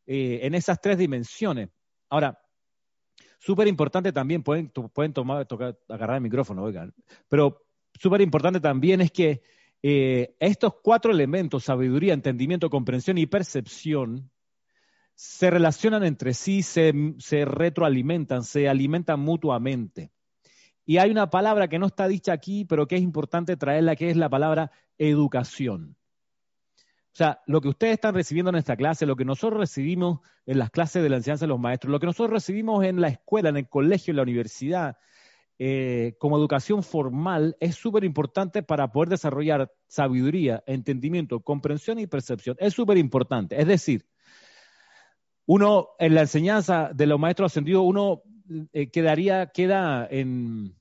eh, 0.07 0.39
en 0.43 0.55
esas 0.55 0.81
tres 0.81 0.97
dimensiones. 0.97 1.69
Ahora, 2.09 2.39
súper 3.37 3.67
importante 3.67 4.11
también, 4.11 4.41
pueden, 4.41 4.69
pueden 4.69 5.13
tomar, 5.13 5.45
tocar, 5.45 5.77
agarrar 5.87 6.15
el 6.15 6.23
micrófono, 6.23 6.63
oigan, 6.63 6.93
pero 7.27 7.65
súper 7.93 8.21
importante 8.21 8.59
también 8.59 9.01
es 9.01 9.11
que 9.11 9.41
eh, 9.83 10.35
estos 10.39 10.75
cuatro 10.81 11.11
elementos, 11.11 11.65
sabiduría, 11.65 12.13
entendimiento, 12.13 12.69
comprensión 12.69 13.17
y 13.17 13.25
percepción, 13.25 14.31
se 15.13 15.49
relacionan 15.49 16.03
entre 16.03 16.33
sí, 16.33 16.61
se, 16.61 16.93
se 17.17 17.43
retroalimentan, 17.43 18.43
se 18.43 18.69
alimentan 18.69 19.19
mutuamente. 19.19 20.11
Y 20.85 20.99
hay 20.99 21.11
una 21.11 21.29
palabra 21.29 21.67
que 21.67 21.79
no 21.79 21.87
está 21.87 22.07
dicha 22.07 22.31
aquí, 22.31 22.63
pero 22.63 22.87
que 22.87 22.95
es 22.95 23.01
importante 23.01 23.57
traerla, 23.57 23.97
que 23.97 24.09
es 24.09 24.15
la 24.15 24.29
palabra 24.29 24.71
educación. 24.97 25.96
O 27.17 27.23
sea, 27.25 27.41
lo 27.47 27.61
que 27.61 27.69
ustedes 27.69 27.93
están 27.93 28.13
recibiendo 28.13 28.51
en 28.51 28.57
esta 28.57 28.75
clase, 28.75 29.07
lo 29.07 29.15
que 29.15 29.25
nosotros 29.25 29.59
recibimos 29.59 30.19
en 30.45 30.59
las 30.59 30.69
clases 30.69 31.01
de 31.01 31.09
la 31.09 31.15
enseñanza 31.15 31.45
de 31.45 31.49
los 31.49 31.59
maestros, 31.59 31.91
lo 31.91 31.99
que 31.99 32.05
nosotros 32.05 32.31
recibimos 32.31 32.85
en 32.85 33.01
la 33.01 33.07
escuela, 33.07 33.49
en 33.49 33.57
el 33.57 33.67
colegio, 33.67 34.11
en 34.11 34.17
la 34.17 34.21
universidad, 34.21 34.97
eh, 35.57 36.13
como 36.19 36.37
educación 36.37 36.83
formal, 36.83 37.57
es 37.59 37.73
súper 37.73 38.03
importante 38.03 38.61
para 38.61 38.91
poder 38.91 39.09
desarrollar 39.09 39.73
sabiduría, 39.87 40.63
entendimiento, 40.67 41.39
comprensión 41.39 41.97
y 41.97 42.05
percepción. 42.05 42.55
Es 42.59 42.75
súper 42.75 42.99
importante. 42.99 43.59
Es 43.59 43.65
decir, 43.65 44.05
uno 45.47 45.87
en 45.97 46.13
la 46.13 46.21
enseñanza 46.21 46.91
de 46.93 47.07
los 47.07 47.19
maestros 47.19 47.51
ascendidos, 47.51 47.83
uno 47.83 48.21
eh, 48.73 48.91
quedaría, 48.91 49.47
queda 49.47 50.07
en, 50.07 50.76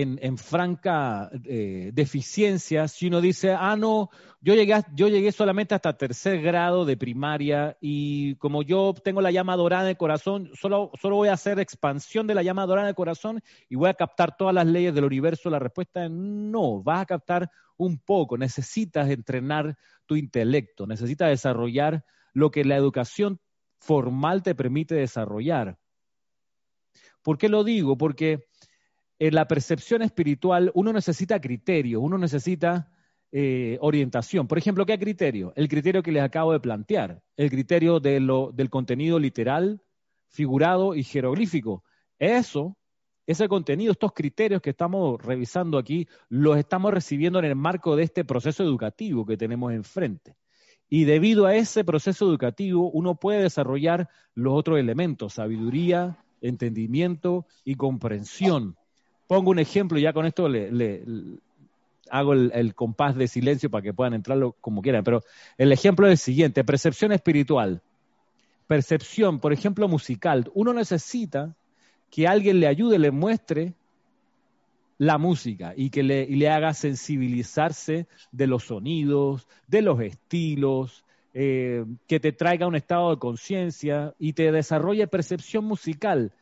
en, 0.00 0.38
franca 0.38 1.30
eh, 1.44 1.90
deficiencia 1.94 2.88
si 2.88 3.06
uno 3.06 3.20
dice, 3.20 3.52
ah, 3.52 3.76
no, 3.76 4.10
yo 4.40 4.54
llegué, 4.54 4.74
yo 4.92 5.06
llegué 5.06 5.30
solamente 5.30 5.76
hasta 5.76 5.96
tercer 5.96 6.42
grado 6.42 6.84
de 6.84 6.96
primaria 6.96 7.76
y 7.80 8.34
como 8.36 8.62
yo 8.64 8.92
tengo 9.04 9.20
la 9.20 9.30
llama 9.30 9.54
dorada 9.54 9.88
el 9.88 9.96
corazón, 9.96 10.50
solo, 10.54 10.90
solo 11.00 11.16
voy 11.16 11.28
a 11.28 11.34
hacer 11.34 11.60
expansión 11.60 12.26
de 12.26 12.34
la 12.34 12.42
llama 12.42 12.66
dorada 12.66 12.88
el 12.88 12.96
corazón 12.96 13.40
y 13.68 13.76
voy 13.76 13.88
a 13.88 13.94
captar 13.94 14.36
todas 14.36 14.52
las 14.52 14.66
leyes 14.66 14.94
del 14.94 15.04
universo. 15.04 15.48
La 15.48 15.60
respuesta 15.60 16.04
es 16.04 16.10
no, 16.10 16.82
vas 16.82 17.02
a 17.02 17.06
captar 17.06 17.50
un 17.76 17.98
poco, 17.98 18.36
necesitas 18.36 19.08
entrenar 19.08 19.76
tu 20.06 20.16
intelecto, 20.16 20.88
necesitas 20.88 21.28
desarrollar 21.28 22.04
lo 22.32 22.50
que 22.50 22.64
la 22.64 22.76
educación 22.76 23.38
formal 23.78 24.42
te 24.42 24.56
permite 24.56 24.96
desarrollar. 24.96 25.78
¿Por 27.22 27.38
qué 27.38 27.48
lo 27.48 27.64
digo? 27.64 27.96
Porque 27.96 28.48
en 29.26 29.34
la 29.34 29.48
percepción 29.48 30.02
espiritual 30.02 30.70
uno 30.74 30.92
necesita 30.92 31.40
criterio, 31.40 32.00
uno 32.02 32.18
necesita 32.18 32.90
eh, 33.32 33.78
orientación. 33.80 34.46
Por 34.46 34.58
ejemplo, 34.58 34.84
¿qué 34.84 34.98
criterio? 34.98 35.54
El 35.56 35.66
criterio 35.66 36.02
que 36.02 36.12
les 36.12 36.22
acabo 36.22 36.52
de 36.52 36.60
plantear, 36.60 37.22
el 37.38 37.48
criterio 37.48 38.00
de 38.00 38.20
lo, 38.20 38.52
del 38.52 38.68
contenido 38.68 39.18
literal, 39.18 39.80
figurado 40.28 40.94
y 40.94 41.04
jeroglífico. 41.04 41.82
Eso, 42.18 42.76
ese 43.26 43.48
contenido, 43.48 43.92
estos 43.92 44.12
criterios 44.12 44.60
que 44.60 44.70
estamos 44.70 45.18
revisando 45.22 45.78
aquí, 45.78 46.06
los 46.28 46.58
estamos 46.58 46.92
recibiendo 46.92 47.38
en 47.38 47.46
el 47.46 47.56
marco 47.56 47.96
de 47.96 48.02
este 48.02 48.26
proceso 48.26 48.62
educativo 48.62 49.24
que 49.24 49.38
tenemos 49.38 49.72
enfrente. 49.72 50.36
Y 50.90 51.04
debido 51.04 51.46
a 51.46 51.56
ese 51.56 51.82
proceso 51.82 52.26
educativo, 52.28 52.90
uno 52.90 53.14
puede 53.14 53.42
desarrollar 53.42 54.10
los 54.34 54.52
otros 54.52 54.78
elementos, 54.78 55.32
sabiduría, 55.32 56.18
entendimiento 56.42 57.46
y 57.64 57.76
comprensión. 57.76 58.76
Pongo 59.26 59.50
un 59.50 59.58
ejemplo 59.58 59.98
y 59.98 60.02
ya 60.02 60.12
con 60.12 60.26
esto 60.26 60.48
le, 60.48 61.02
hago 62.10 62.32
el, 62.34 62.74
compás 62.74 63.16
de 63.16 63.28
silencio 63.28 63.70
para 63.70 63.82
que 63.82 63.94
puedan 63.94 64.14
entrarlo 64.14 64.54
como 64.60 64.82
quieran. 64.82 65.04
Pero 65.04 65.22
el 65.58 65.72
ejemplo 65.72 66.06
es 66.06 66.12
el 66.12 66.18
siguiente, 66.18 66.64
percepción 66.64 67.12
espiritual. 67.12 67.82
Percepción, 68.66 69.40
por 69.40 69.52
ejemplo, 69.52 69.88
musical. 69.88 70.50
Uno 70.54 70.72
necesita 70.72 71.54
que 72.10 72.26
alguien 72.26 72.60
le 72.60 72.66
ayude, 72.66 72.98
le 72.98 73.10
muestre 73.10 73.74
la 74.98 75.18
música 75.18 75.74
y 75.76 75.90
que 75.90 76.02
le, 76.02 76.48
haga 76.48 76.72
sensibilizarse 76.74 78.06
de 78.32 78.46
los 78.46 78.64
sonidos, 78.64 79.48
de 79.66 79.82
los 79.82 80.00
estilos, 80.00 81.04
eh, 81.32 81.84
que 82.06 82.20
te 82.20 82.32
traiga 82.32 82.66
un 82.66 82.76
estado 82.76 83.10
de 83.10 83.18
conciencia 83.18 84.14
y 84.18 84.34
te 84.34 84.52
desarrolle 84.52 85.06
percepción 85.08 85.64
musical. 85.64 86.32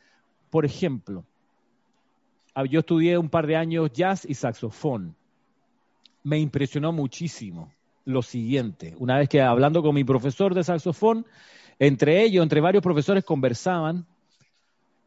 Por 0.50 0.66
ejemplo, 0.66 1.24
yo 2.68 2.80
estudié 2.80 3.18
un 3.18 3.28
par 3.28 3.46
de 3.46 3.56
años 3.56 3.90
jazz 3.92 4.24
y 4.28 4.34
saxofón. 4.34 5.16
Me 6.22 6.38
impresionó 6.38 6.92
muchísimo 6.92 7.72
lo 8.04 8.22
siguiente. 8.22 8.94
Una 8.98 9.18
vez 9.18 9.28
que 9.28 9.40
hablando 9.40 9.82
con 9.82 9.94
mi 9.94 10.04
profesor 10.04 10.54
de 10.54 10.64
saxofón, 10.64 11.26
entre 11.78 12.22
ellos, 12.22 12.42
entre 12.42 12.60
varios 12.60 12.82
profesores 12.82 13.24
conversaban, 13.24 14.06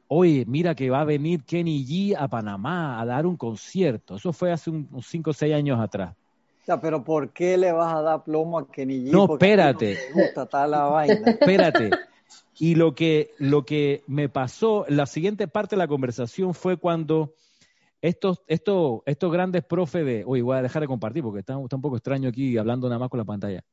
oye, 0.08 0.46
mira 0.48 0.76
que 0.76 0.90
va 0.90 1.02
a 1.02 1.06
venir 1.06 1.44
Kenny 1.44 1.86
G 1.86 2.16
a 2.18 2.28
Panamá 2.28 3.00
a 3.00 3.06
dar 3.06 3.26
un 3.26 3.38
concierto. 3.38 4.16
Eso 4.16 4.34
fue 4.34 4.52
hace 4.52 4.70
unos 4.70 5.06
5 5.08 5.30
o 5.30 5.34
6 5.34 5.54
años 5.54 5.80
atrás. 5.80 6.16
Ya, 6.68 6.82
pero 6.82 7.04
¿por 7.04 7.30
qué 7.30 7.58
le 7.58 7.72
vas 7.72 7.94
a 7.94 8.02
dar 8.02 8.24
plomo 8.24 8.58
a 8.58 8.68
Kenny 8.68 9.06
G? 9.06 9.12
No, 9.12 9.34
espérate. 9.34 9.98
gusta 10.14 10.68
la 10.68 10.86
vaina. 10.86 11.32
Espérate. 11.32 11.92
Y 12.58 12.76
lo 12.76 12.96
que, 12.96 13.32
lo 13.38 13.66
que 13.66 14.04
me 14.08 14.30
pasó, 14.30 14.86
la 14.88 15.06
siguiente 15.06 15.48
parte 15.48 15.76
de 15.76 15.80
la 15.80 15.88
conversación 15.88 16.54
fue 16.54 16.78
cuando 16.78 17.34
estos, 18.02 18.44
estos, 18.48 19.02
estos 19.06 19.32
grandes 19.32 19.64
profes 19.64 20.06
de, 20.06 20.24
voy 20.24 20.56
a 20.56 20.62
dejar 20.62 20.82
de 20.82 20.88
compartir 20.88 21.24
porque 21.24 21.40
está, 21.40 21.58
un 21.58 21.68
poco 21.68 21.98
extraño 21.98 22.30
aquí 22.30 22.58
hablando 22.58 22.88
nada 22.88 23.00
más 23.00 23.10
con 23.10 23.18
la 23.18 23.26
pantalla. 23.26 23.64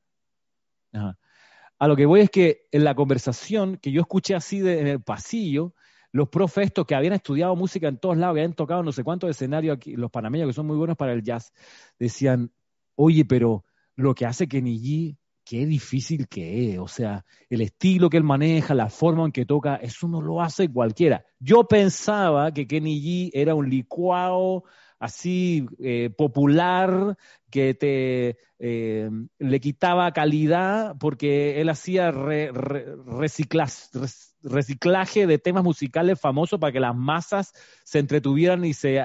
A 1.79 1.89
lo 1.89 1.97
que 1.97 2.07
voy 2.07 2.21
es 2.21 2.31
que 2.31 2.67
en 2.71 2.85
la 2.85 2.95
conversación 2.95 3.77
que 3.77 3.93
yo 3.93 4.01
escuché 4.01 4.35
así 4.35 4.59
en 4.59 4.87
el 4.87 5.03
pasillo, 5.03 5.75
los 6.13 6.29
profes 6.29 6.67
estos 6.67 6.87
que 6.87 6.95
habían 6.95 7.15
estudiado 7.15 7.57
música 7.57 7.89
en 7.89 7.99
todos 7.99 8.17
lados, 8.17 8.35
que 8.35 8.41
habían 8.41 8.55
tocado 8.55 8.83
no 8.83 8.93
sé 8.93 9.03
cuántos 9.03 9.31
escenarios 9.31 9.77
aquí, 9.77 9.97
los 9.97 10.11
panameños 10.11 10.49
que 10.49 10.53
son 10.53 10.67
muy 10.67 10.77
buenos 10.77 10.97
para 10.97 11.13
el 11.13 11.23
jazz, 11.23 11.53
decían, 11.99 12.53
oye, 12.95 13.25
pero 13.25 13.65
lo 13.97 14.15
que 14.15 14.27
hace 14.27 14.47
Kenny 14.47 14.79
G 14.79 15.19
qué 15.45 15.67
difícil 15.67 16.29
que 16.29 16.73
es. 16.73 16.79
O 16.79 16.89
sea, 16.89 17.25
el 17.51 17.61
estilo 17.61 18.11
que 18.11 18.17
él 18.17 18.25
maneja, 18.25 18.75
la 18.75 18.89
forma 18.89 19.25
en 19.25 19.33
que 19.33 19.47
toca, 19.47 19.77
eso 19.77 20.09
no 20.09 20.21
lo 20.21 20.41
hace 20.41 20.69
cualquiera. 20.69 21.25
Yo 21.39 21.65
pensaba 21.65 22.53
que 22.53 22.67
Kenny 22.67 23.01
G 23.01 23.31
era 23.35 23.55
un 23.55 23.69
licuado 23.69 24.65
así 24.99 25.67
eh, 25.81 26.11
popular 26.17 27.17
que 27.51 27.75
te 27.75 28.39
eh, 28.61 29.11
le 29.41 29.61
quitaba 29.61 30.13
calidad 30.13 30.95
porque 31.01 31.61
él 31.61 31.69
hacía 31.69 32.13
reciclaje 34.43 35.27
de 35.27 35.39
temas 35.39 35.65
musicales 35.65 36.21
famosos 36.21 36.61
para 36.61 36.73
que 36.73 36.79
las 36.79 36.95
masas 36.95 37.53
se 37.83 37.99
entretuvieran 37.99 38.65
y 38.65 38.75
se 38.75 39.05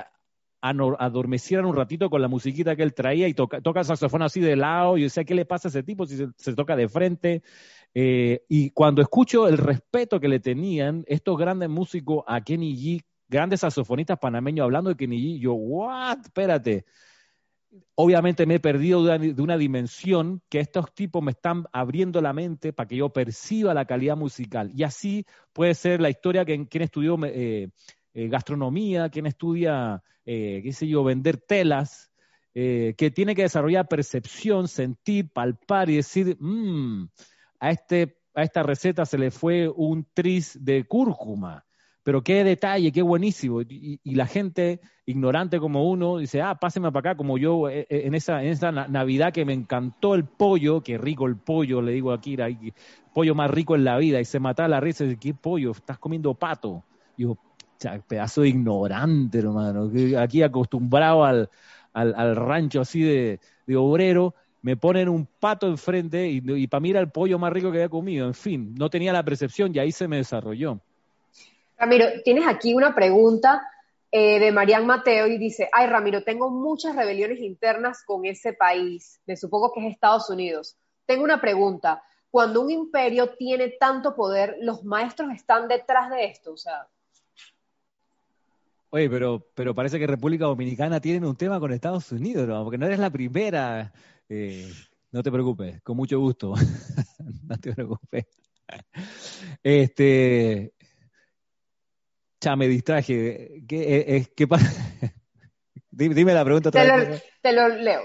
adormecieran 0.61 1.65
un 1.65 1.75
ratito 1.75 2.09
con 2.09 2.21
la 2.21 2.27
musiquita 2.27 2.75
que 2.75 2.83
él 2.83 2.93
traía 2.93 3.27
y 3.27 3.33
toca, 3.33 3.61
toca 3.61 3.81
el 3.81 3.85
saxofón 3.85 4.21
así 4.21 4.39
de 4.39 4.55
lado. 4.55 4.97
Y 4.97 5.01
yo 5.01 5.05
decía, 5.05 5.23
¿qué 5.23 5.35
le 5.35 5.45
pasa 5.45 5.67
a 5.67 5.69
ese 5.69 5.83
tipo 5.83 6.05
si 6.05 6.17
se, 6.35 6.55
toca 6.55 6.75
de 6.75 6.89
frente? 6.89 7.43
Eh, 7.93 8.43
y 8.49 8.71
cuando 8.71 9.01
escucho 9.01 9.47
el 9.47 9.57
respeto 9.57 10.19
que 10.19 10.27
le 10.27 10.39
tenían 10.39 11.03
estos 11.07 11.37
grandes 11.37 11.69
músicos 11.69 12.23
a 12.27 12.41
Kenny 12.41 12.75
G, 12.75 13.03
grandes 13.27 13.61
saxofonistas 13.61 14.19
panameños 14.19 14.63
hablando 14.63 14.89
de 14.89 14.95
Kenny 14.95 15.17
G, 15.17 15.39
yo, 15.39 15.53
¿what? 15.53 16.19
Espérate. 16.21 16.85
Obviamente 17.95 18.45
me 18.45 18.55
he 18.55 18.59
perdido 18.59 19.03
de 19.03 19.41
una, 19.41 19.57
dimensión 19.57 20.41
que 20.49 20.59
estos 20.59 20.93
tipos 20.93 21.21
me 21.21 21.31
están 21.31 21.65
abriendo 21.73 22.21
la 22.21 22.31
mente 22.31 22.71
para 22.71 22.87
que 22.87 22.95
yo 22.95 23.09
perciba 23.09 23.73
la 23.73 23.85
calidad 23.85 24.15
musical. 24.15 24.71
Y 24.73 24.83
así 24.83 25.25
puede 25.51 25.75
ser 25.75 25.99
la 25.99 26.09
historia 26.09 26.45
que 26.45 26.65
quien 26.67 26.83
estudió 26.83 27.17
eh, 27.25 27.69
eh, 28.17 28.29
gastronomía, 28.29 29.09
quien 29.09 29.27
estudia, 29.27 30.01
eh, 30.25 30.61
qué 30.63 30.73
sé 30.73 30.87
yo, 30.87 31.03
vender 31.03 31.37
telas, 31.37 32.11
eh, 32.55 32.95
que 32.97 33.11
tiene 33.11 33.35
que 33.35 33.43
desarrollar 33.43 33.87
percepción, 33.87 34.67
sentir, 34.67 35.29
palpar 35.31 35.91
y 35.91 35.97
decir, 35.97 36.35
mmm, 36.39 37.05
a, 37.59 37.69
este, 37.69 38.17
a 38.33 38.41
esta 38.41 38.63
receta 38.63 39.05
se 39.05 39.19
le 39.19 39.29
fue 39.29 39.69
un 39.69 40.07
tris 40.15 40.57
de 40.59 40.85
cúrcuma, 40.85 41.63
pero 42.01 42.23
qué 42.23 42.43
detalle, 42.43 42.91
qué 42.91 43.03
buenísimo. 43.03 43.61
Y, 43.61 43.99
la 44.15 44.25
gente 44.25 44.79
ignorante 45.05 45.59
como 45.59 45.87
uno 45.87 46.17
dice, 46.17 46.41
ah, 46.41 46.55
páseme 46.55 46.91
para 46.91 47.11
acá, 47.11 47.17
como 47.17 47.37
yo 47.37 47.69
en 47.69 48.15
esa, 48.15 48.41
en 48.41 48.49
esa 48.49 48.71
Navidad 48.71 49.31
que 49.31 49.45
me 49.45 49.53
encantó 49.53 50.15
el 50.15 50.25
pollo, 50.25 50.81
qué 50.81 50.97
rico 50.97 51.27
el 51.27 51.37
pollo, 51.37 51.83
le 51.83 51.91
digo 51.91 52.11
el 52.15 52.73
pollo 53.13 53.35
más 53.35 53.51
rico 53.51 53.75
en 53.75 53.83
la 53.83 53.99
vida, 53.99 54.19
y 54.19 54.25
se 54.25 54.39
mata 54.39 54.67
la 54.67 54.79
risa, 54.79 55.03
y 55.03 55.09
dice, 55.09 55.19
¿qué 55.19 55.35
pollo? 55.35 55.69
Estás 55.69 55.99
comiendo 55.99 56.33
pato. 56.33 56.83
Y 57.15 57.23
yo, 57.23 57.37
pedazo 58.07 58.41
de 58.41 58.49
ignorante, 58.49 59.39
hermano. 59.39 59.91
Aquí 60.19 60.43
acostumbrado 60.43 61.23
al, 61.23 61.49
al, 61.93 62.35
rancho 62.35 62.81
así 62.81 63.01
de, 63.01 63.39
obrero, 63.75 64.33
me 64.61 64.77
ponen 64.77 65.09
un 65.09 65.25
pato 65.25 65.67
enfrente 65.67 66.27
y, 66.27 66.67
para 66.67 66.81
mí 66.81 66.89
era 66.91 66.99
el 66.99 67.09
pollo 67.09 67.39
más 67.39 67.51
rico 67.51 67.71
que 67.71 67.77
había 67.77 67.89
comido. 67.89 68.27
En 68.27 68.33
fin, 68.33 68.75
no 68.75 68.89
tenía 68.89 69.13
la 69.13 69.23
percepción 69.23 69.73
y 69.73 69.79
ahí 69.79 69.91
se 69.91 70.07
me 70.07 70.17
desarrolló. 70.17 70.79
Ramiro, 71.77 72.05
tienes 72.23 72.47
aquí 72.47 72.73
una 72.73 72.93
pregunta 72.95 73.67
eh, 74.11 74.39
de 74.39 74.51
Marian 74.51 74.85
Mateo 74.85 75.27
y 75.27 75.37
dice, 75.37 75.69
ay 75.71 75.87
Ramiro, 75.87 76.23
tengo 76.23 76.49
muchas 76.49 76.95
rebeliones 76.95 77.39
internas 77.39 78.03
con 78.03 78.25
ese 78.25 78.53
país, 78.53 79.19
me 79.27 79.35
supongo 79.35 79.71
que 79.73 79.85
es 79.85 79.93
Estados 79.93 80.29
Unidos. 80.29 80.75
Tengo 81.05 81.23
una 81.23 81.39
pregunta, 81.39 82.03
cuando 82.31 82.61
un 82.61 82.71
imperio 82.71 83.35
tiene 83.35 83.69
tanto 83.79 84.15
poder, 84.15 84.57
¿los 84.61 84.83
maestros 84.83 85.31
están 85.33 85.67
detrás 85.67 86.09
de 86.09 86.25
esto? 86.25 86.53
O 86.53 86.57
sea, 86.57 86.87
Oye, 88.97 89.11
pero, 89.11 89.45
pero 89.53 89.75
parece 89.75 89.99
que 89.99 90.07
República 90.07 90.45
Dominicana 90.45 90.99
tiene 90.99 91.27
un 91.27 91.35
tema 91.35 91.59
con 91.59 91.71
Estados 91.71 92.11
Unidos, 92.11 92.47
¿no? 92.47 92.63
Porque 92.63 92.79
no 92.79 92.87
eres 92.87 92.97
la 92.97 93.11
primera. 93.11 93.93
Eh, 94.27 94.73
no 95.11 95.21
te 95.21 95.31
preocupes, 95.31 95.83
con 95.83 95.95
mucho 95.95 96.19
gusto. 96.19 96.55
no 97.47 97.57
te 97.59 97.73
preocupes. 97.73 98.25
Este. 99.61 100.73
Ya 102.41 102.55
me 102.55 102.67
distraje. 102.67 103.61
¿Qué, 103.67 104.15
eh, 104.15 104.33
qué 104.35 104.47
pasa? 104.47 104.65
Dime 105.91 106.33
la 106.33 106.43
pregunta 106.43 106.69
otra 106.69 106.81
te 106.81 106.87
Lo, 106.87 107.19
te 107.41 107.53
lo 107.53 107.67
leo. 107.67 108.01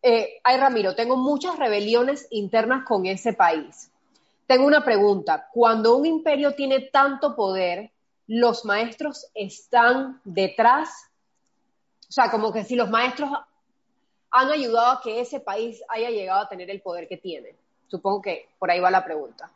Eh, 0.00 0.40
ay, 0.44 0.56
Ramiro, 0.56 0.94
tengo 0.94 1.18
muchas 1.18 1.58
rebeliones 1.58 2.26
internas 2.30 2.86
con 2.86 3.04
ese 3.04 3.34
país. 3.34 3.90
Tengo 4.46 4.66
una 4.66 4.82
pregunta. 4.82 5.50
Cuando 5.52 5.94
un 5.94 6.06
imperio 6.06 6.54
tiene 6.54 6.88
tanto 6.90 7.36
poder, 7.36 7.92
los 8.32 8.64
maestros 8.64 9.26
están 9.34 10.20
detrás, 10.22 10.88
o 12.08 12.12
sea, 12.12 12.30
como 12.30 12.52
que 12.52 12.62
si 12.62 12.76
los 12.76 12.88
maestros 12.88 13.28
han 14.30 14.52
ayudado 14.52 14.92
a 14.92 15.02
que 15.02 15.20
ese 15.20 15.40
país 15.40 15.82
haya 15.88 16.10
llegado 16.10 16.42
a 16.42 16.48
tener 16.48 16.70
el 16.70 16.80
poder 16.80 17.08
que 17.08 17.16
tiene. 17.16 17.56
Supongo 17.88 18.22
que 18.22 18.48
por 18.60 18.70
ahí 18.70 18.78
va 18.78 18.88
la 18.92 19.04
pregunta. 19.04 19.50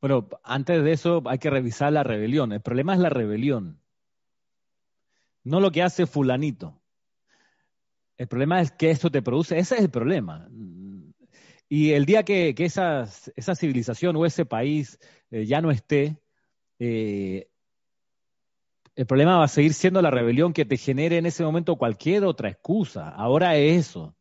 Bueno, 0.00 0.28
antes 0.42 0.82
de 0.82 0.90
eso 0.90 1.22
hay 1.26 1.38
que 1.38 1.50
revisar 1.50 1.92
la 1.92 2.02
rebelión. 2.02 2.52
El 2.52 2.60
problema 2.60 2.94
es 2.94 2.98
la 2.98 3.10
rebelión, 3.10 3.80
no 5.44 5.60
lo 5.60 5.70
que 5.70 5.84
hace 5.84 6.06
fulanito. 6.06 6.82
El 8.16 8.26
problema 8.26 8.60
es 8.60 8.72
que 8.72 8.90
esto 8.90 9.08
te 9.08 9.22
produce, 9.22 9.56
ese 9.56 9.76
es 9.76 9.82
el 9.82 9.90
problema. 9.90 10.48
Y 11.68 11.92
el 11.92 12.06
día 12.06 12.24
que, 12.24 12.56
esa 12.58 13.06
civilización 13.54 14.16
o 14.16 14.26
ese 14.26 14.44
país 14.44 14.98
eh, 15.30 15.46
ya 15.46 15.60
no 15.60 15.70
esté, 15.70 16.20
eh, 16.80 17.48
el 18.98 19.06
problema 19.06 19.36
va 19.36 19.44
a 19.44 19.48
seguir 19.48 19.74
siendo 19.74 20.02
la 20.02 20.10
rebelión 20.10 20.52
que 20.52 20.64
te 20.64 20.76
genere 20.76 21.18
en 21.18 21.26
ese 21.26 21.44
momento 21.44 21.76
cualquier 21.76 22.24
otra 22.24 22.48
excusa. 22.48 23.08
Ahora 23.10 23.54
es 23.54 23.86
eso. 23.86 24.16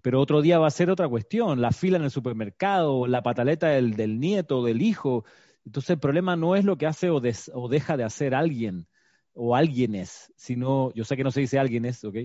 Pero 0.00 0.20
otro 0.20 0.42
día 0.42 0.60
va 0.60 0.68
a 0.68 0.70
ser 0.70 0.90
otra 0.90 1.08
cuestión, 1.08 1.60
la 1.60 1.72
fila 1.72 1.96
en 1.96 2.04
el 2.04 2.10
supermercado, 2.12 3.08
la 3.08 3.24
pataleta 3.24 3.66
del, 3.70 4.20
nieto, 4.20 4.62
del 4.62 4.80
hijo. 4.80 5.24
Entonces 5.64 5.90
el 5.90 5.98
problema 5.98 6.36
no 6.36 6.54
es 6.54 6.64
lo 6.64 6.78
que 6.78 6.86
hace 6.86 7.10
o, 7.10 7.20
o 7.54 7.68
deja 7.68 7.96
de 7.96 8.04
hacer 8.04 8.32
alguien 8.32 8.86
o 9.32 9.56
alguienes, 9.56 10.32
sino, 10.36 10.92
yo 10.94 11.02
sé 11.02 11.16
que 11.16 11.24
no 11.24 11.32
se 11.32 11.40
dice 11.40 11.58
alguienes, 11.58 12.04
¿ok? 12.04 12.18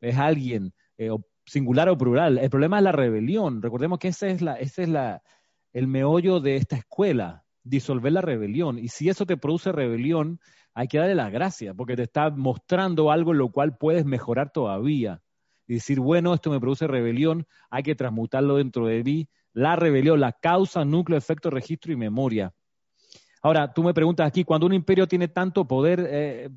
Es 0.00 0.18
alguien, 0.18 0.74
eh, 0.98 1.10
singular 1.46 1.88
o 1.88 1.96
plural. 1.96 2.38
El 2.38 2.50
problema 2.50 2.78
es 2.78 2.82
la 2.82 2.92
rebelión. 2.92 3.62
Recordemos 3.62 4.00
que 4.00 4.08
ese 4.08 4.32
es, 4.32 4.42
la, 4.42 4.56
ese 4.56 4.82
es 4.82 4.88
la, 4.88 5.22
el 5.72 5.86
meollo 5.86 6.40
de 6.40 6.56
esta 6.56 6.74
escuela, 6.74 7.43
disolver 7.64 8.12
la 8.12 8.20
rebelión. 8.20 8.78
Y 8.78 8.88
si 8.88 9.08
eso 9.08 9.26
te 9.26 9.36
produce 9.36 9.72
rebelión, 9.72 10.38
hay 10.74 10.86
que 10.86 10.98
darle 10.98 11.14
las 11.14 11.32
gracias, 11.32 11.74
porque 11.76 11.96
te 11.96 12.02
está 12.02 12.30
mostrando 12.30 13.10
algo 13.10 13.32
en 13.32 13.38
lo 13.38 13.50
cual 13.50 13.76
puedes 13.76 14.04
mejorar 14.04 14.50
todavía. 14.52 15.20
Y 15.66 15.74
decir, 15.74 15.98
bueno, 15.98 16.34
esto 16.34 16.50
me 16.50 16.60
produce 16.60 16.86
rebelión, 16.86 17.46
hay 17.70 17.82
que 17.82 17.94
transmutarlo 17.94 18.56
dentro 18.56 18.86
de 18.86 19.02
mí. 19.02 19.28
La 19.52 19.76
rebelión, 19.76 20.20
la 20.20 20.32
causa, 20.32 20.84
núcleo, 20.84 21.16
efecto, 21.16 21.48
registro 21.48 21.92
y 21.92 21.96
memoria. 21.96 22.52
Ahora, 23.40 23.72
tú 23.72 23.82
me 23.82 23.94
preguntas 23.94 24.26
aquí, 24.26 24.44
cuando 24.44 24.66
un 24.66 24.74
imperio 24.74 25.06
tiene 25.06 25.28
tanto 25.28 25.66
poder, 25.66 26.06
eh, 26.10 26.50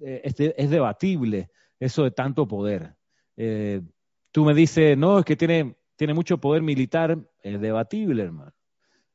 eh, 0.00 0.54
es, 0.56 0.70
debatible 0.70 1.50
eso 1.78 2.04
de 2.04 2.10
tanto 2.10 2.46
poder. 2.46 2.94
Eh, 3.36 3.82
tú 4.32 4.44
me 4.44 4.54
dices, 4.54 4.96
no, 4.96 5.18
es 5.18 5.24
que 5.24 5.36
tiene, 5.36 5.76
tiene 5.96 6.14
mucho 6.14 6.38
poder 6.38 6.62
militar, 6.62 7.18
es 7.42 7.60
debatible, 7.60 8.22
hermano. 8.22 8.52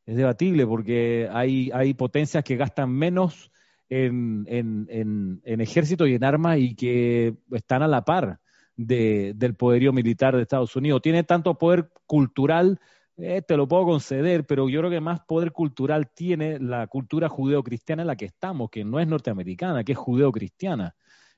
Es 0.05 0.17
debatible 0.17 0.67
porque 0.67 1.29
hay, 1.31 1.71
hay 1.73 1.93
potencias 1.93 2.43
que 2.43 2.57
gastan 2.57 2.91
menos 2.91 3.51
en, 3.89 4.45
en, 4.47 5.41
en, 5.43 5.61
ejército 5.61 6.07
y 6.07 6.15
en 6.15 6.23
armas 6.23 6.57
y 6.59 6.75
que 6.75 7.35
están 7.51 7.83
a 7.83 7.87
la 7.87 8.03
par 8.03 8.39
del 8.75 9.55
poderío 9.55 9.93
militar 9.93 10.35
de 10.35 10.41
Estados 10.41 10.75
Unidos. 10.75 11.01
Tiene 11.01 11.23
tanto 11.23 11.57
poder 11.57 11.91
cultural, 12.05 12.79
eh, 13.17 13.41
te 13.41 13.55
lo 13.55 13.67
puedo 13.67 13.85
conceder, 13.85 14.45
pero 14.45 14.67
yo 14.67 14.79
creo 14.79 14.91
que 14.91 14.99
más 14.99 15.21
poder 15.21 15.51
cultural 15.51 16.09
tiene 16.13 16.59
la 16.59 16.87
cultura 16.87 17.29
judeocristiana 17.29 18.01
en 18.01 18.07
la 18.07 18.15
que 18.15 18.25
estamos, 18.25 18.69
que 18.71 18.83
no 18.83 18.99
es 18.99 19.07
norteamericana, 19.07 19.83
que 19.83 19.91
es 19.91 19.97
judeocristiana. 19.97 20.95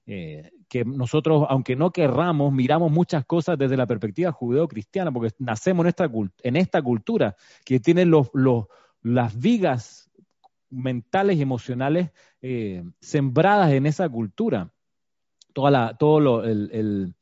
Eh, 0.08 0.52
que 0.70 0.86
nosotros, 0.86 1.46
aunque 1.50 1.76
no 1.76 1.92
querramos, 1.92 2.54
miramos 2.54 2.92
muchas 2.92 3.26
cosas 3.26 3.58
desde 3.58 3.78
la 3.78 3.88
perspectiva 3.88 4.32
judeocristiana, 4.32 5.12
porque 5.12 5.34
nacemos 5.40 5.86
en 5.86 5.90
esta, 5.90 6.12
en 6.44 6.56
esta 6.56 6.82
cultura 6.82 7.36
que 7.64 7.80
tiene 7.80 8.06
los, 8.06 8.30
los, 8.34 8.66
las 9.02 9.38
vigas 9.40 10.12
mentales 10.70 11.38
y 11.38 11.42
emocionales 11.42 12.12
eh, 12.42 12.84
sembradas 13.00 13.72
en 13.72 13.86
esa 13.86 14.10
cultura. 14.10 14.72
Toda 15.54 15.72
la, 15.72 15.98
todo 15.98 16.20
lo, 16.20 16.44
el, 16.44 17.16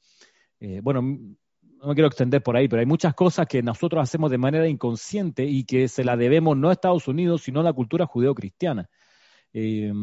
eh, 0.60 0.80
bueno, 0.82 1.02
no 1.02 1.88
me 1.88 1.94
quiero 1.94 2.08
extender 2.08 2.42
por 2.42 2.56
ahí, 2.56 2.68
pero 2.68 2.80
hay 2.80 2.86
muchas 2.86 3.14
cosas 3.14 3.46
que 3.46 3.62
nosotros 3.62 4.02
hacemos 4.02 4.32
de 4.32 4.38
manera 4.38 4.68
inconsciente 4.68 5.46
y 5.46 5.66
que 5.66 5.88
se 5.88 6.04
la 6.04 6.18
debemos 6.18 6.58
no 6.58 6.70
a 6.70 6.74
Estados 6.74 7.08
Unidos, 7.08 7.44
sino 7.44 7.60
a 7.60 7.64
la 7.64 7.74
cultura 7.74 8.06
judeo-cristiana. 8.06 8.90
Eh, 9.54 9.94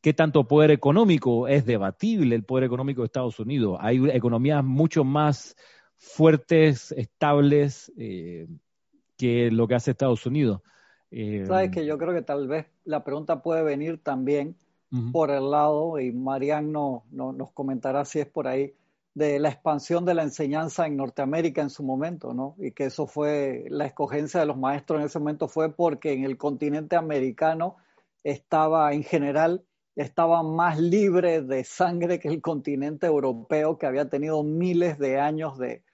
¿Qué 0.00 0.14
tanto 0.14 0.48
poder 0.48 0.70
económico? 0.70 1.48
Es 1.48 1.66
debatible 1.66 2.34
el 2.34 2.44
poder 2.44 2.64
económico 2.64 3.02
de 3.02 3.06
Estados 3.06 3.38
Unidos. 3.38 3.78
Hay 3.80 4.02
economías 4.10 4.64
mucho 4.64 5.04
más 5.04 5.56
fuertes, 5.98 6.92
estables, 6.92 7.92
eh, 7.98 8.48
que 9.16 9.50
lo 9.50 9.68
que 9.68 9.74
hace 9.74 9.90
Estados 9.92 10.24
Unidos. 10.26 10.62
Sabes 11.46 11.70
que 11.70 11.86
yo 11.86 11.96
creo 11.98 12.12
que 12.12 12.22
tal 12.22 12.48
vez 12.48 12.66
la 12.84 13.04
pregunta 13.04 13.42
puede 13.42 13.62
venir 13.62 14.02
también 14.02 14.56
por 15.12 15.30
el 15.30 15.50
lado, 15.50 15.98
y 16.00 16.12
Marian 16.12 16.72
no, 16.72 17.04
nos 17.10 17.50
comentará 17.52 18.04
si 18.04 18.20
es 18.20 18.26
por 18.26 18.48
ahí, 18.48 18.72
de 19.14 19.38
la 19.38 19.48
expansión 19.48 20.04
de 20.04 20.14
la 20.14 20.22
enseñanza 20.22 20.86
en 20.86 20.96
Norteamérica 20.96 21.60
en 21.60 21.70
su 21.70 21.82
momento, 21.82 22.32
¿no? 22.34 22.54
Y 22.58 22.72
que 22.72 22.84
eso 22.84 23.06
fue, 23.06 23.64
la 23.68 23.86
escogencia 23.86 24.40
de 24.40 24.46
los 24.46 24.56
maestros 24.56 25.00
en 25.00 25.06
ese 25.06 25.18
momento 25.18 25.48
fue 25.48 25.72
porque 25.72 26.12
en 26.12 26.24
el 26.24 26.36
continente 26.36 26.96
americano 26.96 27.76
estaba, 28.30 28.92
en 28.92 29.04
general, 29.04 29.64
estaba 29.94 30.42
más 30.42 30.80
libre 30.80 31.42
de 31.42 31.62
sangre 31.62 32.18
que 32.18 32.28
el 32.28 32.42
continente 32.42 33.06
europeo, 33.06 33.78
que 33.78 33.86
había 33.86 34.08
tenido 34.08 34.42
miles 34.42 34.98
de 34.98 35.20
años 35.20 35.58
de, 35.58 35.84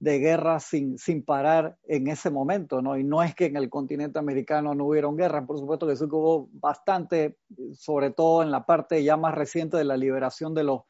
de 0.00 0.18
guerra 0.18 0.58
sin, 0.58 0.96
sin 0.96 1.22
parar 1.22 1.76
en 1.84 2.08
ese 2.08 2.30
momento, 2.30 2.80
¿no? 2.80 2.96
Y 2.96 3.04
no 3.04 3.22
es 3.22 3.34
que 3.34 3.44
en 3.46 3.56
el 3.56 3.68
continente 3.68 4.18
americano 4.18 4.74
no 4.74 4.86
hubieron 4.86 5.16
guerras, 5.16 5.44
por 5.46 5.58
supuesto 5.58 5.86
que 5.86 5.96
sí 5.96 6.04
hubo 6.04 6.48
bastante, 6.52 7.36
sobre 7.74 8.10
todo 8.10 8.42
en 8.42 8.50
la 8.50 8.64
parte 8.64 9.04
ya 9.04 9.18
más 9.18 9.34
reciente 9.34 9.76
de 9.76 9.84
la 9.84 9.96
liberación 9.96 10.54
de 10.54 10.64
los 10.64 10.80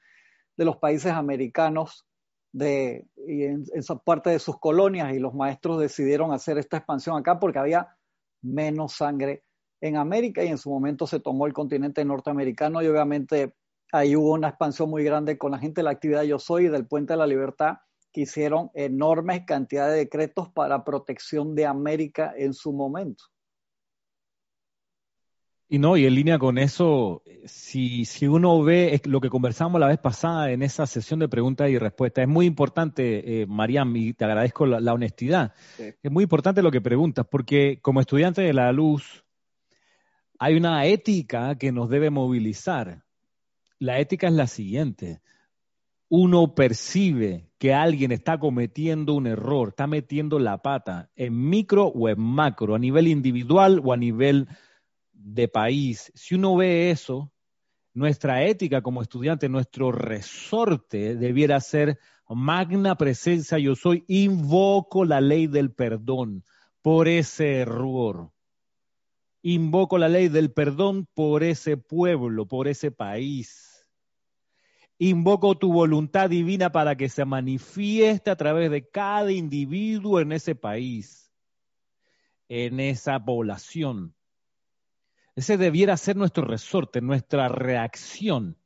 de 0.57 0.65
los 0.65 0.77
países 0.77 1.13
americanos 1.13 2.07
de, 2.53 3.07
y 3.27 3.45
en, 3.45 3.65
esa 3.75 3.97
parte 3.97 4.31
de 4.31 4.39
sus 4.39 4.59
colonias 4.59 5.15
y 5.15 5.19
los 5.19 5.35
maestros 5.35 5.81
decidieron 5.81 6.33
hacer 6.33 6.59
esta 6.59 6.77
expansión 6.77 7.17
acá 7.17 7.41
porque 7.41 7.59
había 7.59 7.97
menos 8.43 8.93
sangre 8.93 9.43
en 9.83 9.97
América 9.97 10.43
y 10.45 10.49
en 10.49 10.59
su 10.59 10.71
momento 10.71 11.07
se 11.07 11.21
tomó 11.21 11.47
el 11.47 11.53
continente 11.53 12.05
norteamericano 12.05 12.81
y 12.83 12.87
obviamente 12.87 13.55
ahí 13.93 14.15
hubo 14.17 14.33
una 14.33 14.49
expansión 14.49 14.89
muy 14.89 15.03
grande 15.03 15.37
con 15.37 15.51
la 15.51 15.59
gente 15.59 15.81
de 15.81 15.85
la 15.85 15.91
actividad 15.91 16.23
Yo 16.23 16.39
Soy 16.39 16.67
y 16.67 16.69
del 16.69 16.87
Puente 16.87 17.13
de 17.13 17.19
la 17.19 17.27
Libertad 17.27 17.79
que 18.13 18.23
hicieron 18.23 18.71
enormes 18.75 19.43
cantidades 19.45 19.95
de 19.95 20.01
decretos 20.01 20.49
para 20.51 20.85
protección 20.85 21.55
de 21.55 21.67
América 21.67 22.33
en 22.37 22.55
su 22.55 22.73
momento. 22.73 23.25
Y 25.69 25.79
no, 25.79 25.97
y 25.97 26.05
en 26.05 26.15
línea 26.15 26.39
con 26.39 26.59
eso, 26.59 27.23
si, 27.47 28.05
si 28.05 28.27
uno 28.27 28.63
ve 28.63 29.01
lo 29.07 29.23
que 29.23 29.31
conversamos 29.31 29.81
la 29.81 29.89
vez 29.89 29.99
pasada 29.99 30.51
en 30.51 30.63
esa 30.63 30.87
sesión 30.87 31.19
de 31.19 31.31
preguntas 31.31 31.71
y 31.71 31.79
respuestas, 31.79 32.25
es 32.25 32.29
muy 32.29 32.45
importante, 32.45 33.41
eh, 33.41 33.47
Mariam, 33.47 33.97
y 33.97 34.13
te 34.13 34.27
agradezco 34.27 34.67
la, 34.67 34.93
honestidad, 34.93 35.55
es 35.79 36.11
muy 36.13 36.25
importante 36.25 36.61
lo 36.61 36.71
que 36.71 36.83
preguntas, 36.83 37.27
porque 37.29 37.79
como 37.81 38.03
estudiante 38.03 38.43
de 38.43 38.53
la 38.53 38.71
luz, 38.71 39.22
hay 40.45 40.57
una 40.57 40.87
ética 40.87 41.57
que 41.57 41.71
nos 41.71 41.89
debe 41.89 42.11
movilizar. 42.11 43.05
La 43.79 44.01
ética 44.01 44.27
es 44.27 44.33
la 44.33 44.49
siguiente. 44.49 45.21
Uno 46.09 46.57
percibe 46.57 47.49
que 47.59 47.73
alguien 47.73 48.11
está 48.11 48.41
cometiendo 48.41 49.15
un 49.15 49.29
error, 49.29 49.69
está 49.69 49.87
metiendo 49.87 50.41
la 50.41 50.61
pata 50.61 51.13
en 51.15 51.49
micro 51.49 51.87
o 51.87 52.09
en 52.09 52.21
macro, 52.21 52.75
a 52.75 52.81
nivel 52.81 53.07
individual 53.07 53.81
o 53.85 53.93
a 53.93 53.97
nivel 53.97 54.49
de 55.13 55.47
país, 55.47 56.11
si 56.17 56.35
uno 56.35 56.57
ve 56.57 56.91
eso, 56.91 57.33
nuestra 57.95 58.43
ética 58.43 58.83
como 58.83 59.01
estudiante, 59.01 59.49
nuestro 59.49 59.93
resorte 59.93 61.15
debiera 61.15 61.61
ser 61.61 62.01
magna 62.29 62.97
presencia, 62.97 63.59
yo 63.59 63.77
soy, 63.77 64.05
invoco 64.09 65.05
la 65.05 65.21
ley 65.21 65.47
del 65.47 65.71
perdón 65.71 66.43
por 66.83 67.07
ese 67.07 67.59
error. 67.59 68.32
Invoco 69.43 69.99
la 69.99 70.09
ley 70.09 70.29
del 70.29 70.53
perdón 70.53 71.07
por 71.15 71.43
ese 71.43 71.77
pueblo, 71.77 72.47
por 72.47 72.69
ese 72.69 72.91
país. 72.91 73.87
Invoco 74.99 75.59
tu 75.59 75.73
voluntad 75.73 76.31
divina 76.31 76.71
para 76.71 76.97
que 76.97 77.09
se 77.09 77.25
manifieste 77.25 78.31
a 78.31 78.37
través 78.37 78.71
de 78.71 78.89
cada 78.89 79.33
individuo 79.33 80.21
en 80.21 80.31
ese 80.33 80.55
país, 80.55 81.33
en 82.49 82.79
esa 82.79 83.25
población. 83.25 84.15
Ese 85.35 85.57
debiera 85.57 85.97
ser 85.97 86.17
nuestro 86.17 86.45
resorte, 86.45 87.01
nuestra 87.01 87.49
reacción 87.49 88.57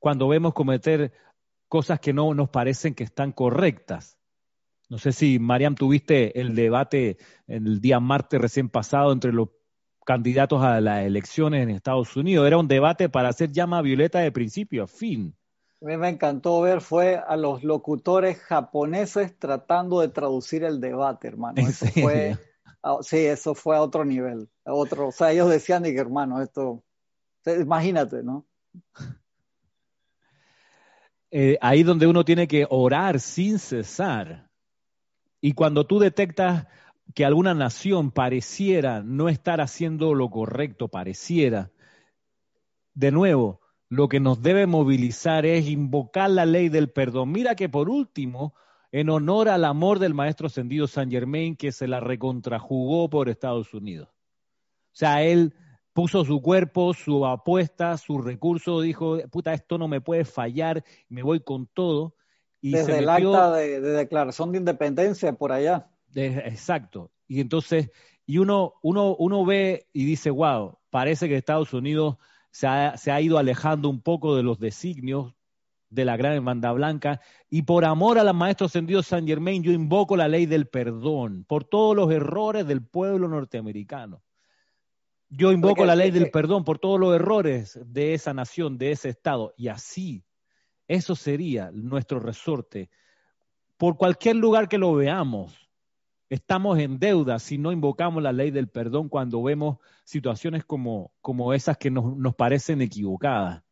cuando 0.00 0.26
vemos 0.26 0.54
cometer 0.54 1.12
cosas 1.68 2.00
que 2.00 2.12
no 2.12 2.34
nos 2.34 2.48
parecen 2.48 2.94
que 2.94 3.04
están 3.04 3.30
correctas. 3.30 4.18
No 4.88 4.98
sé 4.98 5.12
si, 5.12 5.38
Mariam, 5.38 5.76
tuviste 5.76 6.40
el 6.40 6.56
debate 6.56 7.18
el 7.46 7.80
día 7.80 8.00
martes 8.00 8.40
recién 8.40 8.68
pasado 8.68 9.12
entre 9.12 9.32
los 9.32 9.50
candidatos 10.10 10.60
a 10.60 10.80
las 10.80 11.04
elecciones 11.04 11.62
en 11.62 11.70
Estados 11.70 12.16
Unidos. 12.16 12.44
Era 12.44 12.58
un 12.58 12.66
debate 12.66 13.08
para 13.08 13.28
hacer 13.28 13.52
llama 13.52 13.80
violeta 13.80 14.18
de 14.18 14.32
principio 14.32 14.82
a 14.82 14.88
fin. 14.88 15.36
A 15.80 15.84
mí 15.86 15.96
me 15.96 16.08
encantó 16.08 16.60
ver 16.62 16.80
fue 16.80 17.22
a 17.24 17.36
los 17.36 17.62
locutores 17.62 18.38
japoneses 18.38 19.38
tratando 19.38 20.00
de 20.00 20.08
traducir 20.08 20.64
el 20.64 20.80
debate, 20.80 21.28
hermano. 21.28 21.62
Eso 21.62 21.86
fue 21.86 22.36
sí, 23.02 23.18
eso 23.18 23.54
fue 23.54 23.76
a 23.76 23.82
otro 23.82 24.04
nivel, 24.04 24.48
a 24.64 24.74
otro, 24.74 25.06
o 25.06 25.12
sea, 25.12 25.30
ellos 25.30 25.48
decían, 25.48 25.84
que 25.84 25.96
hermano, 25.96 26.42
esto, 26.42 26.82
imagínate, 27.46 28.24
¿no? 28.24 28.44
Eh, 31.30 31.56
ahí 31.60 31.84
donde 31.84 32.08
uno 32.08 32.24
tiene 32.24 32.48
que 32.48 32.66
orar 32.68 33.20
sin 33.20 33.60
cesar. 33.60 34.50
Y 35.40 35.52
cuando 35.52 35.86
tú 35.86 36.00
detectas 36.00 36.66
que 37.14 37.24
alguna 37.24 37.54
nación 37.54 38.10
pareciera 38.10 39.02
no 39.02 39.28
estar 39.28 39.60
haciendo 39.60 40.14
lo 40.14 40.30
correcto, 40.30 40.88
pareciera, 40.88 41.70
de 42.94 43.10
nuevo, 43.10 43.60
lo 43.88 44.08
que 44.08 44.20
nos 44.20 44.42
debe 44.42 44.66
movilizar 44.66 45.46
es 45.46 45.68
invocar 45.68 46.30
la 46.30 46.46
ley 46.46 46.68
del 46.68 46.90
perdón. 46.90 47.32
Mira 47.32 47.54
que 47.54 47.68
por 47.68 47.88
último, 47.88 48.54
en 48.92 49.10
honor 49.10 49.48
al 49.48 49.64
amor 49.64 49.98
del 49.98 50.14
maestro 50.14 50.46
ascendido 50.46 50.86
San 50.86 51.10
Germain, 51.10 51.56
que 51.56 51.72
se 51.72 51.88
la 51.88 52.00
recontrajugó 52.00 53.10
por 53.10 53.28
Estados 53.28 53.74
Unidos. 53.74 54.08
O 54.08 54.96
sea, 55.00 55.22
él 55.22 55.54
puso 55.92 56.24
su 56.24 56.40
cuerpo, 56.40 56.94
su 56.94 57.26
apuesta, 57.26 57.96
su 57.96 58.18
recurso, 58.18 58.80
dijo, 58.80 59.18
puta, 59.30 59.52
esto 59.54 59.78
no 59.78 59.88
me 59.88 60.00
puede 60.00 60.24
fallar, 60.24 60.84
me 61.08 61.22
voy 61.22 61.40
con 61.40 61.66
todo. 61.66 62.14
Y 62.60 62.72
Desde 62.72 62.98
el 62.98 63.08
acta 63.08 63.52
de, 63.52 63.80
declaración 63.80 64.52
de 64.52 64.58
independencia 64.58 65.32
por 65.32 65.52
allá. 65.52 65.90
Exacto. 66.14 67.10
Y 67.26 67.40
entonces, 67.40 67.90
y 68.26 68.38
uno, 68.38 68.74
uno, 68.82 69.14
uno 69.16 69.44
ve 69.44 69.88
y 69.92 70.04
dice, 70.04 70.30
wow, 70.30 70.78
parece 70.90 71.28
que 71.28 71.36
Estados 71.36 71.72
Unidos 71.72 72.16
se 72.50 72.66
ha, 72.66 72.96
se 72.96 73.12
ha 73.12 73.20
ido 73.20 73.38
alejando 73.38 73.88
un 73.88 74.00
poco 74.00 74.36
de 74.36 74.42
los 74.42 74.58
designios 74.58 75.34
de 75.90 76.04
la 76.04 76.16
gran 76.16 76.34
hermandad 76.34 76.74
blanca, 76.74 77.20
y 77.50 77.62
por 77.62 77.84
amor 77.84 78.18
a 78.18 78.24
la 78.24 78.32
maestro 78.32 78.66
ascendido 78.66 79.02
San 79.02 79.26
Germain, 79.26 79.62
yo 79.62 79.72
invoco 79.72 80.16
la 80.16 80.28
ley 80.28 80.46
del 80.46 80.68
perdón 80.68 81.44
por 81.44 81.64
todos 81.64 81.96
los 81.96 82.10
errores 82.12 82.66
del 82.66 82.86
pueblo 82.86 83.28
norteamericano. 83.28 84.22
Yo 85.28 85.52
invoco 85.52 85.84
la 85.84 85.96
ley 85.96 86.10
del 86.10 86.30
perdón 86.30 86.64
por 86.64 86.78
todos 86.78 86.98
los 86.98 87.14
errores 87.14 87.78
de 87.84 88.14
esa 88.14 88.32
nación, 88.32 88.78
de 88.78 88.92
ese 88.92 89.08
estado, 89.08 89.52
y 89.56 89.68
así, 89.68 90.24
eso 90.86 91.14
sería 91.14 91.70
nuestro 91.72 92.20
resorte. 92.20 92.88
Por 93.76 93.96
cualquier 93.96 94.36
lugar 94.36 94.68
que 94.68 94.78
lo 94.78 94.94
veamos, 94.94 95.69
estamos 96.30 96.78
en 96.78 96.98
deuda 96.98 97.38
si 97.40 97.58
no 97.58 97.72
invocamos 97.72 98.22
la 98.22 98.32
ley 98.32 98.50
del 98.50 98.68
perdón 98.68 99.08
cuando 99.08 99.42
vemos 99.42 99.78
situaciones 100.04 100.64
como, 100.64 101.12
como 101.20 101.52
esas 101.52 101.76
que 101.76 101.90
nos, 101.90 102.16
nos 102.16 102.34
parecen 102.34 102.80
equivocadas. 102.80 103.62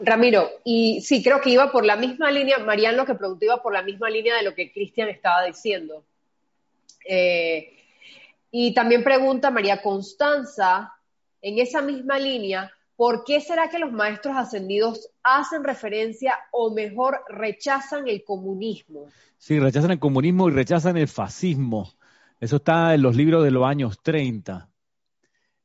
Ramiro, 0.00 0.48
y 0.64 1.02
sí, 1.02 1.22
creo 1.22 1.40
que 1.40 1.50
iba 1.50 1.70
por 1.70 1.84
la 1.84 1.96
misma 1.96 2.30
línea, 2.30 2.58
Mariano 2.58 3.04
que 3.04 3.14
preguntó 3.14 3.44
iba 3.44 3.62
por 3.62 3.74
la 3.74 3.82
misma 3.82 4.08
línea 4.08 4.36
de 4.36 4.42
lo 4.42 4.54
que 4.54 4.72
Cristian 4.72 5.08
estaba 5.08 5.44
diciendo. 5.44 6.04
Eh, 7.06 7.76
y 8.50 8.72
también 8.72 9.04
pregunta 9.04 9.50
María 9.50 9.82
Constanza, 9.82 10.94
en 11.42 11.58
esa 11.58 11.82
misma 11.82 12.18
línea, 12.18 12.72
¿por 12.96 13.24
qué 13.24 13.40
será 13.40 13.68
que 13.68 13.78
los 13.78 13.92
maestros 13.92 14.36
ascendidos 14.36 15.10
hacen 15.22 15.64
referencia 15.64 16.34
o 16.50 16.74
mejor 16.74 17.20
rechazan 17.28 18.08
el 18.08 18.24
comunismo? 18.24 19.06
Sí, 19.38 19.58
rechazan 19.60 19.92
el 19.92 19.98
comunismo 19.98 20.48
y 20.48 20.52
rechazan 20.52 20.96
el 20.96 21.08
fascismo. 21.08 21.92
Eso 22.40 22.56
está 22.56 22.94
en 22.94 23.02
los 23.02 23.16
libros 23.16 23.44
de 23.44 23.50
los 23.50 23.64
años 23.64 24.00
30. 24.02 24.68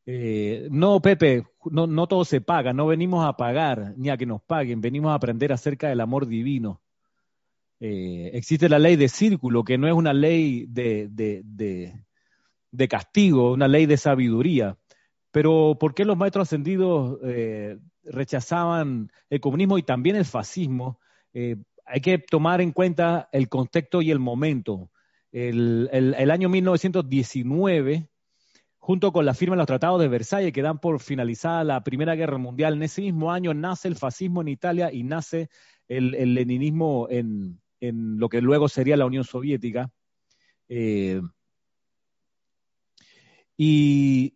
Eh, 0.06 0.68
no, 0.72 1.02
Pepe, 1.02 1.46
no, 1.66 2.08
todo 2.08 2.26
se 2.26 2.42
paga, 2.42 2.74
no 2.74 2.88
venimos 2.88 3.26
a 3.26 3.38
pagar 3.38 3.94
ni 3.98 4.10
a 4.10 4.18
que 4.18 4.26
nos 4.26 4.42
paguen, 4.42 4.82
venimos 4.82 5.12
a 5.12 5.16
aprender 5.16 5.54
acerca 5.54 5.90
del 5.90 6.02
amor 6.02 6.28
divino. 6.28 6.82
Eh, 7.80 8.32
existe 8.34 8.70
la 8.70 8.80
ley 8.80 8.96
de 8.96 9.10
círculo, 9.10 9.64
que 9.64 9.78
no 9.78 9.88
es 9.88 9.94
una 9.94 10.14
ley 10.14 10.66
de, 10.68 11.08
de, 11.10 12.88
castigo, 12.88 13.54
una 13.54 13.68
ley 13.68 13.86
de 13.86 13.98
sabiduría. 13.98 14.78
Pero 15.32 15.78
¿por 15.80 15.94
qué 15.94 16.06
los 16.06 16.18
maestros 16.18 16.48
ascendidos 16.48 17.20
eh, 17.24 17.78
rechazaban 18.04 19.12
el 19.30 19.40
comunismo 19.40 19.78
y 19.78 19.84
también 19.84 20.16
el 20.16 20.26
fascismo? 20.26 21.00
hay 21.34 22.02
que 22.02 22.20
tomar 22.20 22.60
en 22.60 22.74
cuenta 22.74 23.30
el 23.32 23.48
contexto 23.48 24.02
y 24.02 24.12
el 24.12 24.20
momento. 24.20 24.92
El 25.32 26.30
año 26.30 26.50
1919 26.50 28.12
junto 28.82 29.12
con 29.14 29.26
la 29.26 29.36
firma 29.36 29.56
de 29.56 29.60
los 29.60 29.68
tratados 29.68 30.02
de 30.02 30.08
Versalles 30.08 30.52
que 30.52 30.64
dan 30.64 30.80
por 30.80 31.00
finalizada 31.00 31.64
la 31.64 31.84
Primera 31.84 32.16
Guerra 32.16 32.40
Mundial. 32.40 32.74
En 32.74 32.84
ese 32.84 33.02
mismo 33.02 33.32
año 33.32 33.54
nace 33.54 33.88
el 33.88 33.96
fascismo 33.96 34.42
en 34.42 34.48
Italia 34.48 34.92
y 34.92 35.04
nace 35.04 35.50
el, 35.88 36.34
leninismo 36.34 37.08
en, 37.10 37.62
lo 37.80 38.28
que 38.28 38.42
luego 38.42 38.68
sería 38.68 38.98
la 38.98 39.06
Unión 39.06 39.24
Soviética. 39.24 39.92
Eh, 40.68 41.22
y 43.56 44.34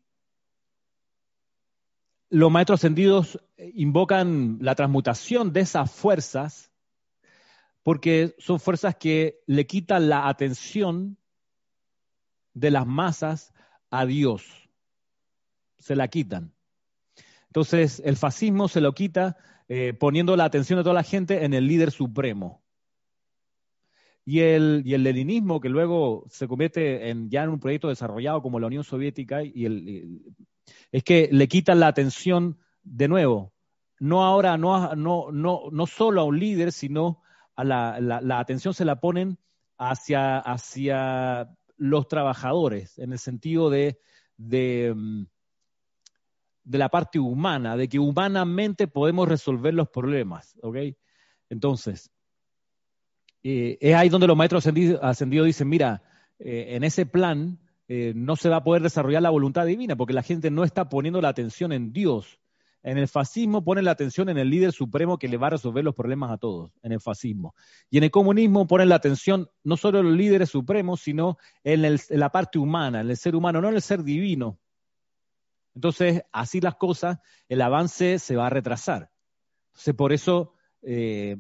los 2.35 2.51
maestros 2.51 2.81
ascendidos 2.81 3.39
invocan 3.75 4.57
la 4.59 4.75
transmutación 4.75 5.53
de 5.53 5.61
esas 5.61 5.89
fuerzas 5.89 6.69
porque 7.81 8.35
son 8.39 8.59
fuerzas 8.59 8.97
que 8.97 9.39
le 9.47 9.65
quitan 9.65 10.09
la 10.09 10.27
atención 10.27 11.17
de 12.53 12.71
las 12.71 12.85
masas 12.85 13.53
a 13.89 14.05
Dios. 14.05 14.69
Se 15.77 15.95
la 15.95 16.09
quitan. 16.09 16.53
Entonces, 17.47 18.01
el 18.03 18.17
fascismo 18.17 18.67
se 18.67 18.81
lo 18.81 18.91
quita 18.93 19.37
eh, 19.69 19.93
poniendo 19.93 20.35
la 20.35 20.43
atención 20.43 20.75
de 20.75 20.83
toda 20.83 20.95
la 20.95 21.03
gente 21.03 21.45
en 21.45 21.53
el 21.53 21.67
líder 21.67 21.91
supremo. 21.91 22.65
Y 24.25 24.41
el, 24.41 24.81
y 24.83 24.93
el 24.93 25.03
leninismo, 25.03 25.61
que 25.61 25.69
luego 25.69 26.25
se 26.29 26.49
convierte 26.49 27.11
en, 27.11 27.29
ya 27.29 27.43
en 27.43 27.51
un 27.51 27.61
proyecto 27.61 27.87
desarrollado 27.87 28.41
como 28.41 28.59
la 28.59 28.67
Unión 28.67 28.83
Soviética, 28.83 29.41
y 29.41 29.63
el, 29.63 30.35
es 30.91 31.03
que 31.03 31.29
le 31.31 31.47
quitan 31.47 31.79
la 31.79 31.87
atención 31.87 32.59
de 32.83 33.07
nuevo, 33.07 33.53
no 33.99 34.23
ahora, 34.23 34.57
no, 34.57 34.95
no, 34.95 35.31
no, 35.31 35.61
no 35.71 35.87
solo 35.87 36.21
a 36.21 36.25
un 36.25 36.39
líder, 36.39 36.71
sino 36.71 37.21
a 37.55 37.63
la, 37.63 37.99
la 37.99 38.39
atención 38.39 38.73
se 38.73 38.85
la 38.85 38.99
ponen 38.99 39.37
hacia, 39.77 40.39
hacia 40.39 41.49
los 41.77 42.07
trabajadores, 42.07 42.97
en 42.99 43.11
el 43.13 43.19
sentido 43.19 43.69
de, 43.69 43.99
de, 44.37 44.93
mm, 44.95 45.25
de, 46.63 46.77
la 46.77 46.89
parte 46.89 47.19
humana, 47.19 47.75
de 47.75 47.87
que 47.87 47.99
humanamente 47.99 48.87
podemos 48.87 49.27
resolver 49.27 49.73
los 49.73 49.89
problemas, 49.89 50.55
¿ok? 50.61 50.77
Entonces, 51.49 52.11
eh, 53.43 53.77
es 53.79 53.95
ahí 53.95 54.09
donde 54.09 54.27
los 54.27 54.37
maestros 54.37 54.65
ascendidos, 55.01 55.45
dicen, 55.45 55.69
mira, 55.69 56.01
eh, 56.39 56.75
en 56.75 56.83
ese 56.83 57.05
plan 57.05 57.59
eh, 57.87 58.13
no 58.15 58.35
se 58.35 58.49
va 58.49 58.57
a 58.57 58.63
poder 58.63 58.81
desarrollar 58.81 59.21
la 59.21 59.29
voluntad 59.29 59.65
divina, 59.65 59.95
porque 59.95 60.13
la 60.13 60.23
gente 60.23 60.51
no 60.51 60.63
está 60.63 60.89
poniendo 60.89 61.21
la 61.21 61.29
atención 61.29 61.71
en 61.71 61.93
Dios, 61.93 62.39
en 62.85 62.99
el 62.99 63.07
fascismo 63.07 63.63
pone 63.63 63.81
la 63.81 63.89
atención 63.89 64.29
en 64.29 64.37
el 64.37 64.47
líder 64.47 64.71
supremo 64.71 65.17
que 65.17 65.27
le 65.27 65.37
va 65.37 65.47
a 65.47 65.49
resolver 65.49 65.83
los 65.83 65.95
problemas 65.95 66.31
a 66.31 66.37
todos, 66.37 66.71
en 66.83 66.91
el 66.91 67.01
fascismo. 67.01 67.55
Y 67.89 67.97
en 67.97 68.03
el 68.03 68.11
comunismo 68.11 68.67
pone 68.67 68.85
la 68.85 68.93
atención 68.93 69.49
no 69.63 69.75
solo 69.75 69.99
en 69.99 70.05
los 70.05 70.15
líderes 70.15 70.49
supremos, 70.49 71.01
sino 71.01 71.39
en, 71.63 71.97
la 72.09 72.29
parte 72.29 72.59
humana, 72.59 73.01
en 73.01 73.09
el 73.09 73.17
ser 73.17 73.35
humano, 73.35 73.59
no 73.59 73.69
en 73.69 73.75
el 73.75 73.81
ser 73.81 74.03
divino. 74.03 74.59
Entonces, 75.73 76.21
así 76.31 76.61
las 76.61 76.75
cosas, 76.75 77.17
el 77.49 77.63
avance 77.63 78.19
se 78.19 78.35
va 78.35 78.45
a 78.45 78.51
retrasar. 78.51 79.09
Entonces, 79.69 79.95
por 79.95 80.13
eso 80.13 80.53
eh, 80.83 81.37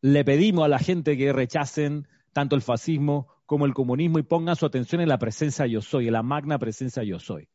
le 0.00 0.24
pedimos 0.24 0.64
a 0.64 0.68
la 0.68 0.78
gente 0.78 1.18
que 1.18 1.34
rechacen 1.34 2.08
tanto 2.32 2.56
el 2.56 2.62
fascismo 2.62 3.28
como 3.46 3.66
el 3.66 3.74
comunismo 3.74 4.18
y 4.18 4.22
pongan 4.22 4.56
su 4.56 4.66
atención 4.66 5.00
en 5.00 5.08
la 5.08 5.18
presencia 5.18 5.66
yo 5.66 5.80
soy, 5.80 6.06
en 6.06 6.12
la 6.12 6.22
magna 6.22 6.58
presencia 6.58 7.02
yo 7.02 7.18
soy. 7.18 7.48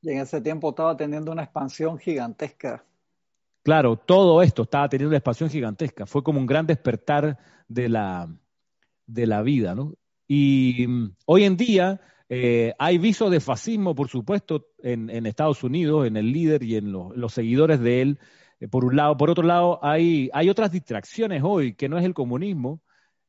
Y 0.00 0.10
en 0.10 0.18
ese 0.18 0.40
tiempo 0.40 0.70
estaba 0.70 0.96
teniendo 0.96 1.30
una 1.30 1.44
expansión 1.44 1.98
gigantesca. 1.98 2.84
Claro, 3.62 3.96
todo 3.96 4.42
esto 4.42 4.62
estaba 4.62 4.88
teniendo 4.88 5.10
una 5.10 5.18
expansión 5.18 5.48
gigantesca. 5.48 6.06
Fue 6.06 6.22
como 6.24 6.40
un 6.40 6.46
gran 6.46 6.66
despertar 6.66 7.38
de 7.68 7.88
la, 7.88 8.28
de 9.06 9.26
la 9.26 9.42
vida, 9.42 9.74
¿no? 9.74 9.94
Y 10.26 10.86
mm, 10.88 11.14
hoy 11.26 11.44
en 11.44 11.56
día 11.56 12.00
eh, 12.28 12.72
hay 12.78 12.98
visos 12.98 13.30
de 13.30 13.40
fascismo, 13.40 13.94
por 13.94 14.08
supuesto, 14.08 14.66
en, 14.82 15.10
en, 15.10 15.26
Estados 15.26 15.62
Unidos, 15.62 16.06
en 16.06 16.16
el 16.16 16.32
líder 16.32 16.62
y 16.62 16.76
en 16.76 16.90
los, 16.90 17.32
seguidores 17.32 17.78
de 17.80 18.02
él. 18.02 18.18
Eh, 18.58 18.68
por 18.68 18.84
un 18.84 18.96
lado. 18.96 19.16
Por 19.16 19.30
otro 19.30 19.44
lado, 19.44 19.78
hay, 19.82 20.30
hay 20.32 20.48
otras 20.48 20.72
distracciones 20.72 21.42
hoy, 21.44 21.74
que 21.74 21.88
no 21.88 21.98
es 21.98 22.04
el 22.04 22.14
comunismo, 22.14 22.80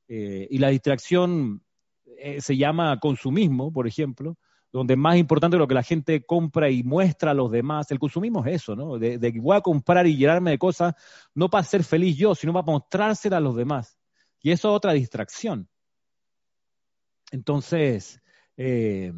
eh, 0.07 0.47
y 0.49 0.57
la 0.57 0.69
distracción 0.69 1.63
se 2.39 2.55
llama 2.55 2.99
consumismo, 2.99 3.73
por 3.73 3.85
ejemplo, 3.85 4.37
donde 4.73 4.95
más 4.95 5.17
importante 5.17 5.55
lo 5.55 5.67
que 5.67 5.75
la 5.75 5.83
gente 5.83 6.25
compra 6.25 6.67
y 6.69 6.81
muestra 6.83 7.31
a 7.31 7.33
los 7.35 7.51
demás. 7.51 7.91
El 7.91 7.99
consumismo 7.99 8.43
es 8.43 8.55
eso, 8.55 8.75
¿no? 8.75 8.97
De, 8.97 9.19
que 9.19 9.39
voy 9.39 9.55
a 9.55 9.61
comprar 9.61 10.07
y 10.07 10.17
llenarme 10.17 10.49
de 10.49 10.57
cosas, 10.57 10.95
no 11.35 11.47
para 11.47 11.63
ser 11.63 11.83
feliz 11.83 12.17
yo, 12.17 12.33
sino 12.33 12.53
para 12.53 12.65
mostrársela 12.65 13.37
a 13.37 13.39
los 13.39 13.55
demás. 13.55 13.99
Y 14.41 14.49
eso 14.49 14.69
es 14.69 14.75
otra 14.75 14.93
distracción. 14.93 15.69
Entonces, 17.31 18.19
eh, 18.57 19.13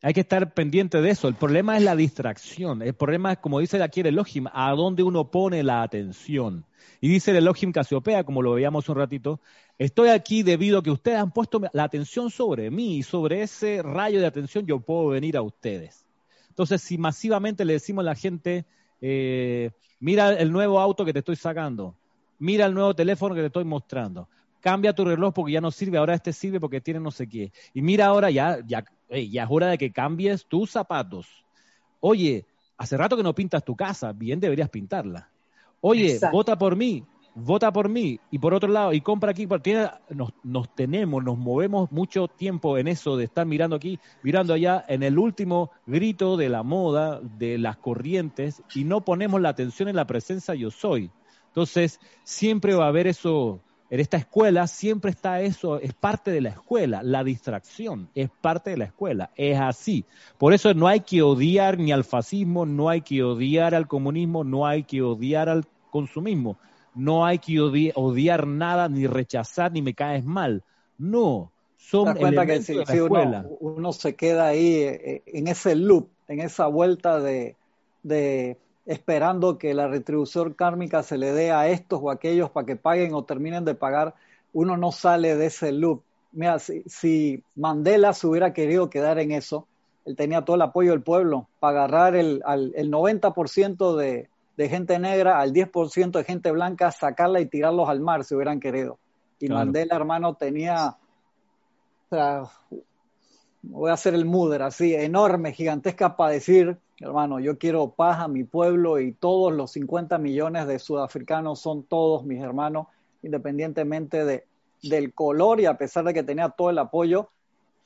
hay 0.00 0.12
que 0.12 0.20
estar 0.20 0.54
pendiente 0.54 1.02
de 1.02 1.10
eso. 1.10 1.26
El 1.26 1.34
problema 1.34 1.76
es 1.76 1.82
la 1.82 1.96
distracción. 1.96 2.80
El 2.80 2.94
problema 2.94 3.32
es, 3.32 3.38
como 3.38 3.58
dice 3.58 3.82
aquí 3.82 4.00
el 4.00 4.06
Elohim, 4.06 4.46
a 4.52 4.70
dónde 4.70 5.02
uno 5.02 5.28
pone 5.28 5.64
la 5.64 5.82
atención. 5.82 6.66
Y 7.00 7.08
dice 7.08 7.32
el 7.32 7.38
Elohim 7.38 7.72
Casiopea, 7.72 8.22
como 8.22 8.42
lo 8.42 8.52
veíamos 8.52 8.88
un 8.88 8.96
ratito, 8.96 9.40
estoy 9.78 10.08
aquí 10.10 10.42
debido 10.42 10.78
a 10.78 10.82
que 10.82 10.90
ustedes 10.90 11.18
han 11.18 11.30
puesto 11.30 11.60
la 11.72 11.84
atención 11.84 12.30
sobre 12.30 12.70
mí 12.70 12.96
y 12.96 13.02
sobre 13.02 13.42
ese 13.42 13.82
rayo 13.82 14.20
de 14.20 14.26
atención 14.26 14.66
yo 14.66 14.80
puedo 14.80 15.08
venir 15.08 15.36
a 15.36 15.42
ustedes. 15.42 16.04
Entonces, 16.48 16.82
si 16.82 16.98
masivamente 16.98 17.64
le 17.64 17.74
decimos 17.74 18.02
a 18.02 18.06
la 18.06 18.14
gente, 18.16 18.64
eh, 19.00 19.70
mira 20.00 20.32
el 20.32 20.50
nuevo 20.50 20.80
auto 20.80 21.04
que 21.04 21.12
te 21.12 21.20
estoy 21.20 21.36
sacando, 21.36 21.94
mira 22.40 22.66
el 22.66 22.74
nuevo 22.74 22.94
teléfono 22.94 23.34
que 23.34 23.42
te 23.42 23.46
estoy 23.46 23.64
mostrando, 23.64 24.28
cambia 24.60 24.92
tu 24.92 25.04
reloj 25.04 25.32
porque 25.32 25.52
ya 25.52 25.60
no 25.60 25.70
sirve, 25.70 25.98
ahora 25.98 26.14
este 26.14 26.32
sirve 26.32 26.58
porque 26.58 26.80
tiene 26.80 26.98
no 26.98 27.12
sé 27.12 27.28
qué. 27.28 27.52
Y 27.74 27.82
mira 27.82 28.06
ahora 28.06 28.30
ya, 28.30 28.58
ya, 28.66 28.84
ya 29.08 29.44
es 29.44 29.48
hora 29.48 29.68
de 29.68 29.78
que 29.78 29.92
cambies 29.92 30.46
tus 30.46 30.70
zapatos. 30.70 31.28
Oye, 32.00 32.44
hace 32.76 32.96
rato 32.96 33.16
que 33.16 33.22
no 33.22 33.34
pintas 33.34 33.64
tu 33.64 33.76
casa, 33.76 34.12
bien 34.12 34.40
deberías 34.40 34.68
pintarla. 34.68 35.30
Oye, 35.80 36.18
vota 36.32 36.58
por 36.58 36.74
mí, 36.74 37.04
vota 37.34 37.72
por 37.72 37.88
mí. 37.88 38.20
Y 38.30 38.38
por 38.38 38.54
otro 38.54 38.68
lado, 38.68 38.92
y 38.92 39.00
compra 39.00 39.30
aquí, 39.30 39.46
porque 39.46 39.88
nos, 40.10 40.32
nos 40.42 40.74
tenemos, 40.74 41.22
nos 41.22 41.38
movemos 41.38 41.90
mucho 41.92 42.28
tiempo 42.28 42.78
en 42.78 42.88
eso 42.88 43.16
de 43.16 43.24
estar 43.24 43.46
mirando 43.46 43.76
aquí, 43.76 43.98
mirando 44.22 44.54
allá, 44.54 44.84
en 44.88 45.02
el 45.02 45.18
último 45.18 45.70
grito 45.86 46.36
de 46.36 46.48
la 46.48 46.62
moda, 46.62 47.20
de 47.20 47.58
las 47.58 47.76
corrientes, 47.76 48.62
y 48.74 48.84
no 48.84 49.04
ponemos 49.04 49.40
la 49.40 49.50
atención 49.50 49.88
en 49.88 49.96
la 49.96 50.06
presencia 50.06 50.54
yo 50.54 50.70
soy. 50.70 51.10
Entonces, 51.48 52.00
siempre 52.24 52.74
va 52.74 52.84
a 52.84 52.88
haber 52.88 53.06
eso, 53.06 53.60
en 53.90 54.00
esta 54.00 54.18
escuela 54.18 54.66
siempre 54.66 55.10
está 55.10 55.40
eso, 55.40 55.80
es 55.80 55.94
parte 55.94 56.30
de 56.30 56.42
la 56.42 56.50
escuela, 56.50 57.02
la 57.02 57.24
distracción 57.24 58.10
es 58.14 58.28
parte 58.28 58.70
de 58.70 58.76
la 58.76 58.84
escuela, 58.84 59.30
es 59.34 59.58
así. 59.58 60.04
Por 60.36 60.52
eso 60.52 60.74
no 60.74 60.88
hay 60.88 61.00
que 61.00 61.22
odiar 61.22 61.78
ni 61.78 61.90
al 61.90 62.04
fascismo, 62.04 62.66
no 62.66 62.90
hay 62.90 63.00
que 63.00 63.22
odiar 63.22 63.74
al 63.74 63.88
comunismo, 63.88 64.44
no 64.44 64.66
hay 64.66 64.82
que 64.82 65.00
odiar 65.00 65.48
al 65.48 65.64
consumismo, 65.90 66.58
no 66.94 67.24
hay 67.24 67.38
que 67.38 67.60
odiar, 67.60 68.46
nada, 68.46 68.88
ni 68.88 69.06
rechazar, 69.06 69.72
ni 69.72 69.82
me 69.82 69.94
caes 69.94 70.24
mal. 70.24 70.62
No, 70.98 71.52
son 71.76 72.16
elementos 72.16 72.66
que 72.66 72.72
de 72.72 72.78
la 72.78 72.82
escuela. 72.82 73.46
Uno, 73.60 73.92
se 73.92 74.14
queda 74.14 74.48
ahí 74.48 74.74
eh, 74.82 75.22
en 75.26 75.48
ese 75.48 75.74
loop, 75.76 76.08
en 76.28 76.40
esa 76.40 76.66
vuelta 76.66 77.20
de 77.20 77.56
esperando 78.88 79.58
que 79.58 79.74
la 79.74 79.86
retribución 79.86 80.54
kármica 80.54 81.02
se 81.02 81.18
le 81.18 81.32
dé 81.32 81.52
a 81.52 81.68
estos 81.68 82.00
o 82.02 82.10
aquellos 82.10 82.50
para 82.50 82.66
que 82.66 82.74
paguen 82.74 83.12
o 83.12 83.22
terminen 83.22 83.66
de 83.66 83.74
pagar, 83.74 84.14
uno 84.54 84.78
no 84.78 84.92
sale 84.92 85.36
de 85.36 85.46
ese 85.46 85.72
loop. 85.72 86.02
Mira, 86.32 86.58
si, 86.58 87.42
Mandela 87.54 88.14
se 88.14 88.26
hubiera 88.26 88.54
querido 88.54 88.88
quedar 88.88 89.18
en 89.18 89.32
eso, 89.32 89.66
él 90.06 90.16
tenía 90.16 90.42
todo 90.42 90.56
el 90.56 90.62
apoyo 90.62 90.92
del 90.92 91.02
pueblo 91.02 91.48
para 91.60 91.84
agarrar 91.84 92.16
el, 92.16 92.42
el 92.74 92.90
90% 92.90 93.94
de, 93.94 94.30
de, 94.58 94.68
gente 94.68 94.98
negra 94.98 95.40
al 95.40 95.52
10% 95.52 96.10
de 96.10 96.24
gente 96.24 96.50
blanca, 96.50 96.90
sacarla 96.90 97.40
y 97.40 97.46
tirarlos 97.46 97.88
al 97.88 98.00
mar 98.00 98.24
si 98.24 98.34
hubieran 98.34 98.60
querido. 98.60 98.98
Y 99.40 99.48
Mandela, 99.48 99.94
hermano, 99.94 100.34
tenía, 100.34 100.96
o 102.06 102.08
sea, 102.10 102.42
voy 103.62 103.90
a 103.90 103.94
hacer 103.94 104.14
el 104.14 104.24
muder 104.24 104.62
así, 104.62 104.94
enorme, 104.94 105.52
gigantesca 105.52 106.16
para 106.16 106.32
decir, 106.32 106.76
hermano, 106.98 107.38
yo 107.38 107.58
quiero 107.58 107.90
paz 107.90 108.20
a 108.20 108.28
mi 108.28 108.44
pueblo 108.44 108.98
y 108.98 109.12
todos 109.12 109.52
los 109.52 109.70
50 109.72 110.18
millones 110.18 110.66
de 110.66 110.78
sudafricanos 110.78 111.60
son 111.60 111.84
todos 111.84 112.24
mis 112.24 112.42
hermanos, 112.42 112.88
independientemente 113.22 114.24
de, 114.24 114.44
del 114.82 115.14
color 115.14 115.60
y 115.60 115.66
a 115.66 115.78
pesar 115.78 116.04
de 116.04 116.14
que 116.14 116.22
tenía 116.22 116.48
todo 116.48 116.70
el 116.70 116.78
apoyo, 116.78 117.30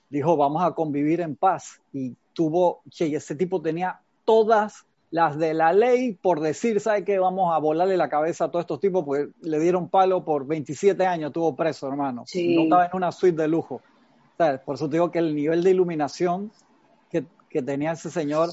dijo, 0.08 0.36
vamos 0.36 0.62
a 0.62 0.72
convivir 0.72 1.20
en 1.20 1.36
paz. 1.36 1.80
Y 1.92 2.14
tuvo, 2.32 2.82
che, 2.90 3.14
ese 3.14 3.34
tipo 3.34 3.60
tenía 3.60 4.00
todas 4.24 4.86
las 5.12 5.38
de 5.38 5.52
la 5.52 5.74
ley 5.74 6.14
por 6.14 6.40
decir, 6.40 6.80
¿sabe 6.80 7.04
qué? 7.04 7.18
Vamos 7.18 7.54
a 7.54 7.58
volarle 7.58 7.98
la 7.98 8.08
cabeza 8.08 8.46
a 8.46 8.50
todos 8.50 8.62
estos 8.62 8.80
tipos, 8.80 9.04
porque 9.04 9.28
le 9.42 9.60
dieron 9.60 9.88
palo 9.90 10.24
por 10.24 10.46
27 10.46 11.06
años, 11.06 11.32
tuvo 11.32 11.54
preso, 11.54 11.86
hermano. 11.86 12.24
No 12.34 12.62
estaba 12.62 12.86
en 12.86 12.90
una 12.94 13.12
suite 13.12 13.42
de 13.42 13.46
lujo. 13.46 13.82
Por 14.64 14.74
eso 14.74 14.88
digo 14.88 15.10
que 15.10 15.18
el 15.18 15.34
nivel 15.34 15.62
de 15.62 15.70
iluminación 15.70 16.50
que, 17.10 17.26
que 17.50 17.60
tenía 17.60 17.92
ese 17.92 18.10
señor 18.10 18.48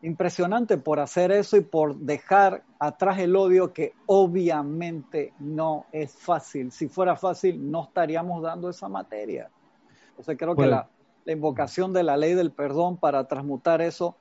impresionante 0.00 0.78
por 0.78 1.00
hacer 1.00 1.32
eso 1.32 1.56
y 1.56 1.62
por 1.62 1.96
dejar 1.96 2.62
atrás 2.78 3.18
el 3.18 3.34
odio 3.34 3.72
que 3.72 3.92
obviamente 4.06 5.32
no 5.40 5.86
es 5.90 6.12
fácil. 6.12 6.70
Si 6.70 6.86
fuera 6.86 7.16
fácil, 7.16 7.68
no 7.72 7.82
estaríamos 7.82 8.40
dando 8.40 8.70
esa 8.70 8.88
materia. 8.88 9.50
Entonces 10.10 10.38
creo 10.38 10.54
que 10.54 10.66
la, 10.66 10.88
la, 11.24 11.32
invocación 11.32 11.92
de 11.92 12.04
la 12.04 12.16
ley 12.16 12.34
del 12.34 12.52
perdón 12.52 12.96
para 12.96 13.26
transmutar 13.26 13.82
eso 13.82 14.16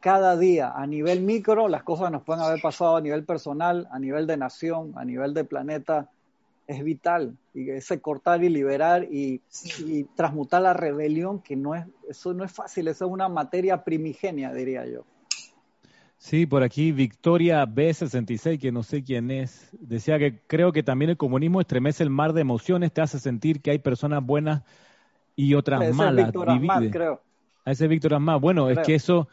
cada 0.00 0.36
día 0.36 0.72
a 0.74 0.86
nivel 0.86 1.20
micro, 1.20 1.68
las 1.68 1.82
cosas 1.82 2.10
nos 2.10 2.22
pueden 2.22 2.42
haber 2.42 2.60
pasado 2.60 2.96
a 2.96 3.00
nivel 3.00 3.24
personal, 3.24 3.86
a 3.90 3.98
nivel 3.98 4.26
de 4.26 4.36
nación, 4.36 4.92
a 4.96 5.04
nivel 5.04 5.34
de 5.34 5.44
planeta, 5.44 6.08
es 6.66 6.82
vital. 6.82 7.36
Y 7.52 7.70
ese 7.70 8.00
cortar 8.00 8.42
y 8.42 8.48
liberar 8.48 9.04
y, 9.04 9.40
y 9.86 10.04
transmutar 10.16 10.62
la 10.62 10.72
rebelión, 10.72 11.40
que 11.40 11.56
no 11.56 11.74
es, 11.74 11.84
eso 12.08 12.32
no 12.32 12.44
es 12.44 12.52
fácil, 12.52 12.88
eso 12.88 13.06
es 13.06 13.10
una 13.10 13.28
materia 13.28 13.84
primigenia, 13.84 14.52
diría 14.52 14.86
yo. 14.86 15.04
Sí, 16.20 16.44
por 16.44 16.62
aquí 16.62 16.92
Victoria 16.92 17.64
B66, 17.64 18.60
que 18.60 18.70
no 18.70 18.82
sé 18.82 19.02
quién 19.02 19.30
es, 19.30 19.70
decía 19.72 20.18
que 20.18 20.38
creo 20.46 20.70
que 20.70 20.82
también 20.82 21.10
el 21.10 21.16
comunismo 21.16 21.62
estremece 21.62 22.02
el 22.02 22.10
mar 22.10 22.34
de 22.34 22.42
emociones, 22.42 22.92
te 22.92 23.00
hace 23.00 23.18
sentir 23.18 23.62
que 23.62 23.70
hay 23.70 23.78
personas 23.78 24.24
buenas 24.24 24.62
y 25.34 25.54
otras 25.54 25.82
ese 25.82 25.92
malas. 25.94 26.26
Es 26.26 26.26
Víctor 26.26 26.50
Ahmad, 26.50 26.82
creo. 26.90 27.22
A 27.64 27.70
ese 27.70 27.88
Víctor 27.88 28.14
Ahmad. 28.14 28.38
Bueno, 28.38 28.68
es 28.68 28.78
que 28.80 28.94
eso, 28.94 29.28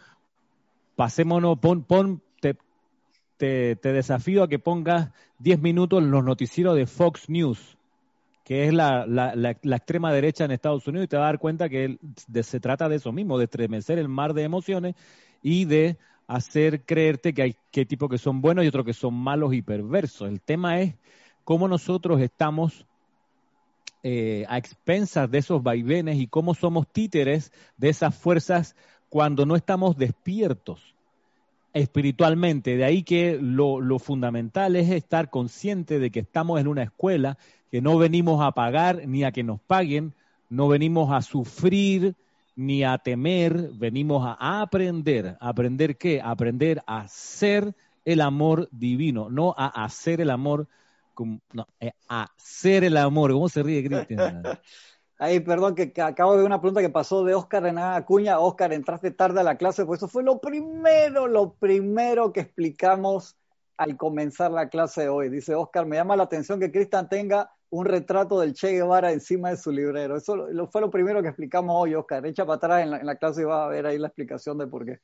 pasémonos, 0.97 1.59
pon, 1.59 1.83
pon 1.83 2.21
te, 3.37 3.75
te, 3.75 3.93
desafío 3.93 4.43
a 4.43 4.49
que 4.49 4.57
pongas 4.57 5.11
10 5.37 5.61
minutos 5.61 6.01
los 6.01 6.23
noticieros 6.23 6.75
de 6.75 6.87
Fox 6.87 7.29
News, 7.29 7.77
que 8.43 8.65
es 8.65 8.73
la, 8.73 9.05
la, 9.05 9.33
la, 9.35 9.75
extrema 9.75 10.11
derecha 10.11 10.43
en 10.43 10.51
Estados 10.51 10.87
Unidos, 10.87 11.05
y 11.05 11.07
te 11.07 11.15
vas 11.17 11.25
a 11.25 11.27
dar 11.27 11.39
cuenta 11.39 11.69
que 11.69 11.99
se 12.41 12.59
trata 12.59 12.89
de 12.89 12.95
eso 12.95 13.11
mismo, 13.11 13.37
de 13.37 13.43
estremecer 13.43 13.99
el 13.99 14.07
mar 14.07 14.33
de 14.33 14.41
emociones 14.41 14.95
y 15.43 15.65
de 15.65 15.97
hacer 16.25 16.81
creerte 16.81 17.33
que 17.33 17.43
hay 17.43 17.55
que 17.71 17.85
tipos 17.85 18.09
que 18.09 18.17
son 18.17 18.41
buenos 18.41 18.65
y 18.65 18.67
otros 18.67 18.85
que 18.85 18.93
son 18.93 19.13
malos 19.13 19.53
y 19.53 19.61
perversos. 19.61 20.27
El 20.27 20.41
tema 20.41 20.81
es 20.81 20.95
cómo 21.43 21.67
nosotros 21.67 22.19
estamos 22.21 22.87
eh, 24.01 24.45
a 24.49 24.57
expensas 24.57 25.29
de 25.29 25.37
esos 25.37 25.61
vaivenes 25.61 26.17
y 26.17 26.27
cómo 26.27 26.55
somos 26.55 26.87
títeres 26.91 27.51
de 27.77 27.89
esas 27.89 28.15
fuerzas 28.15 28.75
cuando 29.17 29.47
no 29.47 29.55
estamos 29.55 29.97
despiertos 29.97 30.93
espiritualmente. 31.73 32.77
De 32.77 32.85
ahí 32.85 33.01
que 33.01 33.39
lo, 33.41 33.97
fundamental 33.97 34.75
es 34.75 34.91
estar 34.91 35.31
consciente 35.31 35.97
de 35.97 36.11
que 36.11 36.19
estamos 36.19 36.61
en 36.61 36.67
una 36.67 36.83
escuela, 36.83 37.39
que 37.71 37.81
no 37.81 37.97
venimos 37.97 38.45
a 38.45 38.51
pagar 38.51 39.07
ni 39.07 39.23
a 39.23 39.31
que 39.31 39.41
nos 39.41 39.59
paguen, 39.59 40.13
no 40.51 40.67
venimos 40.67 41.11
a 41.11 41.23
sufrir 41.23 42.13
ni 42.55 42.83
a 42.83 42.99
temer, 42.99 43.71
venimos 43.73 44.23
a 44.23 44.61
aprender. 44.61 45.35
¿Aprender 45.39 45.97
qué? 45.97 46.21
Aprender 46.23 46.83
a 46.85 46.99
hacer 46.99 47.73
el 48.05 48.21
amor 48.21 48.69
divino, 48.71 49.31
no 49.31 49.55
a 49.57 49.83
hacer 49.83 50.21
el 50.21 50.29
amor, 50.29 50.67
no, 51.53 51.67
eh, 51.79 51.93
a 52.07 52.27
hacer 52.37 52.83
el 52.83 52.97
amor. 52.97 53.31
¿Cómo 53.31 53.49
se 53.49 53.63
ríe 53.63 53.83
Cristian? 53.83 54.43
Ahí, 55.19 55.39
perdón, 55.39 55.73
que, 55.73 55.91
acabo 56.01 56.33
de 56.33 56.37
ver 56.37 56.45
una 56.45 56.61
pregunta 56.61 56.81
que 56.81 56.89
pasó 56.89 57.23
de 57.23 57.33
Oscar 57.33 57.65
en 57.65 57.79
Acuña. 57.79 58.39
Oscar, 58.39 58.71
entraste 58.71 59.09
tarde 59.11 59.39
a 59.39 59.43
la 59.43 59.57
clase, 59.57 59.85
pues 59.85 59.97
eso 59.99 60.07
fue 60.07 60.23
lo 60.23 60.39
primero, 60.39 61.27
lo 61.27 61.53
primero 61.53 62.31
que 62.31 62.41
explicamos 62.41 63.35
al 63.77 63.97
comenzar 63.97 64.51
la 64.51 64.69
clase 64.69 65.01
de 65.01 65.09
hoy. 65.09 65.29
Dice 65.29 65.55
Oscar, 65.55 65.87
me 65.87 65.95
llama 65.95 66.15
la 66.15 66.23
atención 66.23 66.59
que 66.59 66.71
Cristian 66.71 67.09
tenga 67.09 67.51
un 67.69 67.85
retrato 67.85 68.39
del 68.39 68.53
Che 68.53 68.71
Guevara 68.71 69.11
encima 69.11 69.49
de 69.49 69.57
su 69.57 69.71
librero. 69.71 70.17
Eso 70.17 70.47
fue 70.71 70.81
lo 70.81 70.91
primero 70.91 71.21
que 71.21 71.29
explicamos 71.29 71.75
hoy, 71.75 71.95
Oscar. 71.95 72.25
Echa 72.25 72.45
para 72.45 72.57
atrás 72.57 72.83
en 72.83 73.05
la, 73.05 73.15
clase 73.15 73.41
y 73.41 73.45
vas 73.45 73.65
a 73.65 73.67
ver 73.69 73.87
ahí 73.87 73.97
la 73.97 74.07
explicación 74.07 74.57
de 74.59 74.67
por 74.67 74.85
qué. 74.85 74.99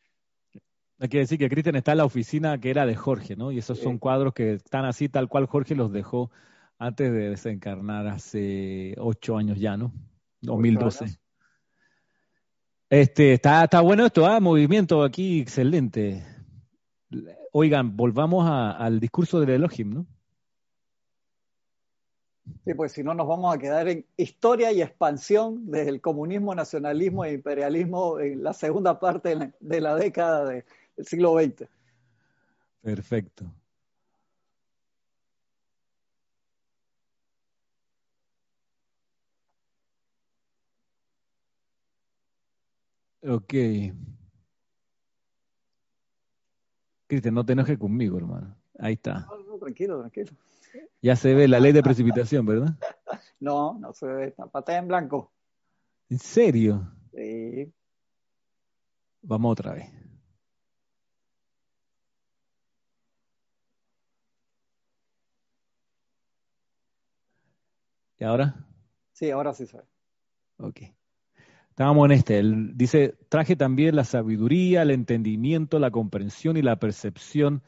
Hay 0.99 1.09
que 1.09 1.18
decir 1.18 1.39
que 1.39 1.49
Cristian 1.49 1.76
está 1.76 1.91
en 1.93 1.97
la 1.97 2.05
oficina 2.05 2.59
que 2.59 2.70
era 2.70 2.86
de 2.86 2.95
Jorge, 2.95 3.36
¿no? 3.36 3.51
Y 3.51 3.57
esos 3.57 3.80
son 3.80 3.97
cuadros 3.97 4.34
que 4.34 4.53
están 4.53 4.86
así, 4.86 5.09
tal 5.09 5.28
cual 5.28 5.47
Jorge 5.47 5.76
los 5.76 5.91
dejó 5.91 6.32
antes 6.86 7.14
de 7.14 7.30
desencarnar 7.30 8.08
hace 8.08 8.94
ocho 8.98 9.38
años 9.38 9.58
ya, 9.58 9.78
¿no? 9.78 9.94
2012. 10.42 11.18
Este, 12.90 13.34
está, 13.34 13.64
está 13.64 13.80
bueno 13.80 14.06
esto, 14.06 14.26
¿ah? 14.26 14.40
Movimiento 14.42 15.02
aquí, 15.04 15.40
excelente. 15.40 16.24
Oigan, 17.54 17.96
volvamos 17.96 18.50
al 18.50 19.00
discurso 19.00 19.40
del 19.40 19.52
Elohim, 19.52 19.94
¿no? 19.94 20.06
Sí, 22.66 22.74
pues 22.74 22.92
si 22.92 23.02
no 23.02 23.14
nos 23.14 23.28
vamos 23.28 23.56
a 23.56 23.58
quedar 23.58 23.88
en 23.88 24.06
historia 24.18 24.74
y 24.74 24.82
expansión 24.82 25.72
del 25.72 26.02
comunismo, 26.02 26.54
nacionalismo 26.54 27.24
e 27.24 27.34
imperialismo 27.36 28.20
en 28.20 28.44
la 28.44 28.54
segunda 28.54 29.00
parte 29.00 29.54
de 29.60 29.82
la, 29.82 29.96
década 29.96 30.46
del 30.50 30.66
siglo 31.06 31.40
XX. 31.40 31.70
Perfecto. 32.82 33.46
Ok. 43.26 43.54
Cristian, 47.08 47.34
no 47.34 47.46
te 47.46 47.54
enojes 47.54 47.78
conmigo, 47.78 48.18
hermano. 48.18 48.56
Ahí 48.80 48.94
está. 48.94 49.28
tranquilo, 49.60 50.00
tranquilo. 50.00 50.32
Ya 51.02 51.16
se 51.16 51.34
ve 51.34 51.48
la 51.48 51.60
ley 51.60 51.72
de 51.72 51.84
precipitación, 51.84 52.46
¿verdad? 52.46 52.76
No, 53.40 53.78
no 53.78 53.92
se 53.92 54.08
ve, 54.08 54.28
está 54.28 54.48
patada 54.48 54.78
en 54.78 54.88
blanco. 54.88 55.34
¿En 56.10 56.18
serio? 56.18 56.90
Sí. 57.14 57.74
Vamos 59.22 59.52
otra 59.52 59.74
vez. 59.74 59.90
¿Y 68.18 68.24
ahora? 68.24 68.66
Sí, 69.12 69.30
ahora 69.30 69.54
sí 69.54 69.66
se 69.68 69.78
ve. 69.78 69.84
Ok. 70.58 70.82
Estábamos 71.74 72.06
en 72.06 72.12
este. 72.12 72.44
Dice, 72.76 73.16
traje 73.30 73.56
también 73.56 73.96
la 73.96 74.04
sabiduría, 74.04 74.84
el 74.84 74.92
entendimiento, 74.92 75.80
la 75.80 75.90
comprensión 75.90 76.56
y 76.56 76.62
la 76.62 76.76
percepción 76.76 77.64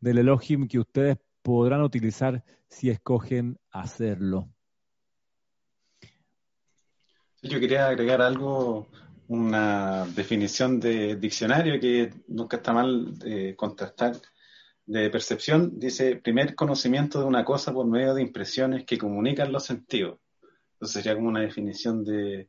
del 0.00 0.16
Elohim 0.16 0.66
que 0.66 0.78
ustedes 0.78 1.18
podrán 1.42 1.82
utilizar 1.82 2.42
si 2.68 2.88
escogen 2.88 3.58
hacerlo. 3.70 4.48
Yo 7.42 7.60
quería 7.60 7.88
agregar 7.88 8.22
algo, 8.22 8.88
una 9.28 10.06
definición 10.06 10.80
de 10.80 11.16
diccionario 11.16 11.78
que 11.78 12.14
nunca 12.28 12.56
está 12.56 12.72
mal 12.72 13.12
eh, 13.26 13.54
contrastar. 13.58 14.16
De 14.86 15.10
percepción, 15.10 15.78
dice, 15.78 16.16
primer 16.16 16.54
conocimiento 16.54 17.20
de 17.20 17.26
una 17.26 17.44
cosa 17.44 17.74
por 17.74 17.86
medio 17.86 18.14
de 18.14 18.22
impresiones 18.22 18.86
que 18.86 18.96
comunican 18.96 19.52
los 19.52 19.66
sentidos. 19.66 20.18
Entonces 20.72 21.02
sería 21.02 21.14
como 21.14 21.28
una 21.28 21.42
definición 21.42 22.02
de, 22.06 22.48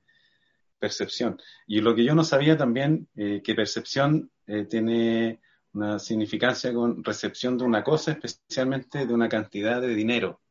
percepción. 0.82 1.40
Y 1.68 1.80
lo 1.80 1.96
que 1.96 2.04
yo 2.04 2.16
no 2.16 2.24
sabía 2.24 2.58
también, 2.58 3.08
eh, 3.16 3.42
que 3.44 3.56
percepción 3.56 4.32
eh, 4.48 4.66
tiene 4.66 5.40
una 5.74 6.00
significancia 6.00 6.74
con 6.74 7.04
recepción 7.04 7.58
de 7.58 7.64
una 7.64 7.84
cosa, 7.84 8.12
especialmente 8.22 9.06
de 9.06 9.14
una 9.14 9.30
cantidad 9.30 9.80
de 9.80 9.96
dinero. 9.96 10.42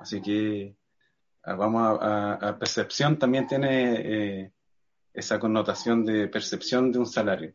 Así 0.00 0.22
que 0.22 0.76
ah, 1.42 1.54
vamos 1.54 1.98
a, 2.00 2.56
percepción 2.58 3.18
también 3.18 3.46
tiene 3.46 3.72
eh, 3.96 4.52
esa 5.12 5.38
connotación 5.38 6.04
de 6.04 6.28
percepción 6.28 6.92
de 6.92 6.98
un 7.00 7.06
salario. 7.06 7.54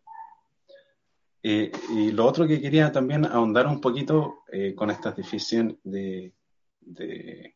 y 1.42 2.12
lo 2.12 2.26
otro 2.26 2.46
que 2.46 2.60
quería 2.60 2.92
también 2.92 3.26
ahondar 3.26 3.66
un 3.68 3.80
poquito 3.80 4.44
con 4.76 4.92
esta 4.92 5.12
definición 5.12 5.80
de, 5.84 6.34
de 6.82 7.56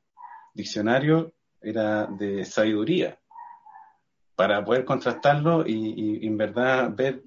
diccionario 0.53 1.33
era 1.61 2.07
de 2.07 2.45
sabiduría 2.45 3.19
para 4.35 4.63
poder 4.63 4.85
contrastarlo 4.85 5.65
y, 5.67 6.25
en 6.25 6.37
verdad 6.37 6.91
ver 6.93 7.23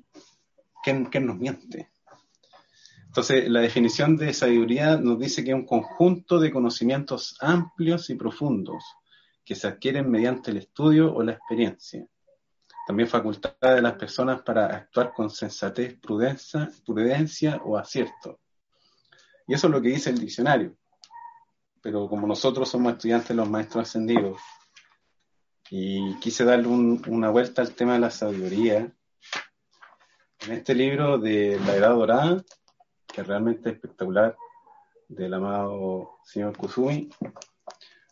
quién, 0.82 1.08
nos 1.26 1.36
miente. 1.36 1.90
Entonces, 3.06 3.48
la 3.48 3.60
definición 3.60 4.16
de 4.16 4.34
sabiduría 4.34 4.96
nos 4.96 5.18
dice 5.18 5.42
que 5.42 5.50
es 5.50 5.56
un 5.56 5.66
conjunto 5.66 6.38
de 6.38 6.50
conocimientos 6.50 7.36
amplios 7.40 8.10
y 8.10 8.14
profundos 8.14 8.84
que 9.44 9.54
se 9.54 9.68
adquieren 9.68 10.10
mediante 10.10 10.50
el 10.50 10.58
estudio 10.58 11.14
o 11.14 11.22
la 11.22 11.32
experiencia. 11.32 12.06
También 12.86 13.08
facultad 13.08 13.54
de 13.60 13.82
las 13.82 13.94
personas 13.94 14.42
para 14.42 14.66
actuar 14.66 15.12
con 15.12 15.30
sensatez, 15.30 15.98
prudencia, 15.98 16.70
prudencia 16.84 17.60
o 17.64 17.76
acierto. 17.76 18.40
Y 19.46 19.54
eso 19.54 19.68
es 19.68 19.72
lo 19.72 19.80
que 19.80 19.88
dice 19.88 20.10
el 20.10 20.18
diccionario. 20.18 20.76
Pero 21.80 22.08
como 22.08 22.26
nosotros 22.26 22.68
somos 22.68 22.92
estudiantes 22.92 23.34
los 23.34 23.48
maestros 23.48 23.88
ascendidos, 23.88 24.40
y 25.70 26.14
quise 26.20 26.44
darle 26.44 26.68
una 26.68 27.30
vuelta 27.30 27.62
al 27.62 27.74
tema 27.74 27.94
de 27.94 28.00
la 28.00 28.10
sabiduría. 28.10 28.92
En 30.46 30.52
este 30.52 30.74
libro 30.74 31.18
de 31.18 31.58
La 31.66 31.76
Edad 31.76 31.94
Dorada, 31.94 32.44
que 33.06 33.20
es 33.20 33.26
realmente 33.26 33.70
espectacular, 33.70 34.36
del 35.08 35.34
amado 35.34 36.18
señor 36.24 36.56
Kusumi, 36.56 37.08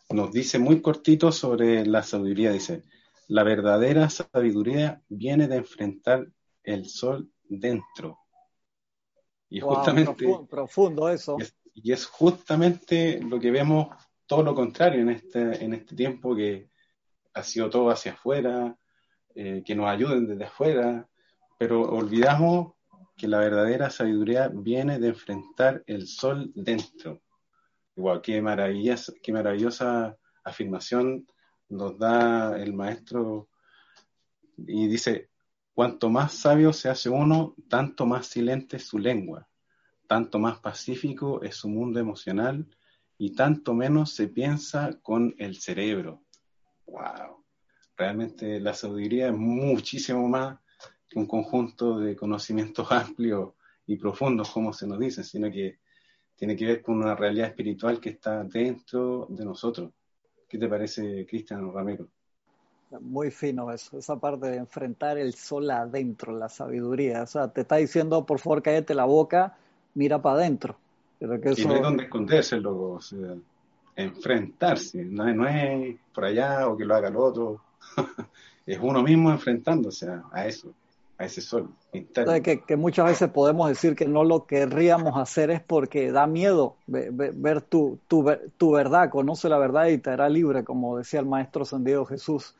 nos 0.09 0.31
dice 0.31 0.59
muy 0.59 0.81
cortito 0.81 1.31
sobre 1.31 1.85
la 1.85 2.03
sabiduría. 2.03 2.51
Dice, 2.51 2.83
la 3.27 3.43
verdadera 3.43 4.09
sabiduría 4.09 5.01
viene 5.07 5.47
de 5.47 5.57
enfrentar 5.57 6.27
el 6.63 6.89
sol 6.89 7.29
dentro. 7.43 8.19
Y 9.49 9.59
justamente... 9.59 10.27
Profundo, 10.49 11.09
eso. 11.09 11.37
Y 11.73 11.91
es, 11.91 12.05
justamente 12.05 13.21
lo 13.21 13.39
que 13.39 13.51
vemos 13.51 13.89
todo 14.25 14.43
lo 14.43 14.55
contrario 14.55 15.01
en 15.01 15.09
este, 15.09 15.63
en 15.63 15.73
este 15.73 15.95
tiempo 15.95 16.35
que 16.35 16.69
ha 17.35 17.43
sido 17.43 17.69
todo 17.69 17.89
hacia 17.89 18.13
afuera, 18.13 18.75
eh, 19.35 19.61
que 19.65 19.75
nos 19.75 19.87
ayuden 19.87 20.25
desde 20.25 20.45
afuera, 20.45 21.07
pero 21.59 21.81
olvidamos 21.81 22.73
que 23.17 23.27
la 23.27 23.39
verdadera 23.39 23.89
sabiduría 23.89 24.47
viene 24.47 24.99
de 24.99 25.09
enfrentar 25.09 25.83
el 25.85 26.07
sol 26.07 26.51
dentro. 26.55 27.21
Igual, 27.95 28.21
qué, 28.21 28.41
qué 29.21 29.33
maravillosa 29.33 30.17
afirmación 30.43 31.27
nos 31.67 31.97
da 31.97 32.57
el 32.57 32.73
maestro 32.73 33.49
y 34.57 34.87
dice, 34.87 35.29
cuanto 35.73 36.09
más 36.09 36.33
sabio 36.33 36.71
se 36.71 36.89
hace 36.89 37.09
uno, 37.09 37.55
tanto 37.69 38.05
más 38.05 38.27
silente 38.27 38.77
es 38.77 38.87
su 38.87 38.97
lengua, 38.97 39.49
tanto 40.07 40.39
más 40.39 40.59
pacífico 40.59 41.41
es 41.41 41.55
su 41.55 41.67
mundo 41.67 41.99
emocional 41.99 42.65
y 43.17 43.35
tanto 43.35 43.73
menos 43.73 44.11
se 44.11 44.29
piensa 44.29 44.97
con 45.01 45.35
el 45.37 45.57
cerebro 45.57 46.24
wow, 46.95 47.43
realmente 47.97 48.59
la 48.59 48.73
sabiduría 48.73 49.27
es 49.27 49.33
muchísimo 49.33 50.27
más 50.27 50.57
que 51.07 51.19
un 51.19 51.27
conjunto 51.27 51.99
de 51.99 52.15
conocimientos 52.15 52.87
amplios 52.91 53.53
y 53.85 53.97
profundos, 53.97 54.49
como 54.49 54.73
se 54.73 54.87
nos 54.87 54.99
dice, 54.99 55.23
sino 55.23 55.51
que 55.51 55.79
tiene 56.35 56.55
que 56.55 56.65
ver 56.65 56.81
con 56.81 56.97
una 56.97 57.15
realidad 57.15 57.49
espiritual 57.49 57.99
que 57.99 58.09
está 58.09 58.43
dentro 58.43 59.27
de 59.29 59.45
nosotros. 59.45 59.91
¿Qué 60.47 60.57
te 60.57 60.67
parece, 60.67 61.25
Cristian 61.25 61.71
Ramiro? 61.71 62.07
Muy 63.01 63.31
fino 63.31 63.71
eso, 63.71 63.97
esa 63.97 64.17
parte 64.17 64.47
de 64.47 64.57
enfrentar 64.57 65.17
el 65.17 65.33
sol 65.33 65.69
adentro, 65.69 66.37
la 66.37 66.49
sabiduría. 66.49 67.23
O 67.23 67.27
sea, 67.27 67.47
te 67.49 67.61
está 67.61 67.77
diciendo, 67.77 68.25
por 68.25 68.39
favor, 68.39 68.61
cállate 68.61 68.93
la 68.93 69.05
boca, 69.05 69.57
mira 69.95 70.21
para 70.21 70.37
adentro. 70.37 70.77
Pero 71.19 71.39
que 71.41 71.53
Y 71.57 71.65
no 71.65 71.73
hay 71.73 71.81
donde 71.81 72.03
esconderse, 72.03 72.57
luego. 72.57 72.93
O 72.93 73.01
sea, 73.01 73.35
enfrentarse, 73.95 75.05
no, 75.05 75.47
es 75.47 75.95
por 76.13 76.25
allá 76.25 76.67
o 76.67 76.77
que 76.77 76.85
lo 76.85 76.95
haga 76.95 77.07
el 77.07 77.15
otro, 77.15 77.61
es 78.65 78.79
uno 78.81 79.01
mismo 79.01 79.31
enfrentándose 79.31 80.09
a, 80.31 80.47
eso, 80.47 80.73
a 81.17 81.25
ese 81.25 81.41
sol 81.41 81.69
Que, 82.67 82.75
muchas 82.75 83.05
veces 83.05 83.29
podemos 83.29 83.69
decir 83.69 83.95
que 83.95 84.07
no 84.07 84.23
lo 84.23 84.45
querríamos 84.45 85.17
hacer 85.17 85.49
es 85.49 85.61
porque 85.61 86.11
da 86.11 86.27
miedo 86.27 86.75
ver, 86.87 87.61
tu, 87.61 87.99
tu, 88.07 88.25
tu, 88.57 88.71
verdad, 88.71 89.09
conoce 89.09 89.47
la 89.47 89.57
verdad 89.57 89.87
y 89.87 89.97
te 89.97 90.09
hará 90.09 90.27
libre, 90.27 90.63
como 90.63 90.97
decía 90.97 91.21
el 91.21 91.25
Maestro 91.25 91.63
Ascendido 91.63 92.05
Jesús. 92.05 92.55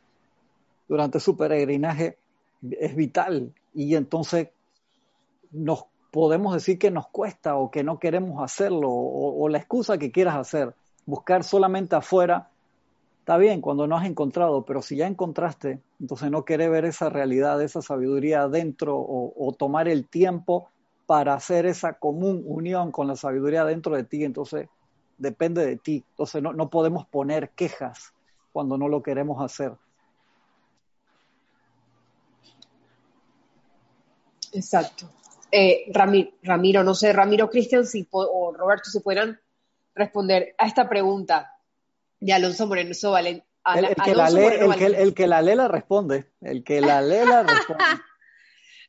Durante 0.87 1.19
su 1.19 1.35
peregrinaje, 1.35 2.17
es 2.79 2.95
vital 2.95 3.51
y 3.73 3.95
entonces 3.95 4.49
nos 5.51 5.85
podemos 6.11 6.53
decir 6.53 6.77
que 6.77 6.91
nos 6.91 7.07
cuesta 7.07 7.55
o 7.55 7.71
que 7.71 7.83
no 7.83 7.99
queremos 7.99 8.41
hacerlo 8.41 8.89
o 8.89 9.49
la 9.49 9.57
excusa 9.57 9.97
que 9.97 10.11
quieras 10.11 10.35
hacer 10.35 10.73
buscar 11.05 11.43
solamente 11.43 11.95
afuera, 11.95 12.49
está 13.19 13.37
bien 13.37 13.61
cuando 13.61 13.87
no 13.87 13.97
has 13.97 14.05
encontrado, 14.05 14.63
pero 14.65 14.81
si 14.81 14.97
ya 14.97 15.07
encontraste, 15.07 15.81
entonces 15.99 16.31
no 16.31 16.45
querer 16.45 16.69
ver 16.69 16.85
esa 16.85 17.09
realidad, 17.09 17.61
esa 17.61 17.81
sabiduría 17.81 18.43
adentro 18.43 18.97
o, 18.97 19.55
tomar 19.57 19.87
el 19.87 20.07
tiempo 20.07 20.69
para 21.05 21.33
hacer 21.33 21.65
esa 21.65 21.93
común 21.93 22.43
unión 22.45 22.91
con 22.91 23.07
la 23.07 23.15
sabiduría 23.15 23.65
dentro 23.65 23.95
de 23.95 24.03
ti, 24.03 24.23
entonces 24.23 24.67
depende 25.17 25.65
de 25.65 25.77
ti. 25.77 26.03
Entonces 26.11 26.41
no, 26.41 26.53
no 26.53 26.69
podemos 26.69 27.05
poner 27.05 27.49
quejas 27.51 28.13
cuando 28.51 28.77
no 28.77 28.87
lo 28.87 29.03
queremos 29.03 29.43
hacer. 29.43 29.73
Exacto. 34.55 35.09
Eh, 35.51 35.91
Ramiro, 35.91 36.83
no 36.83 36.95
sé, 36.95 37.13
Ramiro 37.13 37.49
Cristian 37.49 37.85
si, 37.85 38.07
o 38.11 38.53
Roberto, 38.53 38.89
si 38.89 38.99
puedan 38.99 39.39
responder 39.95 40.53
a 40.57 40.67
esta 40.67 40.87
pregunta 40.87 41.57
de 42.19 42.33
Alonso 42.33 42.67
Moreno 42.67 42.93
Valen. 43.03 43.43
El, 43.75 43.85
el, 43.85 43.95
que 43.95 44.13
la 44.13 44.29
lee, 44.29 44.45
el, 44.45 45.15
que, 45.15 45.25
la 45.25 45.41
lee 45.41 45.55
la 45.55 45.67
responde. 45.67 46.29
El 46.41 46.63
que 46.63 46.81
la 46.81 47.01
lee 47.01 47.25
la 47.25 47.41
responde. 47.47 47.83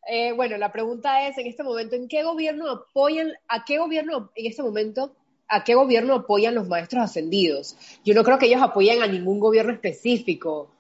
Eh, 0.09 0.33
bueno, 0.33 0.59
la 0.59 0.71
pregunta 0.71 1.27
es 1.27 1.39
en 1.39 1.47
este 1.47 1.63
momento, 1.63 1.97
¿en 1.97 2.09
qué 2.09 2.23
gobierno 2.23 2.71
apoyan, 2.71 3.33
a 3.49 3.65
qué 3.65 3.79
gobierno 3.79 4.31
en 4.35 4.47
este 4.47 4.63
momento, 4.63 5.17
a 5.49 5.65
qué 5.65 5.75
gobierno 5.75 6.15
apoyan 6.15 6.55
los 6.55 6.69
maestros 6.69 7.05
ascendidos? 7.05 7.77
Yo 8.05 8.15
no 8.15 8.23
creo 8.23 8.39
que 8.39 8.47
ellos 8.47 8.63
apoyen 8.63 9.03
a 9.03 9.07
ningún 9.07 9.41
gobierno 9.41 9.73
específico. 9.73 10.71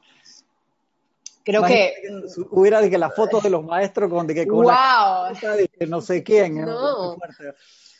Creo 1.42 1.64
que 1.64 1.94
hubiera 2.50 2.80
de 2.80 2.90
que 2.90 2.98
las 2.98 3.14
fotos 3.14 3.42
de 3.42 3.50
los 3.50 3.64
maestros 3.64 4.10
con 4.10 4.26
de 4.26 4.34
que 4.34 4.46
con 4.46 4.64
wow. 4.64 5.88
no 5.88 6.00
sé 6.00 6.22
quién. 6.22 6.60
No. 6.60 7.16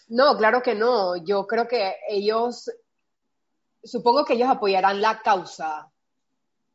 No, 0.09 0.37
claro 0.37 0.63
que 0.63 0.75
no. 0.75 1.17
Yo 1.17 1.47
creo 1.47 1.67
que 1.67 1.97
ellos, 2.09 2.71
supongo 3.83 4.25
que 4.25 4.35
ellos 4.35 4.49
apoyarán 4.49 5.01
la 5.01 5.21
causa. 5.23 5.91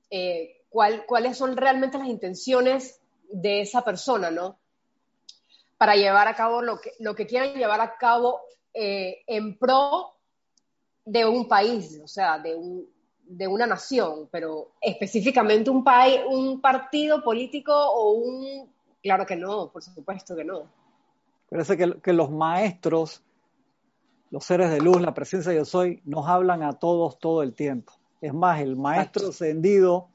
Eh, 0.10 0.66
¿Cuáles 0.70 1.38
son 1.38 1.58
realmente 1.58 1.98
las 1.98 2.08
intenciones 2.08 3.02
de 3.30 3.62
esa 3.62 3.84
persona, 3.84 4.32
no? 4.32 4.60
Para 5.78 5.96
llevar 5.96 6.28
a 6.28 6.36
cabo 6.36 6.62
lo 6.62 6.80
que, 6.80 6.94
lo 7.00 7.16
que 7.16 7.28
quieran 7.28 7.54
llevar 7.54 7.82
a 7.82 7.98
cabo 7.98 8.42
eh, 8.74 9.24
en 9.28 9.58
pro 9.58 10.14
de 11.04 11.26
un 11.26 11.48
país, 11.48 12.00
o 12.04 12.08
sea, 12.08 12.40
de, 12.40 12.56
un, 12.56 12.88
de 13.24 13.48
una 13.48 13.66
nación, 13.66 14.30
pero 14.32 14.74
específicamente 14.80 15.70
un 15.70 15.84
país, 15.84 16.22
un 16.28 16.62
partido 16.62 17.24
político 17.24 17.74
o 17.74 18.12
un... 18.12 18.72
Claro 19.02 19.26
que 19.26 19.36
no, 19.36 19.72
por 19.72 19.82
supuesto 19.82 20.36
que 20.36 20.44
no. 20.44 20.70
Parece 21.52 21.76
que, 21.76 22.00
que 22.02 22.14
los 22.14 22.32
maestros, 22.32 23.26
los 24.30 24.46
seres 24.46 24.72
de 24.72 24.80
luz, 24.80 25.02
la 25.02 25.14
presencia 25.14 25.52
de 25.52 25.58
yo 25.58 25.66
soy, 25.66 26.02
nos 26.06 26.26
hablan 26.30 26.64
a 26.64 26.80
todos 26.80 27.20
todo 27.20 27.44
el 27.44 27.54
tiempo. 27.54 27.92
Es 28.22 28.34
más, 28.34 28.62
el 28.62 28.78
maestro 28.78 29.28
ascendido, 29.28 30.08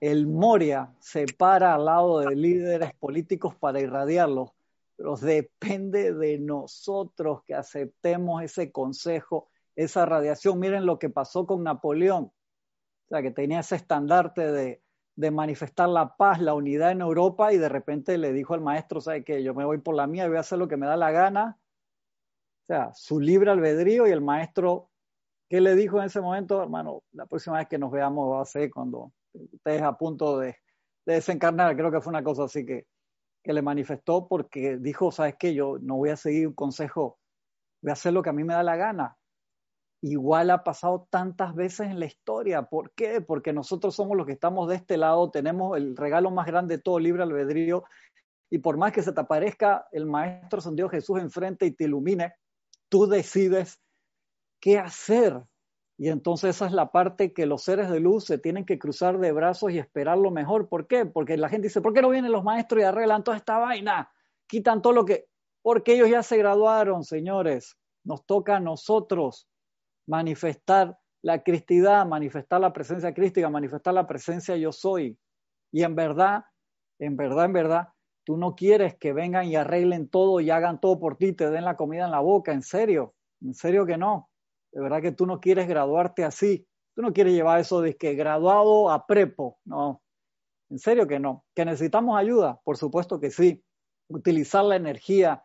el 0.00 0.26
Moria, 0.26 0.94
se 1.00 1.24
para 1.24 1.74
al 1.74 1.86
lado 1.86 2.18
de 2.18 2.36
líderes 2.36 2.92
políticos 2.92 3.54
para 3.54 3.80
irradiarlos. 3.80 4.50
Pero 4.96 5.16
depende 5.16 6.12
de 6.12 6.38
nosotros 6.38 7.42
que 7.46 7.54
aceptemos 7.54 8.42
ese 8.42 8.70
consejo, 8.70 9.48
esa 9.74 10.04
radiación. 10.04 10.58
Miren 10.60 10.84
lo 10.84 10.98
que 10.98 11.08
pasó 11.08 11.46
con 11.46 11.64
Napoleón. 11.64 12.24
O 12.24 13.08
sea, 13.08 13.22
que 13.22 13.30
tenía 13.30 13.60
ese 13.60 13.76
estandarte 13.76 14.52
de, 14.52 14.82
de 15.16 15.30
manifestar 15.30 15.88
la 15.88 16.16
paz, 16.16 16.40
la 16.40 16.54
unidad 16.54 16.92
en 16.92 17.02
Europa 17.02 17.52
y 17.52 17.58
de 17.58 17.68
repente 17.68 18.16
le 18.18 18.32
dijo 18.32 18.54
al 18.54 18.60
maestro, 18.60 19.00
¿sabe 19.00 19.24
qué? 19.24 19.42
Yo 19.42 19.54
me 19.54 19.64
voy 19.64 19.78
por 19.78 19.94
la 19.94 20.06
mía 20.06 20.28
voy 20.28 20.36
a 20.38 20.40
hacer 20.40 20.58
lo 20.58 20.68
que 20.68 20.76
me 20.76 20.86
da 20.86 20.96
la 20.96 21.10
gana. 21.10 21.58
O 22.62 22.64
sea, 22.64 22.92
su 22.94 23.20
libre 23.20 23.50
albedrío 23.50 24.06
y 24.06 24.10
el 24.10 24.20
maestro 24.20 24.92
¿Qué 25.52 25.60
le 25.60 25.74
dijo 25.74 25.98
en 25.98 26.06
ese 26.06 26.22
momento, 26.22 26.62
hermano? 26.62 27.02
La 27.12 27.26
próxima 27.26 27.58
vez 27.58 27.68
que 27.68 27.76
nos 27.76 27.90
veamos 27.92 28.32
va 28.32 28.40
a 28.40 28.46
ser 28.46 28.70
cuando 28.70 29.12
estés 29.34 29.82
a 29.82 29.98
punto 29.98 30.38
de, 30.38 30.56
desencarnar. 31.04 31.76
Creo 31.76 31.92
que 31.92 32.00
fue 32.00 32.10
una 32.10 32.24
cosa 32.24 32.44
así 32.44 32.64
que, 32.64 32.86
que 33.44 33.52
le 33.52 33.60
manifestó 33.60 34.26
porque 34.28 34.78
dijo, 34.78 35.12
¿sabes 35.12 35.36
qué? 35.38 35.52
Yo 35.52 35.76
no 35.78 35.96
voy 35.96 36.08
a 36.08 36.16
seguir 36.16 36.48
un 36.48 36.54
consejo, 36.54 37.18
voy 37.82 37.90
a 37.90 37.92
hacer 37.92 38.14
lo 38.14 38.22
que 38.22 38.30
a 38.30 38.32
mí 38.32 38.44
me 38.44 38.54
da 38.54 38.62
la 38.62 38.76
gana. 38.76 39.18
Igual 40.04 40.50
ha 40.50 40.64
pasado 40.64 41.06
tantas 41.10 41.54
veces 41.54 41.86
en 41.86 42.00
la 42.00 42.06
historia. 42.06 42.62
¿Por 42.62 42.90
qué? 42.90 43.20
Porque 43.20 43.52
nosotros 43.52 43.94
somos 43.94 44.16
los 44.16 44.26
que 44.26 44.32
estamos 44.32 44.68
de 44.68 44.74
este 44.74 44.96
lado, 44.96 45.30
tenemos 45.30 45.76
el 45.76 45.96
regalo 45.96 46.32
más 46.32 46.44
grande 46.46 46.76
de 46.76 46.82
todo 46.82 46.98
libre 46.98 47.22
albedrío. 47.22 47.84
Y 48.50 48.58
por 48.58 48.76
más 48.76 48.92
que 48.92 49.02
se 49.02 49.12
te 49.12 49.20
aparezca 49.20 49.86
el 49.92 50.06
Maestro 50.06 50.60
San 50.60 50.74
Dios 50.74 50.90
Jesús 50.90 51.20
enfrente 51.20 51.66
y 51.66 51.70
te 51.70 51.84
ilumine, 51.84 52.34
tú 52.88 53.06
decides 53.06 53.80
qué 54.60 54.80
hacer. 54.80 55.40
Y 55.96 56.08
entonces 56.08 56.56
esa 56.56 56.66
es 56.66 56.72
la 56.72 56.90
parte 56.90 57.32
que 57.32 57.46
los 57.46 57.62
seres 57.62 57.88
de 57.88 58.00
luz 58.00 58.24
se 58.24 58.38
tienen 58.38 58.64
que 58.64 58.80
cruzar 58.80 59.20
de 59.20 59.30
brazos 59.30 59.70
y 59.70 59.78
esperar 59.78 60.18
lo 60.18 60.32
mejor. 60.32 60.68
¿Por 60.68 60.88
qué? 60.88 61.06
Porque 61.06 61.36
la 61.36 61.48
gente 61.48 61.68
dice, 61.68 61.80
¿por 61.80 61.94
qué 61.94 62.02
no 62.02 62.10
vienen 62.10 62.32
los 62.32 62.42
maestros 62.42 62.80
y 62.80 62.84
arreglan 62.84 63.22
toda 63.22 63.36
esta 63.36 63.58
vaina? 63.58 64.10
Quitan 64.48 64.82
todo 64.82 64.94
lo 64.94 65.04
que... 65.04 65.28
Porque 65.62 65.94
ellos 65.94 66.10
ya 66.10 66.24
se 66.24 66.38
graduaron, 66.38 67.04
señores. 67.04 67.76
Nos 68.02 68.26
toca 68.26 68.56
a 68.56 68.60
nosotros 68.60 69.46
manifestar 70.06 70.98
la 71.22 71.42
cristidad, 71.42 72.06
manifestar 72.06 72.60
la 72.60 72.72
presencia 72.72 73.14
crística, 73.14 73.48
manifestar 73.48 73.94
la 73.94 74.06
presencia 74.06 74.56
yo 74.56 74.72
soy. 74.72 75.18
Y 75.70 75.82
en 75.82 75.94
verdad, 75.94 76.44
en 76.98 77.16
verdad, 77.16 77.44
en 77.46 77.52
verdad, 77.52 77.88
tú 78.24 78.36
no 78.36 78.54
quieres 78.54 78.96
que 78.96 79.12
vengan 79.12 79.46
y 79.46 79.56
arreglen 79.56 80.08
todo 80.08 80.40
y 80.40 80.50
hagan 80.50 80.80
todo 80.80 80.98
por 80.98 81.16
ti, 81.16 81.32
te 81.32 81.50
den 81.50 81.64
la 81.64 81.76
comida 81.76 82.04
en 82.04 82.10
la 82.10 82.20
boca, 82.20 82.52
en 82.52 82.62
serio, 82.62 83.14
en 83.40 83.54
serio 83.54 83.86
que 83.86 83.96
no. 83.96 84.28
De 84.72 84.80
verdad 84.80 85.02
que 85.02 85.12
tú 85.12 85.26
no 85.26 85.40
quieres 85.40 85.68
graduarte 85.68 86.24
así. 86.24 86.66
Tú 86.94 87.02
no 87.02 87.12
quieres 87.12 87.32
llevar 87.32 87.60
eso 87.60 87.80
de 87.80 87.96
que 87.96 88.14
graduado 88.14 88.90
a 88.90 89.06
prepo. 89.06 89.58
No, 89.64 90.02
en 90.70 90.78
serio 90.78 91.06
que 91.06 91.18
no. 91.18 91.44
¿Que 91.54 91.64
necesitamos 91.64 92.18
ayuda? 92.18 92.60
Por 92.64 92.76
supuesto 92.76 93.20
que 93.20 93.30
sí. 93.30 93.62
Utilizar 94.08 94.64
la 94.64 94.76
energía 94.76 95.44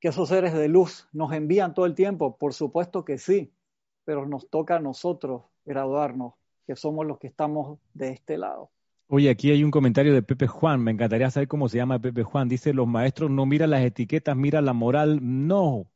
que 0.00 0.08
esos 0.08 0.28
seres 0.28 0.52
de 0.52 0.68
luz 0.68 1.08
nos 1.12 1.32
envían 1.32 1.74
todo 1.74 1.86
el 1.86 1.94
tiempo. 1.94 2.36
Por 2.36 2.54
supuesto 2.54 3.04
que 3.04 3.18
sí. 3.18 3.52
Pero 4.04 4.26
nos 4.26 4.48
toca 4.48 4.76
a 4.76 4.80
nosotros 4.80 5.42
graduarnos, 5.64 6.34
que 6.66 6.76
somos 6.76 7.06
los 7.06 7.18
que 7.18 7.28
estamos 7.28 7.78
de 7.94 8.10
este 8.10 8.38
lado. 8.38 8.70
Oye, 9.08 9.28
aquí 9.28 9.50
hay 9.50 9.62
un 9.62 9.70
comentario 9.70 10.14
de 10.14 10.22
Pepe 10.22 10.46
Juan, 10.46 10.80
me 10.80 10.90
encantaría 10.90 11.30
saber 11.30 11.46
cómo 11.46 11.68
se 11.68 11.76
llama 11.76 11.98
Pepe 11.98 12.22
Juan. 12.22 12.48
Dice, 12.48 12.72
los 12.72 12.86
maestros 12.86 13.30
no 13.30 13.44
miran 13.44 13.70
las 13.70 13.82
etiquetas, 13.82 14.34
miran 14.36 14.64
la 14.64 14.72
moral. 14.72 15.18
No, 15.20 15.86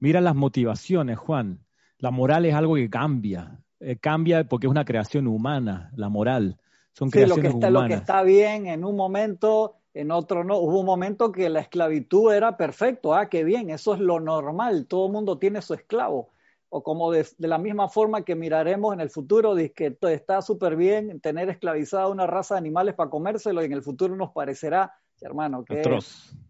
mira 0.00 0.20
las 0.20 0.34
motivaciones, 0.34 1.16
Juan. 1.16 1.60
La 1.98 2.10
moral 2.10 2.44
es 2.44 2.54
algo 2.54 2.74
que 2.74 2.90
cambia, 2.90 3.60
eh, 3.80 3.96
cambia 3.96 4.44
porque 4.48 4.66
es 4.66 4.70
una 4.70 4.84
creación 4.84 5.26
humana, 5.26 5.90
la 5.94 6.08
moral. 6.08 6.58
Son 6.92 7.10
sí, 7.10 7.24
lo 7.24 7.36
que 7.36 7.48
está, 7.48 7.70
Lo 7.70 7.86
que 7.86 7.94
está 7.94 8.22
bien 8.22 8.66
en 8.66 8.84
un 8.84 8.96
momento, 8.96 9.76
en 9.94 10.10
otro 10.10 10.44
no. 10.44 10.58
Hubo 10.58 10.80
un 10.80 10.86
momento 10.86 11.30
que 11.30 11.48
la 11.48 11.60
esclavitud 11.60 12.32
era 12.32 12.56
perfecto, 12.56 13.14
ah, 13.14 13.28
qué 13.28 13.44
bien, 13.44 13.70
eso 13.70 13.94
es 13.94 14.00
lo 14.00 14.18
normal, 14.18 14.86
todo 14.86 15.06
el 15.06 15.12
mundo 15.12 15.38
tiene 15.38 15.62
su 15.62 15.74
esclavo. 15.74 16.30
O 16.68 16.82
como 16.82 17.12
de, 17.12 17.26
la 17.38 17.58
misma 17.58 17.88
forma 17.88 18.22
que 18.22 18.34
miraremos 18.34 18.92
en 18.92 19.00
el 19.00 19.10
futuro, 19.10 19.54
de 19.54 19.72
que 19.72 19.96
está 20.02 20.42
súper 20.42 20.76
bien 20.76 21.20
tener 21.20 21.48
esclavizada 21.48 22.08
una 22.08 22.26
raza 22.26 22.54
de 22.54 22.58
animales 22.58 22.94
para 22.94 23.10
comérselo 23.10 23.62
y 23.62 23.66
en 23.66 23.72
el 23.72 23.82
futuro 23.82 24.16
nos 24.16 24.32
parecerá, 24.32 24.92
hermano, 25.20 25.64
que, 25.64 25.82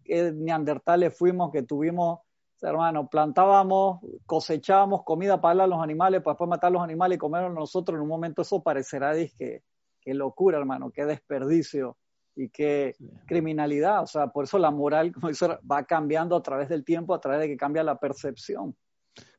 que 0.03 0.31
neandertales 0.33 1.17
fuimos, 1.17 1.51
que 1.51 1.63
tuvimos 1.63 2.19
hermano, 2.61 3.07
plantábamos, 3.07 3.99
cosechábamos 4.25 5.03
comida 5.03 5.39
para 5.39 5.67
los 5.67 5.81
animales, 5.81 6.21
para 6.21 6.33
después 6.33 6.49
matar 6.49 6.71
los 6.71 6.81
animales 6.81 7.17
y 7.17 7.19
comerlos 7.19 7.53
nosotros, 7.53 7.95
en 7.95 8.01
un 8.01 8.07
momento 8.07 8.41
eso 8.41 8.63
parecerá 8.63 9.13
que, 9.13 9.61
que 10.01 10.13
locura, 10.13 10.57
hermano, 10.57 10.89
qué 10.91 11.05
desperdicio 11.05 11.97
y 12.35 12.49
qué 12.49 12.95
criminalidad. 13.25 14.03
O 14.03 14.07
sea, 14.07 14.27
por 14.27 14.45
eso 14.45 14.57
la 14.57 14.71
moral 14.71 15.11
como 15.11 15.29
va 15.69 15.83
cambiando 15.83 16.35
a 16.35 16.41
través 16.41 16.69
del 16.69 16.83
tiempo, 16.83 17.13
a 17.13 17.19
través 17.19 17.41
de 17.41 17.47
que 17.47 17.57
cambia 17.57 17.83
la 17.83 17.99
percepción. 17.99 18.75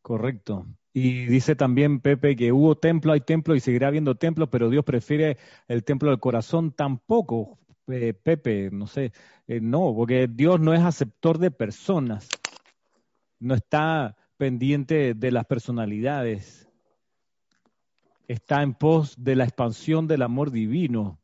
Correcto. 0.02 0.66
Y 0.92 1.26
dice 1.26 1.54
también 1.54 2.00
Pepe 2.00 2.34
que 2.34 2.52
hubo 2.52 2.76
templo, 2.76 3.12
hay 3.12 3.20
templo 3.20 3.54
y 3.54 3.60
seguirá 3.60 3.88
habiendo 3.88 4.16
templo, 4.16 4.50
pero 4.50 4.70
Dios 4.70 4.84
prefiere 4.84 5.36
el 5.68 5.84
templo 5.84 6.10
del 6.10 6.20
corazón 6.20 6.72
tampoco. 6.72 7.58
Pepe, 7.86 8.68
no 8.70 8.86
sé, 8.86 9.12
eh, 9.46 9.60
no, 9.62 9.94
porque 9.96 10.28
Dios 10.28 10.60
no 10.60 10.74
es 10.74 10.80
aceptor 10.80 11.38
de 11.38 11.50
personas 11.50 12.28
no 13.40 13.54
está 13.54 14.16
pendiente 14.36 15.14
de 15.14 15.30
las 15.30 15.46
personalidades, 15.46 16.68
está 18.26 18.62
en 18.62 18.74
pos 18.74 19.14
de 19.22 19.36
la 19.36 19.44
expansión 19.44 20.06
del 20.06 20.22
amor 20.22 20.50
divino. 20.50 21.18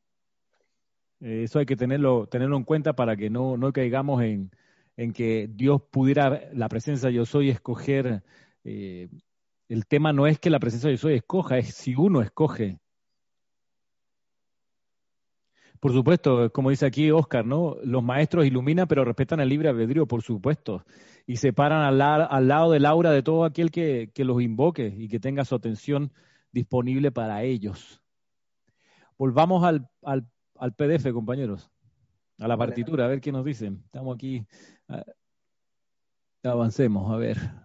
Eh, 1.21 1.43
eso 1.45 1.59
hay 1.59 1.67
que 1.67 1.77
tenerlo, 1.77 2.27
tenerlo 2.27 2.57
en 2.57 2.65
cuenta 2.65 2.95
para 2.95 3.17
que 3.17 3.31
no, 3.31 3.57
no 3.57 3.73
caigamos 3.73 4.23
en, 4.23 4.51
en, 4.97 5.13
que 5.13 5.49
Dios 5.53 5.83
pudiera, 5.91 6.49
la 6.53 6.69
presencia 6.69 7.11
yo 7.11 7.25
soy, 7.27 7.51
escoger. 7.51 8.23
Eh, 8.65 9.09
el 9.69 9.87
tema 9.87 10.13
no 10.13 10.27
es 10.27 10.39
que 10.39 10.51
la 10.51 10.59
presencia 10.59 10.91
yo 10.91 10.97
soy 10.97 11.15
escoja, 11.15 11.59
es 11.59 11.75
si 11.75 11.95
uno 11.95 12.23
escoge. 12.23 12.81
Por 15.81 15.93
supuesto, 15.93 16.51
como 16.51 16.71
dice 16.71 16.87
aquí 16.87 17.11
Oscar, 17.11 17.45
¿no? 17.45 17.77
Los 17.85 18.03
maestros 18.03 18.47
iluminan, 18.47 18.89
pero 18.89 19.05
respetan 19.05 19.41
el 19.41 19.51
libre 19.51 19.69
albedrío, 19.69 20.07
por 20.07 20.23
supuesto, 20.23 20.85
y 21.27 21.37
se 21.37 21.53
paran 21.53 21.83
al, 21.83 21.99
lado 22.49 22.71
del 22.71 22.87
aura 22.87 23.11
de 23.11 23.23
todo 23.23 23.45
aquel 23.45 23.71
que, 23.71 24.11
los 24.17 24.41
invoque 24.41 24.95
y 24.97 25.09
que 25.09 25.21
tenga 25.21 25.45
su 25.45 25.55
atención 25.55 26.11
disponible 26.53 27.13
para 27.13 27.43
ellos. 27.43 28.03
Volvamos 29.19 29.63
al, 29.63 29.91
al 30.03 30.73
PDF, 30.75 31.13
compañeros, 31.13 31.71
a 32.39 32.49
la 32.49 32.57
partitura, 32.57 33.05
a 33.05 33.09
ver 33.09 33.21
qué 33.21 33.31
nos 33.31 33.45
dicen. 33.45 33.83
Estamos 33.85 34.15
aquí. 34.15 34.47
avancemos, 36.43 37.13
a 37.13 37.17
ver. 37.17 37.64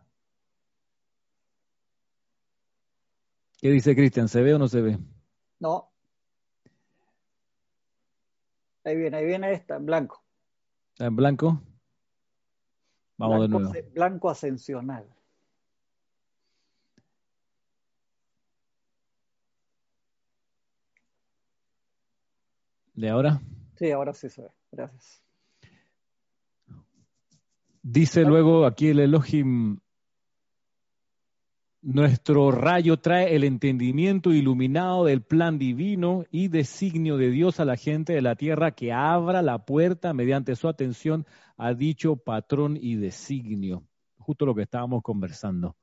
¿Qué 3.61 3.69
dice 3.69 3.95
Cristian? 3.95 4.29
¿Se 4.29 4.41
ve 4.41 4.53
o 4.53 4.59
no 4.59 4.67
se 4.69 4.81
ve? 4.81 4.97
No. 5.59 5.91
Ahí 8.85 8.95
viene, 8.95 9.17
ahí 9.17 9.25
viene 9.25 9.51
esta, 9.51 9.75
en 9.75 9.85
blanco. 9.85 10.23
¿En 10.97 11.15
blanco? 11.15 11.61
Vamos 13.17 13.41
de 13.41 13.47
nuevo. 13.49 13.73
Blanco 13.93 14.29
ascensional. 14.29 15.05
¿De 22.93 23.09
ahora? 23.09 23.41
Sí, 23.75 23.91
ahora 23.91 24.13
sí 24.13 24.29
se 24.29 24.43
ve. 24.43 24.49
Gracias. 24.71 25.21
Dice 27.81 28.23
luego 28.23 28.65
aquí 28.65 28.89
el 28.89 28.99
Elohim 28.99 29.79
nuestro 31.81 32.51
rayo 32.51 32.97
trae 32.97 33.35
el 33.35 33.43
entendimiento 33.43 34.31
iluminado 34.31 35.05
del 35.05 35.21
plan 35.21 35.57
divino 35.57 36.25
y 36.29 36.49
designio 36.49 37.17
de 37.17 37.31
Dios 37.31 37.59
a 37.59 37.65
la 37.65 37.77
gente 37.77 38.13
de 38.13 38.21
la 38.21 38.35
tierra 38.35 38.71
que 38.71 38.91
abra 38.91 39.41
la 39.41 39.65
puerta 39.65 40.13
mediante 40.13 40.55
su 40.55 40.67
atención 40.67 41.25
a 41.57 41.73
dicho 41.73 42.17
patrón 42.17 42.77
y 42.79 42.95
designio. 42.95 43.83
Justo 44.17 44.45
lo 44.45 44.55
que 44.55 44.63
estábamos 44.63 45.01
conversando. 45.01 45.75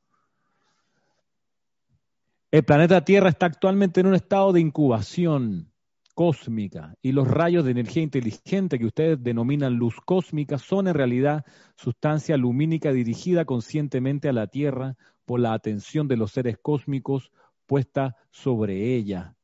El 2.51 2.65
planeta 2.65 3.05
Tierra 3.05 3.29
está 3.29 3.47
actualmente 3.47 4.01
en 4.01 4.07
un 4.07 4.15
estado 4.15 4.53
de 4.53 4.61
incubación 4.61 5.73
cósmica 6.15 6.95
y 7.03 7.13
los 7.13 7.29
rayos 7.29 7.65
de 7.65 7.73
energía 7.73 8.03
inteligente 8.03 8.79
que 8.79 8.87
ustedes 8.87 9.23
denominan 9.23 9.75
luz 9.75 9.97
cósmica 10.05 10.57
son 10.57 10.89
en 10.89 10.95
realidad 10.95 11.45
sustancia 11.75 12.37
lumínica 12.37 12.93
dirigida 12.93 13.45
conscientemente 13.45 14.29
a 14.29 14.33
la 14.33 14.47
Tierra 14.47 14.97
por 15.27 15.41
la 15.41 15.53
atención 15.53 16.09
de 16.09 16.17
los 16.17 16.33
seres 16.33 16.57
cósmicos 16.57 17.31
puesta 17.67 18.17
sobre 18.31 18.95
ella. 18.95 19.37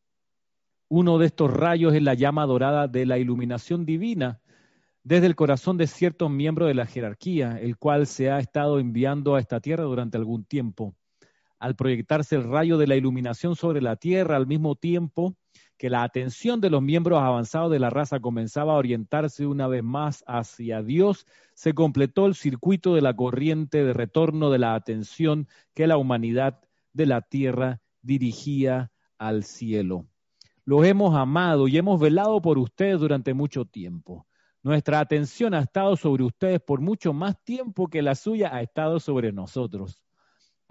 Uno 0.89 1.19
de 1.19 1.27
estos 1.27 1.53
rayos 1.53 1.95
es 1.95 2.03
la 2.03 2.15
llama 2.15 2.47
dorada 2.47 2.89
de 2.89 3.05
la 3.05 3.19
iluminación 3.19 3.85
divina 3.85 4.41
desde 5.05 5.27
el 5.27 5.35
corazón 5.35 5.77
de 5.77 5.89
ciertos 5.89 6.31
miembros 6.31 6.69
de 6.69 6.75
la 6.75 6.87
jerarquía, 6.87 7.59
el 7.61 7.77
cual 7.77 8.07
se 8.07 8.31
ha 8.31 8.39
estado 8.39 8.79
enviando 8.79 9.35
a 9.35 9.41
esta 9.41 9.61
tierra 9.61 9.85
durante 9.85 10.17
algún 10.17 10.45
tiempo. 10.45 10.95
al 11.59 11.77
proyectarse 11.77 12.35
el 12.35 12.43
rayo 12.43 12.77
de 12.77 12.89
la 12.89 12.97
iluminación 12.97 13.55
sobre 13.55 13.81
la 13.81 13.95
Tierra 13.95 14.35
al 14.35 14.49
mismo 14.49 14.75
tiempo 14.75 15.37
que 15.83 15.91
la 15.91 16.05
atención 16.05 16.61
de 16.61 16.71
los 16.71 16.81
miembros 16.81 17.21
avanzados 17.21 17.69
de 17.73 17.81
la 17.81 17.91
raza 17.91 18.21
comenzaba 18.21 18.75
a 18.75 18.77
orientarse 18.77 19.49
una 19.49 19.67
vez 19.67 19.83
más 19.83 20.23
hacia 20.29 20.81
Dios, 20.81 21.27
se 21.55 21.75
completó 21.75 22.27
el 22.27 22.37
circuito 22.37 22.95
de 22.95 23.01
la 23.01 23.17
corriente 23.17 23.83
de 23.83 23.93
retorno 23.93 24.51
de 24.51 24.61
la 24.61 24.77
atención 24.77 25.49
que 25.75 25.89
la 25.89 25.97
humanidad 25.97 26.61
de 26.93 27.07
la 27.07 27.21
Tierra 27.23 27.81
dirigía 28.01 28.93
al 29.19 29.43
cielo. 29.43 30.07
Los 30.65 30.87
hemos 30.87 31.17
amado 31.17 31.67
y 31.67 31.77
hemos 31.77 31.99
velado 31.99 32.41
por 32.41 32.59
ustedes 32.59 33.01
durante 33.01 33.35
mucho 33.35 33.65
tiempo. 33.65 34.29
Nuestra 34.63 35.01
atención 35.01 35.53
ha 35.53 35.63
estado 35.63 35.97
sobre 35.97 36.23
ustedes 36.23 36.61
por 36.61 36.81
mucho 36.81 37.13
más 37.13 37.43
tiempo 37.43 37.89
que 37.89 38.03
la 38.03 38.15
suya 38.15 38.55
ha 38.55 38.63
estado 38.63 39.01
sobre 39.01 39.33
nosotros. 39.33 40.01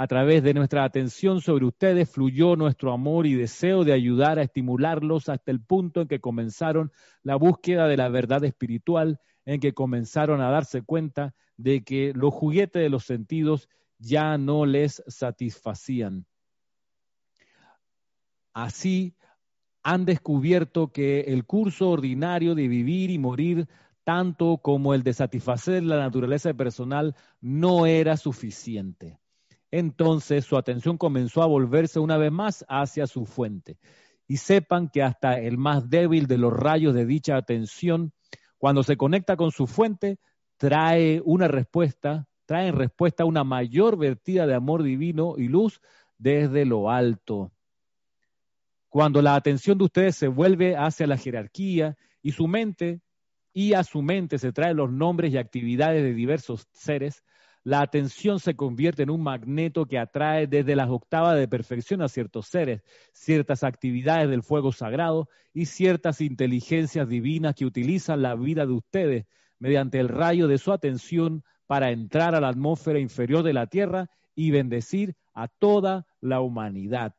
A 0.02 0.08
través 0.08 0.42
de 0.42 0.56
nuestra 0.56 0.84
atención 0.84 1.42
sobre 1.42 1.66
ustedes 1.66 2.10
fluyó 2.10 2.56
nuestro 2.56 2.92
amor 2.92 3.28
y 3.28 3.36
deseo 3.36 3.84
de 3.84 3.94
ayudar 3.94 4.40
a 4.40 4.42
estimularlos 4.42 5.30
hasta 5.30 5.52
el 5.52 5.62
punto 5.62 6.02
en 6.02 6.08
que 6.08 6.20
comenzaron 6.20 6.92
la 7.22 7.36
búsqueda 7.36 7.88
de 7.88 7.98
la 7.98 8.10
verdad 8.10 8.44
espiritual, 8.44 9.20
en 9.46 9.60
que 9.60 9.76
comenzaron 9.76 10.42
a 10.42 10.50
darse 10.50 10.82
cuenta 10.82 11.36
de 11.56 11.84
que 11.84 12.14
los 12.16 12.34
juguetes 12.34 12.82
de 12.82 12.90
los 12.90 13.06
sentidos 13.06 13.70
ya 14.00 14.40
no 14.40 14.66
les 14.66 15.04
satisfacían. 15.06 16.26
Así 18.56 19.14
han 19.84 20.06
descubierto 20.06 20.92
que 20.92 21.20
el 21.28 21.46
curso 21.46 21.92
ordinario 21.92 22.56
de 22.56 22.68
vivir 22.68 23.12
y 23.12 23.20
morir, 23.20 23.68
tanto 24.04 24.58
como 24.64 24.96
el 24.96 25.04
de 25.04 25.14
satisfacer 25.14 25.84
la 25.84 25.98
naturaleza 25.98 26.52
personal, 26.56 27.16
no 27.40 27.86
era 27.86 28.18
suficiente 28.18 29.21
entonces 29.72 30.46
su 30.46 30.58
atención 30.58 30.98
comenzó 30.98 31.42
a 31.42 31.48
volverse 31.48 32.00
una 32.00 32.18
vez 32.18 32.32
más 32.32 32.66
hacia 32.68 33.08
su 33.08 33.26
fuente. 33.26 33.78
Y 34.28 34.38
sepan 34.38 34.90
que 34.90 35.02
hasta 35.02 35.40
el 35.40 35.58
más 35.58 35.90
débil 35.90 36.28
de 36.28 36.38
los 36.38 36.54
rayos 36.54 36.94
de 36.94 37.06
dicha 37.06 37.38
atención, 37.38 38.14
cuando 38.58 38.84
se 38.84 38.98
conecta 38.98 39.36
con 39.36 39.52
su 39.52 39.68
fuente, 39.68 40.20
trae 40.58 41.22
una 41.26 41.48
respuesta, 41.48 42.28
trae 42.46 42.68
en 42.68 42.76
respuesta 42.76 43.26
una 43.26 43.44
mayor 43.44 43.98
vertida 43.98 44.46
de 44.46 44.54
amor 44.54 44.84
divino 44.84 45.36
y 45.38 45.48
luz 45.48 45.82
desde 46.18 46.66
lo 46.66 46.90
alto. 46.90 47.52
Cuando 48.90 49.22
la 49.22 49.36
atención 49.36 49.78
de 49.78 49.86
ustedes 49.86 50.18
se 50.18 50.28
vuelve 50.28 50.76
hacia 50.76 51.08
la 51.08 51.18
jerarquía 51.18 51.96
y 52.22 52.34
su 52.34 52.48
mente, 52.48 53.02
y 53.54 53.74
a 53.74 53.84
su 53.84 54.02
mente 54.02 54.38
se 54.38 54.52
traen 54.52 54.78
los 54.78 54.92
nombres 54.92 55.34
y 55.34 55.38
actividades 55.38 56.04
de 56.04 56.14
diversos 56.14 56.68
seres, 56.72 57.24
la 57.64 57.82
atención 57.82 58.40
se 58.40 58.56
convierte 58.56 59.04
en 59.04 59.12
un 59.12 59.22
magneto 59.22 59.86
que 59.86 60.00
atrae 60.00 60.48
desde 60.48 60.76
las 60.76 60.90
octavas 60.90 61.38
de 61.38 61.48
perfección 61.48 62.02
a 62.02 62.10
ciertos 62.10 62.48
seres, 62.48 62.82
ciertas 63.14 63.64
actividades 63.64 64.30
del 64.30 64.42
fuego 64.42 64.72
sagrado 64.72 65.30
y 65.54 65.66
ciertas 65.66 66.22
inteligencias 66.22 67.08
divinas 67.08 67.56
que 67.56 67.66
utilizan 67.66 68.22
la 68.22 68.36
vida 68.36 68.66
de 68.66 68.74
ustedes 68.74 69.26
mediante 69.60 70.00
el 70.00 70.10
rayo 70.10 70.48
de 70.48 70.58
su 70.58 70.72
atención 70.72 71.44
para 71.68 71.92
entrar 71.92 72.34
a 72.34 72.42
la 72.42 72.50
atmósfera 72.50 73.00
inferior 73.00 73.44
de 73.44 73.54
la 73.54 73.68
Tierra 73.68 74.10
y 74.34 74.50
bendecir 74.50 75.16
a 75.34 75.48
toda 75.48 76.08
la 76.20 76.42
humanidad. 76.42 77.16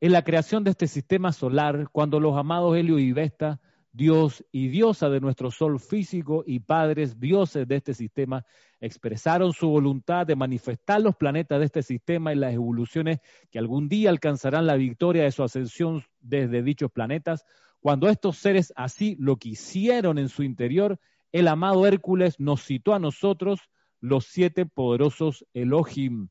En 0.00 0.12
la 0.12 0.22
creación 0.22 0.64
de 0.64 0.70
este 0.70 0.86
sistema 0.86 1.32
solar, 1.32 1.88
cuando 1.90 2.20
los 2.20 2.36
amados 2.36 2.76
Helio 2.76 2.98
y 2.98 3.12
Vesta 3.12 3.60
Dios 3.92 4.44
y 4.52 4.68
diosa 4.68 5.08
de 5.08 5.20
nuestro 5.20 5.50
sol 5.50 5.80
físico 5.80 6.44
y 6.46 6.60
padres 6.60 7.18
dioses 7.18 7.66
de 7.66 7.76
este 7.76 7.92
sistema 7.92 8.44
expresaron 8.80 9.52
su 9.52 9.68
voluntad 9.68 10.26
de 10.26 10.36
manifestar 10.36 11.00
los 11.00 11.16
planetas 11.16 11.58
de 11.58 11.66
este 11.66 11.82
sistema 11.82 12.32
y 12.32 12.36
las 12.36 12.54
evoluciones 12.54 13.18
que 13.50 13.58
algún 13.58 13.88
día 13.88 14.10
alcanzarán 14.10 14.66
la 14.66 14.76
victoria 14.76 15.24
de 15.24 15.32
su 15.32 15.42
ascensión 15.42 16.04
desde 16.20 16.62
dichos 16.62 16.92
planetas. 16.92 17.44
Cuando 17.80 18.08
estos 18.08 18.38
seres 18.38 18.72
así 18.76 19.16
lo 19.18 19.36
quisieron 19.36 20.18
en 20.18 20.28
su 20.28 20.44
interior, 20.44 21.00
el 21.32 21.48
amado 21.48 21.86
Hércules 21.86 22.38
nos 22.38 22.64
citó 22.64 22.94
a 22.94 22.98
nosotros, 23.00 23.60
los 24.00 24.26
siete 24.26 24.66
poderosos 24.66 25.44
Elohim. 25.52 26.28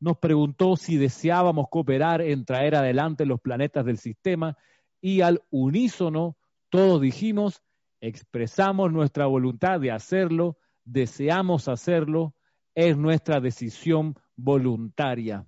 Nos 0.00 0.18
preguntó 0.18 0.76
si 0.76 0.96
deseábamos 0.96 1.66
cooperar 1.70 2.22
en 2.22 2.44
traer 2.44 2.74
adelante 2.74 3.24
los 3.24 3.40
planetas 3.40 3.84
del 3.84 3.98
sistema 3.98 4.56
y 5.00 5.20
al 5.22 5.42
unísono 5.50 6.36
todos 6.70 7.00
dijimos, 7.00 7.62
expresamos 8.00 8.92
nuestra 8.92 9.26
voluntad 9.26 9.80
de 9.80 9.90
hacerlo, 9.90 10.58
deseamos 10.84 11.68
hacerlo, 11.68 12.34
es 12.74 12.96
nuestra 12.96 13.40
decisión 13.40 14.14
voluntaria. 14.36 15.46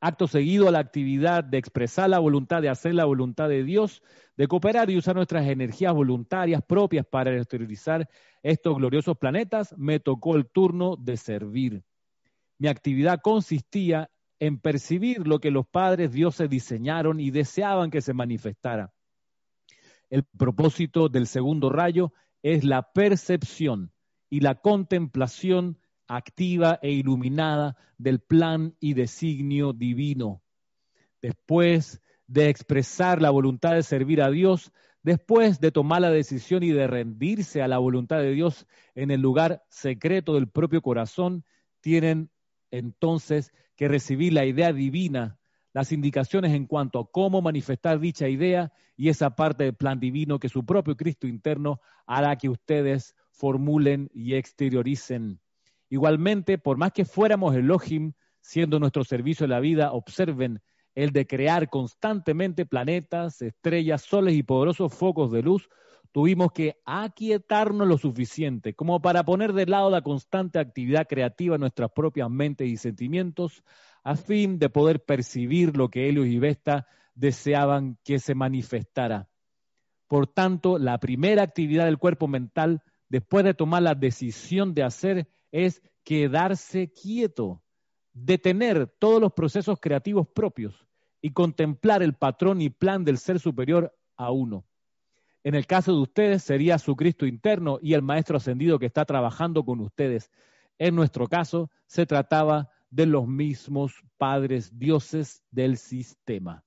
Acto 0.00 0.26
seguido 0.26 0.66
a 0.66 0.72
la 0.72 0.80
actividad 0.80 1.44
de 1.44 1.58
expresar 1.58 2.10
la 2.10 2.18
voluntad 2.18 2.60
de 2.60 2.68
hacer 2.68 2.94
la 2.94 3.04
voluntad 3.04 3.48
de 3.48 3.62
Dios, 3.62 4.02
de 4.36 4.48
cooperar 4.48 4.90
y 4.90 4.96
usar 4.96 5.14
nuestras 5.14 5.46
energías 5.46 5.94
voluntarias 5.94 6.62
propias 6.66 7.06
para 7.06 7.36
exteriorizar 7.36 8.08
estos 8.42 8.76
gloriosos 8.76 9.16
planetas, 9.16 9.72
me 9.78 10.00
tocó 10.00 10.34
el 10.34 10.50
turno 10.50 10.96
de 10.96 11.16
servir. 11.16 11.84
Mi 12.58 12.66
actividad 12.66 13.20
consistía 13.22 14.10
en 14.40 14.58
percibir 14.58 15.28
lo 15.28 15.38
que 15.38 15.52
los 15.52 15.68
padres 15.68 16.10
dioses 16.10 16.50
diseñaron 16.50 17.20
y 17.20 17.30
deseaban 17.30 17.92
que 17.92 18.00
se 18.00 18.12
manifestara. 18.12 18.92
El 20.12 20.24
propósito 20.24 21.08
del 21.08 21.26
segundo 21.26 21.70
rayo 21.70 22.12
es 22.42 22.64
la 22.64 22.92
percepción 22.92 23.94
y 24.28 24.40
la 24.40 24.56
contemplación 24.56 25.78
activa 26.06 26.78
e 26.82 26.90
iluminada 26.90 27.78
del 27.96 28.20
plan 28.20 28.76
y 28.78 28.92
designio 28.92 29.72
divino. 29.72 30.42
Después 31.22 32.02
de 32.26 32.50
expresar 32.50 33.22
la 33.22 33.30
voluntad 33.30 33.72
de 33.72 33.82
servir 33.82 34.20
a 34.20 34.30
Dios, 34.30 34.70
después 35.02 35.60
de 35.60 35.72
tomar 35.72 36.02
la 36.02 36.10
decisión 36.10 36.62
y 36.62 36.72
de 36.72 36.86
rendirse 36.86 37.62
a 37.62 37.68
la 37.68 37.78
voluntad 37.78 38.18
de 38.18 38.32
Dios 38.32 38.66
en 38.94 39.10
el 39.12 39.22
lugar 39.22 39.64
secreto 39.70 40.34
del 40.34 40.46
propio 40.46 40.82
corazón, 40.82 41.42
tienen 41.80 42.28
entonces 42.70 43.50
que 43.76 43.88
recibir 43.88 44.34
la 44.34 44.44
idea 44.44 44.74
divina 44.74 45.38
las 45.72 45.92
indicaciones 45.92 46.52
en 46.52 46.66
cuanto 46.66 46.98
a 46.98 47.10
cómo 47.10 47.40
manifestar 47.40 47.98
dicha 47.98 48.28
idea 48.28 48.72
y 48.96 49.08
esa 49.08 49.34
parte 49.34 49.64
del 49.64 49.74
plan 49.74 49.98
divino 50.00 50.38
que 50.38 50.48
su 50.48 50.64
propio 50.64 50.96
Cristo 50.96 51.26
interno 51.26 51.80
hará 52.06 52.36
que 52.36 52.48
ustedes 52.48 53.14
formulen 53.30 54.10
y 54.12 54.34
exterioricen. 54.34 55.40
Igualmente, 55.88 56.58
por 56.58 56.76
más 56.76 56.92
que 56.92 57.04
fuéramos 57.04 57.54
Elohim, 57.54 58.12
siendo 58.40 58.78
nuestro 58.78 59.04
servicio 59.04 59.44
en 59.44 59.50
la 59.50 59.60
vida, 59.60 59.92
observen 59.92 60.60
el 60.94 61.10
de 61.10 61.26
crear 61.26 61.70
constantemente 61.70 62.66
planetas, 62.66 63.40
estrellas, 63.40 64.02
soles 64.02 64.34
y 64.34 64.42
poderosos 64.42 64.92
focos 64.92 65.32
de 65.32 65.42
luz, 65.42 65.68
tuvimos 66.12 66.52
que 66.52 66.76
aquietarnos 66.84 67.88
lo 67.88 67.96
suficiente 67.96 68.74
como 68.74 69.00
para 69.00 69.24
poner 69.24 69.54
de 69.54 69.66
lado 69.66 69.88
la 69.88 70.02
constante 70.02 70.58
actividad 70.58 71.06
creativa 71.08 71.54
en 71.54 71.62
nuestras 71.62 71.90
propias 71.92 72.30
mentes 72.30 72.68
y 72.68 72.76
sentimientos, 72.76 73.64
a 74.04 74.16
fin 74.16 74.58
de 74.58 74.68
poder 74.68 75.04
percibir 75.04 75.76
lo 75.76 75.88
que 75.88 76.08
Helios 76.08 76.26
y 76.26 76.38
Vesta 76.38 76.86
deseaban 77.14 77.98
que 78.04 78.18
se 78.18 78.34
manifestara. 78.34 79.28
Por 80.08 80.26
tanto, 80.26 80.78
la 80.78 80.98
primera 80.98 81.42
actividad 81.42 81.86
del 81.86 81.98
cuerpo 81.98 82.28
mental, 82.28 82.82
después 83.08 83.44
de 83.44 83.54
tomar 83.54 83.82
la 83.82 83.94
decisión 83.94 84.74
de 84.74 84.82
hacer, 84.82 85.28
es 85.50 85.82
quedarse 86.04 86.92
quieto, 86.92 87.62
detener 88.12 88.86
todos 88.98 89.20
los 89.20 89.32
procesos 89.32 89.78
creativos 89.80 90.26
propios 90.28 90.86
y 91.20 91.30
contemplar 91.30 92.02
el 92.02 92.14
patrón 92.14 92.60
y 92.60 92.68
plan 92.68 93.04
del 93.04 93.18
ser 93.18 93.38
superior 93.38 93.96
a 94.16 94.30
uno. 94.32 94.66
En 95.44 95.54
el 95.54 95.66
caso 95.66 95.92
de 95.92 96.02
ustedes 96.02 96.42
sería 96.42 96.78
su 96.78 96.94
Cristo 96.94 97.26
interno 97.26 97.78
y 97.80 97.94
el 97.94 98.02
Maestro 98.02 98.36
ascendido 98.36 98.78
que 98.78 98.86
está 98.86 99.04
trabajando 99.04 99.64
con 99.64 99.80
ustedes. 99.80 100.30
En 100.78 100.94
nuestro 100.94 101.26
caso 101.26 101.70
se 101.86 102.06
trataba 102.06 102.70
de 102.92 103.06
los 103.06 103.26
mismos 103.26 104.04
padres 104.18 104.78
dioses 104.78 105.42
del 105.50 105.78
sistema. 105.78 106.62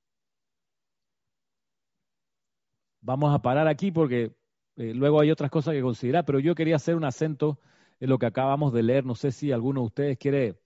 Vamos 2.99 3.33
a 3.33 3.39
parar 3.43 3.67
aquí 3.67 3.91
porque 3.91 4.35
eh, 4.75 4.93
luego 4.95 5.19
hay 5.19 5.29
otras 5.29 5.51
cosas 5.51 5.75
que 5.75 5.81
considerar, 5.83 6.25
pero 6.25 6.39
yo 6.39 6.55
quería 6.55 6.77
hacer 6.77 6.95
un 6.95 7.05
acento 7.05 7.59
en 7.99 8.09
lo 8.09 8.17
que 8.17 8.25
acabamos 8.25 8.73
de 8.73 8.81
leer. 8.81 9.05
No 9.05 9.13
sé 9.13 9.31
si 9.31 9.51
alguno 9.51 9.81
de 9.81 9.85
ustedes 9.85 10.17
quiere 10.17 10.59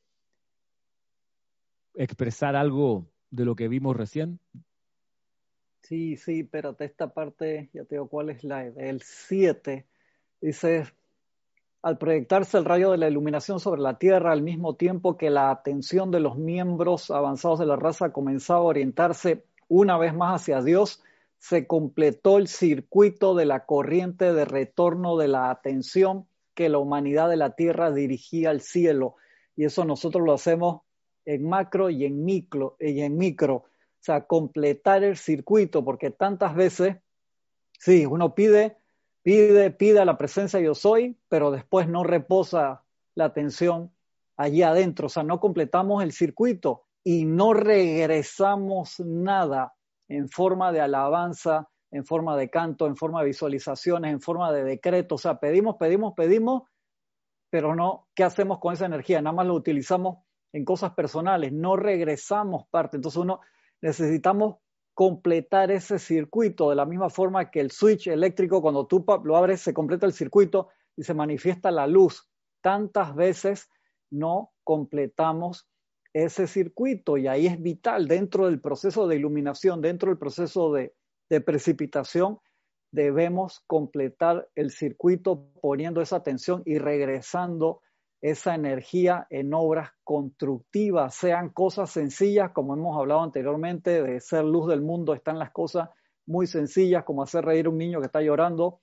expresar 1.93 2.55
algo 2.55 3.11
de 3.29 3.43
lo 3.43 3.57
que 3.57 3.67
vimos 3.67 3.97
recién. 3.97 4.39
Sí, 5.81 6.15
sí, 6.15 6.39
espérate, 6.39 6.85
esta 6.85 7.13
parte, 7.13 7.69
ya 7.73 7.83
te 7.83 7.95
digo 7.95 8.07
cuál 8.07 8.29
es 8.29 8.45
la 8.45 8.65
el 8.65 9.01
7. 9.01 9.85
Dice, 10.39 10.85
al 11.81 11.97
proyectarse 11.97 12.57
el 12.57 12.65
rayo 12.65 12.91
de 12.91 12.97
la 12.97 13.07
iluminación 13.07 13.59
sobre 13.59 13.81
la 13.81 13.97
Tierra 13.97 14.31
al 14.31 14.41
mismo 14.41 14.75
tiempo 14.75 15.17
que 15.17 15.29
la 15.29 15.49
atención 15.49 16.11
de 16.11 16.19
los 16.19 16.37
miembros 16.37 17.09
avanzados 17.09 17.59
de 17.59 17.65
la 17.65 17.77
raza 17.77 18.11
comenzaba 18.11 18.59
a 18.59 18.63
orientarse 18.63 19.45
una 19.69 19.97
vez 19.97 20.13
más 20.13 20.41
hacia 20.41 20.61
Dios, 20.61 21.01
se 21.37 21.67
completó 21.67 22.37
el 22.37 22.47
circuito 22.47 23.33
de 23.33 23.45
la 23.45 23.65
corriente 23.65 24.33
de 24.33 24.43
retorno 24.43 25.15
de 25.17 25.29
la 25.29 25.51
atención 25.51 26.27
que 26.53 26.67
la 26.67 26.79
humanidad 26.79 27.29
de 27.29 27.37
la 27.37 27.55
Tierra 27.55 27.91
dirigía 27.91 28.49
al 28.49 28.59
cielo. 28.59 29.15
Y 29.55 29.63
eso 29.63 29.85
nosotros 29.85 30.25
lo 30.25 30.33
hacemos 30.33 30.81
en 31.23 31.47
macro 31.47 31.89
y 31.89 32.03
en 32.03 32.25
micro, 32.25 32.75
y 32.79 32.99
en 33.01 33.17
micro. 33.17 33.55
O 33.55 34.01
sea, 34.01 34.25
completar 34.25 35.03
el 35.03 35.15
circuito, 35.15 35.85
porque 35.85 36.09
tantas 36.09 36.55
veces, 36.55 36.97
sí, 37.77 38.05
uno 38.05 38.35
pide, 38.35 38.75
pide, 39.21 39.71
pide 39.71 39.99
a 39.99 40.05
la 40.05 40.17
presencia 40.17 40.59
yo 40.59 40.75
soy, 40.75 41.17
pero 41.27 41.51
después 41.51 41.87
no 41.87 42.03
reposa 42.03 42.83
la 43.15 43.25
atención 43.25 43.91
allí 44.37 44.63
adentro. 44.63 45.07
O 45.07 45.09
sea, 45.09 45.23
no 45.23 45.39
completamos 45.39 46.03
el 46.03 46.11
circuito 46.11 46.85
y 47.03 47.25
no 47.25 47.53
regresamos 47.53 48.99
nada 48.99 49.73
en 50.07 50.29
forma 50.29 50.71
de 50.71 50.81
alabanza, 50.81 51.69
en 51.91 52.05
forma 52.05 52.37
de 52.37 52.49
canto, 52.49 52.87
en 52.87 52.95
forma 52.95 53.21
de 53.21 53.27
visualizaciones, 53.27 54.11
en 54.11 54.21
forma 54.21 54.51
de 54.51 54.63
decreto. 54.63 55.15
O 55.15 55.17
sea, 55.17 55.39
pedimos, 55.39 55.75
pedimos, 55.77 56.13
pedimos, 56.15 56.63
pero 57.49 57.75
no, 57.75 58.07
¿qué 58.13 58.23
hacemos 58.23 58.59
con 58.59 58.73
esa 58.73 58.85
energía? 58.85 59.21
Nada 59.21 59.35
más 59.35 59.47
lo 59.47 59.55
utilizamos 59.55 60.19
en 60.51 60.65
cosas 60.65 60.93
personales, 60.93 61.51
no 61.51 61.75
regresamos 61.75 62.67
parte. 62.69 62.97
Entonces 62.97 63.21
uno 63.21 63.41
necesitamos 63.81 64.57
completar 64.99 65.71
ese 65.71 65.97
circuito 65.97 66.69
de 66.69 66.75
la 66.75 66.85
misma 66.85 67.09
forma 67.09 67.49
que 67.49 67.61
el 67.61 67.71
switch 67.71 68.07
eléctrico, 68.07 68.61
cuando 68.61 68.85
tú 68.85 69.05
lo 69.23 69.37
abres, 69.37 69.61
se 69.61 69.73
completa 69.73 70.05
el 70.05 70.11
circuito 70.11 70.67
y 70.97 71.03
se 71.03 71.13
manifiesta 71.13 71.71
la 71.71 71.87
luz. 71.87 72.29
Tantas 72.59 73.15
veces 73.15 73.69
no 74.11 74.51
completamos 74.65 75.69
ese 76.11 76.47
circuito 76.47 77.15
y 77.15 77.27
ahí 77.27 77.47
es 77.47 77.61
vital 77.61 78.09
dentro 78.09 78.47
del 78.47 78.59
proceso 78.59 79.07
de 79.07 79.15
iluminación, 79.15 79.79
dentro 79.79 80.09
del 80.09 80.17
proceso 80.17 80.73
de, 80.73 80.93
precipitación, 81.45 82.39
debemos 82.91 83.63
completar 83.67 84.49
el 84.53 84.69
circuito 84.69 85.49
poniendo 85.61 86.01
esa 86.01 86.17
atención 86.17 86.61
y 86.65 86.77
regresando 86.77 87.79
esa 88.21 88.55
energía 88.55 89.27
en 89.29 89.53
obras 89.53 89.91
constructivas, 90.03 91.15
sean 91.15 91.49
cosas 91.49 91.89
sencillas, 91.89 92.51
como 92.51 92.73
hemos 92.75 92.97
hablado 92.97 93.21
anteriormente, 93.21 94.01
de 94.01 94.19
ser 94.19 94.43
luz 94.43 94.67
del 94.67 94.81
mundo, 94.81 95.13
están 95.13 95.39
las 95.39 95.51
cosas 95.51 95.89
muy 96.25 96.45
sencillas, 96.47 97.03
como 97.05 97.23
hacer 97.23 97.45
reír 97.45 97.67
a 97.67 97.69
un 97.69 97.77
niño 97.77 97.99
que 97.99 98.07
está 98.07 98.21
llorando, 98.21 98.81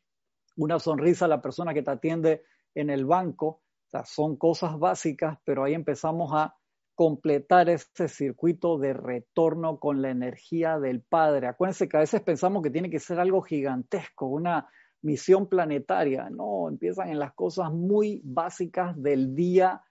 una 0.57 0.79
sonrisa 0.79 1.27
a 1.27 1.29
la 1.29 1.43
persona 1.43 1.75
que 1.75 1.83
te 1.83 1.91
atiende 1.91 2.43
en 2.75 2.91
el 2.91 3.05
banco, 3.05 3.63
son 4.05 4.37
cosas 4.37 4.79
básicas, 4.79 5.39
pero 5.45 5.65
ahí 5.65 5.75
empezamos 5.75 6.31
a 6.35 6.55
completar 6.95 7.69
ese 7.69 8.09
circuito 8.09 8.79
de 8.79 8.95
retorno 8.95 9.79
con 9.79 10.01
la 10.01 10.11
energía 10.11 10.79
del 10.79 11.03
Padre. 11.03 11.47
Acuérdense 11.47 11.89
que 11.89 11.97
a 11.99 12.01
veces 12.01 12.23
pensamos 12.23 12.63
que 12.63 12.71
tiene 12.71 12.91
que 12.91 12.99
ser 12.99 13.21
algo 13.21 13.43
gigantesco, 13.43 14.27
una 14.27 14.69
misión 15.03 15.49
planetaria. 15.49 16.29
No, 16.31 16.69
empiezan 16.69 17.09
en 17.09 17.19
las 17.19 17.33
cosas 17.35 17.73
muy 17.73 18.21
básicas 18.25 19.01
del 19.01 19.35
día 19.35 19.83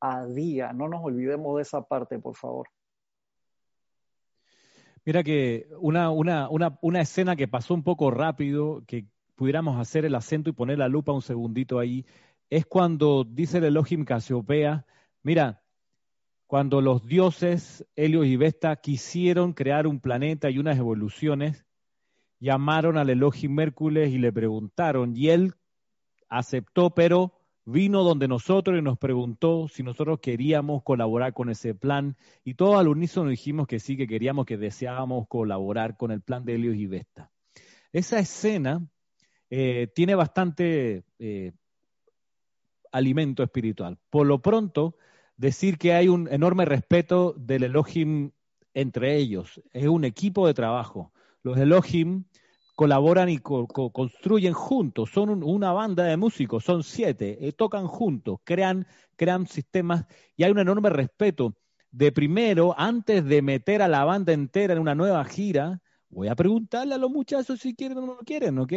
a 0.00 0.26
día. 0.26 0.72
No 0.72 0.88
nos 0.88 1.02
olvidemos 1.04 1.56
de 1.56 1.62
esa 1.62 1.82
parte, 1.82 2.18
por 2.18 2.36
favor. 2.36 2.68
Mira 5.04 5.22
que 5.22 5.68
una, 5.80 6.10
una, 6.10 6.48
una, 6.48 7.00
escena 7.00 7.36
que 7.36 7.46
pasó 7.46 7.74
un 7.74 7.82
poco 7.82 8.10
rápido, 8.10 8.82
que 8.86 9.06
pudiéramos 9.34 9.78
hacer 9.78 10.06
el 10.06 10.14
acento 10.14 10.48
y 10.48 10.54
poner 10.54 10.78
la 10.78 10.88
lupa 10.88 11.12
un 11.12 11.20
segundito 11.20 11.78
ahí, 11.78 12.06
es 12.48 12.64
cuando 12.64 13.24
dice 13.24 13.58
el 13.58 13.64
Elohim 13.64 14.04
Casiopea, 14.04 14.86
mira, 15.22 15.62
cuando 16.46 16.80
los 16.80 17.06
dioses 17.06 17.86
Helios 17.96 18.26
y 18.26 18.36
Vesta 18.36 18.76
quisieron 18.76 19.52
crear 19.52 19.86
un 19.86 20.00
planeta 20.00 20.50
y 20.50 20.58
unas 20.58 20.78
evoluciones, 20.78 21.63
llamaron 22.44 22.98
al 22.98 23.08
Elohim 23.08 23.58
Hércules 23.58 24.12
y 24.12 24.18
le 24.18 24.30
preguntaron, 24.30 25.16
y 25.16 25.30
él 25.30 25.54
aceptó, 26.28 26.90
pero 26.90 27.32
vino 27.64 28.02
donde 28.02 28.28
nosotros 28.28 28.78
y 28.78 28.82
nos 28.82 28.98
preguntó 28.98 29.66
si 29.68 29.82
nosotros 29.82 30.20
queríamos 30.20 30.82
colaborar 30.82 31.32
con 31.32 31.48
ese 31.48 31.74
plan, 31.74 32.16
y 32.44 32.52
todos 32.52 32.76
al 32.76 32.88
unísono 32.88 33.30
dijimos 33.30 33.66
que 33.66 33.80
sí, 33.80 33.96
que 33.96 34.06
queríamos, 34.06 34.44
que 34.44 34.58
deseábamos 34.58 35.26
colaborar 35.26 35.96
con 35.96 36.10
el 36.10 36.20
plan 36.20 36.44
de 36.44 36.56
Helios 36.56 36.76
y 36.76 36.86
Vesta. 36.86 37.30
Esa 37.92 38.18
escena 38.18 38.86
eh, 39.48 39.88
tiene 39.94 40.14
bastante 40.14 41.04
eh, 41.18 41.52
alimento 42.92 43.42
espiritual. 43.42 43.96
Por 44.10 44.26
lo 44.26 44.42
pronto, 44.42 44.96
decir 45.38 45.78
que 45.78 45.94
hay 45.94 46.08
un 46.08 46.28
enorme 46.30 46.66
respeto 46.66 47.34
del 47.38 47.62
Elohim 47.62 48.32
entre 48.74 49.16
ellos. 49.16 49.62
Es 49.72 49.86
un 49.86 50.04
equipo 50.04 50.46
de 50.46 50.52
trabajo. 50.52 51.12
Los 51.44 51.58
Elohim 51.58 52.24
colaboran 52.74 53.28
y 53.28 53.38
construyen 53.38 54.54
juntos. 54.54 55.10
Son 55.10 55.44
una 55.44 55.72
banda 55.72 56.04
de 56.04 56.16
músicos, 56.16 56.64
son 56.64 56.82
siete, 56.82 57.46
eh, 57.46 57.52
tocan 57.52 57.86
juntos, 57.86 58.38
crean, 58.44 58.86
crean 59.14 59.46
sistemas 59.46 60.06
y 60.36 60.44
hay 60.44 60.50
un 60.50 60.58
enorme 60.58 60.88
respeto. 60.88 61.54
De 61.90 62.10
primero, 62.10 62.74
antes 62.76 63.24
de 63.24 63.42
meter 63.42 63.82
a 63.82 63.88
la 63.88 64.04
banda 64.04 64.32
entera 64.32 64.72
en 64.72 64.80
una 64.80 64.94
nueva 64.94 65.22
gira, 65.24 65.80
voy 66.08 66.28
a 66.28 66.34
preguntarle 66.34 66.94
a 66.94 66.98
los 66.98 67.10
muchachos 67.10 67.60
si 67.60 67.74
quieren 67.74 67.98
o 67.98 68.06
no 68.06 68.16
quieren, 68.18 68.58
¿ok? 68.58 68.72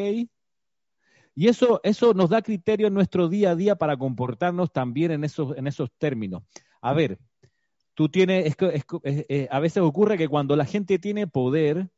Y 1.34 1.48
eso, 1.48 1.80
eso 1.84 2.14
nos 2.14 2.30
da 2.30 2.42
criterio 2.42 2.88
en 2.88 2.94
nuestro 2.94 3.30
día 3.30 3.52
a 3.52 3.56
día 3.56 3.76
para 3.76 3.96
comportarnos 3.96 4.72
también 4.74 5.12
en 5.12 5.24
esos, 5.24 5.58
en 5.58 5.68
esos 5.68 5.90
términos. 5.98 6.44
A 6.82 6.94
ver, 6.94 7.18
tú 7.94 8.10
tienes, 8.10 8.56
eh, 9.04 9.48
a 9.50 9.60
veces 9.60 9.82
ocurre 9.82 10.18
que 10.18 10.28
cuando 10.28 10.56
la 10.56 10.66
gente 10.66 11.00
tiene 11.00 11.28
poder, 11.28 11.90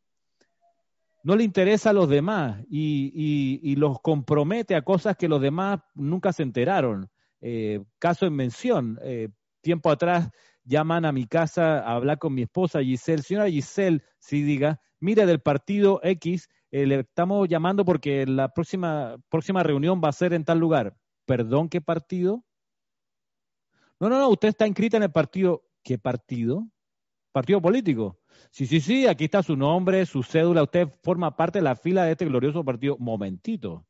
no 1.23 1.35
le 1.35 1.43
interesa 1.43 1.89
a 1.89 1.93
los 1.93 2.09
demás 2.09 2.61
y, 2.69 3.75
los 3.75 3.99
compromete 4.01 4.75
a 4.75 4.81
cosas 4.81 5.15
que 5.15 5.27
los 5.27 5.41
demás 5.41 5.79
nunca 5.93 6.33
se 6.33 6.43
enteraron. 6.43 7.09
Eh, 7.41 7.83
caso 7.99 8.25
en 8.25 8.35
mención, 8.35 8.99
eh, 9.01 9.29
tiempo 9.61 9.89
atrás 9.89 10.29
llaman 10.63 11.05
a 11.05 11.11
mi 11.11 11.25
casa 11.25 11.79
a 11.79 11.95
hablar 11.95 12.19
con 12.19 12.33
mi 12.33 12.43
esposa 12.43 12.81
Giselle. 12.81 13.23
Señora 13.23 13.49
Giselle, 13.49 14.03
si 14.19 14.43
diga, 14.43 14.81
mire 14.99 15.25
del 15.25 15.39
partido 15.39 15.99
X, 16.03 16.49
eh, 16.71 16.85
le 16.85 16.99
estamos 16.99 17.47
llamando 17.47 17.85
porque 17.85 18.25
la 18.25 18.49
próxima, 18.49 19.17
próxima 19.29 19.63
reunión 19.63 20.01
va 20.03 20.09
a 20.09 20.13
ser 20.13 20.33
en 20.33 20.45
tal 20.45 20.59
lugar. 20.59 20.95
¿Perdón, 21.25 21.69
qué 21.69 21.81
partido? 21.81 22.43
No, 23.99 24.09
no, 24.09 24.19
no, 24.19 24.29
usted 24.29 24.49
está 24.49 24.67
inscrita 24.67 24.97
en 24.97 25.03
el 25.03 25.11
partido. 25.11 25.63
¿Qué 25.83 25.97
partido? 25.97 26.67
Partido 27.31 27.61
político. 27.61 28.18
Sí, 28.51 28.65
sí, 28.65 28.79
sí, 28.79 29.07
aquí 29.07 29.25
está 29.25 29.43
su 29.43 29.55
nombre, 29.55 30.05
su 30.05 30.23
cédula, 30.23 30.63
usted 30.63 30.89
forma 31.03 31.35
parte 31.35 31.59
de 31.59 31.63
la 31.63 31.75
fila 31.75 32.03
de 32.03 32.13
este 32.13 32.25
glorioso 32.25 32.63
partido. 32.63 32.97
Momentito. 32.99 33.85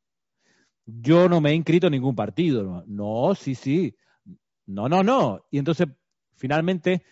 Yo 0.84 1.28
no 1.28 1.40
me 1.40 1.50
he 1.50 1.54
inscrito 1.54 1.86
en 1.86 1.92
ningún 1.92 2.14
partido. 2.14 2.84
No, 2.86 3.34
sí, 3.34 3.54
sí. 3.54 3.96
No, 4.66 4.88
no, 4.88 5.02
no. 5.02 5.44
Y 5.50 5.58
entonces, 5.58 5.88
finalmente, 6.36 7.02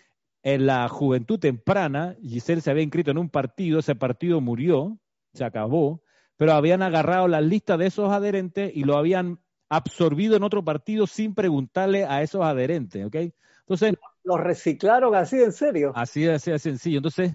en 0.43 0.65
la 0.65 0.87
juventud 0.89 1.39
temprana, 1.39 2.15
Giselle 2.21 2.61
se 2.61 2.71
había 2.71 2.83
inscrito 2.83 3.11
en 3.11 3.17
un 3.17 3.29
partido, 3.29 3.79
ese 3.79 3.95
partido 3.95 4.41
murió, 4.41 4.99
se 5.33 5.43
acabó, 5.43 6.03
pero 6.37 6.53
habían 6.53 6.81
agarrado 6.81 7.27
la 7.27 7.41
lista 7.41 7.77
de 7.77 7.87
esos 7.87 8.11
adherentes 8.11 8.71
y 8.73 8.83
lo 8.83 8.97
habían 8.97 9.39
absorbido 9.69 10.35
en 10.35 10.43
otro 10.43 10.63
partido 10.63 11.07
sin 11.07 11.35
preguntarle 11.35 12.05
a 12.05 12.21
esos 12.21 12.43
adherentes, 12.43 13.05
¿ok? 13.05 13.15
Entonces... 13.61 13.95
Lo 14.29 14.37
reciclaron 14.37 15.15
así, 15.15 15.41
en 15.41 15.51
serio. 15.51 15.91
Así, 15.95 16.27
así 16.27 16.51
de 16.51 16.59
sencillo. 16.59 16.97
Entonces, 16.97 17.33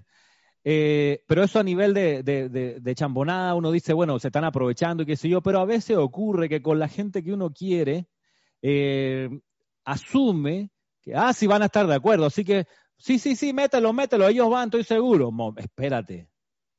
eh, 0.62 1.24
pero 1.26 1.42
eso 1.42 1.58
a 1.58 1.64
nivel 1.64 1.92
de, 1.92 2.22
de, 2.22 2.94
chambonada, 2.94 3.56
uno 3.56 3.72
dice, 3.72 3.92
bueno, 3.92 4.20
se 4.20 4.28
están 4.28 4.44
aprovechando 4.44 5.02
y 5.02 5.06
qué 5.06 5.16
sé 5.16 5.28
yo, 5.28 5.42
pero 5.42 5.58
a 5.58 5.64
veces 5.64 5.96
ocurre 5.96 6.48
que 6.48 6.62
con 6.62 6.78
la 6.78 6.86
gente 6.86 7.24
que 7.24 7.32
uno 7.32 7.52
quiere, 7.52 8.06
eh, 8.62 9.28
asume 9.84 10.70
que, 11.02 11.16
ah, 11.16 11.32
sí 11.32 11.48
van 11.48 11.62
a 11.62 11.64
estar 11.64 11.84
de 11.88 11.96
acuerdo, 11.96 12.26
así 12.26 12.44
que, 12.44 12.68
sí, 12.96 13.18
sí, 13.18 13.34
sí, 13.34 13.52
mételo, 13.52 13.92
mételo, 13.92 14.28
ellos 14.28 14.48
van, 14.48 14.68
estoy 14.68 14.84
seguro. 14.84 15.32
espérate, 15.56 16.28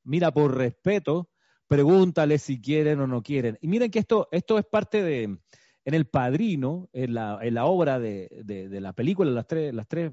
mira, 0.05 0.31
por 0.31 0.55
respeto, 0.55 1.29
pregúntale 1.67 2.37
si 2.37 2.61
quieren 2.61 3.01
o 3.01 3.07
no 3.07 3.21
quieren. 3.21 3.57
Y 3.59 3.67
miren 3.67 3.91
que 3.91 3.99
esto, 3.99 4.29
esto 4.31 4.57
es 4.57 4.65
parte 4.65 5.03
de, 5.03 5.37
en 5.85 5.93
El 5.93 6.05
Padrino, 6.05 6.89
en 6.93 7.13
la, 7.13 7.39
en 7.41 7.53
la 7.53 7.65
obra 7.65 7.99
de, 7.99 8.29
la 8.81 8.93
película, 8.93 9.31
las 9.31 9.47
tres, 9.47 9.73
las 9.73 9.87
tres, 9.87 10.11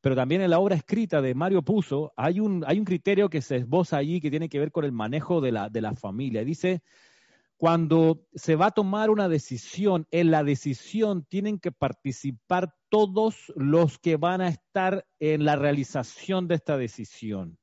pero 0.00 0.14
también 0.14 0.42
en 0.42 0.50
la 0.50 0.58
obra 0.58 0.76
escrita 0.76 1.20
de 1.22 1.34
Mario 1.34 1.62
Puzo, 1.62 2.12
hay 2.16 2.38
un, 2.38 2.64
hay 2.66 2.78
un 2.78 2.84
criterio 2.84 3.28
que 3.28 3.42
se 3.42 3.56
esboza 3.56 3.96
allí 3.96 4.20
que 4.20 4.30
tiene 4.30 4.48
que 4.48 4.58
ver 4.58 4.70
con 4.70 4.84
el 4.84 4.92
manejo 4.92 5.40
de 5.40 5.52
la, 5.52 5.68
de 5.70 5.80
la 5.80 5.94
familia. 5.94 6.44
Dice, 6.44 6.82
cuando 7.56 8.26
se 8.34 8.54
va 8.54 8.66
a 8.66 8.70
tomar 8.70 9.08
una 9.08 9.28
decisión, 9.28 10.06
en 10.10 10.30
la 10.30 10.44
decisión 10.44 11.24
tienen 11.24 11.58
que 11.58 11.72
participar 11.72 12.74
todos 12.90 13.52
los 13.56 13.98
que 13.98 14.16
van 14.16 14.42
a 14.42 14.48
estar 14.48 15.06
en 15.18 15.46
la 15.46 15.56
realización 15.56 16.46
de 16.46 16.56
esta 16.56 16.76
decisión. 16.76 17.58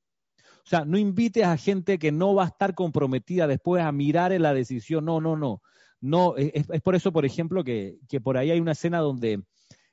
O 0.65 0.69
sea, 0.69 0.85
no 0.85 0.97
invites 0.97 1.43
a 1.43 1.57
gente 1.57 1.99
que 1.99 2.11
no 2.11 2.33
va 2.33 2.45
a 2.45 2.47
estar 2.47 2.73
comprometida 2.73 3.47
después 3.47 3.83
a 3.83 3.91
mirar 3.91 4.31
en 4.31 4.41
la 4.41 4.53
decisión. 4.53 5.05
No, 5.05 5.21
no, 5.21 5.35
no. 5.35 5.61
No, 6.03 6.35
es, 6.35 6.65
por 6.81 6.95
eso, 6.95 7.13
por 7.13 7.25
ejemplo, 7.25 7.63
que, 7.63 7.97
por 8.21 8.35
ahí 8.35 8.51
hay 8.51 8.59
una 8.59 8.73
escena 8.73 8.99
donde 8.99 9.41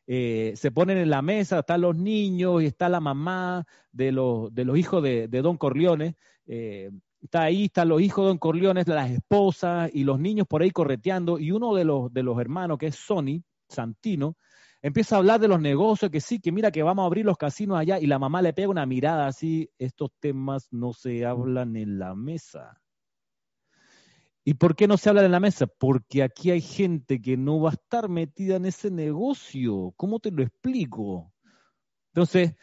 eh, 0.08 0.54
se 0.56 0.72
ponen 0.72 0.98
en 0.98 1.08
la 1.08 1.22
mesa, 1.22 1.60
están 1.60 1.82
los 1.82 1.94
niños 1.94 2.60
y 2.60 2.66
está 2.66 2.88
la 2.88 2.98
mamá 2.98 3.64
de 3.92 4.10
los, 4.10 4.52
de 4.52 4.64
los 4.64 4.76
hijos 4.76 5.04
de, 5.04 5.28
Don 5.28 5.56
Corleone. 5.56 6.16
Eh, 6.48 6.90
está 7.22 7.42
ahí, 7.42 7.66
están 7.66 7.90
los 7.90 8.02
hijos 8.02 8.24
de 8.24 8.28
Don 8.30 8.38
Corleone, 8.38 8.82
las 8.88 9.12
esposas 9.12 9.88
y 9.94 10.02
los 10.02 10.18
niños 10.18 10.48
por 10.48 10.62
ahí 10.62 10.72
correteando. 10.72 11.38
Y 11.38 11.52
uno 11.52 11.76
de 11.76 11.84
los, 11.84 12.12
de 12.12 12.24
los 12.24 12.40
hermanos, 12.40 12.78
que 12.78 12.88
es 12.88 12.96
Sony, 12.96 13.44
Santino, 13.68 14.36
empieza 14.82 15.14
a 15.14 15.18
hablar 15.20 15.38
de 15.38 15.46
los 15.46 15.60
negocios, 15.60 16.10
que 16.10 16.20
sí, 16.20 16.40
que 16.40 16.50
mira 16.50 16.72
que 16.72 16.82
vamos 16.82 17.04
a 17.04 17.06
abrir 17.06 17.24
los 17.24 17.36
casinos 17.36 17.78
allá, 17.78 18.00
y 18.00 18.08
la 18.08 18.18
mamá 18.18 18.42
le 18.42 18.52
pega 18.52 18.68
una 18.68 18.84
mirada 18.84 19.28
así, 19.28 19.70
estos 19.78 20.10
temas 20.18 20.66
no 20.72 20.92
se 20.92 21.24
hablan 21.24 21.76
en 21.76 22.00
la 22.00 22.16
mesa. 22.16 22.79
¿Y 24.44 24.54
por 24.54 24.74
qué 24.74 24.86
no 24.88 24.96
se 24.96 25.08
habla 25.08 25.24
en 25.24 25.32
la 25.32 25.40
mesa? 25.40 25.66
Porque 25.66 26.22
aquí 26.22 26.50
hay 26.50 26.60
gente 26.60 27.20
que 27.20 27.36
no 27.36 27.60
va 27.60 27.70
a 27.70 27.72
estar 27.74 28.08
metida 28.08 28.56
en 28.56 28.64
ese 28.64 28.90
negocio. 28.90 29.92
¿Cómo 29.96 30.18
te 30.18 30.30
lo 30.30 30.42
explico? 30.42 31.32
Entonces, 32.14 32.54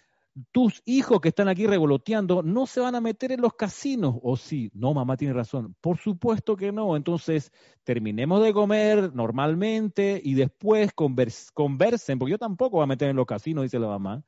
tus 0.51 0.81
hijos 0.85 1.21
que 1.21 1.29
están 1.29 1.47
aquí 1.47 1.67
revoloteando 1.67 2.43
no 2.43 2.65
se 2.65 2.79
van 2.79 2.95
a 2.95 3.01
meter 3.01 3.31
en 3.31 3.41
los 3.41 3.53
casinos, 3.53 4.15
¿o 4.21 4.37
sí? 4.37 4.69
No, 4.73 4.93
mamá 4.93 5.17
tiene 5.17 5.33
razón. 5.33 5.75
Por 5.81 5.97
supuesto 5.97 6.55
que 6.55 6.71
no. 6.71 6.95
Entonces, 6.95 7.51
terminemos 7.83 8.43
de 8.43 8.53
comer 8.53 9.13
normalmente 9.13 10.19
y 10.23 10.33
después 10.33 10.91
conversen, 10.93 12.19
porque 12.19 12.31
yo 12.31 12.37
tampoco 12.37 12.77
voy 12.77 12.83
a 12.83 12.87
meter 12.87 13.09
en 13.09 13.15
los 13.15 13.25
casinos, 13.25 13.63
dice 13.63 13.79
la 13.79 13.87
mamá. 13.87 14.23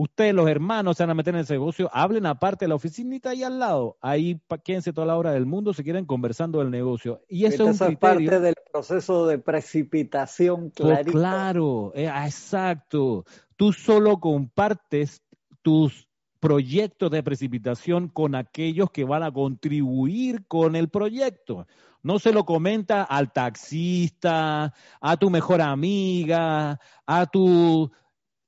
Ustedes, 0.00 0.32
los 0.32 0.48
hermanos, 0.48 0.96
se 0.96 1.02
van 1.02 1.10
a 1.10 1.14
meter 1.14 1.34
en 1.34 1.40
ese 1.40 1.54
negocio, 1.54 1.90
hablen 1.92 2.24
aparte 2.24 2.66
de 2.66 2.68
la 2.68 2.76
oficinita 2.76 3.30
ahí 3.30 3.42
al 3.42 3.58
lado. 3.58 3.98
Ahí 4.00 4.40
quédense 4.62 4.92
toda 4.92 5.08
la 5.08 5.16
hora 5.16 5.32
del 5.32 5.44
mundo 5.44 5.74
si 5.74 5.82
quieren 5.82 6.04
conversando 6.04 6.60
del 6.60 6.70
negocio. 6.70 7.20
Y 7.28 7.46
eso 7.46 7.68
es 7.68 7.80
un 7.80 7.96
parte 7.96 8.38
del 8.38 8.54
proceso 8.72 9.26
de 9.26 9.38
precipitación, 9.40 10.70
clarito. 10.70 11.10
claro, 11.10 11.92
eh, 11.96 12.06
exacto. 12.06 13.24
Tú 13.56 13.72
solo 13.72 14.20
compartes 14.20 15.20
tus 15.62 16.06
proyectos 16.38 17.10
de 17.10 17.24
precipitación 17.24 18.06
con 18.06 18.36
aquellos 18.36 18.92
que 18.92 19.02
van 19.02 19.24
a 19.24 19.32
contribuir 19.32 20.46
con 20.46 20.76
el 20.76 20.90
proyecto. 20.90 21.66
No 22.04 22.20
se 22.20 22.32
lo 22.32 22.44
comenta 22.44 23.02
al 23.02 23.32
taxista, 23.32 24.72
a 25.00 25.16
tu 25.16 25.28
mejor 25.28 25.60
amiga, 25.60 26.78
a 27.04 27.26
tu 27.26 27.90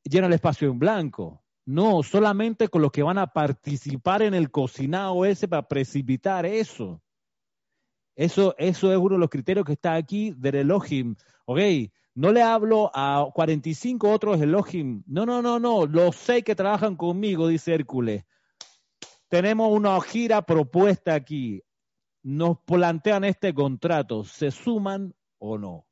llena 0.05 0.29
el 0.29 0.33
espacio 0.35 0.71
en 0.71 0.79
blanco. 0.79 1.40
No, 1.71 2.03
solamente 2.03 2.67
con 2.67 2.83
los 2.83 2.91
que 2.91 3.05
van 3.05 3.19
a 3.19 3.29
participar 3.29 4.23
en 4.23 4.35
el 4.35 4.51
cocinado 4.51 5.25
ese 5.25 5.47
para 5.47 5.69
precipitar 5.69 6.45
eso. 6.45 7.01
Eso, 8.17 8.57
eso 8.59 8.91
es 8.91 8.99
uno 8.99 9.15
de 9.15 9.21
los 9.21 9.31
criterios 9.31 9.65
que 9.65 9.75
está 9.75 9.95
aquí 9.95 10.35
del 10.37 10.57
Elohim. 10.57 11.15
Ok, 11.45 11.61
no 12.17 12.33
le 12.33 12.43
hablo 12.43 12.91
a 12.93 13.25
45 13.33 14.11
otros 14.11 14.41
Elohim. 14.41 15.05
No, 15.07 15.25
no, 15.25 15.41
no, 15.43 15.61
no. 15.61 15.87
Los 15.87 16.17
seis 16.17 16.43
que 16.43 16.57
trabajan 16.57 16.97
conmigo, 16.97 17.47
dice 17.47 17.73
Hércules. 17.73 18.25
Tenemos 19.29 19.73
una 19.73 20.01
gira 20.01 20.43
propuesta 20.43 21.15
aquí. 21.15 21.63
Nos 22.25 22.59
plantean 22.63 23.23
este 23.23 23.55
contrato. 23.55 24.25
¿Se 24.25 24.51
suman 24.51 25.15
o 25.39 25.57
no? 25.57 25.87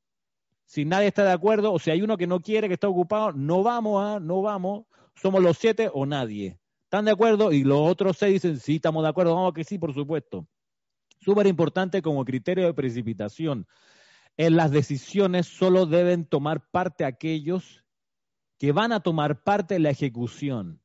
Si 0.64 0.84
nadie 0.84 1.06
está 1.06 1.22
de 1.22 1.30
acuerdo 1.30 1.72
o 1.72 1.78
si 1.78 1.92
hay 1.92 2.02
uno 2.02 2.16
que 2.16 2.26
no 2.26 2.40
quiere, 2.40 2.66
que 2.66 2.74
está 2.74 2.88
ocupado, 2.88 3.32
no 3.32 3.62
vamos 3.62 4.04
a, 4.04 4.18
no 4.18 4.42
vamos. 4.42 4.86
Somos 5.20 5.42
los 5.42 5.58
siete 5.58 5.90
o 5.92 6.06
nadie. 6.06 6.58
¿Están 6.84 7.04
de 7.04 7.10
acuerdo? 7.10 7.52
Y 7.52 7.64
los 7.64 7.80
otros 7.80 8.16
seis 8.16 8.42
dicen, 8.42 8.58
sí, 8.58 8.76
estamos 8.76 9.02
de 9.02 9.10
acuerdo, 9.10 9.34
vamos 9.34 9.52
que 9.52 9.64
sí, 9.64 9.78
por 9.78 9.92
supuesto. 9.92 10.46
Súper 11.20 11.46
importante 11.46 12.00
como 12.00 12.24
criterio 12.24 12.66
de 12.66 12.74
precipitación 12.74 13.66
en 14.38 14.56
las 14.56 14.70
decisiones 14.70 15.46
solo 15.46 15.84
deben 15.84 16.24
tomar 16.24 16.70
parte 16.70 17.04
aquellos 17.04 17.84
que 18.56 18.72
van 18.72 18.92
a 18.92 19.00
tomar 19.00 19.42
parte 19.42 19.74
en 19.74 19.82
la 19.82 19.90
ejecución. 19.90 20.80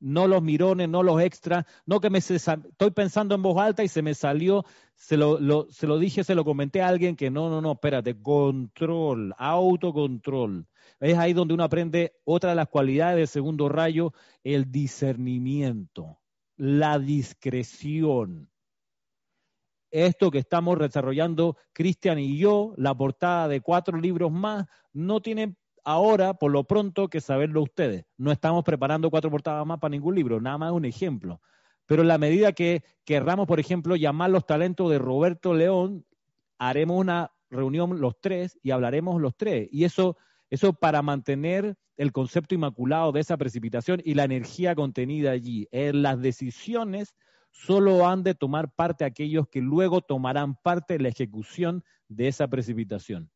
No 0.00 0.26
los 0.26 0.42
mirones, 0.42 0.88
no 0.88 1.02
los 1.02 1.20
extras, 1.20 1.66
no 1.86 2.00
que 2.00 2.10
me 2.10 2.18
estoy 2.18 2.90
pensando 2.94 3.34
en 3.34 3.42
voz 3.42 3.58
alta 3.58 3.84
y 3.84 3.88
se 3.88 4.02
me 4.02 4.14
salió, 4.14 4.64
se 4.96 5.16
lo, 5.16 5.70
se 5.70 5.86
lo 5.86 5.98
dije, 5.98 6.24
se 6.24 6.34
lo 6.34 6.44
comenté 6.44 6.82
a 6.82 6.88
alguien 6.88 7.16
que 7.16 7.30
no, 7.30 7.50
no, 7.50 7.60
no, 7.60 7.72
espérate, 7.72 8.20
control, 8.20 9.34
autocontrol. 9.36 10.66
Es 11.02 11.18
ahí 11.18 11.32
donde 11.32 11.54
uno 11.54 11.64
aprende 11.64 12.14
otra 12.24 12.50
de 12.50 12.56
las 12.56 12.68
cualidades 12.68 13.16
del 13.16 13.28
segundo 13.28 13.68
rayo, 13.68 14.12
el 14.44 14.70
discernimiento, 14.70 16.20
la 16.56 16.98
discreción 16.98 18.52
esto 19.92 20.30
que 20.30 20.38
estamos 20.38 20.78
desarrollando 20.78 21.58
Cristian 21.74 22.18
y 22.18 22.38
yo, 22.38 22.72
la 22.78 22.94
portada 22.94 23.46
de 23.46 23.60
cuatro 23.60 23.98
libros 23.98 24.32
más, 24.32 24.66
no 24.92 25.20
tienen 25.20 25.56
ahora, 25.84 26.34
por 26.34 26.50
lo 26.50 26.64
pronto, 26.64 27.08
que 27.08 27.20
saberlo 27.20 27.62
ustedes. 27.62 28.06
No 28.16 28.32
estamos 28.32 28.64
preparando 28.64 29.10
cuatro 29.10 29.30
portadas 29.30 29.66
más 29.66 29.78
para 29.78 29.90
ningún 29.90 30.14
libro, 30.14 30.40
nada 30.40 30.56
más 30.56 30.72
un 30.72 30.86
ejemplo. 30.86 31.42
Pero 31.84 32.02
en 32.02 32.08
la 32.08 32.16
medida 32.16 32.52
que 32.52 32.82
querramos, 33.04 33.46
por 33.46 33.60
ejemplo, 33.60 33.94
llamar 33.94 34.30
los 34.30 34.46
talentos 34.46 34.90
de 34.90 34.98
Roberto 34.98 35.52
León, 35.52 36.06
haremos 36.58 36.98
una 36.98 37.30
reunión 37.50 38.00
los 38.00 38.18
tres 38.18 38.58
y 38.62 38.70
hablaremos 38.70 39.20
los 39.20 39.36
tres. 39.36 39.68
Y 39.70 39.84
eso, 39.84 40.16
eso 40.52 40.74
para 40.74 41.00
mantener 41.00 41.76
el 41.96 42.12
concepto 42.12 42.54
inmaculado 42.54 43.10
de 43.10 43.20
esa 43.20 43.38
precipitación 43.38 44.02
y 44.04 44.12
la 44.12 44.24
energía 44.24 44.74
contenida 44.74 45.30
allí. 45.30 45.66
En 45.70 46.02
las 46.02 46.20
decisiones 46.20 47.14
solo 47.52 48.06
han 48.06 48.22
de 48.22 48.34
tomar 48.34 48.70
parte 48.70 49.06
aquellos 49.06 49.48
que 49.48 49.62
luego 49.62 50.02
tomarán 50.02 50.56
parte 50.56 50.98
de 50.98 51.04
la 51.04 51.08
ejecución 51.08 51.82
de 52.08 52.28
esa 52.28 52.48
precipitación. 52.48 53.30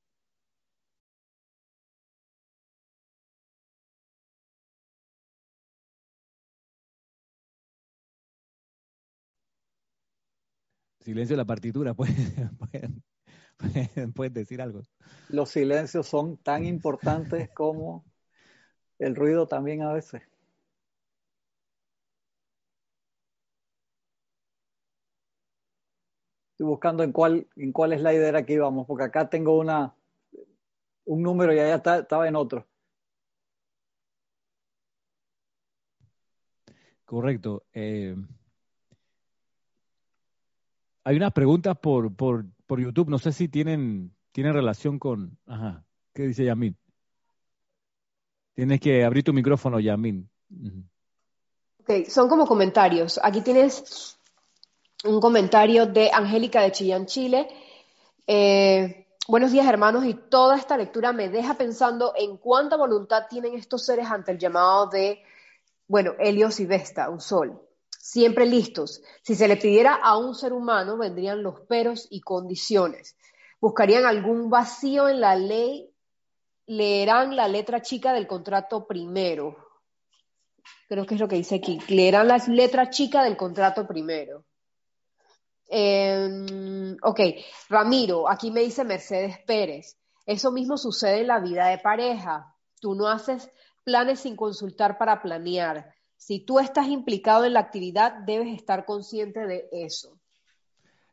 Silencio 11.00 11.34
de 11.34 11.38
la 11.38 11.46
partitura, 11.46 11.94
puedes 14.14 14.34
decir 14.34 14.60
algo. 14.60 14.82
Los 15.28 15.50
silencios 15.50 16.06
son 16.06 16.36
tan 16.36 16.64
importantes 16.64 17.48
como 17.54 18.04
el 18.98 19.14
ruido 19.14 19.46
también 19.46 19.82
a 19.82 19.92
veces. 19.92 20.22
Estoy 26.52 26.66
buscando 26.66 27.02
en 27.02 27.12
cuál, 27.12 27.46
en 27.56 27.72
cuál 27.72 27.92
slide 27.98 28.28
era 28.28 28.46
que 28.46 28.54
íbamos, 28.54 28.86
porque 28.86 29.04
acá 29.04 29.28
tengo 29.28 29.58
una, 29.58 29.94
un 31.04 31.22
número 31.22 31.52
y 31.52 31.58
allá 31.58 31.82
estaba 31.98 32.26
en 32.28 32.36
otro. 32.36 32.66
Correcto. 37.04 37.64
Eh, 37.72 38.16
hay 41.06 41.16
unas 41.16 41.32
preguntas 41.32 41.78
por, 41.78 42.12
por, 42.16 42.46
por, 42.66 42.80
YouTube, 42.80 43.08
no 43.08 43.18
sé 43.18 43.30
si 43.30 43.46
tienen, 43.46 44.12
tienen 44.32 44.52
relación 44.52 44.98
con... 44.98 45.38
Ajá, 45.46 45.84
¿qué 46.12 46.24
dice 46.24 46.44
Yamin? 46.44 46.76
Tienes 48.54 48.80
que 48.80 49.04
abrir 49.04 49.22
tu 49.22 49.32
micrófono, 49.32 49.78
Yamin. 49.78 50.28
Ok, 51.78 52.08
son 52.08 52.28
como 52.28 52.44
comentarios. 52.44 53.20
Aquí 53.22 53.40
tienes 53.42 54.18
un 55.04 55.20
comentario 55.20 55.86
de 55.86 56.10
Angélica 56.12 56.62
de 56.62 56.72
Chillán, 56.72 57.06
Chile. 57.06 57.46
Eh, 58.26 59.06
buenos 59.28 59.52
días, 59.52 59.68
hermanos, 59.68 60.04
y 60.06 60.14
toda 60.14 60.56
esta 60.56 60.76
lectura 60.76 61.12
me 61.12 61.28
deja 61.28 61.54
pensando 61.54 62.14
en 62.16 62.36
cuánta 62.36 62.76
voluntad 62.76 63.26
tienen 63.30 63.54
estos 63.54 63.86
seres 63.86 64.10
ante 64.10 64.32
el 64.32 64.38
llamado 64.38 64.88
de, 64.88 65.22
bueno, 65.86 66.14
Helios 66.18 66.58
y 66.58 66.66
Vesta, 66.66 67.08
un 67.10 67.20
sol. 67.20 67.62
Siempre 68.06 68.46
listos. 68.46 69.02
Si 69.20 69.34
se 69.34 69.48
le 69.48 69.56
pidiera 69.56 69.96
a 69.96 70.16
un 70.16 70.36
ser 70.36 70.52
humano, 70.52 70.96
vendrían 70.96 71.42
los 71.42 71.62
peros 71.62 72.06
y 72.08 72.20
condiciones. 72.20 73.16
Buscarían 73.60 74.06
algún 74.06 74.48
vacío 74.48 75.08
en 75.08 75.20
la 75.20 75.34
ley, 75.34 75.90
leerán 76.66 77.34
la 77.34 77.48
letra 77.48 77.82
chica 77.82 78.12
del 78.12 78.28
contrato 78.28 78.86
primero. 78.86 79.56
Creo 80.88 81.04
que 81.04 81.16
es 81.16 81.20
lo 81.20 81.26
que 81.26 81.34
dice 81.34 81.56
aquí. 81.56 81.80
Leerán 81.88 82.28
la 82.28 82.38
letra 82.46 82.90
chica 82.90 83.24
del 83.24 83.36
contrato 83.36 83.88
primero. 83.88 84.44
Eh, 85.68 86.94
ok, 87.02 87.20
Ramiro, 87.68 88.30
aquí 88.30 88.52
me 88.52 88.60
dice 88.60 88.84
Mercedes 88.84 89.40
Pérez. 89.44 89.98
Eso 90.24 90.52
mismo 90.52 90.78
sucede 90.78 91.22
en 91.22 91.26
la 91.26 91.40
vida 91.40 91.66
de 91.66 91.78
pareja. 91.78 92.54
Tú 92.80 92.94
no 92.94 93.08
haces 93.08 93.50
planes 93.82 94.20
sin 94.20 94.36
consultar 94.36 94.96
para 94.96 95.20
planear. 95.20 95.95
Si 96.16 96.40
tú 96.40 96.58
estás 96.58 96.88
implicado 96.88 97.44
en 97.44 97.52
la 97.52 97.60
actividad, 97.60 98.12
debes 98.24 98.54
estar 98.54 98.84
consciente 98.84 99.46
de 99.46 99.68
eso. 99.72 100.18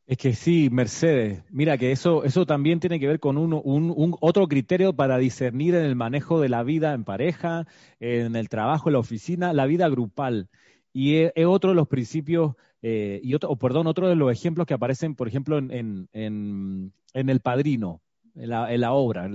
Es 0.05 0.17
que 0.17 0.33
sí, 0.33 0.69
Mercedes, 0.69 1.43
mira 1.49 1.77
que 1.77 1.93
eso, 1.93 2.25
eso 2.25 2.45
también 2.45 2.81
tiene 2.81 2.99
que 2.99 3.07
ver 3.07 3.21
con 3.21 3.37
un, 3.37 3.53
un, 3.53 4.17
otro 4.19 4.47
criterio 4.49 4.93
para 4.93 5.17
discernir 5.17 5.75
en 5.75 5.85
el 5.85 5.95
manejo 5.95 6.41
de 6.41 6.49
la 6.49 6.61
vida 6.63 6.93
en 6.93 7.05
pareja, 7.05 7.65
en 8.01 8.35
el 8.35 8.49
trabajo, 8.49 8.89
en 8.89 8.93
la 8.93 8.99
oficina, 8.99 9.53
la 9.53 9.65
vida 9.65 9.87
grupal. 9.87 10.49
Y 10.91 11.15
es, 11.15 11.31
otro 11.47 11.69
de 11.69 11.77
los 11.77 11.87
principios 11.87 12.55
eh, 12.81 13.21
y 13.23 13.33
otro, 13.33 13.55
perdón, 13.55 13.87
otro 13.87 14.09
de 14.09 14.15
los 14.15 14.29
ejemplos 14.29 14.67
que 14.67 14.73
aparecen, 14.73 15.15
por 15.15 15.29
ejemplo, 15.29 15.57
en, 15.57 15.71
en, 16.11 16.91
en, 17.13 17.29
El 17.29 17.39
Padrino, 17.39 18.01
en 18.35 18.49
la, 18.49 18.73
en 18.73 18.81
la 18.81 18.91
obra. 18.91 19.29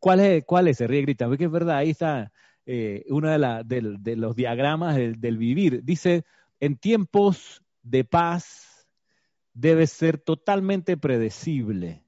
¿Cuál 0.00 0.20
es? 0.20 0.44
¿Cuál 0.44 0.66
es? 0.66 0.78
Se 0.78 0.88
ríe, 0.88 1.02
grita. 1.02 1.28
Porque 1.28 1.44
es 1.44 1.50
verdad, 1.52 1.76
ahí 1.76 1.90
está 1.90 2.32
eh, 2.70 3.06
uno 3.08 3.30
de, 3.64 4.16
los 4.16 4.36
diagramas 4.36 4.94
del, 4.94 5.38
vivir. 5.38 5.82
Dice, 5.84 6.26
en 6.60 6.76
tiempos 6.76 7.62
de 7.82 8.04
paz 8.04 8.86
debe 9.54 9.86
ser 9.86 10.18
totalmente 10.18 10.98
predecible. 10.98 12.04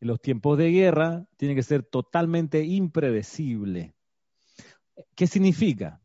En 0.00 0.08
los 0.08 0.20
tiempos 0.20 0.58
de 0.58 0.72
guerra 0.72 1.26
tiene 1.36 1.54
que 1.54 1.62
ser 1.62 1.84
totalmente 1.84 2.64
impredecible. 2.64 3.94
¿Qué 5.14 5.28
significa? 5.28 6.00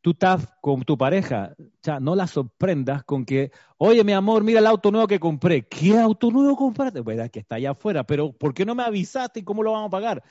Tú 0.00 0.10
estás 0.10 0.48
con 0.60 0.82
tu 0.82 0.98
pareja, 0.98 1.54
ya 1.84 2.00
no 2.00 2.16
la 2.16 2.26
sorprendas 2.26 3.04
con 3.04 3.24
que, 3.24 3.52
oye, 3.78 4.02
mi 4.02 4.12
amor, 4.12 4.42
mira 4.42 4.58
el 4.58 4.66
auto 4.66 4.90
nuevo 4.90 5.06
que 5.06 5.20
compré. 5.20 5.68
¿Qué 5.68 5.96
auto 5.96 6.32
nuevo 6.32 6.56
compraste? 6.56 7.00
Pues 7.04 7.30
que 7.30 7.38
está 7.38 7.54
allá 7.54 7.70
afuera, 7.70 8.02
pero 8.02 8.32
¿por 8.32 8.52
qué 8.54 8.64
no 8.64 8.74
me 8.74 8.82
avisaste 8.82 9.38
y 9.38 9.44
cómo 9.44 9.62
lo 9.62 9.70
vamos 9.70 9.86
a 9.86 9.90
pagar? 9.90 10.24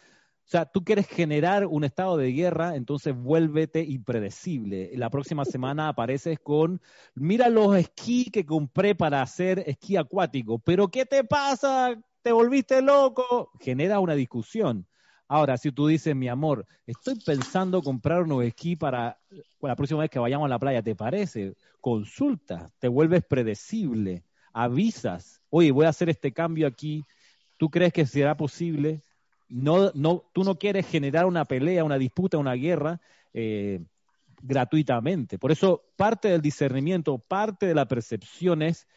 O 0.49 0.51
sea, 0.51 0.65
tú 0.65 0.83
quieres 0.83 1.05
generar 1.07 1.67
un 1.67 1.83
estado 1.83 2.17
de 2.17 2.31
guerra, 2.31 2.75
entonces 2.75 3.15
vuélvete 3.15 3.83
impredecible. 3.83 4.89
La 4.95 5.11
próxima 5.11 5.45
semana 5.45 5.89
apareces 5.89 6.39
con, 6.39 6.81
mira 7.13 7.49
los 7.49 7.77
esquí 7.77 8.31
que 8.31 8.47
compré 8.47 8.95
para 8.95 9.21
hacer 9.21 9.63
esquí 9.67 9.95
acuático, 9.95 10.57
pero 10.57 10.87
¿qué 10.87 11.05
te 11.05 11.23
pasa? 11.23 11.95
¿Te 12.23 12.31
volviste 12.31 12.81
loco? 12.81 13.51
Genera 13.59 13.99
una 13.99 14.15
discusión. 14.15 14.87
Ahora, 15.27 15.55
si 15.55 15.71
tú 15.71 15.85
dices, 15.85 16.15
mi 16.15 16.27
amor, 16.27 16.65
estoy 16.87 17.13
pensando 17.23 17.83
comprar 17.83 18.23
unos 18.23 18.43
esquí 18.43 18.75
para 18.75 19.19
la 19.61 19.75
próxima 19.75 19.99
vez 19.99 20.09
que 20.09 20.17
vayamos 20.17 20.47
a 20.47 20.49
la 20.49 20.57
playa, 20.57 20.81
¿te 20.81 20.95
parece? 20.95 21.53
Consulta, 21.79 22.71
te 22.79 22.87
vuelves 22.87 23.23
predecible, 23.23 24.23
avisas, 24.51 25.43
oye, 25.51 25.69
voy 25.71 25.85
a 25.85 25.89
hacer 25.89 26.09
este 26.09 26.33
cambio 26.33 26.65
aquí, 26.65 27.03
¿tú 27.57 27.69
crees 27.69 27.93
que 27.93 28.07
será 28.07 28.35
posible? 28.35 29.03
No, 29.49 29.91
no, 29.95 30.23
tú 30.31 30.43
no 30.43 30.57
quieres 30.57 30.87
generar 30.87 31.25
una 31.25 31.45
pelea, 31.45 31.83
una 31.83 31.97
disputa, 31.97 32.37
una 32.37 32.53
guerra 32.53 33.01
eh, 33.33 33.81
gratuitamente. 34.41 35.37
Por 35.37 35.51
eso 35.51 35.83
parte 35.95 36.29
del 36.29 36.41
discernimiento, 36.41 37.17
parte 37.17 37.65
de 37.65 37.75
la 37.75 37.87
percepción 37.87 38.61
es, 38.61 38.87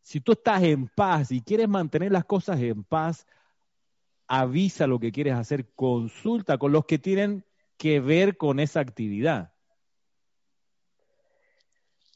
si 0.00 0.20
tú 0.20 0.32
estás 0.32 0.62
en 0.62 0.88
paz 0.88 1.30
y 1.30 1.42
quieres 1.42 1.68
mantener 1.68 2.10
las 2.10 2.24
cosas 2.24 2.60
en 2.60 2.82
paz, 2.82 3.26
avisa 4.26 4.86
lo 4.86 4.98
que 4.98 5.12
quieres 5.12 5.34
hacer, 5.34 5.70
consulta 5.74 6.58
con 6.58 6.72
los 6.72 6.86
que 6.86 6.98
tienen 6.98 7.44
que 7.76 8.00
ver 8.00 8.36
con 8.36 8.60
esa 8.60 8.80
actividad. 8.80 9.52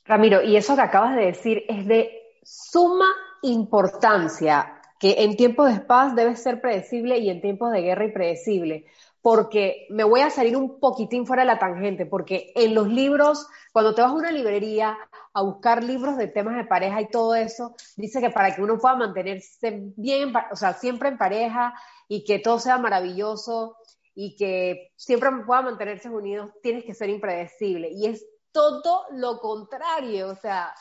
Ramiro, 0.04 0.42
y 0.42 0.56
eso 0.56 0.74
que 0.74 0.82
acabas 0.82 1.14
de 1.14 1.26
decir 1.26 1.64
es 1.68 1.86
de 1.86 2.10
suma 2.42 3.06
importancia 3.42 4.81
que 5.02 5.24
en 5.24 5.36
tiempos 5.36 5.74
de 5.74 5.80
paz 5.80 6.14
debe 6.14 6.36
ser 6.36 6.60
predecible 6.60 7.18
y 7.18 7.28
en 7.28 7.40
tiempos 7.40 7.72
de 7.72 7.82
guerra 7.82 8.04
impredecible. 8.04 8.86
Porque 9.20 9.88
me 9.90 10.04
voy 10.04 10.20
a 10.20 10.30
salir 10.30 10.56
un 10.56 10.78
poquitín 10.78 11.26
fuera 11.26 11.42
de 11.42 11.48
la 11.48 11.58
tangente, 11.58 12.06
porque 12.06 12.52
en 12.54 12.72
los 12.72 12.86
libros, 12.86 13.48
cuando 13.72 13.96
te 13.96 14.02
vas 14.02 14.12
a 14.12 14.14
una 14.14 14.30
librería 14.30 14.96
a 15.34 15.42
buscar 15.42 15.82
libros 15.82 16.16
de 16.16 16.28
temas 16.28 16.56
de 16.56 16.66
pareja 16.66 17.00
y 17.00 17.08
todo 17.08 17.34
eso, 17.34 17.74
dice 17.96 18.20
que 18.20 18.30
para 18.30 18.54
que 18.54 18.62
uno 18.62 18.78
pueda 18.78 18.94
mantenerse 18.94 19.90
bien, 19.96 20.32
o 20.52 20.54
sea, 20.54 20.74
siempre 20.74 21.08
en 21.08 21.18
pareja 21.18 21.74
y 22.06 22.22
que 22.22 22.38
todo 22.38 22.60
sea 22.60 22.78
maravilloso 22.78 23.78
y 24.14 24.36
que 24.36 24.92
siempre 24.94 25.30
pueda 25.44 25.62
mantenerse 25.62 26.10
unidos, 26.10 26.52
tienes 26.62 26.84
que 26.84 26.94
ser 26.94 27.10
impredecible. 27.10 27.90
Y 27.90 28.06
es 28.06 28.24
todo 28.52 29.06
lo 29.10 29.40
contrario, 29.40 30.28
o 30.28 30.36
sea, 30.36 30.72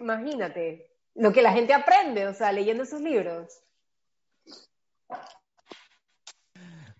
imagínate, 0.00 0.91
lo 1.14 1.32
que 1.32 1.42
la 1.42 1.52
gente 1.52 1.72
aprende, 1.72 2.26
o 2.26 2.34
sea, 2.34 2.52
leyendo 2.52 2.82
esos 2.82 3.00
libros. 3.00 3.62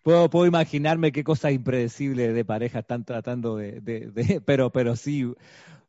Puedo, 0.03 0.47
imaginarme 0.47 1.13
qué 1.13 1.23
cosas 1.23 1.53
impredecibles 1.53 2.35
de 2.35 2.45
pareja 2.45 2.81
están 2.81 3.05
tratando 3.05 3.57
de, 3.57 3.81
de, 3.81 4.43
pero, 4.45 4.71
pero 4.71 4.97
sí, 4.97 5.25
o 5.25 5.37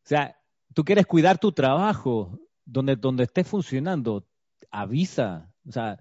sea, 0.04 0.40
tú 0.74 0.84
quieres 0.86 1.08
cuidar 1.08 1.40
tu 1.40 1.52
trabajo, 1.52 2.40
donde, 2.64 2.96
donde 2.96 3.24
esté 3.24 3.44
funcionando, 3.44 4.28
avisa, 4.70 5.52
o 5.68 5.72
sea, 5.72 6.00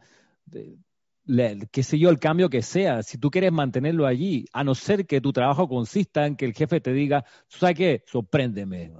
qué 1.70 1.82
sé 1.82 1.98
yo, 1.98 2.10
el 2.10 2.18
cambio 2.18 2.50
que 2.50 2.62
sea, 2.62 3.02
si 3.02 3.16
tú 3.16 3.30
quieres 3.30 3.52
mantenerlo 3.52 4.06
allí, 4.06 4.46
a 4.52 4.62
no 4.62 4.74
ser 4.74 5.06
que 5.06 5.20
tu 5.20 5.32
trabajo 5.32 5.68
consista 5.68 6.26
en 6.26 6.36
que 6.36 6.44
el 6.44 6.54
jefe 6.54 6.80
te 6.80 6.92
diga, 6.92 7.24
¿sabes 7.48 7.76
qué? 7.76 8.04
Sorpréndeme. 8.06 8.92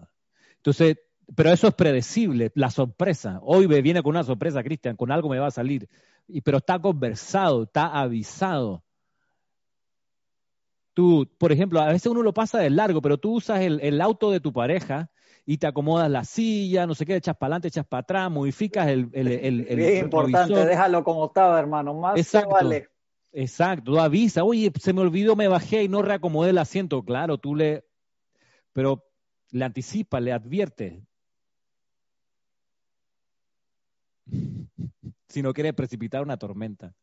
Entonces, 0.57 0.97
pero 1.35 1.51
eso 1.51 1.69
es 1.69 1.75
predecible, 1.75 2.51
la 2.55 2.71
sorpresa. 2.71 3.41
Hoy 3.43 3.69
me 3.69 3.83
viene 3.83 4.03
con 4.03 4.11
una 4.11 4.25
sorpresa, 4.25 4.63
Cristian, 4.63 4.97
con 4.97 5.11
algo 5.11 5.29
me 5.29 5.39
va 5.39 5.47
a 5.47 5.53
salir. 5.53 5.89
Y, 6.29 6.41
pero 6.41 6.59
está 6.59 6.79
conversado, 6.79 7.65
está 7.65 7.87
avisado. 7.87 8.83
Tú, 10.95 11.29
por 11.39 11.53
ejemplo, 11.53 11.81
a 11.81 11.87
veces 11.87 12.07
uno 12.07 12.23
lo 12.23 12.35
pasa 12.35 12.59
de 12.59 12.71
largo, 12.71 13.01
pero 13.01 13.19
tú 13.19 13.35
usas 13.37 13.61
el, 13.61 14.01
auto 14.01 14.31
de 14.31 14.41
tu 14.41 14.53
pareja 14.53 15.11
y 15.47 15.57
te 15.57 15.67
acomodas 15.67 16.11
la 16.11 16.25
silla, 16.25 16.87
no 16.87 16.95
sé 16.95 17.07
qué, 17.07 17.17
echas 17.17 17.37
para 17.37 17.49
adelante, 17.49 17.69
echas 17.69 17.87
para 17.87 18.03
atrás, 18.03 18.31
modificas 18.31 18.89
el... 18.89 19.09
el, 19.13 19.29
el, 19.29 19.67
es 19.69 20.03
importante, 20.03 20.67
déjalo 20.67 21.03
como 21.03 21.27
estaba, 21.27 21.59
hermano, 21.59 21.95
más 21.95 22.19
Exacto. 22.19 22.51
vale. 22.51 22.89
Exacto, 23.33 23.93
tú 23.93 23.99
avisa, 23.99 24.45
oye, 24.45 24.71
se 24.79 24.93
me 24.93 25.01
olvidó, 25.01 25.35
me 25.35 25.49
bajé 25.49 25.85
y 25.85 25.89
no 25.89 26.03
reacomodé 26.03 26.51
el 26.51 26.59
asiento. 26.59 27.03
Claro, 27.03 27.39
tú 27.39 27.55
le... 27.55 27.87
Pero 28.75 29.07
le 29.51 29.65
anticipa, 29.65 30.21
le 30.21 30.33
advierte, 30.33 31.03
si 35.29 35.43
no 35.43 35.53
quiere 35.53 35.73
precipitar 35.73 36.23
una 36.23 36.37
tormenta. 36.37 36.95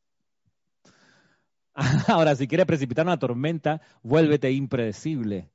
Ahora, 2.08 2.36
si 2.36 2.48
quiere 2.48 2.66
precipitar 2.66 3.06
una 3.06 3.20
tormenta, 3.20 3.82
vuélvete 4.04 4.52
impredecible. 4.52 5.50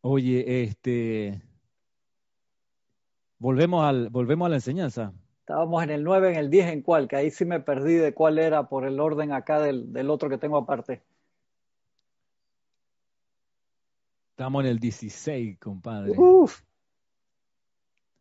Oye, 0.00 0.62
este. 0.62 1.42
Volvemos, 3.38 3.84
al, 3.84 4.08
volvemos 4.10 4.46
a 4.46 4.48
la 4.50 4.56
enseñanza. 4.56 5.12
Estábamos 5.40 5.82
en 5.82 5.90
el 5.90 6.04
9, 6.04 6.30
en 6.30 6.36
el 6.36 6.50
10, 6.50 6.72
¿en 6.72 6.82
cuál? 6.82 7.06
Que 7.06 7.16
ahí 7.16 7.30
sí 7.30 7.44
me 7.44 7.60
perdí 7.60 7.94
de 7.94 8.14
cuál 8.14 8.38
era 8.38 8.68
por 8.68 8.86
el 8.86 8.98
orden 8.98 9.32
acá 9.32 9.60
del, 9.60 9.92
del 9.92 10.08
otro 10.08 10.30
que 10.30 10.38
tengo 10.38 10.56
aparte. 10.56 11.02
Estamos 14.34 14.64
en 14.64 14.70
el 14.70 14.80
16, 14.80 15.60
compadre. 15.60 16.10
Uf. 16.16 16.60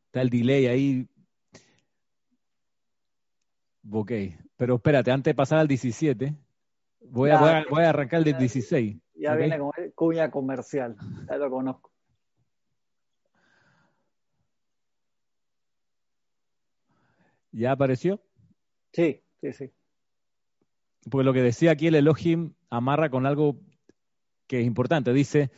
Está 0.06 0.22
el 0.22 0.30
delay 0.30 0.68
ahí. 0.68 1.10
Ok, 3.91 4.11
pero 4.56 4.76
espérate, 4.76 5.10
antes 5.10 5.31
de 5.31 5.35
pasar 5.35 5.57
al 5.57 5.68
17, 5.68 6.35
voy, 7.02 7.31
a, 7.31 7.65
voy, 7.68 7.84
a, 7.84 7.90
arrancar 7.90 8.27
el 8.27 8.38
16. 8.38 8.95
Ya 9.15 9.34
viene 9.34 9.57
con 9.57 9.72
cuña 9.95 10.30
comercial, 10.30 10.95
ya 11.27 11.38
lo 11.38 11.49
conozco. 11.49 11.91
¿Ya 17.52 17.72
apareció? 17.72 18.22
Sí, 18.91 19.23
sí, 19.41 19.52
sí. 19.52 19.72
Pues 21.10 21.26
lo 21.26 21.34
que 21.34 21.41
decía 21.41 21.72
aquí 21.72 21.88
el 21.88 21.95
Elohim 21.95 22.53
amarra 22.69 23.10
con 23.10 23.26
algo 23.26 23.57
que 24.45 24.60
es 24.60 24.68
importante. 24.68 25.11
Dice, 25.11 25.49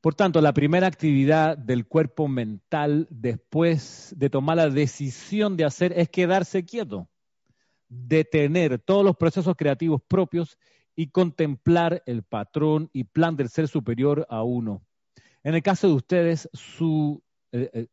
por 0.00 0.14
tanto, 0.14 0.40
la 0.40 0.52
primera 0.52 0.86
actividad 0.86 1.56
del 1.56 1.86
cuerpo 1.86 2.28
mental 2.28 3.06
después 3.10 4.14
de 4.16 4.30
tomar 4.30 4.56
la 4.56 4.70
decisión 4.70 5.56
de 5.56 5.64
hacer 5.64 5.92
es 5.96 6.08
quedarse 6.08 6.64
quieto, 6.64 7.08
detener 7.88 8.78
todos 8.78 9.04
los 9.04 9.16
procesos 9.16 9.56
creativos 9.56 10.00
propios 10.06 10.58
y 10.94 11.08
contemplar 11.08 12.02
el 12.06 12.22
patrón 12.22 12.90
y 12.92 13.04
plan 13.04 13.36
del 13.36 13.48
ser 13.48 13.68
superior 13.68 14.26
a 14.30 14.42
uno. 14.42 14.82
En 15.42 15.54
el 15.54 15.62
caso 15.62 15.88
de 15.88 15.94
ustedes, 15.94 16.48
eh, 17.52 17.70
eh, 17.72 17.86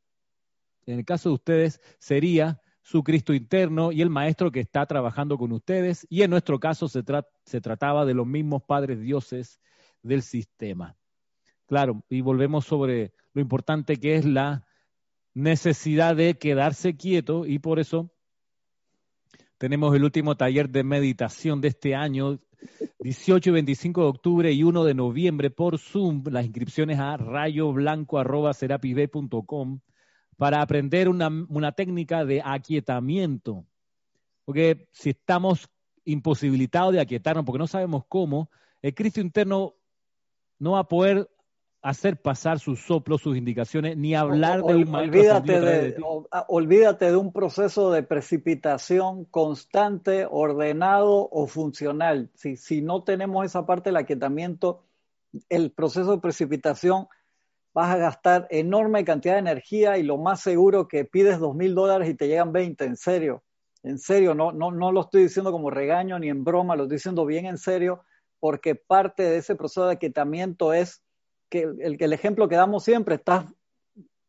en 0.86 0.99
el 0.99 1.06
caso 1.06 1.30
de 1.30 1.36
ustedes 1.36 1.82
sería 1.99 2.61
su 2.82 3.03
Cristo 3.03 3.34
interno 3.34 3.91
y 3.91 4.02
el 4.02 4.10
maestro 4.10 4.52
que 4.52 4.60
está 4.60 4.86
trabajando 4.86 5.38
con 5.38 5.52
ustedes, 5.52 6.06
y 6.10 6.22
en 6.22 6.30
nuestro 6.30 6.60
caso 6.60 6.88
se 6.88 7.61
trataba 7.61 8.06
de 8.06 8.14
los 8.14 8.27
mismos 8.27 8.61
padres 8.64 8.99
dioses 8.99 9.60
del 10.03 10.22
sistema. 10.22 10.95
Claro, 11.67 12.03
y 12.09 12.21
volvemos 12.21 12.65
sobre 12.65 13.13
lo 13.33 13.41
importante 13.41 13.97
que 13.97 14.15
es 14.15 14.25
la 14.25 14.65
necesidad 15.33 16.15
de 16.15 16.37
quedarse 16.37 16.95
quieto 16.95 17.45
y 17.45 17.59
por 17.59 17.79
eso 17.79 18.09
tenemos 19.57 19.95
el 19.95 20.03
último 20.03 20.35
taller 20.35 20.69
de 20.69 20.83
meditación 20.83 21.61
de 21.61 21.69
este 21.69 21.95
año, 21.95 22.39
18 22.99 23.49
y 23.49 23.53
25 23.53 24.01
de 24.01 24.07
octubre 24.07 24.51
y 24.51 24.63
1 24.63 24.83
de 24.83 24.93
noviembre 24.93 25.49
por 25.49 25.79
Zoom, 25.79 26.23
las 26.29 26.45
inscripciones 26.45 26.99
a 26.99 27.17
rayoblanco.com 27.17 29.79
para 30.37 30.61
aprender 30.61 31.09
una, 31.09 31.29
una 31.49 31.71
técnica 31.71 32.25
de 32.25 32.43
aquietamiento. 32.43 33.65
Porque 34.43 34.87
si 34.91 35.11
estamos 35.11 35.69
imposibilitados 36.03 36.93
de 36.93 36.99
aquietarnos 37.01 37.45
porque 37.45 37.59
no 37.59 37.67
sabemos 37.67 38.03
cómo, 38.07 38.49
el 38.81 38.93
Cristo 38.93 39.21
interno 39.21 39.75
no 40.59 40.71
va 40.71 40.79
a 40.79 40.87
poder 40.87 41.29
hacer 41.86 42.18
pasar 42.18 42.60
sus 42.60 42.80
soplos, 42.80 43.22
sus 43.22 43.38
indicaciones, 43.38 43.95
ni 43.95 44.16
hablar 44.16 44.64
de 44.64 44.74
un 44.74 44.95
olvídate 44.95 45.62
de, 45.62 45.95
olvídate 46.48 47.12
de 47.12 47.16
un 47.16 47.32
proceso 47.32 47.91
de 47.91 48.02
precipitación 48.02 49.26
constante, 49.26 50.26
ordenado 50.28 51.30
o 51.32 51.45
funcional. 51.45 52.32
Si, 52.34 52.82
no 52.82 53.03
tenemos 53.03 53.45
esa 53.45 53.68
parte 53.68 53.90
del 53.90 53.98
aquietamiento, 53.98 54.82
el 55.48 55.70
proceso 55.70 56.14
de 56.14 56.22
precipitación 56.22 57.07
vas 57.72 57.94
a 57.94 57.98
gastar 57.98 58.48
enorme 58.49 59.06
cantidad 59.06 59.34
de 59.34 59.41
energía 59.41 59.99
y 59.99 60.02
lo 60.02 60.18
más 60.18 60.41
seguro 60.41 60.88
que 60.88 61.06
pides 61.06 61.38
dos 61.38 61.53
mil 61.53 61.76
dólares 61.76 62.10
y 62.10 62.16
te 62.16 62.28
llegan 62.28 62.52
20, 62.52 62.84
en 62.84 62.98
serio, 62.98 63.44
en 63.84 63.99
serio, 63.99 64.34
no, 64.34 64.52
no, 64.52 64.72
no 64.72 64.91
lo 64.91 65.02
estoy 65.02 65.22
diciendo 65.22 65.52
como 65.52 65.70
regaño 65.70 66.18
ni 66.18 66.30
en 66.30 66.44
broma, 66.44 66.76
lo 66.76 66.86
estoy 66.86 66.95
diciendo 66.95 67.28
bien 67.28 67.45
en 67.45 67.60
serio, 67.60 68.02
porque 68.40 68.74
parte 68.74 69.22
de 69.22 69.38
ese 69.38 69.53
proceso 69.53 69.86
de 69.86 69.94
aquietamiento 69.94 70.74
es 70.74 71.05
que 71.49 71.61
el, 71.61 71.97
el 71.99 72.13
ejemplo 72.13 72.47
que 72.47 72.55
damos 72.55 72.84
siempre, 72.84 73.15
estás 73.15 73.45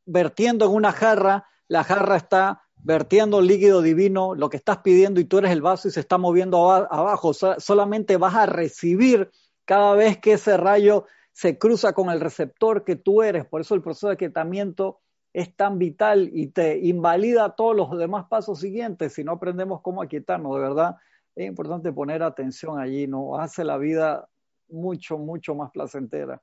vertiendo 0.04 0.66
en 0.66 0.72
una 0.72 0.92
jarra, 0.92 1.46
la 1.68 1.84
jarra 1.84 2.16
está 2.16 2.62
vertiendo 2.86 3.40
líquido 3.40 3.82
divino, 3.82 4.34
lo 4.34 4.48
que 4.48 4.56
estás 4.56 4.78
pidiendo 4.78 5.20
y 5.20 5.24
tú 5.24 5.38
eres 5.38 5.50
el 5.50 5.62
vaso 5.62 5.88
y 5.88 5.90
se 5.90 6.00
está 6.00 6.18
moviendo 6.18 6.70
abajo, 6.70 7.32
solamente 7.34 8.16
vas 8.16 8.34
a 8.36 8.46
recibir 8.46 9.30
cada 9.64 9.94
vez 9.94 10.18
que 10.18 10.34
ese 10.34 10.56
rayo 10.56 11.06
se 11.32 11.58
cruza 11.58 11.92
con 11.92 12.10
el 12.10 12.20
receptor 12.20 12.84
que 12.84 12.94
tú 12.96 13.22
eres. 13.22 13.44
Por 13.44 13.60
eso 13.60 13.74
el 13.74 13.82
proceso 13.82 14.06
de 14.06 14.14
aquietamiento 14.14 15.00
es 15.32 15.54
tan 15.54 15.78
vital 15.78 16.30
y 16.32 16.46
te 16.46 16.78
invalida 16.78 17.56
todos 17.56 17.76
los 17.76 17.98
demás 17.98 18.26
pasos 18.30 18.60
siguientes 18.60 19.14
si 19.14 19.24
no 19.24 19.32
aprendemos 19.32 19.82
cómo 19.82 20.00
aquietarnos. 20.00 20.54
De 20.54 20.60
verdad, 20.60 20.96
es 21.34 21.46
importante 21.48 21.92
poner 21.92 22.22
atención 22.22 22.78
allí, 22.78 23.06
¿no? 23.06 23.36
Hace 23.38 23.64
la 23.64 23.76
vida 23.76 24.28
mucho, 24.68 25.18
mucho 25.18 25.54
más 25.54 25.70
placentera. 25.72 26.40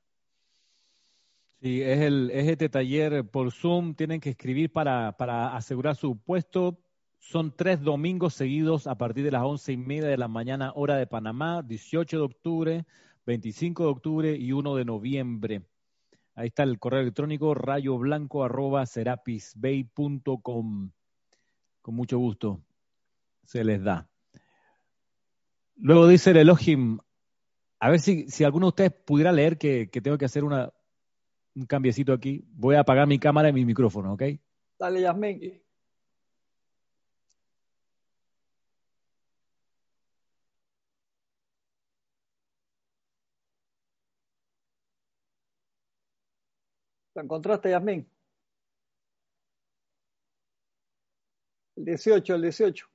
Sí, 1.64 1.80
es, 1.80 2.00
el, 2.00 2.30
es 2.30 2.46
este 2.46 2.68
taller 2.68 3.26
por 3.26 3.50
Zoom. 3.50 3.94
Tienen 3.94 4.20
que 4.20 4.28
escribir 4.28 4.70
para, 4.70 5.16
para 5.16 5.56
asegurar 5.56 5.96
su 5.96 6.18
puesto. 6.18 6.78
Son 7.18 7.56
tres 7.56 7.80
domingos 7.80 8.34
seguidos 8.34 8.86
a 8.86 8.98
partir 8.98 9.24
de 9.24 9.30
las 9.30 9.44
once 9.44 9.72
y 9.72 9.78
media 9.78 10.08
de 10.08 10.18
la 10.18 10.28
mañana, 10.28 10.72
hora 10.74 10.96
de 10.96 11.06
Panamá, 11.06 11.62
18 11.62 12.18
de 12.18 12.22
octubre, 12.22 12.84
25 13.24 13.82
de 13.82 13.88
octubre 13.88 14.36
y 14.36 14.52
1 14.52 14.76
de 14.76 14.84
noviembre. 14.84 15.62
Ahí 16.34 16.48
está 16.48 16.64
el 16.64 16.78
correo 16.78 17.00
electrónico 17.00 17.54
rayoblanco 17.54 18.44
arroba 18.44 18.84
serapisbay.com. 18.84 20.90
Con 21.80 21.94
mucho 21.94 22.18
gusto 22.18 22.60
se 23.42 23.64
les 23.64 23.82
da. 23.82 24.06
Luego 25.76 26.08
dice 26.08 26.32
el 26.32 26.36
Elohim, 26.36 26.98
a 27.80 27.88
ver 27.88 28.00
si, 28.00 28.28
si 28.28 28.44
alguno 28.44 28.66
de 28.66 28.68
ustedes 28.68 28.92
pudiera 28.92 29.32
leer 29.32 29.56
que, 29.56 29.88
que 29.88 30.02
tengo 30.02 30.18
que 30.18 30.26
hacer 30.26 30.44
una, 30.44 30.70
un 31.54 31.66
cambiecito 31.66 32.12
aquí. 32.12 32.44
Voy 32.52 32.76
a 32.76 32.80
apagar 32.80 33.06
mi 33.06 33.18
cámara 33.18 33.48
y 33.48 33.52
mi 33.52 33.64
micrófono, 33.64 34.14
¿ok? 34.14 34.22
Dale, 34.78 35.00
Yasmin. 35.00 35.62
¿Lo 47.14 47.22
encontraste, 47.22 47.70
Yasmin? 47.70 48.08
El 51.76 51.84
18, 51.84 52.34
el 52.34 52.42
18. 52.42 52.86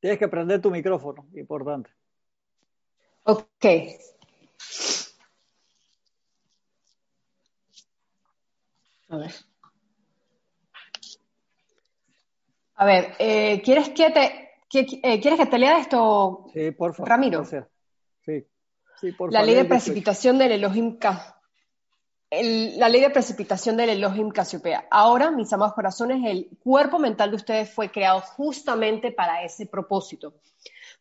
Tienes 0.00 0.18
que 0.18 0.28
prender 0.28 0.60
tu 0.60 0.70
micrófono, 0.70 1.28
importante. 1.34 1.90
Ok. 3.24 3.66
A 9.10 9.16
ver. 9.18 9.32
A 12.76 12.84
ver, 12.86 13.12
eh, 13.18 13.60
¿quieres 13.62 13.90
que 13.90 14.10
te 14.10 14.50
eh, 14.72 15.20
¿quieres 15.20 15.38
que 15.38 15.46
te 15.46 15.58
lea 15.58 15.78
esto, 15.80 16.46
sí, 16.54 16.70
por 16.70 16.94
favor, 16.94 17.08
Ramiro? 17.08 17.44
Sí, 17.44 18.46
sí, 19.00 19.12
por 19.12 19.32
La 19.32 19.42
ley 19.42 19.56
de 19.56 19.64
precipitación 19.64 20.38
del 20.38 20.52
Elohim 20.52 20.98
la 22.30 22.88
ley 22.88 23.00
de 23.00 23.10
precipitación 23.10 23.76
del 23.76 23.90
Elohim 23.90 24.30
Casiopea. 24.30 24.86
Ahora, 24.88 25.32
mis 25.32 25.52
amados 25.52 25.74
corazones, 25.74 26.22
el 26.24 26.48
cuerpo 26.62 27.00
mental 27.00 27.30
de 27.30 27.36
ustedes 27.36 27.74
fue 27.74 27.90
creado 27.90 28.20
justamente 28.20 29.10
para 29.10 29.42
ese 29.42 29.66
propósito. 29.66 30.34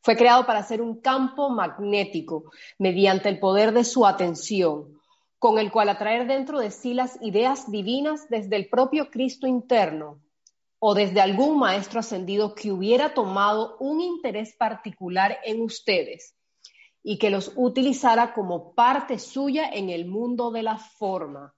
Fue 0.02 0.16
creado 0.16 0.48
para 0.48 0.64
ser 0.64 0.82
un 0.82 1.02
campo 1.02 1.50
magnético 1.50 2.52
mediante 2.80 3.30
el 3.30 3.38
poder 3.38 3.74
de 3.74 3.84
su 3.84 4.08
atención, 4.08 4.99
con 5.40 5.58
el 5.58 5.72
cual 5.72 5.90
atraer 5.90 6.28
dentro 6.28 6.60
de 6.60 6.70
sí 6.70 6.94
las 6.94 7.18
ideas 7.22 7.72
divinas 7.72 8.30
desde 8.30 8.58
el 8.58 8.70
propio 8.70 9.10
Cristo 9.10 9.48
interno 9.48 10.22
o 10.80 10.94
desde 10.94 11.22
algún 11.22 11.58
maestro 11.58 12.02
ascendido 12.02 12.54
que 12.54 12.72
hubiera 12.72 13.14
tomado 13.14 13.78
un 13.80 14.02
interés 14.02 14.54
particular 14.56 15.38
en 15.44 15.62
ustedes 15.62 16.36
y 17.02 17.18
que 17.18 17.30
los 17.30 17.54
utilizara 17.56 18.34
como 18.34 18.74
parte 18.74 19.18
suya 19.18 19.70
en 19.72 19.90
el 19.90 20.06
mundo 20.06 20.52
de 20.52 20.64
la 20.64 20.78
forma. 20.78 21.54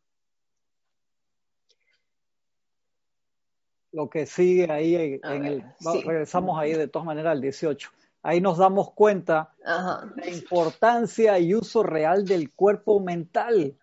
Lo 3.92 4.10
que 4.10 4.26
sigue 4.26 4.72
ahí, 4.72 5.20
en, 5.24 5.46
el, 5.46 5.66
regresamos 6.06 6.58
ahí 6.58 6.74
de 6.74 6.88
todas 6.88 7.06
maneras 7.06 7.32
al 7.32 7.42
18. 7.42 7.92
Ahí 8.24 8.40
nos 8.40 8.58
damos 8.58 8.92
cuenta 8.94 9.54
de 9.58 10.22
la 10.22 10.30
importancia 10.30 11.40
y 11.40 11.56
uso 11.56 11.82
real 11.82 12.26
del 12.26 12.54
cuerpo 12.54 13.00
mental, 13.00 13.78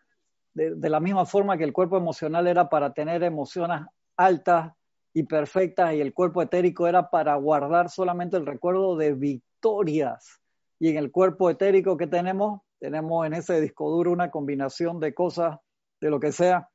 de, 0.55 0.75
de, 0.75 0.91
la 0.91 1.01
misma 1.01 1.27
forma 1.27 1.59
que 1.59 1.65
el 1.65 1.73
cuerpo 1.73 1.97
emocional 1.97 2.47
era 2.47 2.69
para 2.69 2.93
tener 2.93 3.23
emociones 3.23 3.81
altas 4.17 4.73
y 5.13 5.25
perfectas 5.25 5.95
y 5.95 6.01
el 6.01 6.15
cuerpo 6.15 6.43
etérico 6.43 6.87
era 6.87 7.11
para 7.11 7.35
guardar 7.37 7.91
solamente 7.91 8.37
el 8.37 8.47
recuerdo 8.47 8.97
de 8.97 9.15
victorias. 9.15 10.41
Y 10.79 10.91
en 10.91 10.97
el 10.97 11.11
cuerpo 11.11 11.51
etérico 11.51 11.97
que 11.97 12.07
tenemos, 12.07 12.61
tenemos 12.79 13.27
en 13.27 13.35
ese 13.35 13.61
disco 13.61 13.91
duro 13.91 14.13
una 14.13 14.31
combinación 14.31 15.01
de 15.01 15.15
cosas, 15.15 15.59
de 16.01 16.11
lo 16.11 16.21
que 16.21 16.31
sea, 16.31 16.71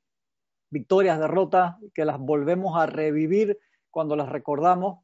victorias, 0.69 1.19
derrotas, 1.19 1.76
que 1.94 2.03
las 2.03 2.19
volvemos 2.19 2.77
a 2.77 2.85
revivir 2.85 3.57
cuando 3.90 4.15
las 4.15 4.27
recordamos. 4.27 4.99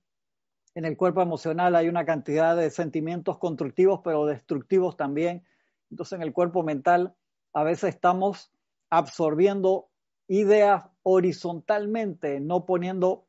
En 0.75 0.85
el 0.85 0.95
cuerpo 0.97 1.21
emocional 1.21 1.75
hay 1.75 1.89
una 1.89 2.05
cantidad 2.05 2.55
de 2.55 2.69
sentimientos 2.69 3.37
constructivos, 3.37 4.01
pero 4.03 4.25
destructivos 4.25 4.95
también. 4.97 5.43
Entonces 5.89 6.13
en 6.13 6.21
el 6.21 6.33
cuerpo 6.33 6.63
mental 6.63 7.15
a 7.53 7.63
veces 7.63 7.95
estamos 7.95 8.51
absorbiendo 8.89 9.89
ideas 10.27 10.85
horizontalmente, 11.03 12.39
no 12.39 12.65
poniendo 12.65 13.25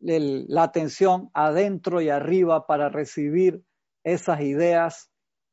la 0.00 0.62
atención 0.62 1.30
adentro 1.34 2.00
y 2.00 2.08
arriba 2.08 2.66
para 2.66 2.88
recibir 2.88 3.64
esas 4.04 4.40
ideas 4.40 5.10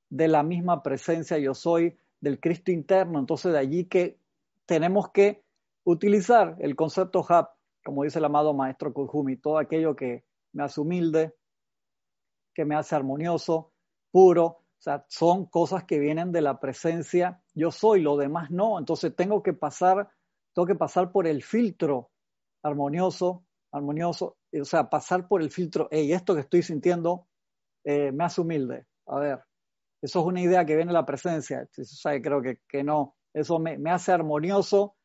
de 0.10 0.28
la 0.28 0.44
misma 0.44 0.84
presencia 0.84 1.40
yo 1.40 1.56
soy 1.56 1.98
del 2.22 2.40
Cristo 2.40 2.72
interno. 2.72 3.20
Entonces 3.20 3.52
de 3.52 3.60
allí 3.60 3.86
que 3.86 4.20
tenemos 4.68 5.10
que 5.10 5.44
utilizar 5.84 6.56
el 6.60 6.76
concepto 6.76 7.26
HAP, 7.28 7.50
como 7.84 8.04
dice 8.04 8.20
el 8.20 8.26
amado 8.26 8.54
maestro 8.54 8.94
Kujumi, 8.94 9.38
todo 9.38 9.58
aquello 9.58 9.96
que 9.96 10.24
me 10.56 10.64
hace 10.64 10.82
humilde, 10.82 11.36
que 12.54 12.66
me 12.66 12.76
hace 12.76 12.96
armonioso, 12.96 13.74
puro, 14.12 14.46
o 14.46 14.82
sea, 14.82 15.06
son 15.10 15.46
cosas 15.46 15.84
que 15.84 16.00
vienen 16.00 16.32
de 16.32 16.42
la 16.42 16.60
presencia 16.60 17.42
yo 17.56 17.72
soy, 17.72 18.02
lo 18.02 18.18
demás 18.18 18.52
no. 18.52 18.78
Entonces 18.78 19.16
tengo 19.16 19.42
que 19.42 19.54
pasar, 19.54 20.10
tengo 20.54 20.68
que 20.68 20.76
pasar 20.76 21.12
por 21.12 21.26
el 21.26 21.42
filtro 21.42 22.12
armonioso, 22.64 23.46
armonioso, 23.72 24.38
o 24.60 24.66
sea, 24.66 24.90
pasar 24.90 25.28
por 25.28 25.42
el 25.42 25.52
filtro, 25.52 25.88
hey, 25.92 26.12
esto 26.12 26.36
que 26.36 26.42
estoy 26.42 26.62
sintiendo 26.62 27.28
eh, 27.84 28.12
me 28.12 28.26
hace 28.26 28.42
humilde. 28.42 28.86
A 29.08 29.20
ver, 29.20 29.40
eso 30.02 30.20
es 30.20 30.26
una 30.26 30.42
idea 30.42 30.66
que 30.66 30.76
viene 30.76 30.90
de 30.90 30.98
la 30.98 31.06
presencia. 31.06 31.68
creo 32.22 32.42
que, 32.42 32.60
que 32.68 32.84
no. 32.84 33.16
Eso 33.34 33.60
me, 33.60 33.78
hace 33.92 34.12
armonioso. 34.12 34.96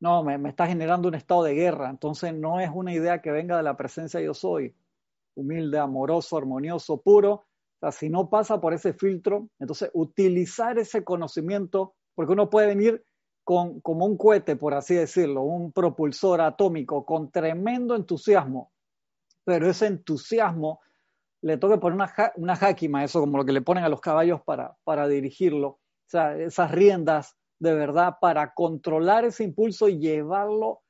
No, 0.00 0.22
me, 0.22 0.38
me, 0.38 0.50
está 0.50 0.66
generando 0.66 1.08
un 1.08 1.14
estado 1.14 1.42
de 1.44 1.54
guerra. 1.54 1.90
Entonces 1.90 2.34
no 2.34 2.60
es 2.60 2.70
una 2.72 2.92
idea 2.92 3.20
que 3.20 3.30
venga 3.30 3.56
de 3.56 3.62
la 3.62 3.76
presencia 3.76 4.20
yo 4.20 4.34
soy. 4.34 4.74
Humilde, 5.34 5.78
amoroso, 5.78 6.36
armonioso, 6.36 7.00
puro. 7.00 7.46
Si 7.92 8.08
no 8.10 8.28
pasa 8.28 8.60
por 8.60 8.74
ese 8.74 8.92
filtro, 8.92 9.48
entonces 9.58 9.90
utilizar 9.94 10.78
ese 10.78 11.04
conocimiento, 11.04 11.94
porque 12.14 12.32
uno 12.32 12.50
puede 12.50 12.66
venir 12.66 13.04
con, 13.44 13.80
como 13.80 14.04
un 14.04 14.18
cohete, 14.18 14.56
por 14.56 14.74
así 14.74 14.94
decirlo, 14.94 15.42
un 15.42 15.72
propulsor 15.72 16.40
atómico 16.40 17.06
con 17.06 17.30
tremendo 17.30 17.94
entusiasmo, 17.94 18.72
pero 19.44 19.70
ese 19.70 19.86
entusiasmo 19.86 20.80
le 21.40 21.56
toca 21.56 21.80
poner 21.80 21.94
una, 21.94 22.12
una 22.36 22.56
jáquima, 22.56 23.04
eso 23.04 23.20
como 23.20 23.38
lo 23.38 23.44
que 23.44 23.52
le 23.52 23.62
ponen 23.62 23.84
a 23.84 23.88
los 23.88 24.00
caballos 24.00 24.42
para, 24.42 24.76
para 24.84 25.06
dirigirlo, 25.06 25.68
o 25.68 25.80
sea, 26.10 26.36
esas 26.36 26.72
riendas 26.72 27.36
de 27.60 27.74
verdad 27.74 28.16
para 28.20 28.54
controlar 28.54 29.24
ese 29.24 29.44
impulso 29.44 29.88
y 29.88 29.98
llevarlo 29.98 30.82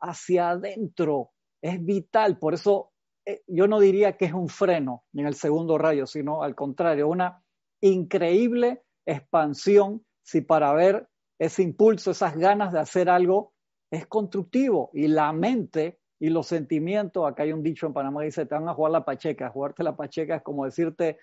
hacia 0.00 0.50
adentro. 0.50 1.30
Es 1.62 1.84
vital, 1.84 2.38
por 2.38 2.54
eso 2.54 2.92
eh, 3.24 3.42
yo 3.46 3.66
no 3.66 3.80
diría 3.80 4.16
que 4.16 4.26
es 4.26 4.32
un 4.32 4.48
freno 4.48 5.04
en 5.12 5.26
el 5.26 5.34
segundo 5.34 5.78
rayo, 5.78 6.06
sino 6.06 6.42
al 6.42 6.54
contrario, 6.54 7.08
una 7.08 7.42
increíble 7.80 8.82
expansión 9.04 10.04
si 10.22 10.40
para 10.40 10.72
ver 10.72 11.08
ese 11.38 11.62
impulso, 11.62 12.10
esas 12.10 12.36
ganas 12.36 12.72
de 12.72 12.80
hacer 12.80 13.08
algo 13.08 13.54
es 13.90 14.06
constructivo. 14.06 14.90
Y 14.92 15.06
la 15.06 15.32
mente 15.32 16.00
y 16.18 16.30
los 16.30 16.48
sentimientos, 16.48 17.26
acá 17.26 17.44
hay 17.44 17.52
un 17.52 17.62
dicho 17.62 17.86
en 17.86 17.92
Panamá 17.92 18.20
que 18.20 18.26
dice, 18.26 18.46
te 18.46 18.54
van 18.54 18.68
a 18.68 18.74
jugar 18.74 18.92
la 18.92 19.04
pacheca, 19.04 19.50
jugarte 19.50 19.84
la 19.84 19.96
pacheca 19.96 20.36
es 20.36 20.42
como 20.42 20.64
decirte, 20.64 21.18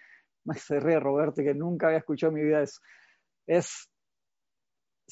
me 0.46 0.56
cerré 0.56 1.00
Roberto, 1.00 1.42
que 1.42 1.54
nunca 1.54 1.88
había 1.88 2.00
escuchado 2.00 2.32
en 2.32 2.36
mi 2.36 2.44
vida 2.46 2.62
eso, 2.62 2.80
es 3.48 3.90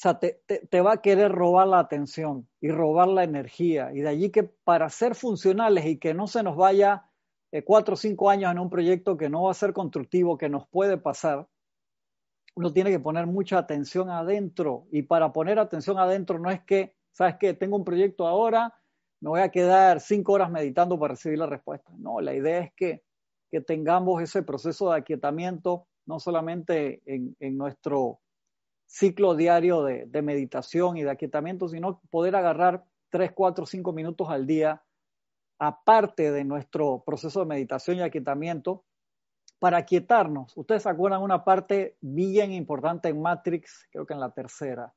sea, 0.02 0.18
te, 0.18 0.42
te, 0.68 0.80
va 0.80 0.94
a 0.94 1.00
querer 1.00 1.30
robar 1.30 1.68
la 1.68 1.78
atención 1.78 2.48
y 2.60 2.70
robar 2.70 3.06
la 3.06 3.22
energía. 3.22 3.92
Y 3.94 4.00
de 4.00 4.08
allí 4.08 4.30
que 4.30 4.42
para 4.42 4.88
ser 4.90 5.14
funcionales 5.14 5.86
y 5.86 5.98
que 5.98 6.12
no 6.12 6.26
se 6.26 6.42
nos 6.42 6.56
vaya 6.56 7.08
eh, 7.52 7.62
cuatro 7.62 7.94
o 7.94 7.96
cinco 7.96 8.28
años 8.28 8.50
en 8.50 8.58
un 8.58 8.68
proyecto 8.68 9.16
que 9.16 9.28
no 9.28 9.44
va 9.44 9.52
a 9.52 9.54
ser 9.54 9.72
constructivo, 9.72 10.36
que 10.36 10.48
nos 10.48 10.66
puede 10.66 10.98
pasar, 10.98 11.46
uno 12.56 12.72
tiene 12.72 12.90
que 12.90 12.98
poner 12.98 13.28
mucha 13.28 13.58
atención 13.58 14.10
adentro. 14.10 14.88
Y 14.90 15.02
para 15.02 15.32
poner 15.32 15.60
atención 15.60 15.98
adentro 16.00 16.40
no 16.40 16.50
es 16.50 16.62
que, 16.64 16.96
¿sabes 17.12 17.36
qué? 17.38 17.54
Tengo 17.54 17.76
un 17.76 17.84
proyecto 17.84 18.26
ahora, 18.26 18.74
me 19.20 19.30
voy 19.30 19.40
a 19.40 19.50
quedar 19.50 20.00
cinco 20.00 20.32
horas 20.32 20.50
meditando 20.50 20.98
para 20.98 21.14
recibir 21.14 21.38
la 21.38 21.46
respuesta. 21.46 21.92
No, 21.96 22.20
la 22.20 22.34
idea 22.34 22.58
es 22.58 22.72
que, 22.74 23.04
que 23.52 23.60
tengamos 23.60 24.20
ese 24.20 24.42
proceso 24.42 24.90
de 24.90 24.98
aquietamiento, 24.98 25.86
no 26.06 26.18
solamente 26.18 27.02
en, 27.06 27.36
en 27.38 27.56
nuestro 27.56 28.21
ciclo 28.92 29.34
diario 29.34 29.82
de, 29.84 30.22
meditación 30.22 30.98
y 30.98 31.02
de 31.02 31.10
aquietamiento, 31.10 31.66
sino 31.66 32.02
poder 32.10 32.36
agarrar 32.36 32.84
tres, 33.08 33.32
cuatro, 33.34 33.64
cinco 33.64 33.94
minutos 33.94 34.28
al 34.28 34.46
día, 34.46 34.82
aparte 35.58 36.30
de 36.30 36.44
nuestro 36.44 37.02
proceso 37.02 37.40
de 37.40 37.46
meditación 37.46 37.96
y 37.96 38.02
aquietamiento, 38.02 38.84
para 39.58 39.78
aquietarnos. 39.78 40.54
Ustedes 40.58 40.82
se 40.82 40.90
acuerdan 40.90 41.22
una 41.22 41.42
parte 41.42 41.96
bien 42.02 42.52
importante 42.52 43.08
en 43.08 43.22
Matrix, 43.22 43.88
creo 43.90 44.04
que 44.04 44.12
en 44.12 44.20
la 44.20 44.30
tercera, 44.30 44.92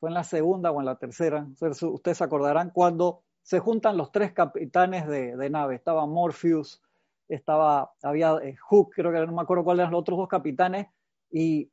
fue 0.00 0.08
en 0.08 0.14
la 0.14 0.24
segunda 0.24 0.70
o 0.70 0.80
en 0.80 0.86
la 0.86 0.96
tercera, 0.96 1.46
ustedes 1.60 2.16
se 2.16 2.24
acordarán 2.24 2.70
cuando 2.70 3.24
se 3.42 3.58
juntan 3.58 3.98
los 3.98 4.10
tres 4.10 4.32
capitanes 4.32 5.06
de, 5.06 5.36
de 5.36 5.50
nave, 5.50 5.74
estaba 5.74 6.06
Morpheus, 6.06 6.80
estaba, 7.28 7.92
había 8.02 8.38
eh, 8.42 8.56
Hook, 8.56 8.92
creo 8.94 9.12
que 9.12 9.26
no 9.26 9.34
me 9.34 9.42
acuerdo 9.42 9.64
cuáles 9.64 9.82
eran 9.82 9.92
los 9.92 10.00
otros 10.00 10.18
dos 10.18 10.28
capitanes, 10.28 10.86
y 11.30 11.70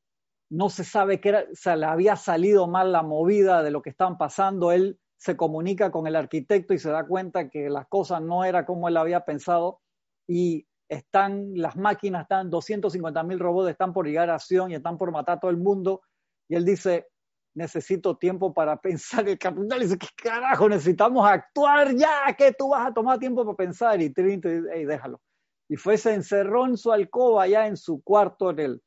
no 0.52 0.70
se 0.70 0.84
sabe 0.84 1.22
qué 1.22 1.30
era, 1.30 1.76
le 1.76 1.86
había 1.86 2.16
salido 2.18 2.68
mal 2.68 2.92
la 2.92 3.04
movida 3.04 3.64
de 3.64 3.72
lo 3.72 3.82
que 3.82 3.90
estaban 3.90 4.18
pasando, 4.18 4.72
él 4.72 5.00
se 5.18 5.38
comunica 5.38 5.92
con 5.92 6.08
el 6.08 6.16
arquitecto 6.16 6.74
y 6.74 6.80
se 6.80 6.92
da 6.92 7.08
cuenta 7.08 7.50
que 7.50 7.70
las 7.70 7.88
cosas 7.88 8.22
no 8.22 8.44
era 8.44 8.66
como 8.66 8.90
él 8.90 8.98
había 8.98 9.22
pensado 9.24 9.80
y 10.28 10.68
están, 10.90 11.54
las 11.56 11.78
máquinas 11.78 12.24
están, 12.24 12.50
250 12.50 13.24
mil 13.24 13.40
robots 13.40 13.70
están 13.70 13.94
por 13.94 14.06
llegar 14.06 14.30
a 14.30 14.36
acción 14.36 14.72
y 14.72 14.76
están 14.76 14.98
por 14.98 15.12
matar 15.12 15.38
a 15.38 15.40
todo 15.40 15.52
el 15.52 15.58
mundo 15.58 16.02
y 16.50 16.56
él 16.56 16.66
dice, 16.66 17.08
necesito 17.54 18.18
tiempo 18.18 18.54
para 18.54 18.76
pensar. 18.82 19.30
El 19.30 19.40
capitán 19.40 19.80
dice, 19.80 19.98
¿qué 19.98 20.08
carajo? 20.22 20.68
Necesitamos 20.68 21.26
actuar 21.26 21.96
ya, 21.96 22.36
que 22.38 22.52
tú 22.52 22.70
vas 22.70 22.88
a 22.88 22.94
tomar 22.94 23.20
tiempo 23.20 23.46
para 23.46 23.56
pensar. 23.56 24.02
Y 24.02 24.10
Trinity, 24.10 24.50
hey, 24.74 24.86
déjalo. 24.86 25.22
Y 25.70 25.78
fue, 25.78 25.98
se 25.98 26.14
encerró 26.14 26.66
en 26.66 26.76
su 26.76 26.92
alcoba, 26.92 27.44
allá 27.44 27.68
en 27.68 27.78
su 27.78 28.02
cuarto, 28.04 28.50
en 28.50 28.60
el, 28.60 28.82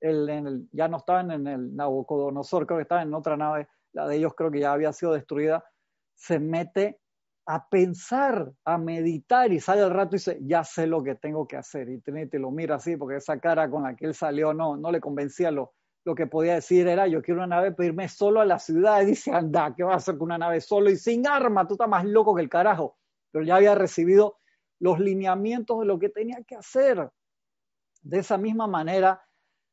el, 0.00 0.68
ya 0.72 0.88
no 0.88 0.98
estaban 0.98 1.30
en 1.30 1.46
el 1.46 1.76
Nabucodonosor, 1.76 2.66
creo 2.66 2.78
que 2.78 2.82
estaban 2.82 3.08
en 3.08 3.14
otra 3.14 3.36
nave, 3.36 3.68
la 3.92 4.06
de 4.06 4.16
ellos 4.16 4.34
creo 4.34 4.50
que 4.50 4.60
ya 4.60 4.72
había 4.72 4.92
sido 4.92 5.12
destruida, 5.12 5.64
se 6.14 6.38
mete 6.38 7.00
a 7.46 7.68
pensar, 7.68 8.52
a 8.64 8.78
meditar 8.78 9.52
y 9.52 9.58
sale 9.58 9.82
al 9.82 9.90
rato 9.90 10.14
y 10.14 10.18
dice, 10.18 10.38
ya 10.42 10.62
sé 10.62 10.86
lo 10.86 11.02
que 11.02 11.16
tengo 11.16 11.48
que 11.48 11.56
hacer. 11.56 11.88
Y 11.88 12.00
Trinity 12.00 12.38
lo 12.38 12.50
mira 12.50 12.76
así, 12.76 12.96
porque 12.96 13.16
esa 13.16 13.40
cara 13.40 13.68
con 13.68 13.82
la 13.82 13.96
que 13.96 14.06
él 14.06 14.14
salió 14.14 14.54
no, 14.54 14.76
no 14.76 14.92
le 14.92 15.00
convencía. 15.00 15.50
Lo, 15.50 15.72
lo 16.04 16.14
que 16.14 16.26
podía 16.26 16.54
decir 16.54 16.86
era, 16.86 17.08
yo 17.08 17.22
quiero 17.22 17.40
una 17.40 17.56
nave 17.56 17.72
para 17.72 17.88
irme 17.88 18.08
solo 18.08 18.40
a 18.40 18.44
la 18.44 18.60
ciudad. 18.60 19.02
Y 19.02 19.06
dice, 19.06 19.32
anda, 19.32 19.74
¿qué 19.74 19.82
va 19.82 19.94
a 19.94 19.96
hacer 19.96 20.16
con 20.16 20.26
una 20.26 20.38
nave 20.38 20.60
solo 20.60 20.90
y 20.90 20.96
sin 20.96 21.26
arma? 21.26 21.66
Tú 21.66 21.74
estás 21.74 21.88
más 21.88 22.04
loco 22.04 22.36
que 22.36 22.42
el 22.42 22.48
carajo. 22.48 22.98
Pero 23.32 23.44
ya 23.44 23.56
había 23.56 23.74
recibido 23.74 24.38
los 24.78 25.00
lineamientos 25.00 25.80
de 25.80 25.86
lo 25.86 25.98
que 25.98 26.08
tenía 26.08 26.44
que 26.46 26.54
hacer. 26.54 27.10
De 28.02 28.18
esa 28.20 28.38
misma 28.38 28.68
manera, 28.68 29.22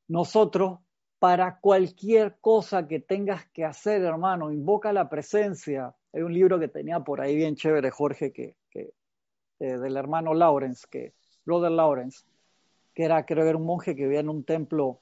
nosotros, 0.08 0.80
para 1.20 1.60
cualquier 1.60 2.38
cosa 2.40 2.88
que 2.88 3.00
tengas 3.00 3.46
que 3.48 3.66
hacer, 3.66 4.04
hermano, 4.04 4.52
invoca 4.52 4.94
la 4.94 5.10
presencia. 5.10 5.96
Hay 6.14 6.22
un 6.22 6.34
libro 6.34 6.60
que 6.60 6.68
tenía 6.68 7.00
por 7.00 7.22
ahí 7.22 7.36
bien 7.36 7.56
chévere, 7.56 7.90
Jorge, 7.92 8.32
que, 8.32 8.56
eh, 9.60 9.78
del 9.78 9.98
hermano 9.98 10.34
Lawrence, 10.34 10.86
que, 10.90 11.14
Brother 11.44 11.72
Lawrence, 11.72 12.26
que 12.94 13.04
era, 13.04 13.26
creo 13.26 13.44
que 13.44 13.50
era 13.50 13.58
un 13.58 13.66
monje 13.66 13.96
que 13.96 14.04
vivía 14.04 14.20
en 14.20 14.30
un 14.30 14.44
templo 14.44 15.00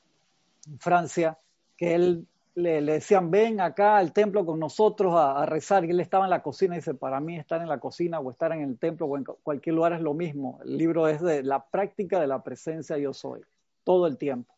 en 0.68 0.80
Francia, 0.80 1.38
que 1.76 1.95
él 1.95 2.27
le, 2.56 2.82
decían, 2.82 3.30
ven 3.30 3.60
acá 3.60 3.98
al 3.98 4.14
templo 4.14 4.45
con 4.45 4.60
nosotros 4.60 5.14
a, 5.18 5.45
rezar, 5.45 5.84
y 5.84 5.90
él 5.90 5.99
estaba 5.99 6.23
en 6.23 6.30
la 6.30 6.41
cocina 6.41 6.76
y 6.76 6.77
dice, 6.77 6.94
para 6.94 7.19
mí 7.19 7.38
estar 7.38 7.61
en 7.61 7.68
la 7.68 7.80
cocina 7.80 8.22
o 8.22 8.32
estar 8.32 8.53
en 8.53 8.61
el 8.61 8.80
templo 8.80 9.07
o 9.07 9.18
en 9.18 9.26
cualquier 9.26 9.76
lugar 9.76 9.91
es 9.91 10.02
lo 10.02 10.14
mismo. 10.14 10.60
El 10.64 10.77
libro 10.77 11.10
es 11.10 11.22
de 11.22 11.44
la 11.44 11.65
práctica 11.65 12.22
de 12.22 12.27
la 12.27 12.41
presencia 12.41 12.98
yo 12.98 13.14
soy, 13.14 13.41
todo 13.84 14.07
el 14.07 14.18
tiempo 14.18 14.55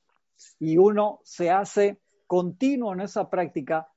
y 0.59 0.77
uno 0.77 1.19
se 1.23 1.49
hace 1.49 1.99
continuo 2.26 2.93
en 2.93 3.01
esa 3.01 3.30
práctica, 3.30 3.89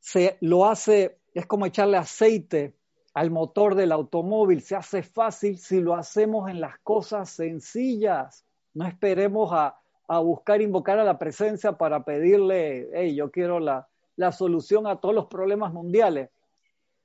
se 0.00 0.38
lo 0.40 0.66
hace, 0.66 1.18
es 1.34 1.46
como 1.46 1.66
echarle 1.66 1.96
aceite 1.96 2.74
al 3.14 3.30
motor 3.30 3.74
del 3.74 3.92
automóvil, 3.92 4.62
se 4.62 4.76
hace 4.76 5.02
fácil 5.02 5.58
si 5.58 5.80
lo 5.80 5.94
hacemos 5.94 6.48
en 6.50 6.60
las 6.60 6.78
cosas 6.80 7.30
sencillas. 7.30 8.44
No 8.74 8.86
esperemos 8.86 9.50
a, 9.52 9.78
a 10.06 10.20
buscar, 10.20 10.60
invocar 10.60 10.98
a 10.98 11.04
la 11.04 11.18
presencia 11.18 11.72
para 11.72 12.04
pedirle, 12.04 12.88
hey, 12.92 13.14
yo 13.14 13.30
quiero 13.30 13.60
la, 13.60 13.88
la 14.16 14.32
solución 14.32 14.86
a 14.86 15.00
todos 15.00 15.14
los 15.14 15.26
problemas 15.26 15.72
mundiales. 15.72 16.30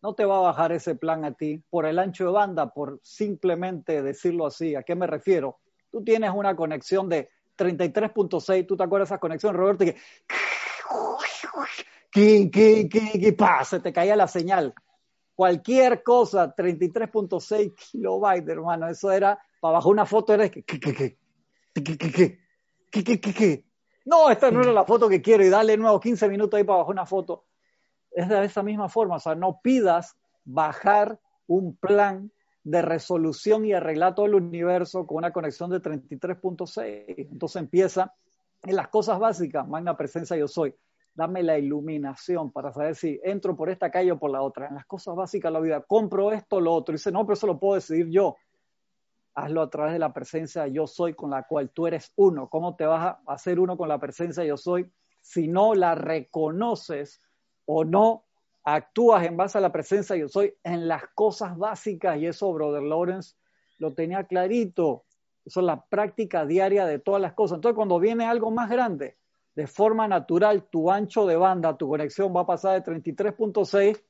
No 0.01 0.15
te 0.15 0.25
va 0.25 0.37
a 0.37 0.41
bajar 0.41 0.71
ese 0.71 0.95
plan 0.95 1.23
a 1.23 1.33
ti 1.33 1.63
por 1.69 1.85
el 1.85 1.97
ancho 1.97 2.25
de 2.25 2.31
banda, 2.31 2.73
por 2.73 2.99
simplemente 3.03 4.01
decirlo 4.01 4.45
así. 4.45 4.75
¿A 4.75 4.83
qué 4.83 4.95
me 4.95 5.07
refiero? 5.07 5.59
Tú 5.91 6.03
tienes 6.03 6.31
una 6.35 6.55
conexión 6.55 7.07
de 7.07 7.29
33.6, 7.57 8.67
¿tú 8.67 8.77
te 8.77 8.83
acuerdas 8.83 9.09
de 9.09 9.13
esas 9.13 9.19
conexiones, 9.19 9.59
Roberto? 9.59 9.85
Que, 9.85 9.95
que, 12.11 12.49
que, 12.51 12.89
que, 12.89 13.19
que 13.19 13.33
pa, 13.33 13.63
se 13.63 13.79
te 13.79 13.91
caía 13.91 14.15
la 14.15 14.27
señal. 14.27 14.73
Cualquier 15.35 16.03
cosa, 16.03 16.55
33.6 16.55 17.73
kilobytes, 17.75 18.49
hermano, 18.49 18.87
eso 18.87 19.11
era, 19.11 19.39
para 19.59 19.73
bajar 19.73 19.91
una 19.91 20.05
foto 20.05 20.33
era 20.33 20.49
que, 20.49 20.63
que, 20.63 20.79
que, 20.79 21.17
que, 22.91 23.19
que, 23.19 23.65
no, 24.05 24.29
esta 24.29 24.51
no 24.51 24.61
era 24.61 24.71
la 24.71 24.85
foto 24.85 25.09
que 25.09 25.21
quiero 25.21 25.43
y 25.43 25.49
dale 25.49 25.77
nuevo 25.77 25.99
15 25.99 26.29
minutos 26.29 26.57
ahí 26.57 26.63
para 26.63 26.79
bajar 26.79 26.93
una 26.93 27.05
foto. 27.05 27.45
Es 28.11 28.29
de 28.29 28.45
esa 28.45 28.61
misma 28.61 28.89
forma, 28.89 29.15
o 29.15 29.19
sea, 29.19 29.33
no 29.33 29.59
pidas 29.63 30.15
bajar 30.43 31.19
un 31.47 31.75
plan 31.77 32.31
de 32.63 32.81
resolución 32.81 33.65
y 33.65 33.73
arreglar 33.73 34.15
todo 34.15 34.25
el 34.25 34.35
universo 34.35 35.05
con 35.05 35.17
una 35.17 35.31
conexión 35.31 35.69
de 35.69 35.81
33.6. 35.81 37.29
Entonces 37.31 37.61
empieza 37.61 38.13
en 38.63 38.75
las 38.75 38.87
cosas 38.87 39.19
básicas, 39.19 39.67
magna 39.67 39.97
presencia 39.97 40.37
yo 40.37 40.47
soy. 40.47 40.73
Dame 41.13 41.43
la 41.43 41.59
iluminación 41.59 42.51
para 42.51 42.71
saber 42.71 42.95
si 42.95 43.19
entro 43.23 43.55
por 43.55 43.69
esta 43.69 43.91
calle 43.91 44.13
o 44.13 44.17
por 44.17 44.31
la 44.31 44.41
otra. 44.41 44.67
En 44.67 44.75
las 44.75 44.85
cosas 44.85 45.15
básicas 45.15 45.49
de 45.49 45.53
la 45.53 45.59
vida, 45.59 45.81
compro 45.81 46.31
esto 46.31 46.55
o 46.55 46.61
lo 46.61 46.73
otro. 46.73 46.93
Y 46.93 46.97
dice, 46.97 47.11
no, 47.11 47.25
pero 47.25 47.33
eso 47.33 47.47
lo 47.47 47.59
puedo 47.59 47.75
decidir 47.75 48.09
yo. 48.09 48.35
Hazlo 49.35 49.61
a 49.61 49.69
través 49.69 49.93
de 49.93 49.99
la 49.99 50.13
presencia 50.13 50.65
yo 50.67 50.87
soy 50.87 51.13
con 51.13 51.31
la 51.31 51.43
cual 51.43 51.69
tú 51.71 51.85
eres 51.85 52.13
uno. 52.15 52.49
¿Cómo 52.49 52.75
te 52.75 52.85
vas 52.85 53.17
a 53.25 53.33
hacer 53.33 53.59
uno 53.59 53.77
con 53.77 53.89
la 53.89 53.99
presencia 53.99 54.43
yo 54.43 54.57
soy 54.57 54.89
si 55.21 55.47
no 55.47 55.75
la 55.75 55.95
reconoces 55.95 57.19
o 57.65 57.83
no 57.83 58.25
actúas 58.63 59.25
en 59.25 59.35
base 59.37 59.57
a 59.57 59.61
la 59.61 59.71
presencia 59.71 60.15
yo 60.15 60.27
soy 60.27 60.53
en 60.63 60.87
las 60.87 61.03
cosas 61.13 61.57
básicas 61.57 62.17
y 62.17 62.27
eso 62.27 62.51
Brother 62.53 62.83
Lawrence 62.83 63.35
lo 63.77 63.93
tenía 63.93 64.23
clarito. 64.23 65.05
Eso 65.45 65.59
es 65.59 65.65
la 65.65 65.85
práctica 65.85 66.45
diaria 66.45 66.85
de 66.85 66.99
todas 66.99 67.21
las 67.21 67.33
cosas. 67.33 67.57
Entonces 67.57 67.75
cuando 67.75 67.99
viene 67.99 68.25
algo 68.25 68.49
más 68.51 68.69
grande, 68.69 69.17
de 69.55 69.67
forma 69.67 70.07
natural, 70.07 70.67
tu 70.69 70.89
ancho 70.89 71.25
de 71.25 71.35
banda, 71.35 71.77
tu 71.77 71.89
conexión 71.89 72.33
va 72.35 72.41
a 72.41 72.45
pasar 72.45 72.81
de 72.81 72.91
33.6 72.91 74.01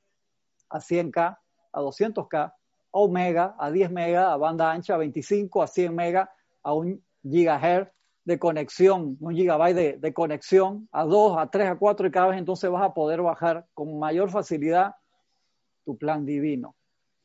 a 0.70 0.80
100K, 0.80 1.38
a 1.74 1.82
200K, 1.82 2.36
a 2.36 2.54
omega, 2.92 3.56
a 3.58 3.72
10 3.72 3.92
mega, 3.92 4.32
a 4.32 4.38
banda 4.38 4.72
ancha, 4.72 4.94
a 4.94 4.98
25, 4.98 5.64
a 5.64 5.68
100 5.68 5.96
mega, 5.96 6.32
a 6.62 6.74
un 6.74 7.04
gigahertz 7.24 7.92
de 8.26 8.40
conexión, 8.40 9.18
un 9.20 9.36
gigabyte 9.36 10.00
de, 10.00 10.14
conexión, 10.14 10.88
a 10.92 11.04
2, 11.04 11.38
a 11.38 11.48
3, 11.50 11.68
a 11.70 11.76
4 11.76 12.08
y 12.08 12.12
cada 12.12 12.28
vez 12.28 12.38
entonces 12.38 12.70
vas 12.70 12.84
a 12.84 12.94
poder 12.94 13.22
bajar 13.22 13.66
con 13.74 14.00
mayor 14.00 14.30
facilidad 14.30 14.96
tu 15.84 15.98
plan 15.98 16.26
divino. 16.26 16.76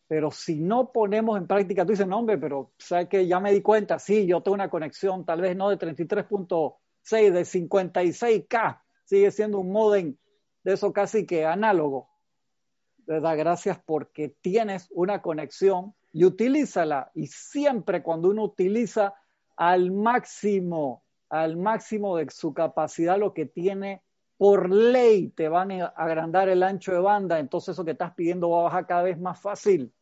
Pero 0.09 0.31
si 0.31 0.59
no 0.59 0.91
ponemos 0.91 1.39
en 1.39 1.47
práctica, 1.47 1.85
tú 1.85 1.93
dices, 1.93 2.07
no, 2.07 2.19
hombre, 2.19 2.39
pero 2.39 2.73
sabes 2.79 3.09
que 3.09 3.27
ya 3.27 3.39
me 3.39 3.53
di 3.53 3.63
cuenta, 3.63 3.99
sí, 3.99 4.27
yo 4.27 4.43
tengo 4.43 4.55
una 4.55 4.71
conexión, 4.71 5.25
tal 5.25 5.41
vez 5.41 5.57
no 5.57 5.69
de 5.69 5.79
33.6, 5.79 7.31
de 7.31 7.43
56K, 7.43 8.81
sigue 9.05 9.31
siendo 9.31 9.61
un 9.61 9.71
modem 9.71 10.17
de 10.65 10.73
eso 10.73 10.93
casi 10.93 11.27
que 11.27 11.45
análogo. 11.45 12.09
da 13.07 13.35
Gracias 13.35 13.79
porque 13.85 14.35
tienes 14.41 14.89
una 14.91 15.23
conexión 15.23 15.95
y 16.13 16.25
utilízala. 16.25 17.11
Y 17.15 17.29
siempre 17.29 18.03
cuando 18.03 18.31
uno 18.31 18.45
utiliza 18.45 19.15
al 19.59 19.91
máximo, 19.91 21.03
al 21.29 21.57
máximo 21.57 22.17
de 22.17 22.31
su 22.31 22.55
capacidad, 22.55 23.19
lo 23.19 23.35
que 23.35 23.45
tiene 23.45 24.03
por 24.37 24.71
ley, 24.71 25.31
te 25.31 25.49
van 25.49 25.73
a 25.73 25.87
agrandar 25.87 26.49
el 26.49 26.63
ancho 26.63 26.93
de 26.93 27.01
banda, 27.01 27.41
entonces 27.41 27.73
eso 27.73 27.85
que 27.85 27.91
estás 27.91 28.15
pidiendo 28.15 28.51
va 28.51 28.61
a 28.61 28.65
bajar 28.65 28.87
cada 28.87 29.03
vez 29.03 29.19
más 29.19 29.41
fácil. 29.41 29.93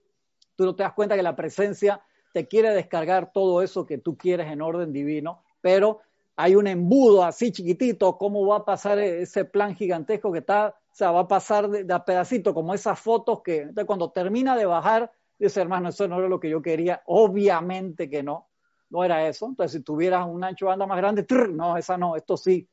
Tú 0.57 0.67
no 0.67 0.77
te 0.77 0.83
das 0.83 0.93
cuenta 0.93 1.17
que 1.17 1.23
la 1.23 1.35
presencia 1.35 2.03
te 2.35 2.47
quiere 2.47 2.75
descargar 2.75 3.33
todo 3.33 3.63
eso 3.63 3.87
que 3.87 3.97
tú 3.97 4.19
quieres 4.19 4.53
en 4.53 4.61
orden 4.61 4.93
divino, 4.93 5.43
pero 5.63 6.01
hay 6.37 6.55
un 6.55 6.67
embudo 6.67 7.25
así 7.25 7.51
chiquitito, 7.51 8.19
¿cómo 8.19 8.47
va 8.47 8.59
a 8.59 8.65
pasar 8.67 8.99
ese 8.99 9.47
plan 9.47 9.75
gigantesco 9.75 10.31
que 10.33 10.41
está? 10.41 10.77
O 10.93 10.95
sea, 10.95 11.13
va 11.13 11.21
a 11.21 11.29
pasar 11.29 11.71
de, 11.71 11.91
a 11.91 12.05
pedacito, 12.05 12.53
como 12.53 12.75
esas 12.75 13.01
fotos 13.01 13.41
que 13.43 13.71
cuando 13.87 14.11
termina 14.11 14.55
de 14.55 14.67
bajar, 14.67 15.11
dice, 15.39 15.63
hermano, 15.63 15.89
eso 15.89 16.07
no 16.09 16.19
era 16.19 16.29
lo 16.29 16.41
que 16.41 16.51
yo 16.51 16.61
quería. 16.61 17.03
Obviamente 17.07 18.11
que 18.11 18.23
no, 18.23 18.49
no 18.91 19.05
era 19.05 19.27
eso. 19.29 19.47
Entonces, 19.47 19.79
si 19.79 19.85
tuvieras 19.85 20.27
un 20.27 20.45
ancho 20.45 20.67
de 20.67 20.71
banda 20.71 20.87
más 20.87 20.99
grande, 20.99 21.27
no, 21.53 21.77
esa 21.77 21.97
no, 21.97 22.17
esto 22.17 22.37
sí. 22.37 22.69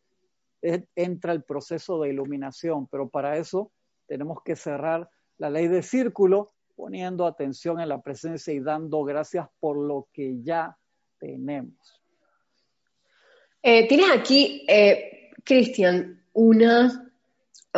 entra 0.61 1.34
el 1.34 1.44
proceso 1.44 1.99
de 2.02 2.10
iluminación, 2.10 2.88
pero 2.88 3.10
para 3.10 3.38
eso 3.38 3.72
tenemos 4.07 4.40
que 4.44 4.56
cerrar 4.56 5.10
la 5.38 5.49
ley 5.49 5.68
de 5.68 5.81
círculo 5.81 6.53
poniendo 6.76 7.26
atención 7.26 7.80
en 7.80 7.90
la 7.90 8.02
presencia 8.02 8.53
y 8.53 8.60
dando 8.60 9.03
gracias 9.03 9.48
por 9.60 9.77
lo 9.77 10.07
que 10.11 10.41
ya 10.41 10.76
tenemos. 11.19 12.02
Eh, 13.61 13.88
tienes 13.88 14.11
aquí, 14.11 14.65
eh, 14.68 15.31
Cristian, 15.44 16.22
una, 16.34 17.11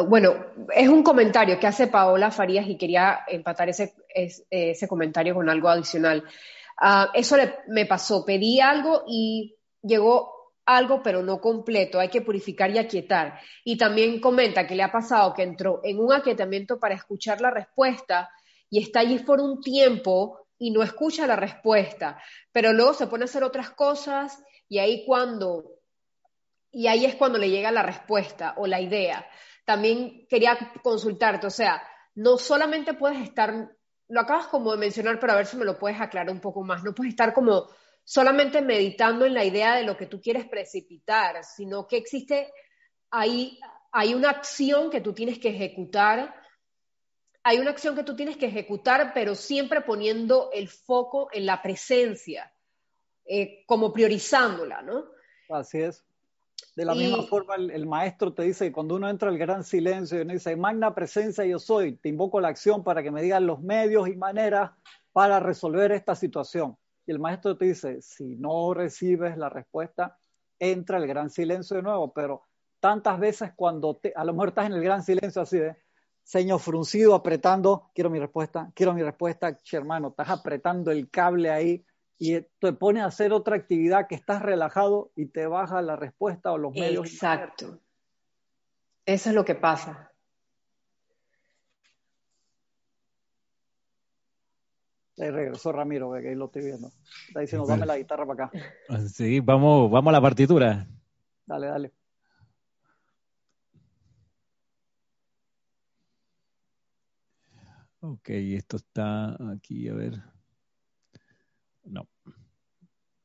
bueno, 0.07 0.45
es 0.74 0.90
un 0.90 1.03
comentario 1.03 1.60
que 1.60 1.68
hace 1.68 1.88
Paola 1.88 2.32
Farías 2.32 2.68
y 2.68 2.78
quería 2.78 3.20
empatar 3.28 3.70
ese, 3.70 3.94
ese, 4.10 4.88
comentario 4.88 5.36
con 5.36 5.49
algo 5.49 5.70
adicional. 5.70 6.24
Ah, 6.77 7.11
eso 7.14 7.38
me 7.68 7.85
pasó, 7.85 8.26
pedí 8.26 8.60
algo 8.60 9.03
y 9.07 9.56
llegó 9.81 10.35
algo 10.65 11.03
pero 11.03 11.22
no 11.22 11.39
completo, 11.39 11.99
hay 11.99 12.10
que 12.10 12.22
purificar 12.22 12.72
y 12.72 12.77
aquietar. 12.77 13.39
Y 13.64 13.77
también 13.77 14.19
comenta 14.19 14.68
que 14.68 14.76
le 14.76 14.84
ha 14.84 14.91
pasado 14.91 15.34
que 15.34 15.43
entró 15.43 15.81
en 15.84 15.99
un 15.99 16.11
aquietamiento 16.14 16.80
para 16.80 16.95
escuchar 16.95 17.41
la 17.41 17.52
respuesta 17.52 18.30
y 18.69 18.81
está 18.81 19.02
allí 19.02 19.19
por 19.19 19.39
un 19.39 19.61
tiempo 19.61 20.47
y 20.57 20.72
no 20.72 20.81
escucha 20.84 21.27
la 21.27 21.35
respuesta, 21.35 22.22
pero 22.52 22.73
luego 22.73 22.93
se 22.93 23.07
pone 23.07 23.23
a 23.23 23.26
hacer 23.26 23.43
otras 23.43 23.72
cosas 23.72 24.41
y 24.69 24.80
ahí 24.80 25.06
cuando 25.06 25.76
y 26.72 26.88
ahí 26.88 27.06
es 27.06 27.15
cuando 27.15 27.38
le 27.38 27.49
llega 27.49 27.72
la 27.72 27.84
respuesta 27.84 28.53
o 28.57 28.68
la 28.68 28.81
idea. 28.81 29.26
También 29.64 30.27
quería 30.30 30.57
consultarte, 30.84 31.47
o 31.47 31.52
sea, 31.52 31.81
no 32.15 32.38
solamente 32.38 32.93
puedes 32.93 33.22
estar, 33.22 33.74
lo 34.07 34.22
acabas 34.22 34.48
como 34.48 34.72
de 34.72 34.77
mencionar, 34.77 35.19
pero 35.19 35.34
a 35.34 35.38
ver 35.38 35.45
si 35.45 35.57
me 35.57 35.65
lo 35.65 35.77
puedes 35.77 35.99
aclarar 35.99 36.32
un 36.32 36.41
poco 36.41 36.64
más, 36.64 36.84
no 36.84 36.94
puedes 36.94 37.14
estar 37.14 37.34
como 37.34 37.68
solamente 38.03 38.61
meditando 38.61 39.26
en 39.26 39.34
la 39.34 39.44
idea 39.44 39.76
de 39.76 39.84
lo 39.84 39.98
que 39.98 40.06
tú 40.06 40.22
quieres 40.22 40.45
precipitar, 40.48 41.44
sino 41.44 41.88
que 41.88 41.98
existe 41.98 42.53
ahí, 43.10 43.60
hay 43.91 44.14
una 44.14 44.30
acción 44.30 44.90
que 44.90 45.02
tú 45.02 45.14
tienes 45.14 45.40
que 45.40 45.49
ejecutar, 45.49 46.36
hay 47.44 47.60
una 47.60 47.72
acción 47.72 47.95
que 47.95 48.03
tú 48.03 48.15
tienes 48.15 48.38
que 48.38 48.48
ejecutar, 48.48 49.11
pero 49.14 49.36
siempre 49.36 49.82
poniendo 49.82 50.49
el 50.53 50.68
foco 50.68 51.30
en 51.32 51.45
la 51.45 51.61
presencia, 51.61 52.52
eh, 53.26 53.64
como 53.65 53.91
priorizándola, 53.91 54.82
¿no? 54.82 55.06
Así 55.49 55.82
es. 55.82 56.03
De 56.76 56.84
la 56.84 56.94
misma 56.94 57.23
forma, 57.23 57.56
el, 57.56 57.86
maestro 57.86 58.34
te 58.34 58.44
dice 58.44 58.65
que 58.65 58.72
cuando 58.73 58.95
uno 58.95 59.10
entra 59.10 59.30
al 59.30 59.38
gran 59.38 59.64
silencio 59.64 60.18
y 60.18 60.22
uno 60.22 60.34
dice, 60.34 60.56
magna 60.57 60.94
presencia 60.94 61.45
yo 61.45 61.57
soy, 61.57 61.95
te 61.95 62.10
invoco 62.10 62.41
la 62.41 62.49
acción 62.49 62.84
para 62.84 63.02
que 63.02 63.11
me 63.11 63.22
digan 63.22 63.48
los 63.48 63.61
medios 63.61 64.10
y 64.10 64.15
maneras 64.18 64.72
para 65.14 65.40
resolver 65.40 65.94
esta 65.94 66.15
situación. 66.15 66.77
Y 67.06 67.11
el 67.11 67.19
maestro 67.19 67.57
te 67.57 67.65
dice, 67.65 68.02
si 68.02 68.36
no 68.36 68.73
recibes 68.73 69.38
la 69.38 69.48
respuesta, 69.49 70.18
entra 70.60 70.98
el 70.98 71.07
gran 71.07 71.30
silencio 71.30 71.77
de 71.77 71.84
nuevo, 71.84 72.11
pero 72.14 72.44
tantas 72.82 73.19
veces 73.19 73.52
cuando 73.56 73.95
te, 73.95 74.11
a 74.14 74.26
lo 74.26 74.34
mejor 74.34 74.49
estás 74.49 74.65
en 74.65 74.73
el 74.73 74.84
gran 74.84 75.03
silencio 75.03 75.41
así 75.41 75.57
de 75.57 75.77
ceño 76.23 76.60
fruncido, 76.60 77.15
apretando, 77.15 77.90
quiero 77.94 78.10
mi 78.10 78.19
respuesta, 78.19 78.72
quiero 78.76 78.94
mi 78.94 79.02
respuesta, 79.02 79.57
hermano, 79.72 80.10
estás 80.10 80.30
apretando 80.30 80.91
el 80.91 81.10
cable 81.10 81.52
ahí 81.52 81.86
y 82.17 82.41
te 82.59 82.73
pone 82.73 83.01
a 83.01 83.05
hacer 83.05 83.33
otra 83.33 83.55
actividad 83.55 84.07
que 84.07 84.15
estás 84.15 84.41
relajado 84.41 85.11
y 85.15 85.27
te 85.27 85.47
baja 85.47 85.81
la 85.81 85.95
respuesta 85.95 86.51
o 86.51 86.57
los 86.57 86.73
medios. 86.73 87.11
Exacto. 87.11 87.79
Eso 89.05 89.29
es 89.29 89.35
lo 89.35 89.45
que 89.45 89.55
pasa. 89.55 90.11
Ahí 95.17 95.29
regresó 95.29 95.71
Ramiro, 95.71 96.11
que 96.13 96.29
ahí 96.29 96.35
lo 96.35 96.45
estoy 96.45 96.65
viendo. 96.65 96.91
Está 97.27 97.39
diciendo, 97.39 97.67
dame 97.67 97.85
la 97.85 97.97
guitarra 97.97 98.25
para 98.25 98.45
acá. 98.45 98.59
Sí, 99.07 99.39
vamos, 99.39 99.89
vamos 99.89 100.11
a 100.11 100.13
la 100.13 100.21
partitura. 100.21 100.87
Dale, 101.45 101.67
dale. 101.67 101.93
Ok, 108.01 108.29
esto 108.29 108.77
está 108.77 109.35
aquí, 109.51 109.87
a 109.87 109.93
ver. 109.93 110.35
No. 111.86 112.07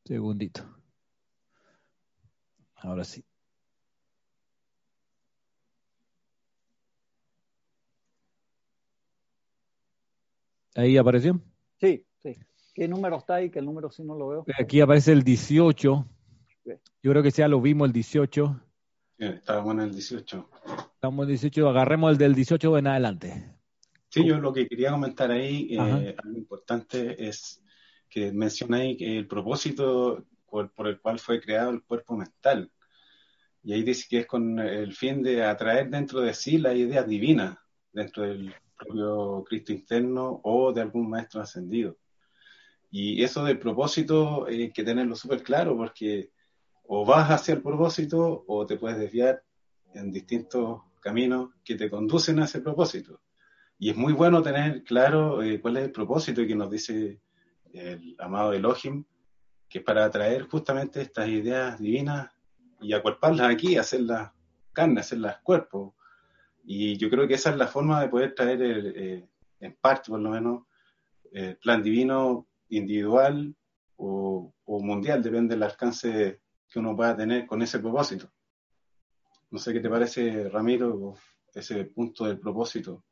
Segundito. 0.04 0.62
Ahora 2.76 3.04
sí. 3.04 3.24
¿Ahí 10.74 10.96
apareció? 10.96 11.40
Sí, 11.78 12.06
sí. 12.22 12.36
¿Qué 12.74 12.88
número 12.88 13.16
está 13.18 13.34
ahí? 13.34 13.50
Que 13.50 13.58
el 13.58 13.64
número 13.64 13.90
sí 13.90 14.02
no 14.02 14.14
lo 14.14 14.28
veo. 14.28 14.44
Aquí 14.58 14.80
aparece 14.80 15.12
el 15.12 15.22
18. 15.22 16.06
Yo 17.02 17.10
creo 17.10 17.22
que 17.22 17.30
ya 17.30 17.48
lo 17.48 17.60
vimos 17.60 17.86
el 17.86 17.92
18. 17.92 18.60
Sí, 19.18 19.24
estábamos 19.24 19.74
en 19.74 19.80
el 19.80 19.92
18. 19.92 20.50
Estamos 20.94 21.18
en 21.18 21.22
el 21.22 21.28
18, 21.28 21.68
agarremos 21.68 22.12
el 22.12 22.18
del 22.18 22.34
18 22.34 22.78
en 22.78 22.86
adelante. 22.86 23.54
Sí, 24.08 24.24
yo 24.24 24.38
lo 24.38 24.52
que 24.52 24.66
quería 24.66 24.90
comentar 24.90 25.30
ahí, 25.30 25.68
eh, 25.74 26.16
algo 26.18 26.36
importante 26.36 27.28
es 27.28 27.59
que 28.10 28.32
menciona 28.32 28.78
ahí 28.78 28.96
el 29.00 29.26
propósito 29.26 30.26
por, 30.46 30.72
el 30.88 31.00
cual 31.00 31.18
fue 31.18 31.40
creado 31.40 31.70
el 31.70 31.82
cuerpo 31.82 32.16
mental. 32.16 32.70
Y 33.62 33.72
ahí 33.72 33.82
dice 33.82 34.06
que 34.10 34.18
es 34.20 34.26
con 34.26 34.58
el 34.58 34.92
fin 34.92 35.22
de 35.22 35.44
atraer 35.44 35.88
dentro 35.88 36.20
de 36.20 36.34
sí 36.34 36.58
la 36.58 36.74
idea 36.74 37.02
divina, 37.04 37.62
dentro 37.92 38.24
del 38.24 38.52
propio 38.76 39.44
Cristo 39.46 39.72
interno 39.72 40.40
o 40.42 40.72
de 40.72 40.80
algún 40.80 41.08
maestro 41.08 41.40
ascendido. 41.40 41.96
Y 42.90 43.22
eso 43.22 43.44
del 43.44 43.58
propósito 43.58 44.46
hay 44.46 44.72
que 44.72 44.82
tenerlo 44.82 45.14
súper 45.14 45.42
claro 45.42 45.76
porque 45.76 46.30
o 46.88 47.04
vas 47.04 47.30
hacia 47.30 47.54
el 47.54 47.62
propósito 47.62 48.44
o 48.48 48.66
te 48.66 48.76
puedes 48.76 48.98
desviar 48.98 49.44
en 49.94 50.10
distintos 50.10 50.82
caminos 51.00 51.50
que 51.64 51.76
te 51.76 51.88
conducen 51.88 52.40
a 52.40 52.46
ese 52.46 52.60
propósito. 52.60 53.20
Y 53.78 53.90
es 53.90 53.96
muy 53.96 54.12
bueno 54.12 54.42
tener 54.42 54.82
claro 54.82 55.42
eh, 55.42 55.60
cuál 55.60 55.76
es 55.76 55.84
el 55.84 55.92
propósito 55.92 56.44
que 56.44 56.56
nos 56.56 56.70
dice 56.70 57.20
el 57.72 58.16
amado 58.18 58.52
Elohim, 58.52 59.04
que 59.68 59.78
es 59.78 59.84
para 59.84 60.04
atraer 60.04 60.48
justamente 60.48 61.00
estas 61.00 61.28
ideas 61.28 61.78
divinas 61.78 62.30
y 62.80 62.92
acuerparlas 62.92 63.48
aquí, 63.50 63.76
hacerlas 63.76 64.32
carne, 64.72 65.00
hacerlas 65.00 65.38
cuerpo. 65.42 65.94
Y 66.64 66.96
yo 66.96 67.08
creo 67.08 67.26
que 67.28 67.34
esa 67.34 67.50
es 67.50 67.56
la 67.56 67.68
forma 67.68 68.00
de 68.00 68.08
poder 68.08 68.34
traer, 68.34 68.60
eh, 68.62 69.28
en 69.60 69.76
parte 69.80 70.10
por 70.10 70.20
lo 70.20 70.30
menos, 70.30 70.64
el 71.32 71.56
plan 71.58 71.82
divino 71.82 72.48
individual 72.70 73.54
o, 73.96 74.52
o, 74.64 74.80
mundial, 74.80 75.22
depende 75.22 75.54
del 75.54 75.62
alcance 75.62 76.40
que 76.68 76.78
uno 76.78 76.96
pueda 76.96 77.16
tener 77.16 77.46
con 77.46 77.62
ese 77.62 77.78
propósito. 77.78 78.30
No 79.50 79.58
sé 79.58 79.72
qué 79.72 79.80
te 79.80 79.90
parece, 79.90 80.48
Ramiro, 80.48 81.14
ese 81.54 81.84
punto 81.84 82.24
del 82.24 82.38
propósito. 82.38 83.04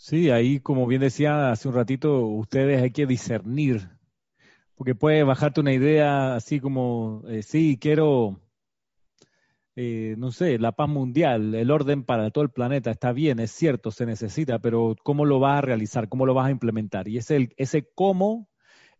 Sí, 0.00 0.30
ahí 0.30 0.60
como 0.60 0.86
bien 0.86 1.00
decía 1.00 1.50
hace 1.50 1.68
un 1.68 1.74
ratito, 1.74 2.20
ustedes 2.26 2.80
hay 2.82 2.92
que 2.92 3.04
discernir, 3.06 3.90
porque 4.76 4.94
puede 4.94 5.24
bajarte 5.24 5.60
una 5.60 5.72
idea 5.72 6.36
así 6.36 6.60
como, 6.60 7.24
eh, 7.28 7.42
sí, 7.42 7.78
quiero, 7.80 8.40
eh, 9.74 10.14
no 10.18 10.30
sé, 10.30 10.58
la 10.58 10.72
paz 10.72 10.88
mundial, 10.88 11.52
el 11.54 11.70
orden 11.72 12.04
para 12.04 12.30
todo 12.30 12.44
el 12.44 12.50
planeta, 12.50 12.92
está 12.92 13.12
bien, 13.12 13.40
es 13.40 13.50
cierto, 13.50 13.90
se 13.90 14.06
necesita, 14.06 14.60
pero 14.60 14.94
¿cómo 15.02 15.24
lo 15.24 15.40
vas 15.40 15.58
a 15.58 15.62
realizar? 15.62 16.08
¿Cómo 16.08 16.26
lo 16.26 16.34
vas 16.34 16.46
a 16.46 16.52
implementar? 16.52 17.08
Y 17.08 17.18
ese, 17.18 17.48
ese 17.56 17.88
cómo 17.94 18.48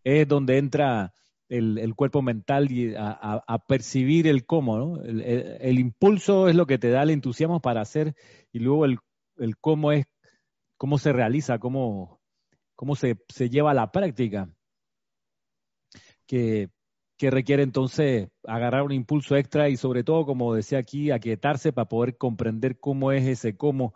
es 0.03 0.27
donde 0.27 0.59
entra 0.59 1.13
el, 1.49 1.95
cuerpo 1.95 2.23
mental 2.23 2.73
y 2.73 2.95
a, 2.97 3.65
percibir 3.69 4.27
el 4.27 4.47
cómo, 4.47 4.79
¿no? 4.79 5.03
El, 5.05 5.79
impulso 5.79 6.49
es 6.49 6.57
lo 6.57 6.67
que 6.67 6.79
te 6.79 6.91
da 6.91 7.05
el 7.05 7.11
entusiasmo 7.11 7.61
para 7.61 7.83
hacer 7.83 8.15
y 8.53 8.59
luego 8.61 8.85
el, 8.85 8.99
el 9.39 9.57
cómo 9.59 9.93
es 9.93 10.07
cómo 10.79 10.97
se 10.97 11.13
realiza, 11.13 11.59
cómo, 11.59 12.21
cómo 12.75 12.97
se, 12.97 13.19
se 13.29 13.51
lleva 13.51 13.73
a 13.73 13.75
la 13.75 13.93
práctica, 13.93 14.49
que, 16.27 16.71
que, 17.17 17.31
requiere 17.31 17.63
entonces 17.63 18.29
agarrar 18.45 18.85
un 18.85 18.93
impulso 18.93 19.37
extra 19.37 19.69
y 19.69 19.77
sobre 19.77 20.05
todo, 20.05 20.25
como 20.25 20.55
decía 20.55 20.79
aquí, 20.79 21.11
aquietarse 21.11 21.73
para 21.73 21.89
poder 21.89 22.17
comprender 22.17 22.79
cómo 22.79 23.13
es 23.13 23.27
ese 23.27 23.57
cómo. 23.57 23.95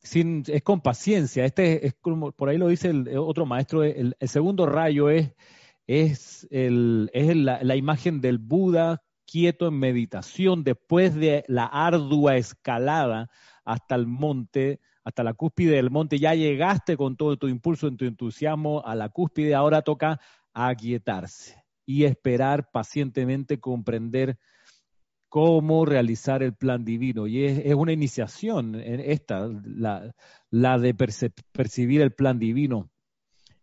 Sin, 0.00 0.44
es 0.46 0.62
con 0.62 0.80
paciencia. 0.80 1.44
Este 1.44 1.86
es 1.86 1.94
como, 2.00 2.32
por 2.32 2.48
ahí 2.48 2.56
lo 2.56 2.68
dice 2.68 2.88
el, 2.88 3.16
otro 3.18 3.46
maestro, 3.46 3.82
el, 3.84 4.16
segundo 4.20 4.64
rayo 4.66 5.10
es, 5.10 5.34
es, 5.86 6.46
el, 6.50 7.10
es 7.12 7.34
la, 7.36 7.62
la 7.62 7.76
imagen 7.76 8.20
del 8.20 8.38
Buda 8.38 9.02
quieto 9.26 9.68
en 9.68 9.78
meditación 9.78 10.64
después 10.64 11.14
de 11.14 11.44
la 11.48 11.66
ardua 11.66 12.36
escalada 12.36 13.28
hasta 13.64 13.94
el 13.94 14.06
monte 14.06 14.80
hasta 15.08 15.24
la 15.24 15.32
cúspide 15.32 15.76
del 15.76 15.90
monte, 15.90 16.18
ya 16.18 16.34
llegaste 16.34 16.96
con 16.96 17.16
todo 17.16 17.36
tu 17.38 17.48
impulso, 17.48 17.88
en 17.88 17.96
tu 17.96 18.04
entusiasmo 18.04 18.82
a 18.84 18.94
la 18.94 19.08
cúspide, 19.08 19.54
ahora 19.54 19.82
toca 19.82 20.20
aquietarse. 20.52 21.64
y 21.86 22.04
esperar 22.04 22.70
pacientemente 22.70 23.60
comprender 23.60 24.36
cómo 25.30 25.86
realizar 25.86 26.42
el 26.42 26.52
plan 26.52 26.84
divino. 26.84 27.26
Y 27.26 27.46
es, 27.46 27.74
una 27.74 27.92
iniciación 27.92 28.74
esta, 28.74 29.48
la, 30.50 30.78
de 30.78 30.94
percibir 31.52 32.02
el 32.02 32.12
plan 32.12 32.38
divino. 32.38 32.90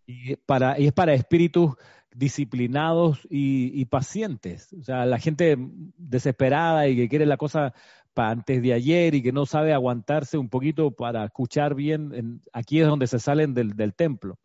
Y, 0.08 0.32
y 0.32 0.88
es 0.88 0.94
para 0.94 1.14
espíritus 1.14 1.76
disciplinados 2.16 3.20
y, 3.30 3.86
pacientes. 3.86 4.74
O 4.74 4.84
sea, 4.84 5.06
la 5.06 5.20
gente 5.20 5.58
desesperada 5.98 6.88
y 6.88 6.96
que 6.96 7.10
quiere 7.10 7.26
la 7.28 7.38
cosa 7.38 7.74
antes 8.16 8.62
de 8.62 8.74
ayer 8.74 9.16
y 9.16 9.22
que 9.22 9.32
no 9.32 9.46
sabe 9.46 9.74
aguantarse 9.74 10.38
un 10.38 10.50
poquito 10.50 10.92
para 10.92 11.26
escuchar 11.26 11.76
bien, 11.76 12.42
aquí 12.54 12.82
es 12.82 12.88
donde 12.88 13.08
se 13.08 13.20
salen 13.20 13.54
del, 13.54 13.76
del 13.76 13.94
templo. 13.94 14.38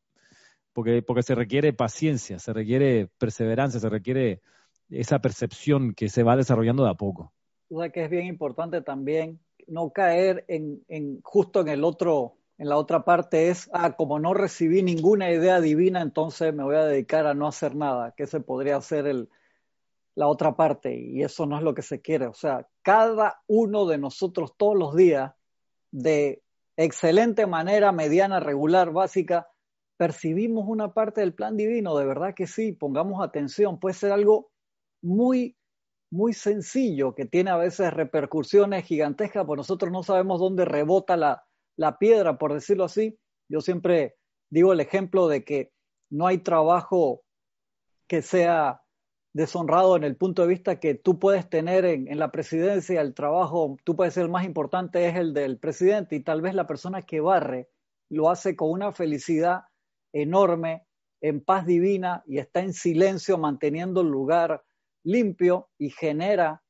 Porque, 0.72 1.02
porque 1.02 1.22
se 1.22 1.34
requiere 1.34 1.72
paciencia, 1.72 2.38
se 2.38 2.52
requiere 2.52 3.08
perseverancia, 3.18 3.80
se 3.80 3.88
requiere 3.88 4.40
esa 4.88 5.18
percepción 5.20 5.94
que 5.94 6.08
se 6.08 6.22
va 6.22 6.36
desarrollando 6.36 6.84
de 6.84 6.90
a 6.90 6.94
poco. 6.94 7.32
O 7.68 7.80
sea 7.80 7.90
que 7.90 8.04
es 8.04 8.10
bien 8.10 8.26
importante 8.26 8.80
también 8.80 9.40
no 9.66 9.90
caer 9.90 10.44
en, 10.48 10.82
en 10.88 11.20
justo 11.22 11.60
en 11.60 11.68
el 11.68 11.84
otro 11.84 12.36
en 12.60 12.68
la 12.68 12.76
otra 12.76 13.06
parte 13.06 13.48
es, 13.48 13.70
ah, 13.72 13.96
como 13.96 14.18
no 14.18 14.34
recibí 14.34 14.82
ninguna 14.82 15.30
idea 15.30 15.62
divina, 15.62 16.02
entonces 16.02 16.52
me 16.52 16.62
voy 16.62 16.76
a 16.76 16.84
dedicar 16.84 17.26
a 17.26 17.32
no 17.32 17.46
hacer 17.46 17.74
nada, 17.74 18.12
que 18.14 18.24
ese 18.24 18.40
podría 18.40 18.78
ser 18.82 19.06
el, 19.06 19.30
la 20.14 20.26
otra 20.26 20.54
parte, 20.56 20.94
y 20.94 21.22
eso 21.22 21.46
no 21.46 21.56
es 21.56 21.62
lo 21.62 21.72
que 21.72 21.80
se 21.80 22.02
quiere. 22.02 22.26
O 22.26 22.34
sea, 22.34 22.68
cada 22.82 23.42
uno 23.46 23.86
de 23.86 23.98
nosotros 23.98 24.54
todos 24.56 24.76
los 24.76 24.96
días, 24.96 25.32
de 25.90 26.42
excelente 26.76 27.46
manera, 27.46 27.92
mediana, 27.92 28.40
regular, 28.40 28.92
básica, 28.92 29.48
percibimos 29.96 30.64
una 30.66 30.94
parte 30.94 31.20
del 31.20 31.34
plan 31.34 31.56
divino, 31.56 31.96
de 31.96 32.06
verdad 32.06 32.34
que 32.34 32.46
sí, 32.46 32.72
pongamos 32.72 33.22
atención, 33.22 33.78
puede 33.78 33.94
ser 33.94 34.12
algo 34.12 34.50
muy 35.02 35.56
muy 36.10 36.32
sencillo 36.32 37.14
que 37.14 37.24
tiene 37.24 37.50
a 37.50 37.56
veces 37.56 37.92
repercusiones 37.92 38.84
gigantescas, 38.84 39.46
pues 39.46 39.56
nosotros 39.56 39.92
no 39.92 40.02
sabemos 40.02 40.40
dónde 40.40 40.64
rebota 40.64 41.16
la, 41.16 41.44
la 41.76 41.98
piedra, 41.98 42.36
por 42.36 42.52
decirlo 42.52 42.84
así. 42.84 43.18
Yo 43.48 43.60
siempre 43.60 44.16
digo 44.50 44.72
el 44.72 44.80
ejemplo 44.80 45.28
de 45.28 45.44
que 45.44 45.72
no 46.10 46.26
hay 46.26 46.38
trabajo 46.38 47.22
que 48.08 48.22
sea 48.22 48.82
deshonrado 49.32 49.96
en 49.96 50.04
el 50.04 50.16
punto 50.16 50.42
de 50.42 50.48
vista 50.48 50.80
que 50.80 50.94
tú 50.94 51.18
puedes 51.18 51.48
tener 51.48 51.84
en, 51.84 52.18
la 52.18 52.32
presidencia, 52.32 53.00
el 53.00 53.14
trabajo, 53.14 53.76
tú 53.84 53.94
puedes 53.96 54.14
ser 54.14 54.24
el 54.24 54.30
más 54.30 54.44
importante, 54.44 55.06
es 55.08 55.16
el 55.16 55.34
del 55.34 55.58
presidente 55.58 56.16
y 56.16 56.20
tal 56.20 56.42
vez 56.42 56.54
la 56.54 56.66
persona 56.66 57.02
que 57.02 57.20
barre 57.20 57.68
lo 58.08 58.28
hace 58.28 58.56
con 58.56 58.70
una 58.70 58.92
felicidad 58.92 59.62
enorme, 60.12 60.84
en 61.22 61.44
paz 61.44 61.66
divina 61.66 62.24
y 62.26 62.38
está 62.38 62.60
en 62.60 62.72
silencio 62.72 63.36
manteniendo 63.36 64.00
el 64.00 64.08
lugar 64.08 64.64
limpio 65.04 65.68
y 65.78 65.90
genera 65.90 66.62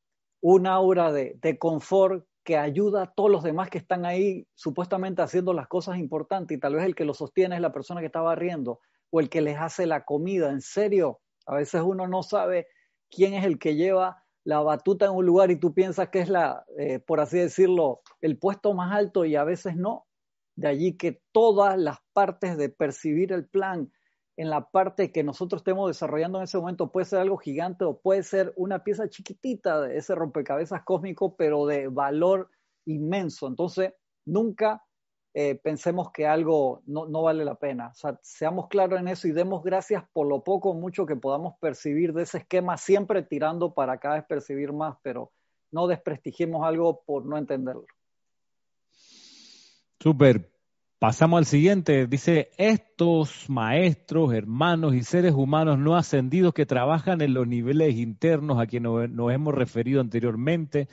un 0.42 0.66
aura 0.66 1.12
de, 1.12 1.38
de 1.40 1.56
confort 1.56 2.26
que 2.42 2.56
ayuda 2.56 3.02
a 3.02 3.12
todos 3.12 3.30
los 3.30 3.44
demás 3.44 3.70
que 3.70 3.78
están 3.78 4.04
ahí 4.04 4.46
supuestamente 4.54 5.22
haciendo 5.22 5.52
las 5.52 5.68
cosas 5.68 5.98
importantes 5.98 6.56
y 6.56 6.60
tal 6.60 6.74
vez 6.74 6.84
el 6.84 6.94
que 6.96 7.04
lo 7.04 7.14
sostiene 7.14 7.54
es 7.54 7.60
la 7.60 7.72
persona 7.72 8.00
que 8.00 8.06
está 8.06 8.22
barriendo 8.22 8.80
o 9.10 9.20
el 9.20 9.28
que 9.28 9.40
les 9.40 9.56
hace 9.56 9.86
la 9.86 10.04
comida. 10.04 10.50
En 10.50 10.60
serio, 10.60 11.20
a 11.46 11.56
veces 11.56 11.82
uno 11.84 12.06
no 12.06 12.22
sabe 12.22 12.66
quién 13.10 13.34
es 13.34 13.44
el 13.44 13.58
que 13.58 13.74
lleva 13.74 14.24
la 14.44 14.60
batuta 14.60 15.06
en 15.06 15.12
un 15.12 15.26
lugar 15.26 15.50
y 15.50 15.60
tú 15.60 15.74
piensas 15.74 16.08
que 16.08 16.20
es 16.20 16.28
la, 16.28 16.64
eh, 16.78 16.98
por 16.98 17.20
así 17.20 17.38
decirlo, 17.38 18.00
el 18.20 18.38
puesto 18.38 18.72
más 18.74 18.92
alto 18.92 19.24
y 19.24 19.36
a 19.36 19.44
veces 19.44 19.76
no. 19.76 20.06
De 20.56 20.68
allí 20.68 20.96
que 20.96 21.22
todas 21.32 21.78
las 21.78 21.98
partes 22.12 22.56
de 22.56 22.68
percibir 22.68 23.32
el 23.32 23.46
plan 23.48 23.92
en 24.36 24.48
la 24.48 24.70
parte 24.70 25.12
que 25.12 25.22
nosotros 25.22 25.60
estemos 25.60 25.88
desarrollando 25.88 26.38
en 26.38 26.44
ese 26.44 26.58
momento 26.58 26.90
puede 26.90 27.04
ser 27.04 27.20
algo 27.20 27.36
gigante 27.36 27.84
o 27.84 28.00
puede 28.00 28.22
ser 28.22 28.52
una 28.56 28.82
pieza 28.82 29.08
chiquitita 29.08 29.82
de 29.82 29.98
ese 29.98 30.14
rompecabezas 30.14 30.82
cósmico, 30.82 31.36
pero 31.36 31.66
de 31.66 31.88
valor 31.88 32.50
inmenso. 32.86 33.46
Entonces, 33.46 33.92
nunca 34.24 34.82
eh, 35.32 35.54
pensemos 35.54 36.10
que 36.12 36.26
algo 36.26 36.82
no, 36.86 37.06
no, 37.06 37.22
vale 37.22 37.44
la 37.44 37.54
pena. 37.54 37.88
O 37.88 37.94
sea, 37.94 38.18
seamos 38.22 38.68
claros 38.68 38.98
en 38.98 39.08
eso 39.08 39.28
y 39.28 39.32
demos 39.32 39.62
gracias 39.62 40.02
por 40.12 40.26
lo 40.26 40.42
poco 40.42 40.70
o 40.70 40.74
mucho 40.74 41.06
que 41.06 41.16
podamos 41.16 41.54
percibir 41.60 42.12
de 42.12 42.24
ese 42.24 42.38
esquema, 42.38 42.76
siempre 42.76 43.22
tirando 43.22 43.72
para 43.72 43.98
cada 43.98 44.16
vez 44.16 44.24
percibir 44.24 44.72
más, 44.72 44.96
pero 45.02 45.32
no 45.70 45.86
desprestigiemos 45.86 46.66
algo 46.66 47.02
por 47.04 47.24
no 47.26 47.38
entenderlo. 47.38 47.86
Súper. 50.00 50.50
Pasamos 50.98 51.38
al 51.38 51.46
siguiente. 51.46 52.06
Dice, 52.06 52.50
estos 52.58 53.48
maestros, 53.48 54.34
hermanos 54.34 54.94
y 54.94 55.02
seres 55.02 55.32
humanos 55.32 55.78
no 55.78 55.96
ascendidos 55.96 56.52
que 56.52 56.66
trabajan 56.66 57.22
en 57.22 57.32
los 57.32 57.46
niveles 57.46 57.94
internos 57.94 58.60
a 58.60 58.66
quienes 58.66 59.08
nos 59.10 59.32
hemos 59.32 59.54
referido 59.54 60.02
anteriormente, 60.02 60.88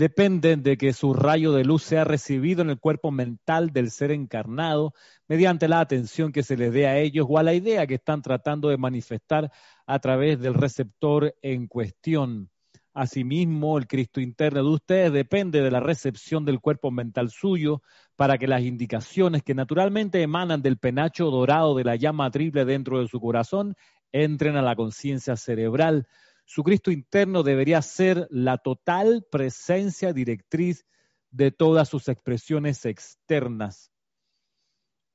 dependen 0.00 0.62
de 0.62 0.78
que 0.78 0.94
su 0.94 1.12
rayo 1.12 1.52
de 1.52 1.62
luz 1.62 1.82
sea 1.82 2.04
recibido 2.04 2.62
en 2.62 2.70
el 2.70 2.80
cuerpo 2.80 3.10
mental 3.10 3.70
del 3.70 3.90
ser 3.90 4.12
encarnado 4.12 4.94
mediante 5.28 5.68
la 5.68 5.80
atención 5.80 6.32
que 6.32 6.42
se 6.42 6.56
les 6.56 6.72
dé 6.72 6.86
a 6.86 6.96
ellos 6.96 7.26
o 7.28 7.36
a 7.36 7.42
la 7.42 7.52
idea 7.52 7.86
que 7.86 7.96
están 7.96 8.22
tratando 8.22 8.70
de 8.70 8.78
manifestar 8.78 9.52
a 9.84 9.98
través 9.98 10.40
del 10.40 10.54
receptor 10.54 11.34
en 11.42 11.66
cuestión. 11.66 12.48
Asimismo, 12.94 13.76
el 13.76 13.86
Cristo 13.86 14.22
interno 14.22 14.62
de 14.64 14.70
ustedes 14.70 15.12
depende 15.12 15.60
de 15.60 15.70
la 15.70 15.80
recepción 15.80 16.46
del 16.46 16.60
cuerpo 16.60 16.90
mental 16.90 17.28
suyo 17.28 17.82
para 18.16 18.38
que 18.38 18.48
las 18.48 18.62
indicaciones 18.62 19.42
que 19.42 19.54
naturalmente 19.54 20.22
emanan 20.22 20.62
del 20.62 20.78
penacho 20.78 21.30
dorado 21.30 21.76
de 21.76 21.84
la 21.84 21.96
llama 21.96 22.30
triple 22.30 22.64
dentro 22.64 23.00
de 23.00 23.06
su 23.06 23.20
corazón 23.20 23.74
entren 24.12 24.56
a 24.56 24.62
la 24.62 24.76
conciencia 24.76 25.36
cerebral. 25.36 26.06
Su 26.52 26.64
Cristo 26.64 26.90
interno 26.90 27.44
debería 27.44 27.80
ser 27.80 28.26
la 28.28 28.58
total 28.58 29.24
presencia 29.30 30.12
directriz 30.12 30.84
de 31.30 31.52
todas 31.52 31.88
sus 31.88 32.08
expresiones 32.08 32.84
externas. 32.86 33.92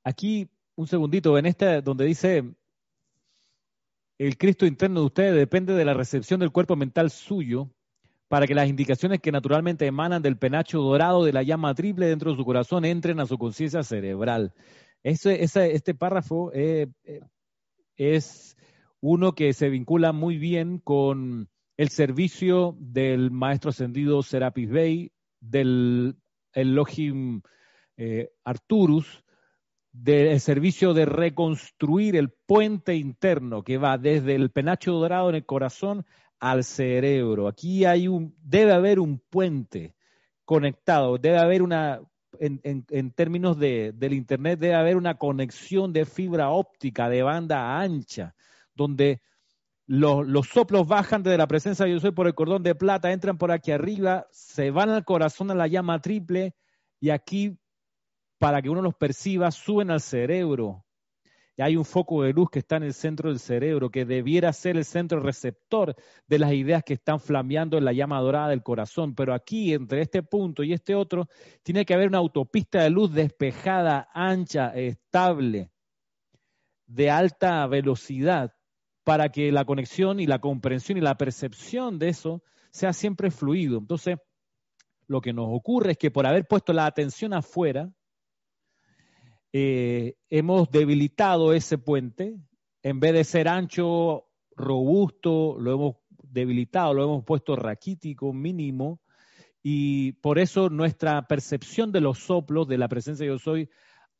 Aquí, 0.05 0.49
un 0.75 0.87
segundito, 0.87 1.37
en 1.37 1.47
este 1.47 1.81
donde 1.81 2.05
dice 2.05 2.55
el 4.17 4.37
Cristo 4.37 4.65
interno 4.65 5.01
de 5.01 5.05
ustedes 5.07 5.35
depende 5.35 5.73
de 5.73 5.83
la 5.83 5.93
recepción 5.93 6.39
del 6.39 6.53
cuerpo 6.53 6.77
mental 6.77 7.11
suyo 7.11 7.69
para 8.29 8.47
que 8.47 8.55
las 8.55 8.69
indicaciones 8.69 9.19
que 9.19 9.33
naturalmente 9.33 9.85
emanan 9.85 10.21
del 10.21 10.37
penacho 10.37 10.79
dorado 10.79 11.25
de 11.25 11.33
la 11.33 11.43
llama 11.43 11.75
triple 11.75 12.07
dentro 12.07 12.31
de 12.31 12.37
su 12.37 12.45
corazón 12.45 12.85
entren 12.85 13.19
a 13.19 13.25
su 13.25 13.37
conciencia 13.37 13.83
cerebral. 13.83 14.53
este 15.03 15.95
párrafo 15.95 16.53
eh, 16.53 16.87
eh, 17.03 17.19
es 17.97 18.55
uno 19.07 19.35
que 19.35 19.53
se 19.53 19.69
vincula 19.69 20.13
muy 20.13 20.39
bien 20.39 20.79
con 20.79 21.47
el 21.77 21.89
servicio 21.89 22.75
del 22.79 23.29
maestro 23.29 23.69
ascendido 23.69 24.23
Serapis 24.23 24.67
Bey, 24.67 25.11
del 25.39 26.15
Elohim 26.53 27.43
eh, 27.97 28.31
Arturus, 28.43 29.23
del 29.91 30.39
servicio 30.39 30.95
de 30.95 31.05
reconstruir 31.05 32.15
el 32.15 32.31
puente 32.31 32.95
interno 32.95 33.63
que 33.63 33.77
va 33.77 33.99
desde 33.99 34.33
el 34.33 34.49
penacho 34.49 34.93
dorado 34.93 35.29
en 35.29 35.35
el 35.35 35.45
corazón 35.45 36.03
al 36.39 36.63
cerebro. 36.63 37.47
Aquí 37.47 37.85
hay 37.85 38.07
un, 38.07 38.35
debe 38.41 38.73
haber 38.73 38.99
un 38.99 39.19
puente 39.19 39.93
conectado, 40.45 41.19
debe 41.19 41.37
haber 41.37 41.61
una, 41.61 42.01
en, 42.39 42.59
en, 42.63 43.11
términos 43.11 43.59
de, 43.59 43.91
del 43.93 44.13
Internet, 44.13 44.57
debe 44.57 44.73
haber 44.73 44.97
una 44.97 45.19
conexión 45.19 45.93
de 45.93 46.05
fibra 46.05 46.49
óptica 46.49 47.07
de 47.07 47.21
banda 47.21 47.79
ancha, 47.79 48.33
donde 48.75 49.21
los, 49.87 50.27
los, 50.27 50.47
soplos 50.47 50.87
bajan 50.87 51.23
desde 51.23 51.37
la 51.37 51.47
presencia 51.47 51.85
de 51.85 51.99
soy 51.99 52.11
por 52.11 52.27
el 52.27 52.35
cordón 52.35 52.63
de 52.63 52.75
plata, 52.75 53.11
entran 53.11 53.37
por 53.37 53.51
aquí 53.51 53.71
arriba, 53.71 54.27
se 54.31 54.71
van 54.71 54.89
al 54.89 55.05
corazón 55.05 55.51
a 55.51 55.55
la 55.55 55.67
llama 55.67 56.01
triple 56.01 56.55
y 56.99 57.09
aquí, 57.09 57.57
para 58.39 58.61
que 58.61 58.69
uno 58.69 58.81
los 58.81 58.95
perciba, 58.95 59.51
suben 59.51 59.91
al 59.91 60.01
cerebro 60.01 60.85
y 61.57 61.61
hay 61.61 61.77
un 61.77 61.85
foco 61.85 62.23
de 62.23 62.33
luz 62.33 62.49
que 62.49 62.59
está 62.59 62.77
en 62.77 62.83
el 62.83 62.93
centro 62.93 63.29
del 63.29 63.39
cerebro, 63.39 63.89
que 63.89 64.03
debiera 64.03 64.51
ser 64.51 64.75
el 64.75 64.83
centro 64.83 65.21
receptor 65.21 65.95
de 66.27 66.39
las 66.39 66.51
ideas 66.51 66.83
que 66.83 66.95
están 66.95 67.19
flameando 67.19 67.77
en 67.77 67.85
la 67.85 67.93
llama 67.93 68.19
dorada 68.19 68.49
del 68.49 68.61
corazón. 68.61 69.15
Pero 69.15 69.33
aquí, 69.33 69.73
entre 69.73 70.01
este 70.01 70.21
punto 70.21 70.63
y 70.63 70.73
este 70.73 70.95
otro, 70.95 71.29
tiene 71.63 71.85
que 71.85 71.93
haber 71.93 72.09
una 72.09 72.17
autopista 72.17 72.83
de 72.83 72.89
luz 72.89 73.13
despejada, 73.13 74.09
ancha, 74.13 74.75
estable, 74.75 75.71
de 76.87 77.09
alta 77.09 77.65
velocidad, 77.67 78.53
para 79.05 79.29
que 79.29 79.51
la 79.51 79.63
conexión 79.65 80.19
y 80.19 80.25
la 80.25 80.39
comprensión 80.39 80.97
y 80.97 81.01
la 81.01 81.15
percepción 81.15 81.99
de 81.99 82.09
eso 82.09 82.43
sea 82.71 82.91
siempre 82.91 83.31
fluido. 83.31 83.77
Entonces, 83.77 84.17
lo 85.07 85.21
que 85.21 85.31
nos 85.31 85.47
ocurre 85.49 85.91
es 85.91 85.97
que 85.97 86.11
por 86.11 86.25
haber 86.25 86.47
puesto 86.47 86.73
la 86.73 86.87
atención 86.87 87.31
afuera, 87.33 87.89
eh, 89.53 90.15
hemos 90.27 90.69
debilitado 90.71 91.53
ese 91.53 91.77
puente, 91.77 92.35
en 92.81 92.99
vez 92.99 93.13
de 93.13 93.23
ser 93.23 93.47
ancho, 93.47 94.25
robusto, 94.55 95.55
lo 95.59 95.73
hemos 95.73 95.95
debilitado, 96.23 96.95
lo 96.95 97.03
hemos 97.03 97.23
puesto 97.23 97.55
raquítico, 97.55 98.33
mínimo, 98.33 98.99
y 99.61 100.13
por 100.13 100.39
eso 100.39 100.69
nuestra 100.69 101.27
percepción 101.27 101.91
de 101.91 102.01
los 102.01 102.17
soplos, 102.17 102.67
de 102.67 102.79
la 102.79 102.87
presencia 102.87 103.23
de 103.23 103.31
yo 103.31 103.39
soy, 103.39 103.69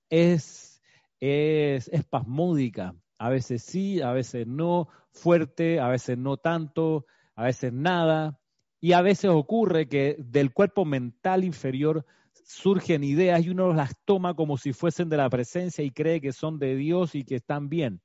es, 0.10 0.80
es 1.20 1.88
espasmódica. 1.88 2.96
A 3.18 3.30
veces 3.30 3.64
sí, 3.64 4.02
a 4.02 4.12
veces 4.12 4.46
no, 4.48 4.90
fuerte, 5.12 5.80
a 5.80 5.88
veces 5.88 6.18
no 6.18 6.38
tanto, 6.38 7.06
a 7.36 7.44
veces 7.44 7.72
nada. 7.74 8.40
Y 8.82 8.94
a 8.94 9.02
veces 9.02 9.32
ocurre 9.32 9.88
que 9.88 10.16
del 10.20 10.54
cuerpo 10.54 10.86
mental 10.86 11.44
inferior 11.44 12.06
surgen 12.44 13.04
ideas 13.04 13.44
y 13.44 13.50
uno 13.50 13.74
las 13.74 13.96
toma 14.06 14.36
como 14.36 14.58
si 14.58 14.74
fuesen 14.74 15.10
de 15.10 15.18
la 15.18 15.30
presencia 15.30 15.84
y 15.84 15.92
cree 15.92 16.22
que 16.22 16.34
son 16.34 16.60
de 16.60 16.76
Dios 16.76 17.16
y 17.16 17.24
que 17.24 17.36
están 17.36 17.70
bien. 17.70 18.02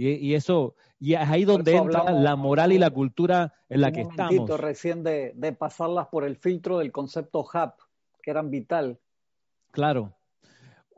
Y, 0.00 0.34
eso, 0.34 0.76
y 1.00 1.14
es 1.14 1.28
ahí 1.28 1.44
donde 1.44 1.74
entra 1.74 2.12
la 2.12 2.36
moral 2.36 2.70
y 2.70 2.78
la 2.78 2.90
cultura 2.90 3.52
en 3.68 3.80
la 3.80 3.90
que 3.90 4.02
estamos. 4.02 4.48
recién 4.60 5.02
de, 5.02 5.32
de 5.34 5.52
pasarlas 5.52 6.06
por 6.06 6.24
el 6.24 6.36
filtro 6.36 6.78
del 6.78 6.92
concepto 6.92 7.44
HAP, 7.52 7.80
que 8.22 8.30
eran 8.30 8.48
vital. 8.48 9.00
Claro, 9.72 10.17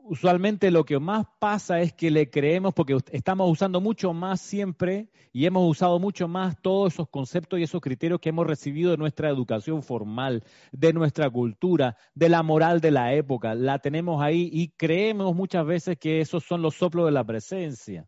usualmente 0.03 0.71
lo 0.71 0.83
que 0.83 0.99
más 0.99 1.25
pasa 1.39 1.81
es 1.81 1.93
que 1.93 2.11
le 2.11 2.29
creemos 2.29 2.73
porque 2.73 2.97
estamos 3.11 3.49
usando 3.49 3.81
mucho 3.81 4.13
más 4.13 4.41
siempre 4.41 5.09
y 5.31 5.45
hemos 5.45 5.69
usado 5.69 5.99
mucho 5.99 6.27
más 6.27 6.61
todos 6.61 6.93
esos 6.93 7.09
conceptos 7.09 7.59
y 7.59 7.63
esos 7.63 7.81
criterios 7.81 8.19
que 8.19 8.29
hemos 8.29 8.47
recibido 8.47 8.91
de 8.91 8.97
nuestra 8.97 9.29
educación 9.29 9.83
formal, 9.83 10.43
de 10.71 10.93
nuestra 10.93 11.29
cultura, 11.29 11.97
de 12.15 12.29
la 12.29 12.43
moral 12.43 12.81
de 12.81 12.91
la 12.91 13.13
época. 13.13 13.55
La 13.55 13.79
tenemos 13.79 14.21
ahí 14.21 14.49
y 14.51 14.69
creemos 14.69 15.35
muchas 15.35 15.65
veces 15.65 15.97
que 15.97 16.21
esos 16.21 16.43
son 16.43 16.61
los 16.61 16.75
soplos 16.75 17.05
de 17.05 17.11
la 17.11 17.23
presencia. 17.23 18.07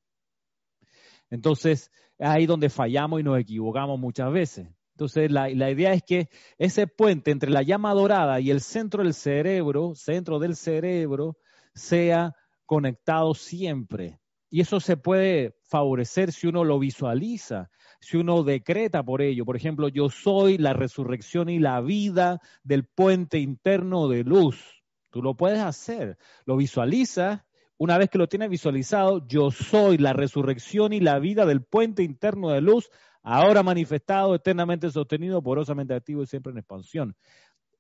Entonces, 1.30 1.92
es 2.18 2.28
ahí 2.28 2.46
donde 2.46 2.70
fallamos 2.70 3.20
y 3.20 3.24
nos 3.24 3.40
equivocamos 3.40 4.00
muchas 4.00 4.32
veces. 4.32 4.68
Entonces, 4.96 5.32
la, 5.32 5.50
la, 5.50 5.72
idea 5.72 5.94
es 5.94 6.04
que 6.04 6.30
ese 6.60 6.86
puente 6.86 7.32
entre 7.32 7.50
la 7.50 7.64
llama 7.64 7.94
dorada 7.94 8.40
y 8.40 8.52
el 8.52 8.62
centro 8.62 9.04
del 9.04 9.16
cerebro, 9.16 9.96
centro 9.96 10.38
del 10.38 10.56
cerebro, 10.56 11.38
sea 11.76 12.34
conectado 12.66 13.34
siempre. 13.34 14.20
Y 14.50 14.62
eso 14.62 14.80
se 14.80 14.98
puede 14.98 15.56
favorecer 15.64 16.32
si 16.32 16.46
uno 16.46 16.64
lo 16.64 16.78
visualiza, 16.78 17.72
si 18.00 18.18
uno 18.18 18.44
decreta 18.44 19.02
por 19.02 19.24
ello. 19.24 19.46
Por 19.46 19.56
ejemplo, 19.56 19.88
yo 19.88 20.10
soy 20.10 20.60
la 20.60 20.74
resurrección 20.74 21.50
y 21.50 21.58
la 21.58 21.82
vida 21.82 22.40
del 22.64 22.86
puente 22.86 23.40
interno 23.40 24.08
de 24.08 24.24
luz. 24.24 24.84
Tú 25.10 25.24
lo 25.24 25.36
puedes 25.36 25.60
hacer. 25.60 26.18
Lo 26.46 26.56
visualizas. 26.56 27.42
Una 27.78 27.98
vez 27.98 28.12
que 28.12 28.20
lo 28.20 28.28
tienes 28.28 28.50
visualizado, 28.50 29.26
yo 29.28 29.50
soy 29.50 29.98
la 29.98 30.14
resurrección 30.14 30.94
y 30.94 31.00
la 31.00 31.18
vida 31.18 31.48
del 31.48 31.64
puente 31.64 32.04
interno 32.04 32.50
de 32.50 32.62
luz, 32.62 32.92
ahora 33.24 33.64
manifestado, 33.64 34.36
eternamente 34.36 34.92
sostenido, 34.92 35.42
porosamente 35.42 35.96
activo 35.96 36.22
y 36.22 36.28
siempre 36.28 36.52
en 36.52 36.60
expansión. 36.60 37.16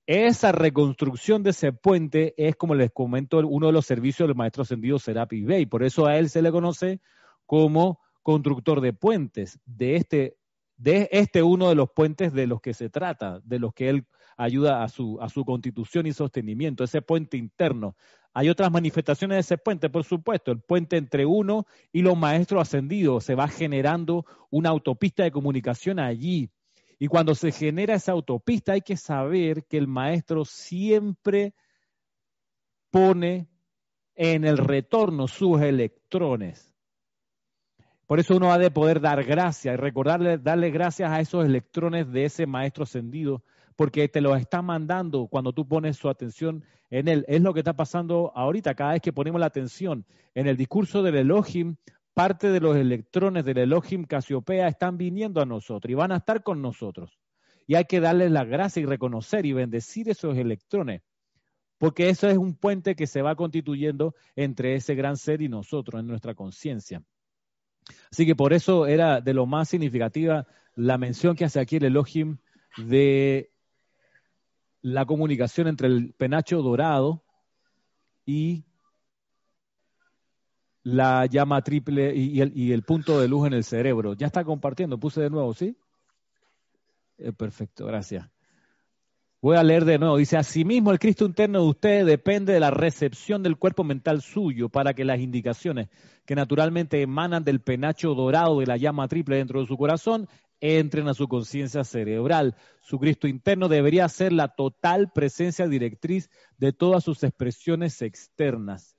Esa 0.05 0.51
reconstrucción 0.51 1.43
de 1.43 1.51
ese 1.51 1.71
puente 1.71 2.33
es, 2.35 2.57
como 2.57 2.75
les 2.75 2.91
comento, 2.91 3.39
uno 3.47 3.67
de 3.67 3.73
los 3.73 3.85
servicios 3.85 4.27
del 4.27 4.35
maestro 4.35 4.63
ascendido 4.63 4.99
Serapi 4.99 5.43
Bey. 5.43 5.65
Por 5.65 5.81
eso 5.81 6.05
a 6.05 6.17
él 6.17 6.29
se 6.29 6.41
le 6.41 6.51
conoce 6.51 6.99
como 7.45 8.01
constructor 8.21 8.81
de 8.81 8.91
puentes, 8.91 9.59
de 9.65 9.95
este, 9.95 10.37
de 10.75 11.07
este 11.11 11.41
uno 11.41 11.69
de 11.69 11.75
los 11.75 11.89
puentes 11.89 12.33
de 12.33 12.47
los 12.47 12.59
que 12.59 12.73
se 12.73 12.89
trata, 12.89 13.39
de 13.45 13.59
los 13.59 13.73
que 13.73 13.87
él 13.87 14.05
ayuda 14.35 14.83
a 14.83 14.89
su, 14.89 15.21
a 15.21 15.29
su 15.29 15.45
constitución 15.45 16.05
y 16.05 16.11
sostenimiento, 16.11 16.83
ese 16.83 17.01
puente 17.01 17.37
interno. 17.37 17.95
Hay 18.33 18.49
otras 18.49 18.71
manifestaciones 18.71 19.35
de 19.37 19.41
ese 19.41 19.57
puente, 19.57 19.89
por 19.89 20.03
supuesto, 20.03 20.51
el 20.51 20.59
puente 20.59 20.97
entre 20.97 21.25
uno 21.25 21.65
y 21.93 22.01
los 22.01 22.17
maestros 22.17 22.63
ascendidos. 22.63 23.23
Se 23.23 23.35
va 23.35 23.47
generando 23.47 24.25
una 24.49 24.69
autopista 24.69 25.23
de 25.23 25.31
comunicación 25.31 25.99
allí 25.99 26.49
y 27.03 27.07
cuando 27.07 27.35
se 27.35 27.51
genera 27.51 27.95
esa 27.95 28.13
autopista 28.13 28.71
hay 28.71 28.81
que 28.81 28.95
saber 28.95 29.65
que 29.65 29.77
el 29.77 29.89
maestro 29.89 30.45
siempre 30.45 31.53
pone 32.91 33.49
en 34.15 34.45
el 34.45 34.57
retorno 34.57 35.27
sus 35.27 35.61
electrones. 35.61 36.73
Por 38.07 38.21
eso 38.21 38.37
uno 38.37 38.53
ha 38.53 38.57
de 38.57 38.71
poder 38.71 39.01
dar 39.01 39.21
gracias 39.25 39.73
y 39.73 39.75
recordarle, 39.75 40.37
darle 40.37 40.71
gracias 40.71 41.11
a 41.11 41.19
esos 41.19 41.43
electrones 41.43 42.09
de 42.09 42.23
ese 42.23 42.45
maestro 42.45 42.85
ascendido, 42.85 43.43
porque 43.75 44.07
te 44.07 44.21
los 44.21 44.39
está 44.39 44.61
mandando 44.61 45.27
cuando 45.27 45.51
tú 45.51 45.67
pones 45.67 45.97
su 45.97 46.07
atención 46.07 46.63
en 46.89 47.09
él. 47.09 47.25
Es 47.27 47.41
lo 47.41 47.53
que 47.53 47.59
está 47.59 47.73
pasando 47.73 48.31
ahorita, 48.33 48.75
cada 48.75 48.93
vez 48.93 49.01
que 49.01 49.11
ponemos 49.11 49.41
la 49.41 49.47
atención 49.47 50.05
en 50.35 50.47
el 50.47 50.55
discurso 50.55 51.03
del 51.03 51.17
Elohim, 51.17 51.75
parte 52.13 52.49
de 52.49 52.59
los 52.59 52.75
electrones 52.75 53.43
del 53.45 53.57
Elohim 53.57 54.05
Casiopea 54.05 54.67
están 54.67 54.97
viniendo 54.97 55.41
a 55.41 55.45
nosotros 55.45 55.91
y 55.91 55.95
van 55.95 56.11
a 56.11 56.17
estar 56.17 56.43
con 56.43 56.61
nosotros. 56.61 57.17
Y 57.65 57.75
hay 57.75 57.85
que 57.85 57.99
darles 57.99 58.31
la 58.31 58.43
gracia 58.43 58.81
y 58.81 58.85
reconocer 58.85 59.45
y 59.45 59.53
bendecir 59.53 60.09
esos 60.09 60.37
electrones, 60.37 61.01
porque 61.77 62.09
eso 62.09 62.27
es 62.27 62.37
un 62.37 62.55
puente 62.55 62.95
que 62.95 63.07
se 63.07 63.21
va 63.21 63.35
constituyendo 63.35 64.15
entre 64.35 64.75
ese 64.75 64.95
gran 64.95 65.17
ser 65.17 65.41
y 65.41 65.49
nosotros 65.49 66.01
en 66.01 66.07
nuestra 66.07 66.35
conciencia. 66.35 67.01
Así 68.11 68.25
que 68.25 68.35
por 68.35 68.53
eso 68.53 68.85
era 68.85 69.21
de 69.21 69.33
lo 69.33 69.45
más 69.45 69.69
significativa 69.69 70.45
la 70.75 70.97
mención 70.97 71.35
que 71.35 71.45
hace 71.45 71.59
aquí 71.59 71.77
el 71.77 71.85
Elohim 71.85 72.37
de 72.77 73.51
la 74.81 75.05
comunicación 75.05 75.67
entre 75.67 75.87
el 75.87 76.13
penacho 76.13 76.61
dorado 76.61 77.23
y 78.25 78.65
la 80.83 81.25
llama 81.25 81.61
triple 81.61 82.13
y, 82.15 82.41
el, 82.71 82.83
punto 82.83 83.19
de 83.19 83.27
luz 83.27 83.47
en 83.47 83.53
el 83.53 83.63
cerebro. 83.63 84.13
Ya 84.13 84.27
está 84.27 84.43
compartiendo, 84.43 84.99
puse 84.99 85.21
de 85.21 85.29
nuevo, 85.29 85.53
¿sí? 85.53 85.77
Eh, 87.17 87.31
perfecto, 87.31 87.85
gracias. 87.85 88.29
Voy 89.41 89.57
a 89.57 89.63
leer 89.63 89.83
de 89.83 89.97
nuevo. 89.97 90.17
Dice, 90.17 90.37
asimismo 90.37 90.91
el 90.91 90.99
Cristo 90.99 91.25
interno 91.25 91.61
de 91.61 91.67
ustedes 91.67 92.05
depende 92.05 92.53
de 92.53 92.59
la 92.59 92.71
recepción 92.71 93.43
del 93.43 93.57
cuerpo 93.57 93.83
mental 93.83 94.21
suyo 94.21 94.69
para 94.69 94.93
que 94.93 95.03
las 95.03 95.19
indicaciones 95.19 95.89
que 96.25 96.35
naturalmente 96.35 97.01
emanan 97.01 97.43
del 97.43 97.61
penacho 97.61 98.13
dorado 98.13 98.59
de 98.59 98.67
la 98.67 98.77
llama 98.77 99.07
triple 99.09 99.37
dentro 99.37 99.59
de 99.59 99.67
su 99.67 99.77
corazón 99.77 100.29
entren 100.61 101.09
a 101.09 101.13
su 101.13 101.27
conciencia 101.27 101.83
cerebral. 101.83 102.55
Su 102.81 102.99
Cristo 102.99 103.27
interno 103.27 103.67
debería 103.67 104.07
ser 104.07 104.31
la 104.31 104.47
total 104.47 105.11
presencia 105.11 105.67
directriz 105.67 106.29
de 106.57 106.71
todas 106.71 107.03
sus 107.03 107.21
expresiones 107.23 108.01
externas. 108.01 108.95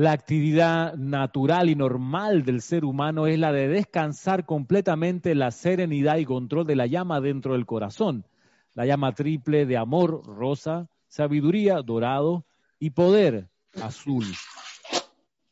La 0.00 0.12
actividad 0.12 0.94
natural 0.94 1.68
y 1.68 1.74
normal 1.74 2.42
del 2.42 2.62
ser 2.62 2.86
humano 2.86 3.26
es 3.26 3.38
la 3.38 3.52
de 3.52 3.68
descansar 3.68 4.46
completamente 4.46 5.34
la 5.34 5.50
serenidad 5.50 6.16
y 6.16 6.24
control 6.24 6.66
de 6.66 6.74
la 6.74 6.86
llama 6.86 7.20
dentro 7.20 7.52
del 7.52 7.66
corazón. 7.66 8.24
La 8.72 8.86
llama 8.86 9.12
triple 9.12 9.66
de 9.66 9.76
amor, 9.76 10.24
rosa, 10.24 10.88
sabiduría, 11.06 11.82
dorado 11.82 12.46
y 12.78 12.88
poder, 12.88 13.50
azul. 13.82 14.24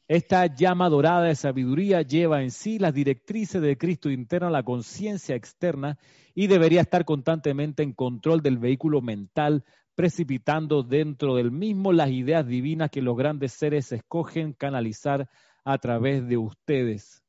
Esta 0.08 0.46
llama 0.46 0.88
dorada 0.88 1.24
de 1.24 1.34
sabiduría 1.34 2.00
lleva 2.00 2.42
en 2.42 2.50
sí 2.50 2.78
las 2.78 2.94
directrices 2.94 3.60
de 3.60 3.76
Cristo 3.76 4.08
interno 4.08 4.48
la 4.48 4.62
conciencia 4.62 5.36
externa 5.36 5.98
y 6.34 6.46
debería 6.46 6.80
estar 6.80 7.04
constantemente 7.04 7.82
en 7.82 7.92
control 7.92 8.40
del 8.40 8.56
vehículo 8.56 9.02
mental 9.02 9.62
precipitando 9.98 10.84
dentro 10.84 11.34
del 11.34 11.50
mismo 11.50 11.92
las 11.92 12.10
ideas 12.10 12.46
divinas 12.46 12.88
que 12.88 13.02
los 13.02 13.16
grandes 13.16 13.50
seres 13.50 13.90
escogen 13.90 14.52
canalizar 14.52 15.28
a 15.64 15.78
través 15.78 16.28
de 16.28 16.36
ustedes. 16.36 17.24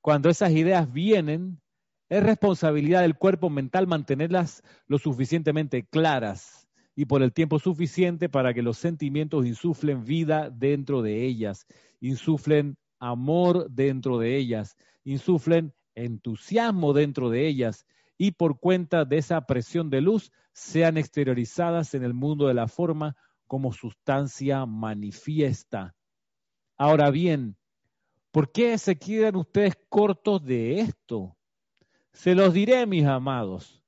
Cuando 0.00 0.30
esas 0.30 0.52
ideas 0.52 0.90
vienen, 0.90 1.60
es 2.08 2.22
responsabilidad 2.22 3.02
del 3.02 3.18
cuerpo 3.18 3.50
mental 3.50 3.86
mantenerlas 3.86 4.62
lo 4.86 4.96
suficientemente 4.96 5.86
claras 5.86 6.66
y 6.96 7.04
por 7.04 7.22
el 7.22 7.34
tiempo 7.34 7.58
suficiente 7.58 8.30
para 8.30 8.54
que 8.54 8.62
los 8.62 8.78
sentimientos 8.78 9.44
insuflen 9.44 10.06
vida 10.06 10.48
dentro 10.48 11.02
de 11.02 11.26
ellas, 11.26 11.66
insuflen 12.00 12.78
amor 12.98 13.70
dentro 13.70 14.18
de 14.18 14.38
ellas, 14.38 14.74
insuflen 15.04 15.74
entusiasmo 15.94 16.94
dentro 16.94 17.28
de 17.28 17.46
ellas 17.46 17.84
y 18.18 18.32
por 18.32 18.58
cuenta 18.58 19.04
de 19.04 19.18
esa 19.18 19.40
presión 19.46 19.88
de 19.88 20.00
luz 20.00 20.32
sean 20.52 20.98
exteriorizadas 20.98 21.94
en 21.94 22.02
el 22.02 22.12
mundo 22.12 22.48
de 22.48 22.54
la 22.54 22.66
forma 22.66 23.16
como 23.46 23.72
sustancia 23.72 24.66
manifiesta. 24.66 25.94
Ahora 26.76 27.10
bien, 27.10 27.56
¿por 28.32 28.50
qué 28.50 28.76
se 28.76 28.98
quedan 28.98 29.36
ustedes 29.36 29.78
cortos 29.88 30.44
de 30.44 30.80
esto? 30.80 31.36
Se 32.12 32.34
los 32.34 32.52
diré, 32.52 32.84
mis 32.86 33.06
amados. 33.06 33.82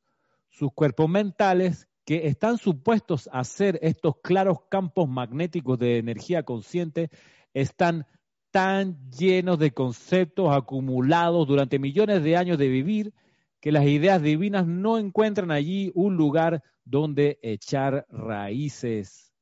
Sus 0.48 0.72
cuerpos 0.72 1.08
mentales, 1.08 1.88
que 2.04 2.28
están 2.28 2.56
supuestos 2.56 3.28
a 3.32 3.42
ser 3.44 3.78
estos 3.82 4.14
claros 4.22 4.58
campos 4.70 5.08
magnéticos 5.08 5.78
de 5.78 5.98
energía 5.98 6.44
consciente, 6.44 7.10
están 7.52 8.06
tan 8.50 9.10
llenos 9.10 9.58
de 9.58 9.72
conceptos 9.72 10.54
acumulados 10.54 11.46
durante 11.46 11.78
millones 11.78 12.22
de 12.22 12.36
años 12.36 12.58
de 12.58 12.68
vivir 12.68 13.12
que 13.60 13.72
las 13.72 13.84
ideas 13.86 14.22
divinas 14.22 14.66
no 14.66 14.98
encuentran 14.98 15.50
allí 15.50 15.92
un 15.94 16.16
lugar 16.16 16.62
donde 16.84 17.38
echar 17.42 18.06
raíces. 18.08 19.32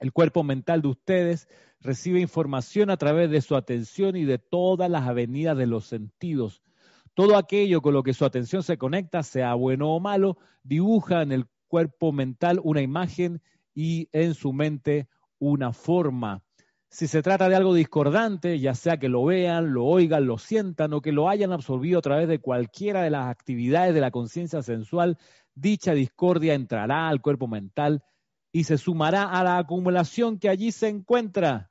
El 0.00 0.12
cuerpo 0.12 0.44
mental 0.44 0.82
de 0.82 0.88
ustedes 0.88 1.48
recibe 1.80 2.20
información 2.20 2.90
a 2.90 2.96
través 2.96 3.30
de 3.30 3.40
su 3.40 3.56
atención 3.56 4.16
y 4.16 4.24
de 4.24 4.38
todas 4.38 4.90
las 4.90 5.06
avenidas 5.06 5.56
de 5.56 5.66
los 5.66 5.86
sentidos. 5.86 6.62
Todo 7.14 7.36
aquello 7.36 7.82
con 7.82 7.94
lo 7.94 8.02
que 8.02 8.14
su 8.14 8.24
atención 8.24 8.62
se 8.62 8.78
conecta, 8.78 9.22
sea 9.22 9.54
bueno 9.54 9.90
o 9.90 10.00
malo, 10.00 10.38
dibuja 10.62 11.22
en 11.22 11.32
el 11.32 11.46
cuerpo 11.66 12.12
mental 12.12 12.60
una 12.62 12.80
imagen 12.80 13.42
y 13.74 14.08
en 14.12 14.34
su 14.34 14.52
mente 14.52 15.08
una 15.38 15.72
forma. 15.72 16.42
Si 16.90 17.06
se 17.06 17.22
trata 17.22 17.48
de 17.48 17.54
algo 17.54 17.74
discordante, 17.74 18.58
ya 18.58 18.74
sea 18.74 18.96
que 18.96 19.10
lo 19.10 19.24
vean, 19.24 19.74
lo 19.74 19.84
oigan, 19.84 20.26
lo 20.26 20.38
sientan 20.38 20.94
o 20.94 21.02
que 21.02 21.12
lo 21.12 21.28
hayan 21.28 21.52
absorbido 21.52 21.98
a 21.98 22.02
través 22.02 22.28
de 22.28 22.40
cualquiera 22.40 23.02
de 23.02 23.10
las 23.10 23.28
actividades 23.28 23.94
de 23.94 24.00
la 24.00 24.10
conciencia 24.10 24.62
sensual, 24.62 25.18
dicha 25.54 25.92
discordia 25.92 26.54
entrará 26.54 27.08
al 27.08 27.20
cuerpo 27.20 27.46
mental 27.46 28.02
y 28.52 28.64
se 28.64 28.78
sumará 28.78 29.24
a 29.24 29.44
la 29.44 29.58
acumulación 29.58 30.38
que 30.38 30.48
allí 30.48 30.72
se 30.72 30.88
encuentra. 30.88 31.70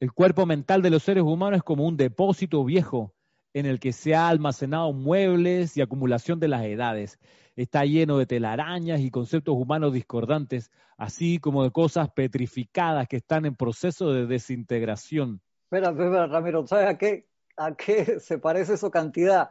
El 0.00 0.12
cuerpo 0.12 0.46
mental 0.46 0.80
de 0.80 0.90
los 0.90 1.02
seres 1.02 1.22
humanos 1.22 1.58
es 1.58 1.62
como 1.62 1.86
un 1.86 1.98
depósito 1.98 2.64
viejo 2.64 3.14
en 3.54 3.66
el 3.66 3.80
que 3.80 3.92
se 3.92 4.14
ha 4.14 4.28
almacenado 4.28 4.92
muebles 4.92 5.76
y 5.76 5.82
acumulación 5.82 6.40
de 6.40 6.48
las 6.48 6.64
edades. 6.64 7.18
Está 7.56 7.84
lleno 7.84 8.18
de 8.18 8.26
telarañas 8.26 9.00
y 9.00 9.10
conceptos 9.10 9.56
humanos 9.56 9.92
discordantes, 9.92 10.70
así 10.96 11.38
como 11.38 11.64
de 11.64 11.70
cosas 11.70 12.10
petrificadas 12.10 13.08
que 13.08 13.16
están 13.16 13.46
en 13.46 13.56
proceso 13.56 14.12
de 14.12 14.26
desintegración. 14.26 15.40
Espera, 15.64 15.90
espera, 15.90 16.26
Ramiro, 16.26 16.66
¿sabes 16.66 16.88
a 16.88 16.98
qué, 16.98 17.28
a 17.56 17.74
qué 17.74 18.18
se 18.20 18.38
parece 18.38 18.74
eso 18.74 18.90
cantidad? 18.90 19.50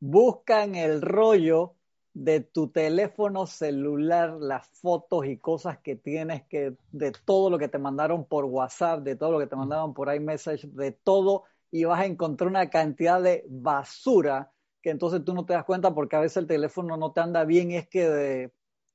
Buscan 0.00 0.74
el 0.74 1.02
rollo 1.02 1.74
de 2.14 2.40
tu 2.40 2.68
teléfono 2.68 3.46
celular, 3.46 4.36
las 4.38 4.68
fotos 4.68 5.26
y 5.26 5.36
cosas 5.36 5.78
que 5.78 5.96
tienes 5.96 6.44
que, 6.44 6.76
de 6.92 7.12
todo 7.24 7.50
lo 7.50 7.58
que 7.58 7.68
te 7.68 7.78
mandaron 7.78 8.24
por 8.24 8.44
WhatsApp, 8.44 9.00
de 9.00 9.16
todo 9.16 9.32
lo 9.32 9.38
que 9.40 9.48
te 9.48 9.56
mandaron 9.56 9.94
por 9.94 10.14
iMessage, 10.14 10.68
de 10.68 10.92
todo, 10.92 11.42
y 11.74 11.82
vas 11.82 12.02
a 12.02 12.06
encontrar 12.06 12.48
una 12.48 12.70
cantidad 12.70 13.20
de 13.20 13.44
basura 13.48 14.52
que 14.80 14.90
entonces 14.90 15.24
tú 15.24 15.34
no 15.34 15.44
te 15.44 15.54
das 15.54 15.64
cuenta 15.64 15.92
porque 15.92 16.14
a 16.14 16.20
veces 16.20 16.36
el 16.36 16.46
teléfono 16.46 16.96
no 16.96 17.10
te 17.10 17.20
anda 17.20 17.44
bien 17.44 17.72
y 17.72 17.76
es 17.76 17.88
que 17.88 18.08
de 18.08 18.52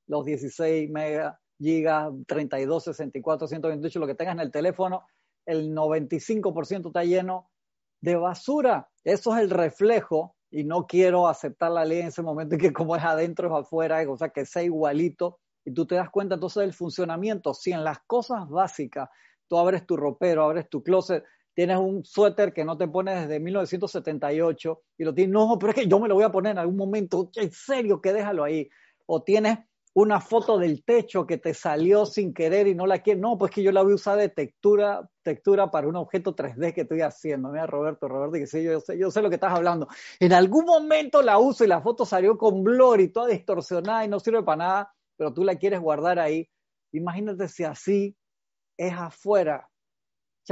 los 0.08 0.24
16 0.24 0.90
megas, 0.90 1.38
gigas, 1.58 2.10
32, 2.26 2.86
64, 2.86 3.50
128, 3.50 4.00
lo 4.00 4.08
que 4.08 4.16
tengas 4.16 4.36
en 4.36 4.40
el 4.40 4.52
teléfono, 4.52 5.04
el 5.46 5.76
95% 5.76 6.88
está 6.88 7.04
lleno 7.04 7.52
de 8.00 8.16
basura. 8.16 8.90
Eso 9.04 9.36
es 9.36 9.42
el 9.42 9.50
reflejo 9.50 10.38
y 10.50 10.64
no 10.64 10.88
quiero 10.88 11.28
aceptar 11.28 11.72
la 11.72 11.84
ley 11.84 12.00
en 12.00 12.08
ese 12.08 12.22
momento 12.22 12.58
que 12.58 12.72
como 12.72 12.96
es 12.96 13.04
adentro 13.04 13.48
es 13.48 13.66
afuera, 13.66 14.10
o 14.10 14.16
sea, 14.16 14.30
que 14.30 14.46
sea 14.46 14.64
igualito 14.64 15.42
y 15.66 15.74
tú 15.74 15.86
te 15.86 15.96
das 15.96 16.10
cuenta 16.10 16.36
entonces 16.36 16.62
del 16.62 16.74
funcionamiento. 16.74 17.54
Si 17.54 17.74
en 17.74 17.84
las 17.84 18.00
cosas 18.08 18.48
básicas 18.48 19.10
tú 19.50 19.58
abres 19.58 19.86
tu 19.86 19.98
ropero, 19.98 20.46
abres 20.46 20.70
tu 20.70 20.82
closet, 20.82 21.26
tienes 21.60 21.78
un 21.78 22.06
suéter 22.06 22.54
que 22.54 22.64
no 22.64 22.78
te 22.78 22.88
pones 22.88 23.28
desde 23.28 23.38
1978 23.42 24.82
y 24.98 25.04
lo 25.04 25.14
tienes, 25.14 25.34
no, 25.34 25.60
pero 25.60 25.72
es 25.72 25.76
que 25.76 25.88
yo 25.90 26.00
me 26.00 26.08
lo 26.08 26.16
voy 26.16 26.24
a 26.24 26.32
poner 26.32 26.54
en 26.54 26.58
algún 26.58 26.78
momento, 26.78 27.32
en 27.36 27.52
serio, 27.52 28.00
que 28.00 28.14
déjalo 28.14 28.46
ahí. 28.46 28.70
O 29.08 29.24
tienes 29.24 29.60
una 29.94 30.22
foto 30.22 30.58
del 30.58 30.86
techo 30.86 31.28
que 31.28 31.38
te 31.38 31.54
salió 31.54 32.06
sin 32.06 32.34
querer 32.34 32.68
y 32.68 32.76
no 32.76 32.88
la 32.88 33.00
quieres. 33.00 33.22
No, 33.22 33.38
pues 33.38 33.52
que 33.52 33.62
yo 33.62 33.74
la 33.74 33.82
voy 33.82 33.92
a 33.92 33.96
usar 33.96 34.18
de 34.18 34.30
textura, 34.30 35.06
textura 35.22 35.70
para 35.70 35.90
un 35.90 35.98
objeto 35.98 36.34
3D 36.34 36.74
que 36.74 36.82
estoy 36.84 37.02
haciendo. 37.02 37.50
Mira, 37.50 37.68
Roberto, 37.68 38.08
Roberto, 38.08 38.38
que 38.38 38.48
sí, 38.48 38.64
yo 38.64 38.80
sé, 38.80 38.98
yo 38.98 39.12
sé 39.12 39.22
lo 39.22 39.28
que 39.28 39.36
estás 39.36 39.52
hablando. 39.52 39.90
En 40.22 40.32
algún 40.32 40.64
momento 40.64 41.22
la 41.22 41.40
uso 41.40 41.66
y 41.66 41.68
la 41.68 41.82
foto 41.82 42.06
salió 42.06 42.38
con 42.38 42.64
blur 42.64 43.02
y 43.02 43.10
toda 43.10 43.28
distorsionada 43.28 44.06
y 44.06 44.08
no 44.08 44.22
sirve 44.22 44.44
para 44.44 44.56
nada, 44.56 44.94
pero 45.18 45.34
tú 45.34 45.44
la 45.44 45.58
quieres 45.58 45.82
guardar 45.82 46.20
ahí. 46.20 46.50
Imagínate 46.94 47.50
si 47.50 47.66
así 47.66 48.16
es 48.78 48.94
afuera. 48.94 49.70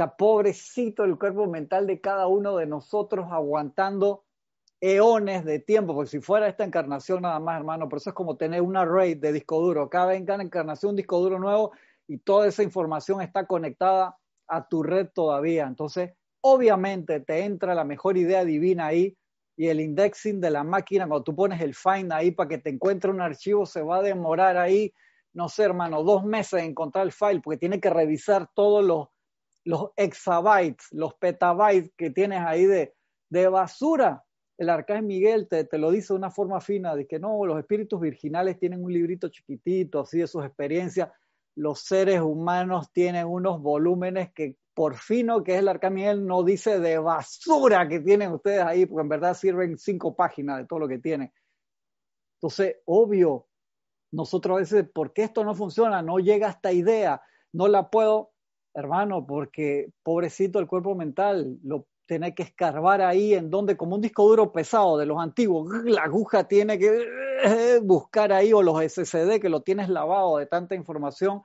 Pobrecito 0.06 1.04
el 1.04 1.18
cuerpo 1.18 1.46
mental 1.46 1.86
de 1.86 2.00
cada 2.00 2.26
uno 2.28 2.56
de 2.56 2.66
nosotros 2.66 3.26
aguantando 3.30 4.24
eones 4.80 5.44
de 5.44 5.58
tiempo, 5.58 5.94
porque 5.94 6.10
si 6.10 6.20
fuera 6.20 6.46
esta 6.46 6.64
encarnación 6.64 7.22
nada 7.22 7.40
más, 7.40 7.58
hermano, 7.58 7.88
por 7.88 7.98
eso 7.98 8.10
es 8.10 8.14
como 8.14 8.36
tener 8.36 8.62
una 8.62 8.82
array 8.82 9.14
de 9.14 9.32
disco 9.32 9.60
duro. 9.60 9.90
Cada 9.90 10.14
encarnación 10.14 10.90
un 10.90 10.96
disco 10.96 11.18
duro 11.18 11.38
nuevo 11.38 11.72
y 12.06 12.18
toda 12.18 12.46
esa 12.46 12.62
información 12.62 13.20
está 13.20 13.46
conectada 13.46 14.16
a 14.46 14.68
tu 14.68 14.82
red 14.82 15.08
todavía. 15.12 15.66
Entonces, 15.66 16.12
obviamente 16.40 17.20
te 17.20 17.44
entra 17.44 17.74
la 17.74 17.84
mejor 17.84 18.16
idea 18.16 18.44
divina 18.44 18.86
ahí 18.86 19.16
y 19.56 19.66
el 19.66 19.80
indexing 19.80 20.40
de 20.40 20.50
la 20.50 20.62
máquina, 20.62 21.08
cuando 21.08 21.24
tú 21.24 21.34
pones 21.34 21.60
el 21.60 21.74
find 21.74 22.12
ahí 22.12 22.30
para 22.30 22.48
que 22.48 22.58
te 22.58 22.70
encuentre 22.70 23.10
un 23.10 23.20
archivo, 23.20 23.66
se 23.66 23.82
va 23.82 23.96
a 23.96 24.02
demorar 24.02 24.56
ahí, 24.56 24.94
no 25.32 25.48
sé, 25.48 25.64
hermano, 25.64 26.04
dos 26.04 26.24
meses 26.24 26.60
en 26.60 26.70
encontrar 26.70 27.04
el 27.04 27.12
file, 27.12 27.40
porque 27.42 27.58
tiene 27.58 27.80
que 27.80 27.90
revisar 27.90 28.48
todos 28.54 28.84
los, 28.84 29.08
los 29.68 29.90
exabytes, 29.96 30.86
los 30.92 31.12
petabytes 31.14 31.92
que 31.94 32.08
tienes 32.08 32.40
ahí 32.40 32.64
de, 32.64 32.94
de 33.28 33.48
basura 33.48 34.24
el 34.56 34.70
arcángel 34.70 35.04
Miguel 35.04 35.46
te, 35.46 35.64
te, 35.64 35.78
lo 35.78 35.90
dice 35.90 36.12
de 36.12 36.18
una 36.18 36.30
forma 36.30 36.60
fina, 36.60 36.96
de 36.96 37.06
que 37.06 37.20
no, 37.20 37.44
los 37.44 37.58
espíritus 37.58 38.00
virginales 38.00 38.58
tienen 38.58 38.82
un 38.82 38.92
librito 38.92 39.28
chiquitito, 39.28 40.00
así 40.00 40.18
de 40.18 40.26
sus 40.26 40.44
experiencias, 40.44 41.10
los 41.54 41.80
seres 41.80 42.20
humanos 42.20 42.90
tienen 42.92 43.26
unos 43.26 43.60
volúmenes 43.60 44.32
que 44.32 44.56
por 44.74 44.96
fino 44.96 45.44
que 45.44 45.54
es 45.54 45.58
el 45.58 45.68
arcángel 45.68 45.94
Miguel 45.94 46.26
no 46.26 46.42
dice 46.44 46.80
de 46.80 46.98
basura 46.98 47.86
que 47.88 48.00
tienen 48.00 48.32
ustedes 48.32 48.62
ahí, 48.62 48.86
porque 48.86 49.02
en 49.02 49.08
verdad 49.08 49.34
sirven 49.34 49.76
cinco 49.76 50.16
páginas 50.16 50.58
de 50.58 50.66
todo 50.66 50.78
lo 50.78 50.88
que 50.88 50.98
tienen. 50.98 51.30
Entonces, 52.38 52.76
obvio, 52.86 53.46
nosotros 54.12 54.56
a 54.56 54.60
veces, 54.60 54.88
¿por 54.92 55.12
qué 55.12 55.24
esto 55.24 55.44
no 55.44 55.54
funciona? 55.54 56.00
No 56.00 56.18
llega 56.18 56.48
esta 56.48 56.72
idea, 56.72 57.20
no 57.52 57.68
la 57.68 57.90
puedo, 57.90 58.32
hermano, 58.74 59.26
porque 59.26 59.90
pobrecito 60.02 60.58
el 60.58 60.66
cuerpo 60.66 60.94
mental, 60.94 61.58
lo 61.62 61.86
tener 62.08 62.34
que 62.34 62.42
escarbar 62.42 63.02
ahí 63.02 63.34
en 63.34 63.50
donde, 63.50 63.76
como 63.76 63.94
un 63.94 64.00
disco 64.00 64.26
duro 64.26 64.50
pesado 64.50 64.96
de 64.96 65.04
los 65.06 65.20
antiguos, 65.20 65.68
la 65.84 66.04
aguja 66.04 66.48
tiene 66.48 66.78
que 66.78 67.06
buscar 67.82 68.32
ahí, 68.32 68.52
o 68.52 68.62
los 68.62 68.80
SSD 68.82 69.38
que 69.40 69.50
lo 69.50 69.62
tienes 69.62 69.88
lavado 69.88 70.38
de 70.38 70.46
tanta 70.46 70.74
información, 70.74 71.42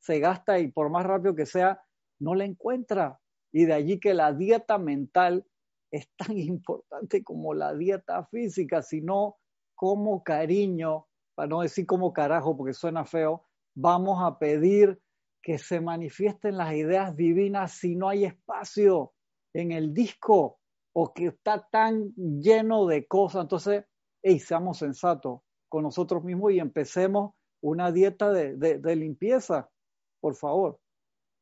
se 0.00 0.18
gasta 0.18 0.58
y 0.58 0.68
por 0.68 0.90
más 0.90 1.04
rápido 1.04 1.34
que 1.34 1.46
sea, 1.46 1.82
no 2.18 2.34
la 2.34 2.44
encuentra. 2.44 3.20
Y 3.52 3.66
de 3.66 3.74
allí 3.74 4.00
que 4.00 4.14
la 4.14 4.32
dieta 4.32 4.78
mental 4.78 5.46
es 5.92 6.08
tan 6.16 6.36
importante 6.38 7.22
como 7.22 7.52
la 7.54 7.74
dieta 7.74 8.24
física, 8.26 8.82
sino 8.82 9.36
como 9.74 10.22
cariño, 10.22 11.06
para 11.34 11.48
no 11.48 11.60
decir 11.60 11.84
como 11.84 12.14
carajo, 12.14 12.56
porque 12.56 12.72
suena 12.72 13.04
feo, 13.04 13.44
vamos 13.74 14.22
a 14.22 14.38
pedir 14.38 14.98
que 15.46 15.58
se 15.58 15.80
manifiesten 15.80 16.56
las 16.56 16.74
ideas 16.74 17.14
divinas 17.14 17.70
si 17.70 17.94
no 17.94 18.08
hay 18.08 18.24
espacio 18.24 19.12
en 19.54 19.70
el 19.70 19.94
disco 19.94 20.58
o 20.92 21.14
que 21.14 21.26
está 21.26 21.68
tan 21.70 22.12
lleno 22.16 22.84
de 22.86 23.06
cosas. 23.06 23.42
Entonces, 23.42 23.84
hey, 24.24 24.40
seamos 24.40 24.78
sensatos 24.78 25.42
con 25.68 25.84
nosotros 25.84 26.24
mismos 26.24 26.50
y 26.50 26.58
empecemos 26.58 27.34
una 27.60 27.92
dieta 27.92 28.32
de, 28.32 28.96
limpieza, 28.96 29.70
por 30.18 30.34
favor. 30.34 30.80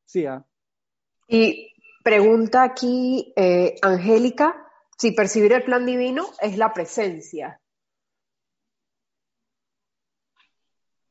Sí, 0.05 0.27
¿ah? 0.27 0.45
Y 1.27 1.73
pregunta 2.03 2.63
aquí 2.63 3.33
eh, 3.37 3.77
Angélica, 3.81 4.55
si 4.99 5.13
percibir 5.13 5.55
el 5.55 5.65
plan 5.65 5.87
divino 5.87 6.27
es 6.43 6.59
la 6.59 6.75
presencia. 6.75 7.59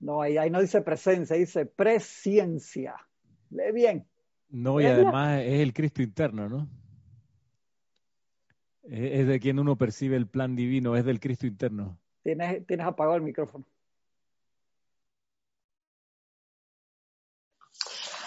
No, 0.04 0.22
ahí, 0.22 0.38
ahí 0.38 0.50
no 0.50 0.60
dice 0.60 0.82
presencia, 0.82 1.38
dice 1.38 1.66
presciencia. 1.66 2.96
Lee 3.52 3.72
bien. 3.74 4.06
No, 4.50 4.82
y 4.82 4.86
además 4.86 5.42
es 5.42 5.62
el 5.62 5.74
Cristo 5.74 6.02
interno, 6.02 6.50
¿no? 6.50 6.68
Es 8.84 9.26
de 9.26 9.40
quien 9.40 9.60
uno 9.60 9.78
percibe 9.78 10.18
el 10.18 10.28
plan 10.28 10.58
divino, 10.58 10.98
es 10.98 11.06
del 11.06 11.22
Cristo 11.22 11.48
interno. 11.48 11.98
Tienes, 12.22 12.68
tienes 12.68 12.86
apagado 12.86 13.16
el 13.16 13.24
micrófono. 13.24 13.64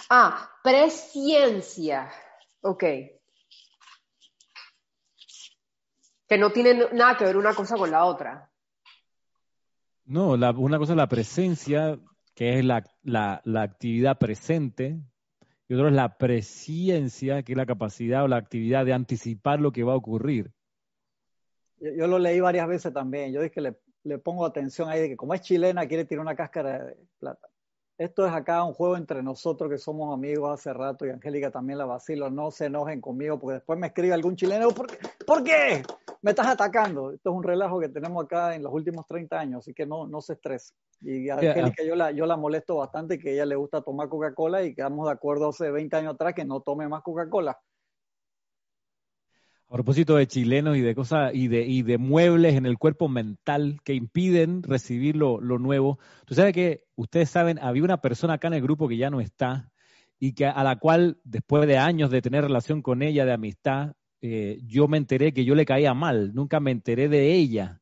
Ah, 0.09 0.49
presciencia. 0.63 2.09
Ok. 2.61 2.83
Que 6.27 6.37
no 6.39 6.51
tiene 6.51 6.89
nada 6.91 7.15
que 7.17 7.25
ver 7.25 7.37
una 7.37 7.53
cosa 7.53 7.77
con 7.77 7.91
la 7.91 8.03
otra. 8.03 8.46
No, 10.07 10.31
una 10.31 10.79
cosa 10.79 10.93
es 10.93 10.97
la 10.97 11.09
presencia, 11.09 11.99
que 12.33 12.57
es 12.57 12.65
la, 12.65 12.83
la, 13.03 13.41
la 13.43 13.61
actividad 13.61 14.17
presente, 14.17 14.97
y 15.67 15.73
otro 15.73 15.89
es 15.89 15.93
la 15.93 16.17
presciencia, 16.17 17.43
que 17.43 17.51
es 17.51 17.57
la 17.57 17.65
capacidad 17.65 18.23
o 18.23 18.27
la 18.27 18.37
actividad 18.37 18.85
de 18.85 18.93
anticipar 18.93 19.59
lo 19.59 19.71
que 19.71 19.83
va 19.83 19.93
a 19.93 19.97
ocurrir. 19.97 20.51
Yo, 21.79 22.07
lo 22.07 22.17
leí 22.17 22.39
varias 22.39 22.67
veces 22.67 22.93
también. 22.93 23.33
Yo 23.33 23.41
dije 23.41 23.53
que 23.53 23.61
le, 23.61 23.75
le, 24.03 24.17
pongo 24.17 24.45
atención 24.45 24.89
ahí 24.89 25.01
de 25.01 25.09
que 25.09 25.17
como 25.17 25.33
es 25.33 25.41
chilena 25.41 25.85
quiere 25.87 26.05
tirar 26.05 26.21
una 26.21 26.35
cáscara 26.35 26.85
de 26.85 26.97
plata. 27.19 27.49
Esto 27.97 28.27
es 28.27 28.31
acá 28.31 28.63
un 28.63 28.73
juego 28.73 28.95
entre 28.95 29.23
nosotros 29.23 29.71
que 29.71 29.79
somos 29.79 30.13
amigos 30.13 30.53
hace 30.53 30.71
rato 30.71 31.05
y 31.05 31.09
Angélica 31.09 31.49
también 31.49 31.79
la 31.79 31.85
vacilo. 31.85 32.29
No 32.29 32.51
se 32.51 32.65
enojen 32.65 33.01
conmigo 33.01 33.39
porque 33.39 33.55
después 33.55 33.79
me 33.79 33.87
escribe 33.87 34.13
algún 34.13 34.35
chileno. 34.35 34.69
¿Por 34.69 34.85
qué? 34.85 34.97
¿Por 35.25 35.43
qué? 35.43 35.81
Me 36.21 36.31
estás 36.31 36.45
atacando. 36.45 37.11
Esto 37.11 37.31
es 37.31 37.35
un 37.35 37.41
relajo 37.41 37.79
que 37.79 37.89
tenemos 37.89 38.23
acá 38.23 38.53
en 38.53 38.61
los 38.61 38.71
últimos 38.71 39.07
30 39.07 39.39
años, 39.39 39.59
así 39.59 39.73
que 39.73 39.87
no, 39.87 40.05
no 40.05 40.21
se 40.21 40.33
estrese. 40.33 40.75
Y 41.01 41.29
a 41.29 41.35
Angélica 41.35 41.83
yo 41.83 41.95
la, 41.95 42.11
yo 42.11 42.27
la 42.27 42.37
molesto 42.37 42.75
bastante 42.75 43.17
que 43.17 43.29
a 43.29 43.33
ella 43.33 43.45
le 43.47 43.55
gusta 43.55 43.81
tomar 43.81 44.09
Coca-Cola 44.09 44.61
y 44.61 44.75
quedamos 44.75 45.07
de 45.07 45.13
acuerdo 45.13 45.49
hace 45.49 45.71
20 45.71 45.95
años 45.95 46.13
atrás 46.13 46.35
que 46.35 46.45
no 46.45 46.61
tome 46.61 46.87
más 46.87 47.01
Coca-Cola. 47.01 47.59
A 49.69 49.73
propósito 49.73 50.15
de 50.15 50.27
chilenos 50.27 50.77
y 50.77 50.81
de 50.81 50.95
cosas 50.95 51.31
y 51.33 51.49
de, 51.49 51.63
y 51.63 51.81
de 51.81 51.97
muebles 51.97 52.55
en 52.55 52.65
el 52.65 52.77
cuerpo 52.77 53.09
mental 53.09 53.79
que 53.83 53.93
impiden 53.93 54.63
recibir 54.63 55.17
lo, 55.17 55.41
lo 55.41 55.59
nuevo. 55.59 55.99
Tú 56.25 56.35
sabes 56.35 56.53
que 56.53 56.85
ustedes 56.95 57.29
saben, 57.29 57.59
había 57.59 57.83
una 57.83 57.99
persona 57.99 58.35
acá 58.35 58.47
en 58.47 58.53
el 58.53 58.61
grupo 58.61 58.87
que 58.87 58.95
ya 58.95 59.09
no 59.09 59.19
está 59.19 59.69
y 60.19 60.33
que 60.33 60.45
a 60.45 60.63
la 60.63 60.77
cual 60.77 61.19
después 61.25 61.67
de 61.67 61.77
años 61.77 62.09
de 62.11 62.21
tener 62.21 62.43
relación 62.43 62.81
con 62.81 63.01
ella, 63.01 63.25
de 63.25 63.33
amistad, 63.33 63.93
eh, 64.21 64.59
yo 64.65 64.87
me 64.87 64.97
enteré 64.97 65.33
que 65.33 65.43
yo 65.45 65.53
le 65.53 65.65
caía 65.65 65.93
mal, 65.93 66.33
nunca 66.33 66.59
me 66.61 66.71
enteré 66.71 67.09
de 67.09 67.33
ella. 67.33 67.81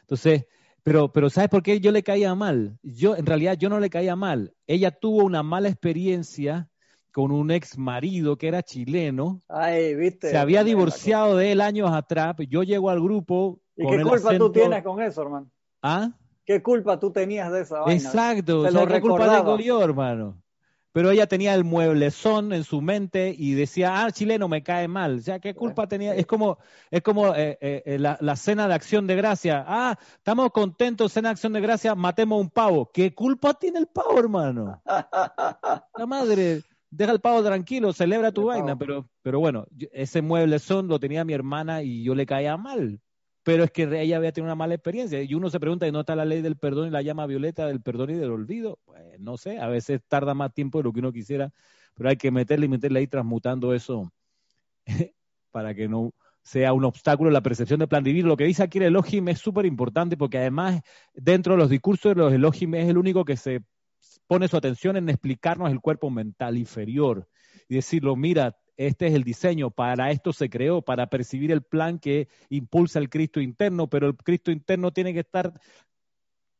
Entonces, 0.00 0.46
pero, 0.82 1.12
pero 1.12 1.30
¿sabes 1.30 1.50
por 1.50 1.62
qué 1.62 1.80
yo 1.80 1.92
le 1.92 2.02
caía 2.02 2.34
mal? 2.34 2.78
Yo, 2.82 3.16
en 3.16 3.26
realidad, 3.26 3.58
yo 3.58 3.68
no 3.68 3.80
le 3.80 3.90
caía 3.90 4.16
mal. 4.16 4.54
Ella 4.66 4.90
tuvo 4.90 5.24
una 5.24 5.42
mala 5.42 5.68
experiencia 5.68 6.70
con 7.16 7.32
un 7.32 7.50
ex 7.50 7.78
marido 7.78 8.36
que 8.36 8.46
era 8.46 8.62
chileno. 8.62 9.40
Ay, 9.48 9.94
viste. 9.94 10.28
Se 10.28 10.36
había 10.36 10.62
divorciado 10.64 11.38
de 11.38 11.52
él 11.52 11.62
años 11.62 11.90
atrás. 11.90 12.36
Yo 12.50 12.62
llego 12.62 12.90
al 12.90 13.00
grupo. 13.00 13.58
¿Y 13.74 13.88
qué 13.88 14.02
culpa 14.02 14.36
tú 14.36 14.52
tienes 14.52 14.82
con 14.82 15.00
eso, 15.00 15.22
hermano? 15.22 15.50
¿Ah? 15.80 16.10
¿Qué 16.44 16.62
culpa 16.62 17.00
tú 17.00 17.10
tenías 17.10 17.50
de 17.50 17.62
esa 17.62 17.80
vaina? 17.80 17.94
Exacto. 17.94 18.64
¿qué 18.86 19.00
culpa 19.00 19.34
tengo 19.34 19.58
yo, 19.58 19.82
hermano? 19.82 20.42
pero 20.92 21.10
ella 21.10 21.26
tenía 21.26 21.54
el 21.54 21.62
mueblezón 21.62 22.54
en 22.54 22.64
su 22.64 22.80
mente 22.80 23.34
y 23.36 23.52
decía, 23.52 24.02
ah, 24.02 24.10
chileno 24.10 24.48
me 24.48 24.62
cae 24.62 24.88
mal. 24.88 25.16
O 25.16 25.20
sea, 25.20 25.38
¿qué 25.40 25.54
culpa 25.54 25.86
tenía? 25.86 26.14
Es 26.14 26.24
como, 26.24 26.56
es 26.90 27.02
como 27.02 27.34
eh, 27.34 27.58
eh, 27.60 27.82
eh, 27.84 27.98
la, 27.98 28.36
cena 28.36 28.66
de 28.66 28.72
acción 28.72 29.06
de 29.06 29.14
gracia. 29.14 29.62
Ah, 29.68 29.98
estamos 30.16 30.50
contentos, 30.52 31.12
cena 31.12 31.28
de 31.28 31.32
acción 31.32 31.52
de 31.52 31.60
gracia, 31.60 31.94
matemos 31.94 32.40
un 32.40 32.48
pavo. 32.48 32.90
¿Qué 32.94 33.14
culpa 33.14 33.52
tiene 33.52 33.78
el 33.78 33.88
pavo, 33.88 34.18
hermano? 34.18 34.80
La 35.98 36.06
madre, 36.06 36.62
deja 36.90 37.12
el 37.12 37.20
pavo 37.20 37.42
tranquilo, 37.42 37.92
celebra 37.92 38.32
tu 38.32 38.44
vaina. 38.44 38.76
Pero, 38.76 39.08
pero 39.22 39.40
bueno, 39.40 39.66
ese 39.92 40.22
mueblezón 40.22 40.88
lo 40.88 40.98
tenía 40.98 41.24
mi 41.24 41.32
hermana 41.32 41.82
y 41.82 42.02
yo 42.02 42.14
le 42.14 42.26
caía 42.26 42.56
mal 42.56 43.00
pero 43.46 43.62
es 43.62 43.70
que 43.70 43.84
ella 43.84 44.16
había 44.16 44.32
tenido 44.32 44.48
una 44.48 44.56
mala 44.56 44.74
experiencia. 44.74 45.22
Y 45.22 45.32
uno 45.32 45.48
se 45.50 45.60
pregunta, 45.60 45.86
¿y 45.86 45.92
no 45.92 46.00
está 46.00 46.16
la 46.16 46.24
ley 46.24 46.42
del 46.42 46.56
perdón 46.56 46.88
y 46.88 46.90
la 46.90 47.00
llama 47.00 47.28
violeta 47.28 47.64
del 47.68 47.80
perdón 47.80 48.10
y 48.10 48.14
del 48.14 48.32
olvido? 48.32 48.80
Pues 48.84 49.20
no 49.20 49.36
sé, 49.36 49.60
a 49.60 49.68
veces 49.68 50.00
tarda 50.08 50.34
más 50.34 50.52
tiempo 50.52 50.78
de 50.78 50.82
lo 50.82 50.92
que 50.92 50.98
uno 50.98 51.12
quisiera, 51.12 51.52
pero 51.94 52.08
hay 52.08 52.16
que 52.16 52.32
meterle 52.32 52.66
y 52.66 52.68
meterle 52.68 52.98
ahí 52.98 53.06
transmutando 53.06 53.72
eso 53.72 54.10
para 55.52 55.76
que 55.76 55.86
no 55.86 56.10
sea 56.42 56.72
un 56.72 56.84
obstáculo 56.86 57.30
la 57.30 57.40
percepción 57.40 57.78
del 57.78 57.86
plan 57.86 58.02
divino. 58.02 58.26
Lo 58.26 58.36
que 58.36 58.46
dice 58.46 58.64
aquí 58.64 58.78
el 58.78 58.86
Elohim 58.86 59.28
es 59.28 59.38
súper 59.38 59.64
importante 59.64 60.16
porque 60.16 60.38
además 60.38 60.80
dentro 61.14 61.52
de 61.52 61.58
los 61.58 61.70
discursos 61.70 62.16
de 62.16 62.20
los 62.20 62.32
Elohim 62.32 62.74
es 62.74 62.88
el 62.88 62.98
único 62.98 63.24
que 63.24 63.36
se 63.36 63.62
pone 64.26 64.48
su 64.48 64.56
atención 64.56 64.96
en 64.96 65.08
explicarnos 65.08 65.70
el 65.70 65.80
cuerpo 65.80 66.10
mental 66.10 66.56
inferior 66.56 67.28
y 67.68 67.76
decirlo, 67.76 68.16
mira, 68.16 68.58
este 68.76 69.06
es 69.06 69.14
el 69.14 69.24
diseño, 69.24 69.70
para 69.70 70.10
esto 70.10 70.32
se 70.32 70.50
creó, 70.50 70.82
para 70.82 71.08
percibir 71.08 71.50
el 71.50 71.62
plan 71.62 71.98
que 71.98 72.28
impulsa 72.50 72.98
el 72.98 73.08
Cristo 73.08 73.40
interno, 73.40 73.88
pero 73.88 74.08
el 74.08 74.16
Cristo 74.16 74.50
interno 74.50 74.92
tiene 74.92 75.14
que 75.14 75.20
estar 75.20 75.52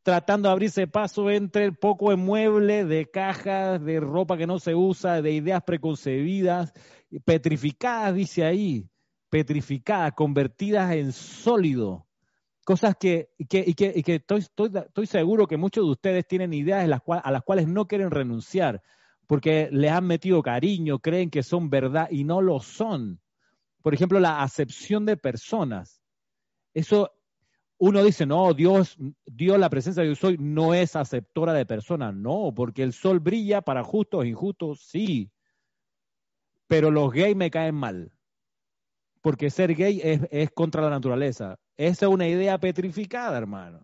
tratando 0.02 0.48
de 0.48 0.52
abrirse 0.52 0.86
paso 0.86 1.30
entre 1.30 1.64
el 1.64 1.76
poco 1.76 2.10
de 2.10 2.16
mueble, 2.16 2.84
de 2.84 3.10
cajas, 3.10 3.84
de 3.84 4.01
ropa 4.01 4.36
que 4.36 4.47
no 4.47 4.59
se 4.60 4.74
usa, 4.74 5.20
de 5.20 5.32
ideas 5.32 5.62
preconcebidas, 5.64 6.72
petrificadas, 7.24 8.14
dice 8.14 8.44
ahí, 8.44 8.88
petrificadas, 9.28 10.12
convertidas 10.12 10.94
en 10.94 11.12
sólido. 11.12 12.05
Cosas 12.66 12.97
que, 12.98 13.30
que, 13.48 13.64
y 13.64 13.74
que, 13.74 13.93
y 13.94 14.02
que 14.02 14.16
estoy, 14.16 14.40
estoy, 14.40 14.70
estoy, 14.74 15.06
seguro 15.06 15.47
que 15.47 15.56
muchos 15.56 15.84
de 15.84 15.90
ustedes 15.93 16.26
tienen 16.26 16.52
ideas 16.52 16.86
las 16.88 17.01
a 17.06 17.30
las 17.30 17.44
cuales 17.44 17.68
no 17.68 17.86
quieren 17.86 18.10
renunciar 18.10 18.82
porque 19.28 19.68
les 19.70 19.93
han 19.93 20.05
metido 20.05 20.43
cariño, 20.43 20.98
creen 20.98 21.30
que 21.30 21.44
son 21.44 21.70
verdad 21.70 22.09
y 22.10 22.24
no 22.24 22.40
lo 22.40 22.59
son. 22.59 23.20
Por 23.82 23.94
ejemplo, 23.94 24.18
la 24.20 24.43
acepción 24.43 25.06
de 25.06 25.16
personas. 25.16 26.02
Eso 26.74 27.12
uno 27.78 28.02
dice, 28.02 28.26
no, 28.26 28.52
Dios, 28.52 28.97
Dios, 29.26 29.59
la 29.60 29.70
presencia 29.70 30.02
de 30.02 30.09
Dios 30.09 30.24
hoy 30.24 30.36
no 30.38 30.74
es 30.74 30.97
aceptora 30.97 31.52
de 31.52 31.66
personas. 31.66 32.14
No, 32.14 32.52
porque 32.52 32.82
el 32.82 32.93
sol 32.93 33.20
brilla 33.20 33.62
para 33.62 33.84
justos 33.84 34.24
e 34.24 34.28
injustos, 34.28 34.80
sí. 34.88 35.30
Pero 36.66 36.90
los 36.90 37.12
gays 37.12 37.36
me 37.36 37.51
caen 37.51 37.76
mal. 37.76 38.12
Porque 39.27 39.51
ser 39.51 39.74
gay 39.74 40.01
es, 40.05 40.53
contra 40.53 40.82
la 40.82 40.89
naturaleza. 40.89 41.59
Esa 41.77 42.07
es 42.07 42.12
una 42.12 42.28
idea 42.28 42.59
petrificada, 42.59 43.36
hermano. 43.36 43.82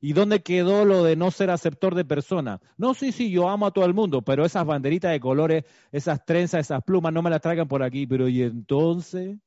¿Y 0.00 0.14
dónde 0.14 0.42
quedó 0.42 0.84
lo 0.84 1.04
de 1.04 1.14
no 1.14 1.30
ser 1.30 1.50
aceptor 1.50 1.94
de 1.94 2.04
personas? 2.04 2.58
No, 2.76 2.92
sí, 2.92 3.12
sí, 3.12 3.30
yo 3.30 3.48
amo 3.48 3.66
a 3.66 3.70
todo 3.70 3.84
el 3.84 3.94
mundo, 3.94 4.20
pero 4.22 4.44
esas 4.44 4.66
banderitas 4.66 5.12
de 5.12 5.20
colores, 5.20 5.62
esas 5.92 6.24
trenzas, 6.24 6.62
esas 6.62 6.82
plumas, 6.82 7.12
no 7.12 7.22
me 7.22 7.30
las 7.30 7.40
traigan 7.40 7.68
por 7.68 7.84
aquí. 7.84 8.04
Pero 8.04 8.28
¿y 8.28 8.42
entonces? 8.42 9.38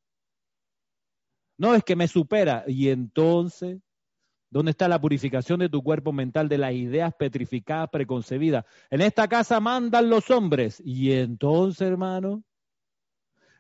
No, 1.58 1.76
es 1.76 1.84
que 1.84 1.98
me 1.98 2.08
supera. 2.08 2.64
¿Y 2.66 2.88
entonces? 2.88 3.82
¿Dónde 4.50 4.72
está 4.72 4.88
la 4.88 5.02
purificación 5.02 5.60
de 5.60 5.68
tu 5.68 5.84
cuerpo 5.84 6.14
mental 6.14 6.48
de 6.48 6.58
las 6.58 6.72
ideas 6.72 7.14
petrificadas, 7.20 7.90
preconcebidas? 7.90 8.64
En 8.90 9.02
esta 9.02 9.28
casa 9.28 9.60
mandan 9.60 10.10
los 10.10 10.32
hombres. 10.32 10.82
¿Y 10.86 11.12
entonces, 11.12 11.86
hermano? 11.86 12.46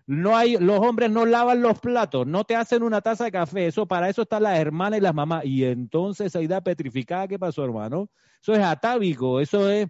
No 0.05 0.35
hay, 0.35 0.57
los 0.57 0.79
hombres 0.79 1.09
no 1.09 1.25
lavan 1.25 1.61
los 1.61 1.79
platos, 1.79 2.27
no 2.27 2.43
te 2.43 2.55
hacen 2.55 2.83
una 2.83 3.01
taza 3.01 3.25
de 3.25 3.31
café, 3.31 3.67
eso 3.67 3.87
para 3.87 4.09
eso 4.09 4.23
están 4.23 4.43
las 4.43 4.59
hermanas 4.59 4.99
y 4.99 5.01
las 5.01 5.13
mamás. 5.15 5.45
Y 5.45 5.63
entonces 5.63 6.27
esa 6.27 6.41
idea 6.41 6.61
petrificada, 6.61 7.27
¿qué 7.27 7.39
pasó, 7.39 7.63
hermano? 7.63 8.09
Eso 8.41 8.53
es 8.53 8.59
atávico, 8.59 9.39
eso 9.39 9.69
es, 9.69 9.87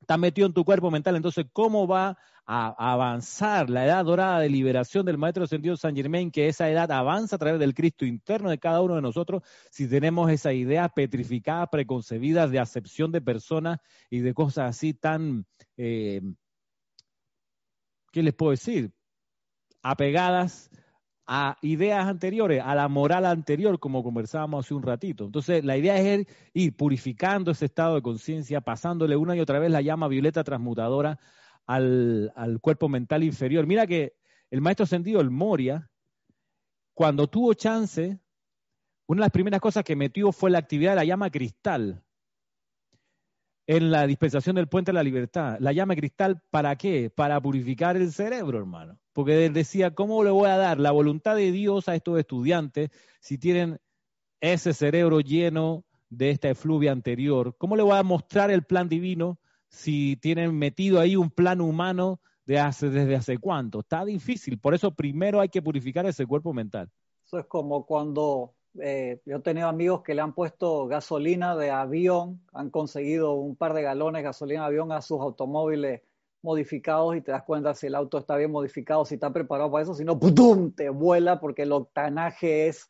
está 0.00 0.18
metido 0.18 0.46
en 0.46 0.52
tu 0.52 0.64
cuerpo 0.64 0.90
mental. 0.90 1.16
Entonces, 1.16 1.46
¿cómo 1.52 1.86
va 1.86 2.18
a 2.50 2.92
avanzar 2.92 3.68
la 3.68 3.84
edad 3.84 4.02
dorada 4.06 4.40
de 4.40 4.48
liberación 4.48 5.04
del 5.04 5.18
Maestro 5.18 5.46
Sentido 5.46 5.76
San 5.76 5.94
Germain, 5.94 6.30
que 6.30 6.48
esa 6.48 6.70
edad 6.70 6.90
avanza 6.90 7.36
a 7.36 7.38
través 7.38 7.60
del 7.60 7.74
Cristo 7.74 8.06
interno 8.06 8.48
de 8.48 8.58
cada 8.58 8.80
uno 8.80 8.94
de 8.94 9.02
nosotros, 9.02 9.42
si 9.70 9.86
tenemos 9.86 10.30
esa 10.30 10.54
idea 10.54 10.88
petrificada, 10.88 11.66
preconcebida 11.66 12.48
de 12.48 12.58
acepción 12.58 13.12
de 13.12 13.20
personas 13.20 13.80
y 14.08 14.20
de 14.20 14.32
cosas 14.32 14.70
así 14.70 14.94
tan, 14.94 15.44
eh, 15.76 16.22
¿qué 18.12 18.22
les 18.22 18.32
puedo 18.32 18.52
decir? 18.52 18.92
Apegadas 19.82 20.70
a 21.26 21.58
ideas 21.60 22.06
anteriores, 22.06 22.62
a 22.64 22.74
la 22.74 22.88
moral 22.88 23.26
anterior, 23.26 23.78
como 23.78 24.02
conversábamos 24.02 24.64
hace 24.64 24.74
un 24.74 24.82
ratito. 24.82 25.26
Entonces, 25.26 25.62
la 25.64 25.76
idea 25.76 25.98
es 25.98 26.26
ir, 26.54 26.74
purificando 26.74 27.50
ese 27.50 27.66
estado 27.66 27.96
de 27.96 28.02
conciencia, 28.02 28.62
pasándole 28.62 29.14
una 29.14 29.36
y 29.36 29.40
otra 29.40 29.58
vez 29.58 29.70
la 29.70 29.82
llama 29.82 30.08
violeta 30.08 30.42
transmutadora 30.42 31.18
al, 31.66 32.32
al, 32.34 32.60
cuerpo 32.60 32.88
mental 32.88 33.22
inferior. 33.24 33.66
Mira 33.66 33.86
que 33.86 34.14
el 34.50 34.62
maestro 34.62 34.86
sentido, 34.86 35.20
el 35.20 35.30
Moria, 35.30 35.90
cuando 36.94 37.28
tuvo 37.28 37.52
chance, 37.52 38.18
una 39.06 39.20
de 39.20 39.24
las 39.26 39.30
primeras 39.30 39.60
cosas 39.60 39.84
que 39.84 39.96
metió 39.96 40.32
fue 40.32 40.50
la 40.50 40.58
actividad 40.58 40.92
de 40.92 40.96
la 40.96 41.04
llama 41.04 41.30
cristal 41.30 42.02
en 43.68 43.90
la 43.90 44.06
dispensación 44.06 44.56
del 44.56 44.66
puente 44.66 44.88
de 44.92 44.94
la 44.94 45.02
libertad. 45.02 45.58
La 45.60 45.72
llama 45.72 45.94
cristal, 45.94 46.42
¿para 46.50 46.74
qué? 46.76 47.10
Para 47.10 47.38
purificar 47.38 47.98
el 47.98 48.10
cerebro, 48.12 48.58
hermano. 48.58 48.98
Porque 49.12 49.50
decía, 49.50 49.94
¿cómo 49.94 50.24
le 50.24 50.30
voy 50.30 50.48
a 50.48 50.56
dar 50.56 50.80
la 50.80 50.90
voluntad 50.90 51.36
de 51.36 51.52
Dios 51.52 51.86
a 51.86 51.94
estos 51.94 52.18
estudiantes 52.18 52.88
si 53.20 53.36
tienen 53.36 53.78
ese 54.40 54.72
cerebro 54.72 55.20
lleno 55.20 55.84
de 56.08 56.30
esta 56.30 56.48
efluvia 56.48 56.92
anterior? 56.92 57.54
¿Cómo 57.58 57.76
le 57.76 57.82
voy 57.82 57.98
a 57.98 58.02
mostrar 58.02 58.50
el 58.50 58.62
plan 58.62 58.88
divino 58.88 59.38
si 59.68 60.16
tienen 60.16 60.56
metido 60.56 60.98
ahí 60.98 61.14
un 61.14 61.30
plan 61.30 61.60
humano 61.60 62.22
de 62.46 62.58
hace, 62.58 62.88
desde 62.88 63.16
hace 63.16 63.36
cuánto? 63.36 63.80
Está 63.80 64.06
difícil. 64.06 64.58
Por 64.58 64.72
eso 64.72 64.92
primero 64.92 65.42
hay 65.42 65.50
que 65.50 65.60
purificar 65.60 66.06
ese 66.06 66.24
cuerpo 66.24 66.54
mental. 66.54 66.88
Eso 67.22 67.38
es 67.38 67.44
como 67.44 67.84
cuando 67.84 68.54
eh, 68.80 69.20
yo 69.24 69.36
he 69.36 69.40
tenido 69.40 69.68
amigos 69.68 70.02
que 70.02 70.14
le 70.14 70.22
han 70.22 70.34
puesto 70.34 70.86
gasolina 70.86 71.56
de 71.56 71.70
avión, 71.70 72.40
han 72.52 72.70
conseguido 72.70 73.34
un 73.34 73.56
par 73.56 73.74
de 73.74 73.82
galones 73.82 74.20
de 74.20 74.24
gasolina 74.24 74.60
de 74.62 74.66
avión 74.66 74.92
a 74.92 75.02
sus 75.02 75.20
automóviles 75.20 76.02
modificados 76.42 77.16
y 77.16 77.20
te 77.20 77.32
das 77.32 77.42
cuenta 77.42 77.74
si 77.74 77.88
el 77.88 77.94
auto 77.94 78.18
está 78.18 78.36
bien 78.36 78.50
modificado, 78.50 79.04
si 79.04 79.14
está 79.14 79.32
preparado 79.32 79.70
para 79.70 79.82
eso, 79.82 79.94
si 79.94 80.04
no, 80.04 80.18
¡pum! 80.18 80.72
te 80.72 80.88
vuela 80.90 81.40
porque 81.40 81.62
el 81.62 81.72
octanaje 81.72 82.68
es 82.68 82.88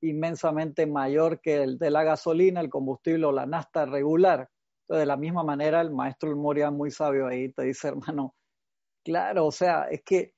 inmensamente 0.00 0.86
mayor 0.86 1.40
que 1.40 1.62
el 1.62 1.78
de 1.78 1.90
la 1.90 2.04
gasolina, 2.04 2.60
el 2.60 2.70
combustible 2.70 3.26
o 3.26 3.32
la 3.32 3.46
nafta 3.46 3.86
regular. 3.86 4.48
De 4.88 5.06
la 5.06 5.16
misma 5.16 5.42
manera, 5.42 5.80
el 5.80 5.90
maestro 5.90 6.36
Moria, 6.36 6.70
muy 6.70 6.90
sabio 6.90 7.26
ahí, 7.26 7.50
te 7.52 7.62
dice, 7.64 7.88
hermano, 7.88 8.34
claro, 9.02 9.46
o 9.46 9.52
sea, 9.52 9.84
es 9.90 10.02
que 10.02 10.34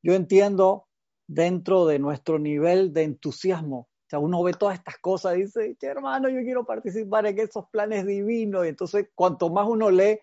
yo 0.00 0.14
entiendo 0.14 0.86
dentro 1.26 1.86
de 1.86 1.98
nuestro 1.98 2.38
nivel 2.38 2.92
de 2.92 3.02
entusiasmo 3.02 3.88
uno 4.18 4.42
ve 4.42 4.52
todas 4.52 4.76
estas 4.76 4.98
cosas 4.98 5.36
y 5.36 5.42
dice, 5.42 5.76
che, 5.78 5.86
hermano, 5.86 6.28
yo 6.28 6.40
quiero 6.42 6.64
participar 6.64 7.26
en 7.26 7.38
esos 7.38 7.68
planes 7.70 8.06
divinos. 8.06 8.64
Y 8.64 8.68
entonces, 8.68 9.08
cuanto 9.14 9.50
más 9.50 9.66
uno 9.68 9.90
lee, 9.90 10.18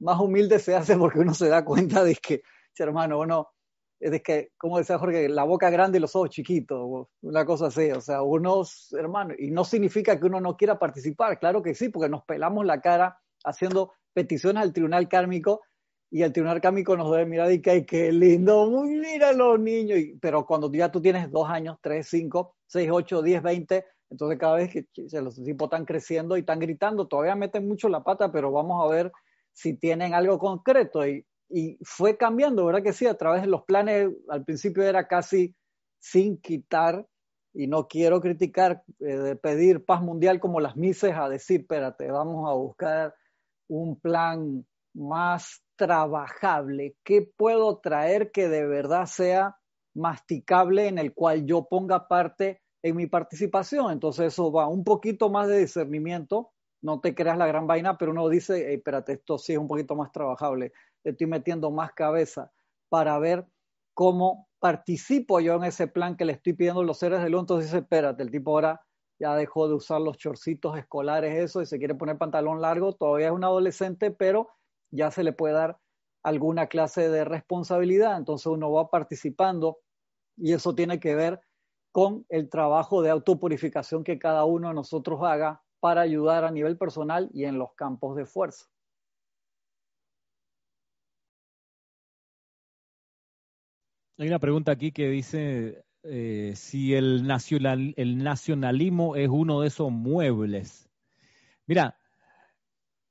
más 0.00 0.20
humilde 0.20 0.58
se 0.58 0.74
hace 0.74 0.96
porque 0.96 1.20
uno 1.20 1.34
se 1.34 1.48
da 1.48 1.64
cuenta 1.64 2.04
de 2.04 2.14
que, 2.14 2.42
che, 2.74 2.82
hermano, 2.82 3.20
uno, 3.20 3.48
es 3.98 4.22
que, 4.22 4.52
como 4.58 4.78
decía 4.78 4.98
Jorge, 4.98 5.28
la 5.28 5.44
boca 5.44 5.70
grande 5.70 5.98
y 5.98 6.00
los 6.00 6.14
ojos 6.14 6.30
chiquitos, 6.30 7.08
una 7.22 7.44
cosa 7.46 7.66
así. 7.66 7.90
O 7.92 8.00
sea, 8.00 8.22
unos, 8.22 8.92
hermano, 8.92 9.34
y 9.38 9.50
no 9.50 9.64
significa 9.64 10.18
que 10.18 10.26
uno 10.26 10.40
no 10.40 10.56
quiera 10.56 10.78
participar, 10.78 11.38
claro 11.38 11.62
que 11.62 11.74
sí, 11.74 11.88
porque 11.88 12.08
nos 12.08 12.24
pelamos 12.24 12.64
la 12.66 12.80
cara 12.80 13.18
haciendo 13.44 13.92
peticiones 14.12 14.62
al 14.62 14.72
tribunal 14.72 15.08
kármico 15.08 15.62
y 16.16 16.22
el 16.22 16.32
tribunal 16.32 16.62
kármico 16.62 16.96
nos 16.96 17.10
debe 17.10 17.26
mirar 17.26 17.52
y 17.52 17.60
que, 17.60 17.84
qué 17.84 18.10
lindo, 18.10 18.70
muy 18.70 18.88
mira 18.88 19.34
los 19.34 19.60
niños. 19.60 19.98
pero 20.18 20.46
cuando 20.46 20.72
ya 20.72 20.90
tú 20.90 21.02
tienes 21.02 21.30
dos 21.30 21.46
años, 21.46 21.76
tres, 21.82 22.08
cinco, 22.08 22.56
6, 22.68 22.88
8, 22.90 23.20
10, 23.20 23.42
20. 23.42 23.84
Entonces 24.08 24.38
cada 24.38 24.56
vez 24.56 24.72
que 24.72 24.86
los 25.20 25.34
tipos 25.44 25.66
están 25.66 25.84
creciendo 25.84 26.34
y 26.34 26.40
están 26.40 26.58
gritando, 26.58 27.06
todavía 27.06 27.34
meten 27.34 27.68
mucho 27.68 27.90
la 27.90 28.02
pata, 28.02 28.32
pero 28.32 28.50
vamos 28.50 28.82
a 28.82 28.94
ver 28.94 29.12
si 29.52 29.76
tienen 29.76 30.14
algo 30.14 30.38
concreto. 30.38 31.06
Y 31.06 31.78
fue 31.82 32.16
cambiando, 32.16 32.64
¿verdad 32.64 32.82
que 32.82 32.94
sí? 32.94 33.06
A 33.06 33.18
través 33.18 33.42
de 33.42 33.48
los 33.48 33.64
planes, 33.64 34.08
al 34.30 34.42
principio 34.42 34.84
era 34.84 35.06
casi 35.06 35.54
sin 35.98 36.40
quitar, 36.40 37.06
y 37.52 37.66
no 37.66 37.88
quiero 37.88 38.22
criticar, 38.22 38.82
eh, 39.00 39.36
pedir 39.42 39.84
paz 39.84 40.00
mundial 40.00 40.40
como 40.40 40.60
las 40.60 40.76
Mises 40.76 41.14
a 41.14 41.28
decir, 41.28 41.60
espérate, 41.60 42.10
vamos 42.10 42.50
a 42.50 42.54
buscar 42.54 43.14
un 43.68 44.00
plan 44.00 44.64
más 44.94 45.62
trabajable. 45.76 46.96
¿Qué 47.04 47.22
puedo 47.36 47.78
traer 47.78 48.32
que 48.32 48.48
de 48.48 48.66
verdad 48.66 49.06
sea 49.06 49.58
masticable 49.94 50.88
en 50.88 50.98
el 50.98 51.14
cual 51.14 51.46
yo 51.46 51.66
ponga 51.68 52.08
parte 52.08 52.60
en 52.82 52.96
mi 52.96 53.06
participación? 53.06 53.92
Entonces 53.92 54.26
eso 54.32 54.50
va 54.50 54.68
un 54.68 54.84
poquito 54.84 55.30
más 55.30 55.48
de 55.48 55.58
discernimiento. 55.58 56.52
No 56.82 57.00
te 57.00 57.14
creas 57.14 57.38
la 57.38 57.46
gran 57.46 57.66
vaina, 57.66 57.96
pero 57.96 58.12
uno 58.12 58.28
dice, 58.28 58.72
espérate, 58.74 59.14
esto 59.14 59.38
sí 59.38 59.52
es 59.52 59.58
un 59.58 59.68
poquito 59.68 59.96
más 59.96 60.12
trabajable. 60.12 60.72
Estoy 61.04 61.26
metiendo 61.26 61.70
más 61.70 61.92
cabeza 61.92 62.50
para 62.88 63.18
ver 63.18 63.46
cómo 63.94 64.48
participo 64.58 65.40
yo 65.40 65.54
en 65.54 65.64
ese 65.64 65.86
plan 65.86 66.16
que 66.16 66.24
le 66.24 66.32
estoy 66.32 66.52
pidiendo 66.52 66.80
a 66.80 66.84
los 66.84 66.98
seres 66.98 67.22
de 67.22 67.30
luz. 67.30 67.40
Entonces 67.40 67.70
dice, 67.70 67.78
espérate, 67.78 68.22
el 68.22 68.30
tipo 68.30 68.50
ahora 68.50 68.80
ya 69.18 69.34
dejó 69.34 69.68
de 69.68 69.74
usar 69.74 70.00
los 70.00 70.18
chorcitos 70.18 70.76
escolares, 70.78 71.38
eso, 71.38 71.62
y 71.62 71.66
se 71.66 71.78
quiere 71.78 71.94
poner 71.94 72.18
pantalón 72.18 72.60
largo. 72.60 72.92
Todavía 72.92 73.28
es 73.28 73.32
un 73.32 73.44
adolescente, 73.44 74.10
pero 74.10 74.48
ya 74.90 75.10
se 75.10 75.24
le 75.24 75.32
puede 75.32 75.54
dar 75.54 75.78
alguna 76.22 76.66
clase 76.66 77.08
de 77.08 77.24
responsabilidad, 77.24 78.16
entonces 78.16 78.46
uno 78.46 78.72
va 78.72 78.90
participando 78.90 79.78
y 80.36 80.52
eso 80.52 80.74
tiene 80.74 80.98
que 81.00 81.14
ver 81.14 81.40
con 81.92 82.26
el 82.28 82.50
trabajo 82.50 83.00
de 83.00 83.10
autopurificación 83.10 84.04
que 84.04 84.18
cada 84.18 84.44
uno 84.44 84.68
de 84.68 84.74
nosotros 84.74 85.20
haga 85.22 85.62
para 85.80 86.02
ayudar 86.02 86.44
a 86.44 86.50
nivel 86.50 86.76
personal 86.76 87.30
y 87.32 87.44
en 87.44 87.58
los 87.58 87.74
campos 87.74 88.16
de 88.16 88.26
fuerza. 88.26 88.66
Hay 94.18 94.28
una 94.28 94.38
pregunta 94.38 94.72
aquí 94.72 94.92
que 94.92 95.08
dice 95.08 95.84
eh, 96.02 96.52
si 96.56 96.94
el, 96.94 97.26
nacional, 97.26 97.92
el 97.96 98.18
nacionalismo 98.18 99.16
es 99.16 99.28
uno 99.28 99.60
de 99.60 99.68
esos 99.68 99.90
muebles. 99.90 100.88
Mira, 101.66 101.98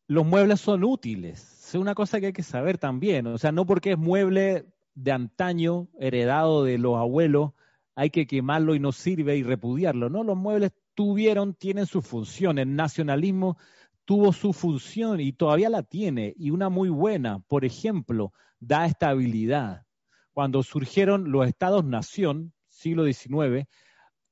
los 0.07 0.25
muebles 0.25 0.61
son 0.61 0.83
útiles, 0.83 1.39
es 1.75 1.81
una 1.81 1.95
cosa 1.95 2.19
que 2.19 2.27
hay 2.27 2.33
que 2.33 2.43
saber 2.43 2.77
también. 2.77 3.27
O 3.27 3.37
sea, 3.37 3.51
no 3.51 3.65
porque 3.65 3.91
es 3.91 3.97
mueble 3.97 4.65
de 4.93 5.11
antaño, 5.11 5.89
heredado 5.99 6.63
de 6.63 6.77
los 6.77 6.97
abuelos, 6.97 7.51
hay 7.95 8.09
que 8.09 8.27
quemarlo 8.27 8.75
y 8.75 8.79
no 8.79 8.91
sirve 8.91 9.37
y 9.37 9.43
repudiarlo. 9.43 10.09
No, 10.09 10.23
los 10.23 10.37
muebles 10.37 10.71
tuvieron, 10.93 11.53
tienen 11.53 11.85
su 11.85 12.01
función. 12.01 12.59
El 12.59 12.75
nacionalismo 12.75 13.57
tuvo 14.05 14.33
su 14.33 14.53
función 14.53 15.19
y 15.19 15.33
todavía 15.33 15.69
la 15.69 15.83
tiene, 15.83 16.33
y 16.37 16.51
una 16.51 16.69
muy 16.69 16.89
buena. 16.89 17.39
Por 17.39 17.65
ejemplo, 17.65 18.33
da 18.59 18.85
estabilidad. 18.85 19.85
Cuando 20.31 20.63
surgieron 20.63 21.31
los 21.31 21.47
estados-nación, 21.47 22.53
siglo 22.67 23.05
XIX, 23.05 23.67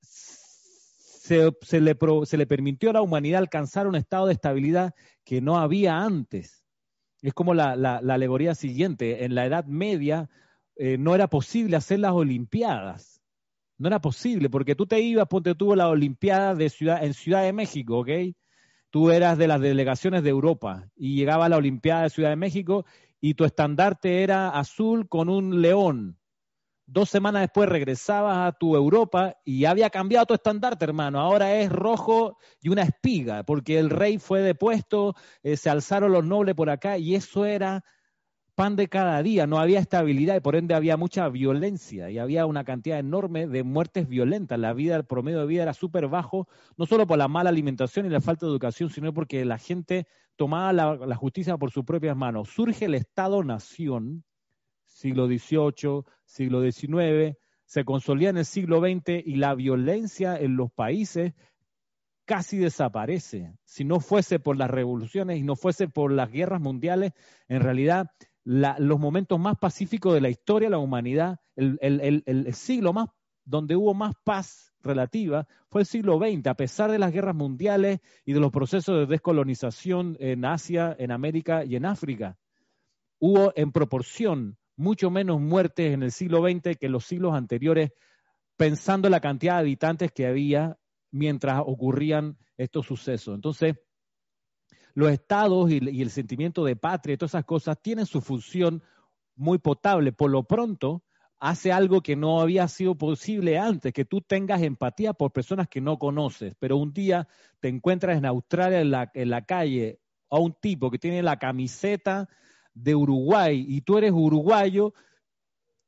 se, 0.01 1.51
le, 1.81 1.97
se 2.25 2.37
le 2.37 2.47
permitió 2.47 2.89
a 2.89 2.93
la 2.93 3.01
humanidad 3.01 3.39
alcanzar 3.39 3.87
un 3.87 3.95
estado 3.95 4.27
de 4.27 4.33
estabilidad 4.33 4.93
que 5.23 5.41
no 5.41 5.57
había 5.57 5.99
antes. 6.01 6.62
Es 7.23 7.33
como 7.33 7.53
la, 7.53 7.71
alegoría 7.95 8.53
siguiente. 8.53 9.23
En 9.23 9.33
la 9.33 9.45
Edad 9.45 9.65
Media 9.65 10.29
eh, 10.75 10.97
no 10.97 11.15
era 11.15 11.29
posible 11.29 11.77
hacer 11.77 11.99
las 11.99 12.11
Olimpiadas. 12.11 13.21
No 13.77 13.87
era 13.87 14.01
posible, 14.01 14.49
porque 14.49 14.75
tú 14.75 14.85
te 14.85 14.99
ibas, 14.99 15.27
ponte 15.29 15.55
tuvo 15.55 15.75
la 15.75 15.87
Olimpiada 15.87 16.53
de 16.53 16.69
ciudad, 16.69 17.03
en 17.03 17.13
Ciudad 17.13 17.43
de 17.43 17.53
México, 17.53 17.99
¿ok? 17.99 18.09
Tú 18.89 19.09
eras 19.09 19.37
de 19.37 19.47
las 19.47 19.61
delegaciones 19.61 20.21
de 20.23 20.29
Europa 20.29 20.89
y 20.95 21.15
llegaba 21.15 21.45
a 21.45 21.49
la 21.49 21.57
Olimpiada 21.57 22.03
de 22.03 22.09
Ciudad 22.09 22.29
de 22.29 22.35
México 22.35 22.85
y 23.21 23.35
tu 23.35 23.45
estandarte 23.45 24.21
era 24.21 24.49
azul 24.49 25.07
con 25.07 25.29
un 25.29 25.61
león. 25.61 26.17
Dos 26.85 27.09
semanas 27.09 27.43
después 27.43 27.69
regresabas 27.69 28.47
a 28.47 28.51
tu 28.51 28.75
Europa 28.75 29.37
y 29.45 29.63
había 29.63 29.89
cambiado 29.89 30.25
tu 30.25 30.33
estandarte, 30.33 30.83
hermano. 30.83 31.19
Ahora 31.19 31.55
es 31.55 31.71
rojo 31.71 32.37
y 32.61 32.69
una 32.69 32.83
espiga, 32.83 33.43
porque 33.43 33.79
el 33.79 33.89
rey 33.89 34.17
fue 34.17 34.41
depuesto, 34.41 35.15
eh, 35.43 35.55
se 35.55 35.69
alzaron 35.69 36.11
los 36.11 36.25
nobles 36.25 36.55
por 36.55 36.69
acá 36.69 36.97
y 36.97 37.15
eso 37.15 37.45
era 37.45 37.85
pan 38.55 38.75
de 38.75 38.89
cada 38.89 39.23
día. 39.23 39.47
No 39.47 39.59
había 39.59 39.79
estabilidad 39.79 40.35
y 40.35 40.41
por 40.41 40.57
ende 40.57 40.75
había 40.75 40.97
mucha 40.97 41.29
violencia 41.29 42.09
y 42.09 42.19
había 42.19 42.45
una 42.45 42.65
cantidad 42.65 42.99
enorme 42.99 43.47
de 43.47 43.63
muertes 43.63 44.09
violentas. 44.09 44.59
La 44.59 44.73
vida, 44.73 44.97
el 44.97 45.05
promedio 45.05 45.39
de 45.39 45.47
vida 45.47 45.63
era 45.63 45.73
súper 45.73 46.09
bajo, 46.09 46.49
no 46.75 46.85
solo 46.85 47.07
por 47.07 47.17
la 47.17 47.29
mala 47.29 47.49
alimentación 47.49 48.05
y 48.05 48.09
la 48.09 48.19
falta 48.19 48.45
de 48.45 48.51
educación, 48.51 48.89
sino 48.89 49.13
porque 49.13 49.45
la 49.45 49.57
gente 49.57 50.05
tomaba 50.35 50.73
la, 50.73 50.95
la 50.97 51.15
justicia 51.15 51.57
por 51.57 51.71
sus 51.71 51.85
propias 51.85 52.17
manos. 52.17 52.49
Surge 52.49 52.85
el 52.85 52.95
Estado-Nación 52.95 54.25
siglo 55.03 55.27
XVIII, 55.27 56.03
siglo 56.23 56.61
XIX, 56.61 57.37
se 57.65 57.83
consolida 57.83 58.29
en 58.29 58.37
el 58.37 58.45
siglo 58.45 58.79
XX 58.79 59.25
y 59.25 59.35
la 59.35 59.53
violencia 59.53 60.39
en 60.39 60.55
los 60.55 60.71
países 60.71 61.33
casi 62.23 62.57
desaparece. 62.57 63.53
Si 63.65 63.83
no 63.83 63.99
fuese 63.99 64.39
por 64.39 64.55
las 64.55 64.71
revoluciones 64.71 65.39
y 65.39 65.43
no 65.43 65.57
fuese 65.57 65.89
por 65.89 66.13
las 66.13 66.31
guerras 66.31 66.61
mundiales, 66.61 67.11
en 67.49 67.59
realidad 67.61 68.11
los 68.45 68.99
momentos 68.99 69.37
más 69.39 69.57
pacíficos 69.57 70.13
de 70.13 70.21
la 70.21 70.29
historia 70.29 70.67
de 70.67 70.71
la 70.71 70.77
humanidad, 70.77 71.41
el, 71.57 71.77
el, 71.81 72.53
siglo 72.53 72.93
más 72.93 73.09
donde 73.43 73.75
hubo 73.75 73.93
más 73.93 74.13
paz 74.23 74.73
relativa 74.81 75.47
fue 75.69 75.81
el 75.81 75.87
siglo 75.87 76.17
XX, 76.17 76.47
a 76.47 76.55
pesar 76.55 76.91
de 76.91 76.99
las 76.99 77.11
guerras 77.11 77.35
mundiales 77.35 77.99
y 78.23 78.31
de 78.31 78.39
los 78.39 78.51
procesos 78.51 78.99
de 78.99 79.05
descolonización 79.05 80.15
en 80.21 80.45
Asia, 80.45 80.95
en 80.97 81.11
América 81.11 81.65
y 81.65 81.75
en 81.75 81.85
África. 81.85 82.37
Hubo 83.19 83.51
en 83.57 83.73
proporción 83.73 84.57
mucho 84.75 85.09
menos 85.09 85.39
muertes 85.39 85.93
en 85.93 86.03
el 86.03 86.11
siglo 86.11 86.41
XX 86.41 86.77
que 86.77 86.89
los 86.89 87.05
siglos 87.05 87.33
anteriores, 87.33 87.91
pensando 88.57 89.07
en 89.07 89.11
la 89.11 89.19
cantidad 89.19 89.55
de 89.55 89.59
habitantes 89.59 90.11
que 90.11 90.25
había 90.25 90.77
mientras 91.11 91.61
ocurrían 91.65 92.37
estos 92.57 92.85
sucesos. 92.85 93.35
Entonces, 93.35 93.75
los 94.95 95.11
estados 95.11 95.71
y, 95.71 96.01
el 96.01 96.09
sentimiento 96.09 96.63
de 96.65 96.75
patria 96.75 97.13
y 97.13 97.17
todas 97.17 97.31
esas 97.31 97.45
cosas 97.45 97.81
tienen 97.81 98.05
su 98.05 98.21
función 98.21 98.83
muy 99.35 99.57
potable. 99.57 100.11
Por 100.11 100.31
lo 100.31 100.43
pronto, 100.43 101.03
hace 101.39 101.71
algo 101.71 102.01
que 102.01 102.15
no 102.15 102.41
había 102.41 102.67
sido 102.67 102.95
posible 102.95 103.57
antes, 103.57 103.93
que 103.93 104.05
tú 104.05 104.21
tengas 104.21 104.61
empatía 104.61 105.13
por 105.13 105.31
personas 105.31 105.67
que 105.67 105.81
no 105.81 105.97
conoces, 105.97 106.55
pero 106.59 106.77
un 106.77 106.93
día 106.93 107.27
te 107.59 107.67
encuentras 107.69 108.17
en 108.17 108.25
Australia 108.25 109.09
en 109.13 109.29
la 109.29 109.45
calle 109.45 109.99
a 110.29 110.39
un 110.39 110.53
tipo 110.53 110.89
que 110.89 110.99
tiene 110.99 111.21
la 111.21 111.37
camiseta 111.37 112.27
de 112.73 112.95
Uruguay 112.95 113.65
y 113.67 113.81
tú 113.81 113.97
eres 113.97 114.11
uruguayo, 114.11 114.93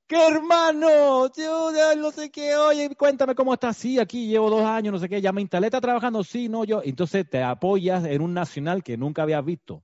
¿qué 0.07 0.27
hermano? 0.27 1.31
Yo 1.35 1.71
no 1.97 2.11
sé 2.11 2.29
qué, 2.31 2.55
oye, 2.55 2.95
cuéntame 2.95 3.35
cómo 3.35 3.53
estás. 3.53 3.77
Sí, 3.77 3.99
aquí 3.99 4.27
llevo 4.27 4.49
dos 4.49 4.63
años, 4.63 4.93
no 4.93 4.99
sé 4.99 5.09
qué, 5.09 5.21
ya 5.21 5.31
me 5.31 5.41
instalé, 5.41 5.67
está 5.67 5.81
trabajando, 5.81 6.23
sí, 6.23 6.49
no, 6.49 6.63
yo. 6.63 6.81
Entonces 6.83 7.29
te 7.29 7.41
apoyas 7.41 8.05
en 8.05 8.21
un 8.21 8.33
nacional 8.33 8.83
que 8.83 8.97
nunca 8.97 9.23
habías 9.23 9.43
visto. 9.43 9.83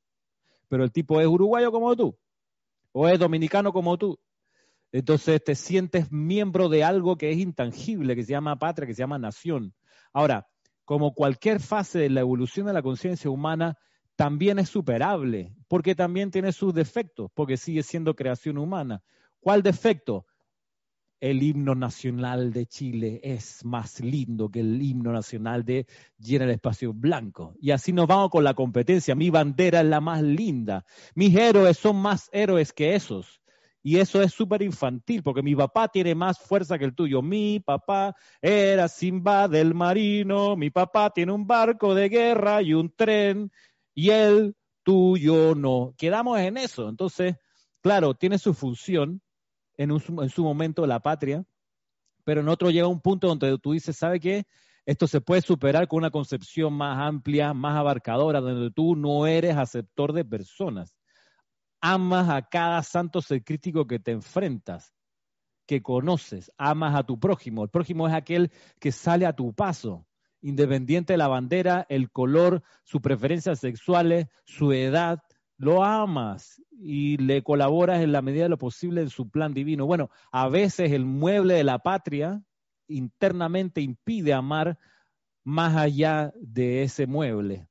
Pero 0.67 0.83
el 0.83 0.91
tipo 0.91 1.19
es 1.19 1.27
uruguayo 1.27 1.71
como 1.71 1.95
tú, 1.95 2.17
o 2.91 3.07
es 3.07 3.19
dominicano 3.19 3.73
como 3.73 3.97
tú. 3.97 4.19
Entonces 4.93 5.43
te 5.43 5.55
sientes 5.55 6.11
miembro 6.11 6.69
de 6.69 6.83
algo 6.83 7.17
que 7.17 7.31
es 7.31 7.37
intangible, 7.37 8.15
que 8.15 8.23
se 8.23 8.31
llama 8.31 8.59
patria, 8.59 8.87
que 8.87 8.93
se 8.93 8.99
llama 8.99 9.17
nación. 9.17 9.73
Ahora, 10.13 10.47
como 10.85 11.13
cualquier 11.13 11.61
fase 11.61 11.99
de 11.99 12.09
la 12.09 12.19
evolución 12.19 12.67
de 12.67 12.73
la 12.73 12.81
conciencia 12.81 13.29
humana, 13.29 13.77
también 14.15 14.59
es 14.59 14.69
superable, 14.69 15.55
porque 15.71 15.95
también 15.95 16.31
tiene 16.31 16.51
sus 16.51 16.73
defectos, 16.73 17.31
porque 17.33 17.55
sigue 17.55 17.81
siendo 17.81 18.13
creación 18.13 18.57
humana. 18.57 19.01
¿Cuál 19.39 19.63
defecto? 19.63 20.25
El 21.21 21.41
himno 21.41 21.75
nacional 21.75 22.51
de 22.51 22.65
Chile 22.65 23.21
es 23.23 23.63
más 23.63 24.01
lindo 24.01 24.49
que 24.49 24.59
el 24.59 24.81
himno 24.81 25.13
nacional 25.13 25.63
de 25.63 25.87
Llena 26.17 26.43
el 26.43 26.51
Espacio 26.51 26.91
Blanco. 26.91 27.53
Y 27.61 27.71
así 27.71 27.93
nos 27.93 28.05
vamos 28.05 28.31
con 28.31 28.43
la 28.43 28.53
competencia. 28.53 29.15
Mi 29.15 29.29
bandera 29.29 29.79
es 29.79 29.85
la 29.85 30.01
más 30.01 30.21
linda. 30.21 30.83
Mis 31.15 31.33
héroes 31.37 31.77
son 31.77 31.95
más 31.95 32.29
héroes 32.33 32.73
que 32.73 32.93
esos. 32.93 33.41
Y 33.81 33.95
eso 33.95 34.21
es 34.21 34.33
súper 34.33 34.63
infantil, 34.63 35.23
porque 35.23 35.41
mi 35.41 35.55
papá 35.55 35.87
tiene 35.87 36.15
más 36.15 36.37
fuerza 36.37 36.77
que 36.77 36.83
el 36.83 36.95
tuyo. 36.95 37.21
Mi 37.21 37.61
papá 37.61 38.13
era 38.41 38.89
Simba 38.89 39.47
del 39.47 39.73
Marino, 39.73 40.57
mi 40.57 40.69
papá 40.69 41.11
tiene 41.11 41.31
un 41.31 41.47
barco 41.47 41.95
de 41.95 42.09
guerra 42.09 42.61
y 42.61 42.73
un 42.73 42.93
tren, 42.93 43.49
y 43.93 44.09
él, 44.09 44.55
tú, 44.83 45.17
yo, 45.17 45.55
no. 45.55 45.93
Quedamos 45.97 46.39
en 46.39 46.57
eso. 46.57 46.89
Entonces, 46.89 47.35
claro, 47.81 48.13
tiene 48.13 48.37
su 48.37 48.53
función 48.53 49.21
en, 49.77 49.99
su 49.99 50.43
momento 50.43 50.85
la 50.85 50.99
patria, 50.99 51.43
pero 52.23 52.41
en 52.41 52.49
otro 52.49 52.69
llega 52.69 52.87
un 52.87 53.01
punto 53.01 53.27
donde 53.27 53.57
tú 53.57 53.71
dices, 53.71 53.97
¿sabe 53.97 54.19
qué? 54.19 54.45
Esto 54.85 55.07
se 55.07 55.21
puede 55.21 55.41
superar 55.41 55.87
con 55.87 55.97
una 55.97 56.11
concepción 56.11 56.73
más 56.73 56.97
amplia, 56.99 57.53
más 57.53 57.77
abarcadora, 57.77 58.41
donde 58.41 58.71
tú 58.71 58.95
no 58.95 59.27
eres 59.27 59.55
aceptor 59.55 60.13
de 60.13 60.25
personas. 60.25 60.95
Amas 61.81 62.29
a 62.29 62.41
cada 62.47 62.81
santo 62.83 63.21
ser 63.21 63.43
crítico 63.43 63.87
que 63.87 63.99
te 63.99 64.11
enfrentas, 64.11 64.93
que 65.65 65.81
conoces, 65.81 66.51
amas 66.57 66.95
a 66.95 67.03
tu 67.03 67.19
prójimo. 67.19 67.63
El 67.63 67.69
prójimo 67.69 68.07
es 68.07 68.13
aquel 68.13 68.51
que 68.79 68.91
sale 68.91 69.25
a 69.25 69.33
tu 69.33 69.53
paso 69.53 70.05
independiente 70.41 71.13
de 71.13 71.17
la 71.17 71.27
bandera, 71.27 71.85
el 71.89 72.11
color, 72.11 72.63
sus 72.83 73.01
preferencias 73.01 73.59
sexuales, 73.59 74.27
su 74.45 74.73
edad, 74.73 75.21
lo 75.57 75.83
amas 75.83 76.61
y 76.71 77.17
le 77.17 77.43
colaboras 77.43 78.01
en 78.01 78.11
la 78.11 78.21
medida 78.21 78.43
de 78.43 78.49
lo 78.49 78.57
posible 78.57 79.01
en 79.01 79.09
su 79.09 79.29
plan 79.29 79.53
divino. 79.53 79.85
Bueno, 79.85 80.09
a 80.31 80.49
veces 80.49 80.91
el 80.91 81.05
mueble 81.05 81.53
de 81.53 81.63
la 81.63 81.79
patria 81.79 82.41
internamente 82.87 83.81
impide 83.81 84.33
amar 84.33 84.77
más 85.43 85.75
allá 85.75 86.33
de 86.35 86.83
ese 86.83 87.07
mueble. 87.07 87.67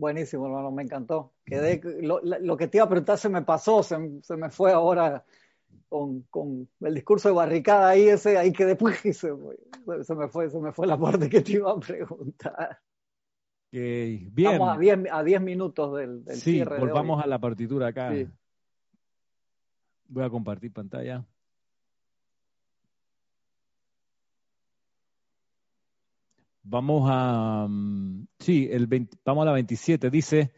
Buenísimo, 0.00 0.46
hermano, 0.46 0.70
me 0.70 0.82
encantó. 0.82 1.34
Quedé, 1.44 1.78
lo, 2.00 2.56
que 2.56 2.68
te 2.68 2.78
iba 2.78 2.86
a 2.86 2.88
preguntar 2.88 3.18
se 3.18 3.28
me 3.28 3.42
pasó, 3.42 3.82
se, 3.82 3.98
me 3.98 4.48
fue 4.48 4.72
ahora 4.72 5.26
con, 5.90 6.68
el 6.80 6.94
discurso 6.94 7.28
de 7.28 7.34
barricada 7.34 7.90
ahí, 7.90 8.08
ese, 8.08 8.38
ahí 8.38 8.52
que 8.52 8.64
después 8.64 8.98
se, 9.18 9.32
me 10.14 10.28
fue, 10.28 10.48
se 10.48 10.58
me 10.58 10.72
fue 10.72 10.86
la 10.86 10.98
parte 10.98 11.28
que 11.28 11.40
te 11.40 11.52
iba 11.52 11.72
a 11.72 11.78
preguntar. 11.78 12.78
bien. 13.72 14.58
Vamos 14.58 14.78
a 15.10 15.22
10 15.24 15.40
minutos 15.40 15.96
del, 15.96 16.24
del 16.24 16.36
sí, 16.36 16.62
volvamos 16.62 17.22
a 17.22 17.26
la 17.26 17.38
partitura 17.38 17.88
acá. 17.88 18.12
Voy 20.08 20.24
a 20.24 20.30
compartir 20.30 20.72
pantalla. 20.72 21.24
Vamos 26.62 27.08
a, 27.10 27.66
mm, 27.68 28.26
sí, 28.38 28.68
el 28.70 28.86
vamos 29.24 29.42
a 29.42 29.46
la 29.46 29.52
27. 29.52 30.10
Dice, 30.10 30.52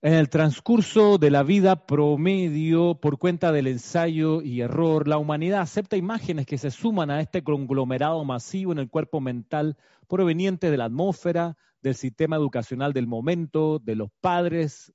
en 0.00 0.14
el 0.14 0.28
transcurso 0.28 1.18
de 1.18 1.30
la 1.30 1.42
vida 1.42 1.84
promedio, 1.84 2.94
por 3.00 3.18
cuenta 3.18 3.50
del 3.50 3.66
ensayo 3.66 4.42
y 4.42 4.60
error, 4.60 5.08
la 5.08 5.18
humanidad 5.18 5.60
acepta 5.60 5.96
imágenes 5.96 6.46
que 6.46 6.56
se 6.56 6.70
suman 6.70 7.10
a 7.10 7.20
este 7.20 7.42
conglomerado 7.42 8.24
masivo 8.24 8.70
en 8.70 8.78
el 8.78 8.88
cuerpo 8.88 9.20
mental 9.20 9.76
proveniente 10.06 10.70
de 10.70 10.76
la 10.76 10.84
atmósfera, 10.84 11.56
del 11.82 11.96
sistema 11.96 12.36
educacional 12.36 12.92
del 12.92 13.08
momento, 13.08 13.80
de 13.80 13.96
los 13.96 14.10
padres 14.20 14.92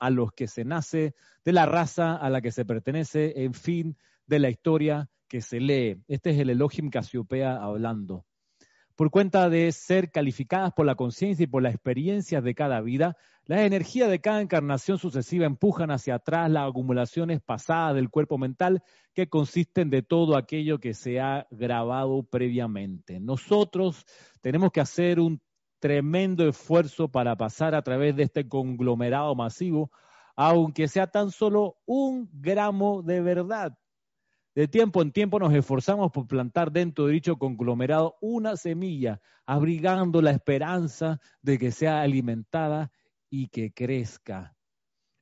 a 0.00 0.10
los 0.10 0.32
que 0.32 0.48
se 0.48 0.64
nace, 0.64 1.14
de 1.44 1.52
la 1.52 1.64
raza 1.64 2.16
a 2.16 2.28
la 2.28 2.42
que 2.42 2.50
se 2.50 2.64
pertenece, 2.64 3.44
en 3.44 3.54
fin, 3.54 3.96
de 4.26 4.40
la 4.40 4.50
historia 4.50 5.08
que 5.28 5.40
se 5.40 5.60
lee. 5.60 6.02
Este 6.08 6.30
es 6.30 6.38
el 6.38 6.50
Elohim 6.50 6.90
Casiopea 6.90 7.56
hablando 7.62 8.26
por 8.96 9.10
cuenta 9.10 9.48
de 9.48 9.72
ser 9.72 10.10
calificadas 10.10 10.72
por 10.72 10.86
la 10.86 10.94
conciencia 10.94 11.44
y 11.44 11.48
por 11.48 11.62
las 11.62 11.74
experiencias 11.74 12.44
de 12.44 12.54
cada 12.54 12.80
vida, 12.80 13.16
las 13.46 13.60
energías 13.60 14.08
de 14.08 14.20
cada 14.20 14.40
encarnación 14.40 14.98
sucesiva 14.98 15.46
empujan 15.46 15.90
hacia 15.90 16.16
atrás 16.16 16.50
las 16.50 16.68
acumulaciones 16.68 17.40
pasadas 17.42 17.94
del 17.94 18.08
cuerpo 18.08 18.38
mental 18.38 18.82
que 19.12 19.28
consisten 19.28 19.90
de 19.90 20.02
todo 20.02 20.36
aquello 20.36 20.78
que 20.78 20.94
se 20.94 21.20
ha 21.20 21.46
grabado 21.50 22.22
previamente. 22.22 23.20
Nosotros 23.20 24.06
tenemos 24.40 24.70
que 24.70 24.80
hacer 24.80 25.20
un 25.20 25.42
tremendo 25.80 26.48
esfuerzo 26.48 27.08
para 27.08 27.36
pasar 27.36 27.74
a 27.74 27.82
través 27.82 28.16
de 28.16 28.22
este 28.22 28.48
conglomerado 28.48 29.34
masivo, 29.34 29.90
aunque 30.36 30.88
sea 30.88 31.08
tan 31.08 31.30
solo 31.30 31.76
un 31.84 32.30
gramo 32.32 33.02
de 33.02 33.20
verdad 33.20 33.76
de 34.54 34.68
tiempo 34.68 35.02
en 35.02 35.10
tiempo 35.10 35.38
nos 35.38 35.52
esforzamos 35.52 36.12
por 36.12 36.26
plantar 36.26 36.70
dentro 36.70 37.06
de 37.06 37.14
dicho 37.14 37.36
conglomerado 37.36 38.16
una 38.20 38.56
semilla, 38.56 39.20
abrigando 39.46 40.22
la 40.22 40.30
esperanza 40.30 41.20
de 41.42 41.58
que 41.58 41.72
sea 41.72 42.02
alimentada 42.02 42.92
y 43.28 43.48
que 43.48 43.72
crezca. 43.72 44.54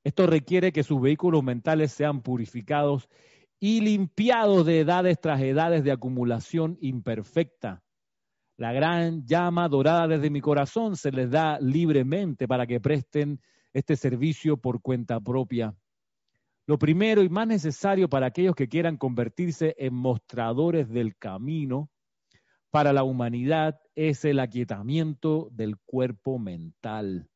Esto 0.05 0.27
requiere 0.27 0.73
que 0.73 0.83
sus 0.83 1.01
vehículos 1.01 1.43
mentales 1.43 1.93
sean 1.93 2.23
purificados 2.23 3.09
y 3.59 3.81
limpiados 3.81 4.67
de 4.67 4.81
edades 4.81 5.21
tras 5.21 5.41
edades 5.41 5.85
de 5.85 5.93
acumulación 5.93 6.77
imperfecta. 6.81 7.83
La 8.59 8.73
gran 8.73 9.25
llama 9.25 9.69
dorada 9.69 10.09
desde 10.09 10.29
mi 10.29 10.41
corazón 10.41 10.97
se 10.97 11.11
les 11.11 11.31
da 11.31 11.59
libremente 11.61 12.47
para 12.47 12.67
que 12.67 12.81
presten 12.81 13.41
este 13.73 13.97
servicio 13.97 14.59
por 14.59 14.83
cuenta 14.83 15.21
propia. 15.21 15.75
Lo 16.67 16.79
primero 16.79 17.23
y 17.23 17.29
más 17.29 17.47
necesario 17.47 18.09
para 18.09 18.27
aquellos 18.27 18.55
que 18.55 18.69
quieran 18.69 18.97
convertirse 18.97 19.75
en 19.79 19.95
mostradores 19.95 20.89
del 20.89 21.17
camino 21.17 21.91
para 22.71 22.93
la 22.93 23.03
humanidad 23.03 23.81
es 23.95 24.25
el 24.25 24.39
aquietamiento 24.39 25.49
del 25.53 25.77
cuerpo 25.77 26.39
mental. 26.39 27.29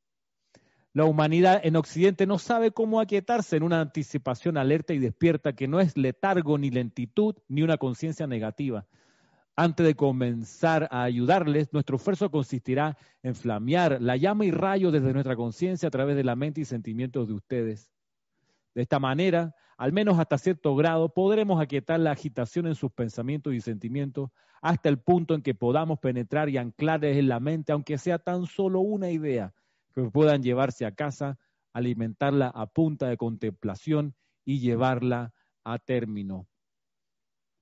La 0.92 1.04
humanidad 1.04 1.60
en 1.62 1.76
Occidente 1.76 2.26
no 2.26 2.38
sabe 2.38 2.70
cómo 2.70 3.00
aquietarse 3.00 3.56
en 3.56 3.64
una 3.64 3.82
anticipación 3.82 4.56
alerta 4.56 4.94
y 4.94 4.98
despierta 4.98 5.54
que 5.54 5.68
no 5.68 5.80
es 5.80 5.96
letargo 5.96 6.56
ni 6.56 6.70
lentitud 6.70 7.34
ni 7.48 7.62
una 7.62 7.76
conciencia 7.76 8.26
negativa. 8.26 8.86
Antes 9.56 9.86
de 9.86 9.94
comenzar 9.94 10.88
a 10.90 11.02
ayudarles, 11.02 11.72
nuestro 11.72 11.96
esfuerzo 11.96 12.30
consistirá 12.30 12.96
en 13.22 13.34
flamear 13.34 14.00
la 14.00 14.16
llama 14.16 14.46
y 14.46 14.50
rayo 14.52 14.90
desde 14.90 15.12
nuestra 15.12 15.36
conciencia 15.36 15.88
a 15.88 15.90
través 15.90 16.16
de 16.16 16.24
la 16.24 16.36
mente 16.36 16.62
y 16.62 16.64
sentimientos 16.64 17.26
de 17.28 17.34
ustedes. 17.34 17.95
De 18.76 18.82
esta 18.82 18.98
manera, 18.98 19.54
al 19.78 19.94
menos 19.94 20.18
hasta 20.18 20.36
cierto 20.36 20.76
grado, 20.76 21.08
podremos 21.08 21.62
aquietar 21.62 21.98
la 21.98 22.10
agitación 22.10 22.66
en 22.66 22.74
sus 22.74 22.92
pensamientos 22.92 23.54
y 23.54 23.62
sentimientos 23.62 24.28
hasta 24.60 24.90
el 24.90 24.98
punto 24.98 25.34
en 25.34 25.40
que 25.40 25.54
podamos 25.54 25.98
penetrar 25.98 26.50
y 26.50 26.58
anclarles 26.58 27.16
en 27.16 27.28
la 27.28 27.40
mente, 27.40 27.72
aunque 27.72 27.96
sea 27.96 28.18
tan 28.18 28.44
solo 28.44 28.80
una 28.80 29.10
idea, 29.10 29.54
que 29.94 30.02
puedan 30.02 30.42
llevarse 30.42 30.84
a 30.84 30.94
casa, 30.94 31.38
alimentarla 31.72 32.48
a 32.48 32.66
punta 32.66 33.08
de 33.08 33.16
contemplación 33.16 34.14
y 34.44 34.60
llevarla 34.60 35.32
a 35.64 35.78
término. 35.78 36.46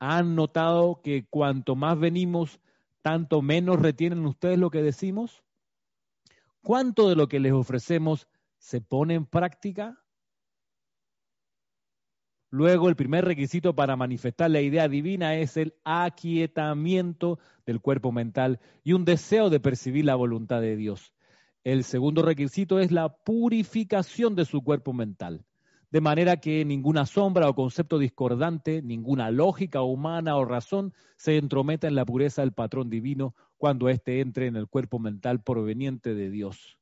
¿Han 0.01 0.35
notado 0.35 1.01
que 1.01 1.27
cuanto 1.31 1.77
más 1.77 1.97
venimos, 1.97 2.59
tanto 3.03 3.41
menos 3.41 3.81
retienen 3.81 4.27
ustedes 4.27 4.59
lo 4.59 4.69
que 4.69 4.83
decimos? 4.83 5.45
¿Cuánto 6.61 7.09
de 7.09 7.15
lo 7.15 7.29
que 7.29 7.39
les 7.39 7.53
ofrecemos 7.53 8.27
se 8.59 8.81
pone 8.81 9.15
en 9.15 9.27
práctica? 9.27 10.04
Luego, 12.57 12.89
el 12.89 12.95
primer 12.95 13.25
requisito 13.25 13.75
para 13.75 13.97
manifestar 13.97 14.49
la 14.49 14.61
idea 14.61 14.87
divina 14.87 15.35
es 15.35 15.57
el 15.57 15.75
aquietamiento 15.83 17.41
del 17.67 17.81
cuerpo 17.81 18.13
mental 18.13 18.61
y 18.85 18.93
un 18.93 19.05
deseo 19.05 19.51
de 19.51 19.59
percibir 19.59 20.05
la 20.05 20.15
voluntad 20.15 20.61
de 20.61 20.77
Dios. 20.77 21.13
El 21.65 21.83
segundo 21.83 22.23
requisito 22.23 22.79
es 22.79 22.93
la 22.93 23.09
purificación 23.09 24.37
de 24.37 24.45
su 24.45 24.63
cuerpo 24.63 24.93
mental, 24.93 25.45
de 25.91 26.01
manera 26.01 26.37
que 26.37 26.65
ninguna 26.65 27.07
sombra 27.07 27.49
o 27.49 27.57
concepto 27.57 27.99
discordante, 27.99 28.83
ninguna 28.83 29.33
lógica 29.33 29.83
humana 29.83 30.37
o 30.37 30.45
razón 30.45 30.95
se 31.17 31.39
entrometa 31.39 31.89
en 31.89 31.97
la 31.97 32.05
pureza 32.05 32.43
del 32.43 32.53
patrón 32.53 32.89
divino 32.89 33.35
cuando 33.57 33.89
éste 33.89 34.21
entre 34.21 34.47
en 34.47 34.55
el 34.55 34.69
cuerpo 34.69 35.01
mental 35.01 35.43
proveniente 35.43 36.15
de 36.15 36.31
Dios. 36.31 36.79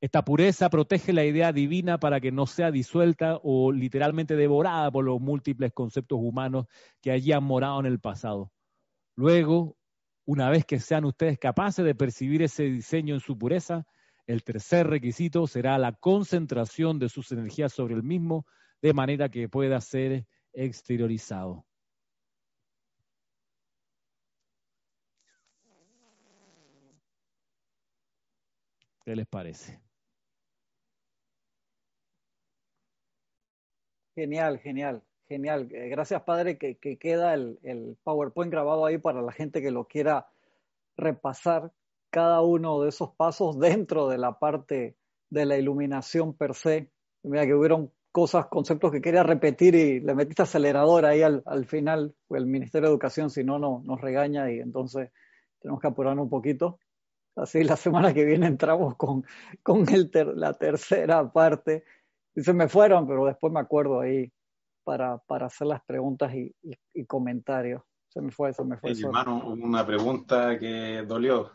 Esta 0.00 0.24
pureza 0.24 0.70
protege 0.70 1.12
la 1.12 1.26
idea 1.26 1.52
divina 1.52 2.00
para 2.00 2.20
que 2.20 2.32
no 2.32 2.46
sea 2.46 2.70
disuelta 2.70 3.38
o 3.42 3.70
literalmente 3.70 4.34
devorada 4.34 4.90
por 4.90 5.04
los 5.04 5.20
múltiples 5.20 5.72
conceptos 5.74 6.18
humanos 6.22 6.66
que 7.02 7.10
allí 7.10 7.32
han 7.32 7.44
morado 7.44 7.80
en 7.80 7.86
el 7.86 8.00
pasado. 8.00 8.50
Luego, 9.14 9.76
una 10.24 10.48
vez 10.48 10.64
que 10.64 10.80
sean 10.80 11.04
ustedes 11.04 11.38
capaces 11.38 11.84
de 11.84 11.94
percibir 11.94 12.40
ese 12.42 12.64
diseño 12.64 13.14
en 13.14 13.20
su 13.20 13.36
pureza, 13.36 13.84
el 14.26 14.42
tercer 14.42 14.86
requisito 14.86 15.46
será 15.46 15.76
la 15.76 15.92
concentración 15.92 16.98
de 16.98 17.10
sus 17.10 17.30
energías 17.32 17.72
sobre 17.72 17.94
el 17.94 18.02
mismo, 18.02 18.46
de 18.80 18.94
manera 18.94 19.28
que 19.28 19.50
pueda 19.50 19.80
ser 19.82 20.26
exteriorizado. 20.54 21.66
¿Qué 29.04 29.16
les 29.16 29.26
parece? 29.26 29.89
Genial, 34.14 34.58
genial, 34.58 35.02
genial. 35.28 35.68
Eh, 35.72 35.88
gracias, 35.88 36.22
padre, 36.22 36.58
que, 36.58 36.76
queda 36.98 37.34
el, 37.34 37.96
PowerPoint 38.02 38.50
grabado 38.50 38.84
ahí 38.84 38.98
para 38.98 39.22
la 39.22 39.32
gente 39.32 39.62
que 39.62 39.70
lo 39.70 39.86
quiera 39.86 40.28
repasar 40.96 41.72
cada 42.10 42.40
uno 42.42 42.82
de 42.82 42.88
esos 42.88 43.10
pasos 43.14 43.58
dentro 43.58 44.08
de 44.08 44.18
la 44.18 44.38
parte 44.38 44.96
de 45.30 45.46
la 45.46 45.56
iluminación 45.56 46.34
per 46.34 46.54
se. 46.54 46.90
Mira 47.22 47.46
que 47.46 47.54
hubieron 47.54 47.92
cosas, 48.10 48.46
conceptos 48.46 48.90
que 48.90 49.00
quería 49.00 49.22
repetir 49.22 49.76
y 49.76 50.00
le 50.00 50.14
metiste 50.14 50.42
acelerador 50.42 51.06
ahí 51.06 51.22
al, 51.22 51.66
final, 51.66 52.14
el 52.30 52.46
Ministerio 52.46 52.88
de 52.88 52.92
Educación, 52.94 53.30
si 53.30 53.44
no, 53.44 53.60
no 53.60 53.82
nos 53.84 54.00
regaña 54.00 54.50
y 54.50 54.58
entonces 54.58 55.10
tenemos 55.60 55.80
que 55.80 55.86
apurarnos 55.86 56.24
un 56.24 56.30
poquito. 56.30 56.80
Así 57.36 57.62
la 57.62 57.76
semana 57.76 58.12
que 58.12 58.24
viene 58.24 58.46
entramos 58.46 58.96
con, 58.96 59.24
el 59.88 60.10
la 60.34 60.54
tercera 60.54 61.32
parte 61.32 61.84
y 62.34 62.42
se 62.42 62.52
me 62.52 62.68
fueron, 62.68 63.06
pero 63.06 63.26
después 63.26 63.52
me 63.52 63.60
acuerdo 63.60 64.00
ahí 64.00 64.32
para, 64.84 65.18
para 65.18 65.46
hacer 65.46 65.66
las 65.66 65.82
preguntas 65.84 66.32
y, 66.34 66.54
comentarios. 67.06 67.82
Se 68.08 68.20
me 68.20 68.32
fue, 68.32 68.52
se 68.52 68.64
me 68.64 68.76
fue. 68.76 68.92
hermano, 68.92 69.44
una 69.46 69.86
pregunta 69.86 70.58
que 70.58 71.04
dolió, 71.06 71.52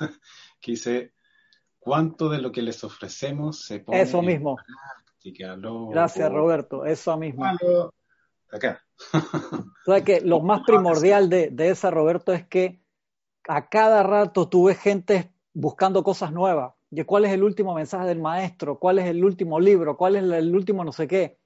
que 0.60 1.12
¿cuánto 1.78 2.28
de 2.28 2.38
lo 2.38 2.52
que 2.52 2.62
les 2.62 2.84
ofrecemos 2.84 3.64
se 3.64 3.80
pone 3.80 4.00
Eso 4.02 4.22
mismo. 4.22 4.56
Gracias, 5.90 6.32
Roberto, 6.32 6.84
eso 6.84 7.16
mismo. 7.16 7.44
Acá. 8.52 8.84
o 9.12 9.84
sea 9.84 10.04
que 10.04 10.20
lo 10.20 10.40
más 10.40 10.62
primordial 10.64 11.28
de, 11.28 11.50
de 11.50 11.70
esa, 11.70 11.90
Roberto, 11.90 12.32
es 12.32 12.46
que 12.46 12.80
a 13.48 13.68
cada 13.68 14.04
rato 14.04 14.48
tú 14.48 14.66
ves 14.66 14.78
gente 14.78 15.32
buscando 15.52 16.04
cosas 16.04 16.32
nuevas. 16.32 16.75
De 16.96 17.04
cuál 17.04 17.26
es 17.26 17.32
el 17.32 17.44
último 17.44 17.74
mensaje 17.74 18.06
del 18.06 18.20
maestro, 18.20 18.78
cuál 18.78 18.98
es 18.98 19.04
el 19.04 19.22
último 19.22 19.60
libro, 19.60 19.98
cuál 19.98 20.16
es 20.16 20.22
el 20.22 20.56
último 20.56 20.82
no 20.82 20.92
sé 20.92 21.06
qué. 21.06 21.38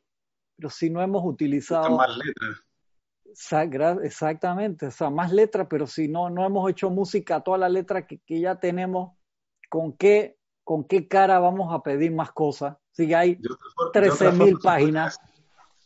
Pero 0.57 0.71
si 0.71 0.91
no 0.91 1.03
hemos 1.03 1.25
utilizado... 1.25 1.97
Más 1.97 2.17
letras. 2.17 4.01
Exactamente, 4.05 4.87
o 4.87 4.91
sea, 4.93 5.11
más 5.11 5.33
letras, 5.33 5.67
pero 5.69 5.89
si 5.89 6.07
no, 6.07 6.31
no 6.31 6.47
hemos 6.47 6.71
hecho 6.71 6.89
música, 6.89 7.41
toda 7.41 7.59
la 7.59 7.69
letra 7.69 8.07
que, 8.07 8.21
que 8.21 8.41
ya 8.41 8.61
tenemos, 8.61 9.17
¿con 9.69 9.97
qué, 9.97 10.37
¿con 10.63 10.85
qué 10.85 11.09
cara 11.09 11.41
vamos 11.41 11.75
a 11.75 11.83
pedir 11.83 12.13
más 12.13 12.31
cosas? 12.31 12.77
Si 12.93 13.13
hay 13.13 13.37
13.000 13.37 14.63
páginas. 14.63 15.19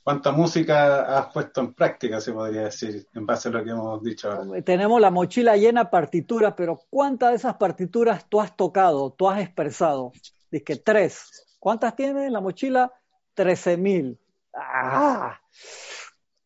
¿Cuánta 0.04 0.32
música 0.32 1.18
has 1.18 1.32
puesto 1.32 1.62
en 1.62 1.72
práctica, 1.72 2.20
se 2.20 2.30
podría 2.30 2.64
decir, 2.64 3.08
en 3.14 3.24
base 3.24 3.48
a 3.48 3.52
lo 3.52 3.64
que 3.64 3.70
hemos 3.70 4.02
dicho 4.02 4.30
ahora? 4.30 4.60
Tenemos 4.60 5.00
la 5.00 5.10
mochila 5.10 5.56
llena 5.56 5.84
de 5.84 5.90
partituras, 5.90 6.52
pero 6.54 6.78
¿cuántas 6.90 7.30
de 7.30 7.36
esas 7.36 7.54
partituras 7.54 8.28
tú 8.28 8.38
has 8.38 8.54
tocado, 8.54 9.12
tú 9.14 9.30
has 9.30 9.40
expresado? 9.40 10.12
Dice 10.50 10.62
que 10.62 10.76
tres. 10.76 11.56
¿Cuántas 11.58 11.96
tienes 11.96 12.24
en 12.26 12.34
la 12.34 12.42
mochila? 12.42 12.92
Trece 13.32 13.78
mil. 13.78 14.18
¡Ah! 14.54 15.40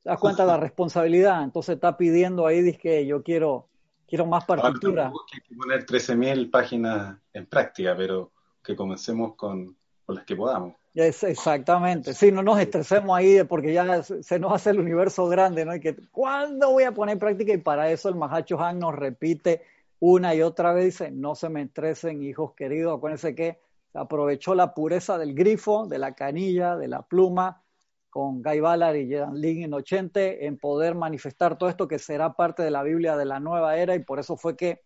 ¿Te 0.05 0.11
das 0.11 0.21
cuenta 0.21 0.45
de 0.45 0.53
la 0.53 0.57
responsabilidad? 0.61 1.43
Entonces 1.43 1.75
está 1.75 1.97
pidiendo 1.97 2.47
ahí, 2.47 2.63
dice 2.63 2.79
que 2.79 3.07
yo 3.07 3.25
quiero, 3.25 3.71
quiero 4.07 4.25
más 4.25 4.45
partituras. 4.45 5.13
Hay 5.35 5.41
que 5.41 5.57
poner 5.57 5.85
13.000 5.85 6.49
páginas 6.49 7.19
en 7.33 7.47
práctica, 7.47 7.97
pero 7.97 8.31
que 8.63 8.77
comencemos 8.77 9.35
con, 9.35 9.77
con 10.07 10.15
las 10.15 10.25
que 10.25 10.37
podamos 10.37 10.75
exactamente. 10.99 12.13
Sí, 12.15 12.33
no 12.33 12.43
nos 12.43 12.59
estresemos 12.59 13.17
ahí 13.17 13.43
porque 13.45 13.73
ya 13.73 14.03
se 14.03 14.39
nos 14.39 14.53
hace 14.53 14.71
el 14.71 14.81
universo 14.81 15.29
grande, 15.29 15.65
¿no? 15.65 15.75
Y 15.75 15.81
que, 15.81 15.97
¿cuándo 16.11 16.73
voy 16.73 16.85
a 16.85 16.93
poner 16.93 17.15
en 17.15 17.19
práctica? 17.19 17.53
Y 17.53 17.59
para 17.59 17.91
eso 17.91 18.09
el 18.09 18.17
Mahacho 18.17 18.61
Han 18.61 18.79
nos 18.79 18.95
repite 18.95 19.63
una 20.01 20.35
y 20.35 20.43
otra 20.43 20.73
vez, 20.73 20.85
dice, 20.87 21.11
no 21.11 21.35
se 21.35 21.49
me 21.49 21.63
estresen, 21.63 22.23
hijos 22.23 22.55
queridos. 22.55 22.97
Acuérdense 22.97 23.35
que 23.35 23.59
aprovechó 23.95 24.55
la 24.55 24.75
pureza 24.75 25.19
del 25.19 25.35
grifo, 25.35 25.87
de 25.87 25.99
la 25.99 26.15
canilla, 26.15 26.77
de 26.77 26.89
la 26.89 27.03
pluma, 27.03 27.63
con 28.11 28.43
Guy 28.43 28.61
Ballard 28.61 28.97
y 28.97 29.09
Jean 29.09 29.41
Lin 29.41 29.65
en 29.65 29.75
80, 29.75 30.21
en 30.21 30.59
poder 30.59 30.95
manifestar 30.95 31.59
todo 31.59 31.69
esto 31.69 31.89
que 31.89 31.99
será 31.99 32.33
parte 32.33 32.63
de 32.63 32.71
la 32.71 32.83
Biblia 32.83 33.17
de 33.17 33.25
la 33.25 33.41
nueva 33.41 33.77
era, 33.77 33.95
y 33.95 34.01
por 34.01 34.19
eso 34.19 34.37
fue 34.37 34.57
que 34.57 34.83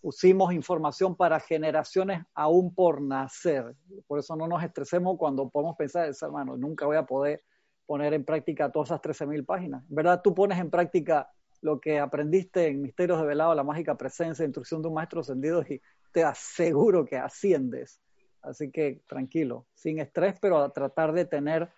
pusimos 0.00 0.52
información 0.52 1.16
para 1.16 1.40
generaciones 1.40 2.22
aún 2.34 2.74
por 2.74 3.00
nacer. 3.00 3.74
Por 4.06 4.18
eso 4.18 4.36
no 4.36 4.46
nos 4.46 4.62
estresemos 4.62 5.16
cuando 5.18 5.48
podemos 5.48 5.76
pensar, 5.76 6.10
hermano, 6.20 6.56
nunca 6.56 6.86
voy 6.86 6.96
a 6.96 7.06
poder 7.06 7.42
poner 7.86 8.14
en 8.14 8.24
práctica 8.24 8.70
todas 8.70 8.90
esas 8.90 9.00
13.000 9.00 9.44
páginas. 9.46 9.84
¿Verdad? 9.88 10.20
Tú 10.22 10.34
pones 10.34 10.58
en 10.58 10.70
práctica 10.70 11.30
lo 11.60 11.80
que 11.80 11.98
aprendiste 11.98 12.66
en 12.66 12.82
Misterios 12.82 13.20
de 13.20 13.26
Velado, 13.26 13.54
la 13.54 13.64
mágica 13.64 13.96
presencia, 13.96 14.44
instrucción 14.44 14.82
de 14.82 14.88
un 14.88 14.94
maestro 14.94 15.20
ascendido 15.20 15.62
y 15.62 15.80
te 16.12 16.22
aseguro 16.24 17.04
que 17.04 17.16
asciendes. 17.16 18.00
Así 18.42 18.70
que 18.70 19.02
tranquilo, 19.08 19.66
sin 19.74 19.98
estrés, 19.98 20.36
pero 20.40 20.58
a 20.58 20.72
tratar 20.72 21.12
de 21.12 21.24
tener 21.24 21.68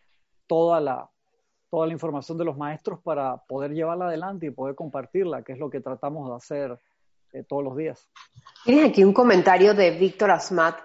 toda 0.47 0.81
la, 0.81 1.11
toda 1.71 1.87
la 1.87 1.93
información 1.93 2.37
de 2.37 2.45
los 2.45 2.57
maestros 2.57 3.01
para 3.01 3.39
poder 3.47 3.73
llevarla 3.73 4.09
adelante 4.09 4.47
y 4.47 4.51
poder 4.51 4.75
compartirla, 4.75 5.43
que 5.43 5.53
es 5.53 5.59
lo 5.59 5.71
que 5.71 5.81
tratamos 5.81 6.29
de 6.29 6.37
hacer 6.37 6.79
eh, 7.33 7.45
todos 7.45 7.65
los 7.65 7.77
días. 7.77 8.09
Tienes 8.65 8.91
aquí 8.91 9.05
un 9.05 9.13
comentario 9.13 9.75
de 9.75 9.91
Víctor 9.91 10.31
Asmat. 10.31 10.79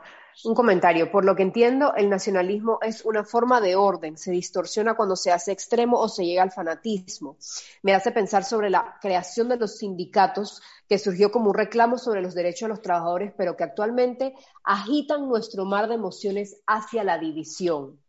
Un 0.45 0.55
comentario. 0.55 1.11
Por 1.11 1.25
lo 1.25 1.35
que 1.35 1.43
entiendo, 1.43 1.93
el 1.95 2.09
nacionalismo 2.09 2.79
es 2.81 3.05
una 3.05 3.23
forma 3.23 3.61
de 3.61 3.75
orden. 3.75 4.17
Se 4.17 4.31
distorsiona 4.31 4.95
cuando 4.95 5.15
se 5.15 5.31
hace 5.31 5.51
extremo 5.51 5.99
o 5.99 6.09
se 6.09 6.25
llega 6.25 6.41
al 6.41 6.51
fanatismo. 6.51 7.37
Me 7.83 7.93
hace 7.93 8.11
pensar 8.11 8.43
sobre 8.43 8.69
la 8.69 8.97
creación 8.99 9.47
de 9.47 9.57
los 9.57 9.77
sindicatos 9.77 10.61
que 10.89 10.97
surgió 10.97 11.31
como 11.31 11.51
un 11.51 11.55
reclamo 11.55 11.97
sobre 11.97 12.21
los 12.21 12.33
derechos 12.33 12.67
de 12.67 12.69
los 12.69 12.81
trabajadores, 12.81 13.31
pero 13.37 13.55
que 13.55 13.63
actualmente 13.63 14.33
agitan 14.63 15.29
nuestro 15.29 15.65
mar 15.65 15.87
de 15.87 15.95
emociones 15.95 16.61
hacia 16.65 17.03
la 17.03 17.19
división. 17.19 18.02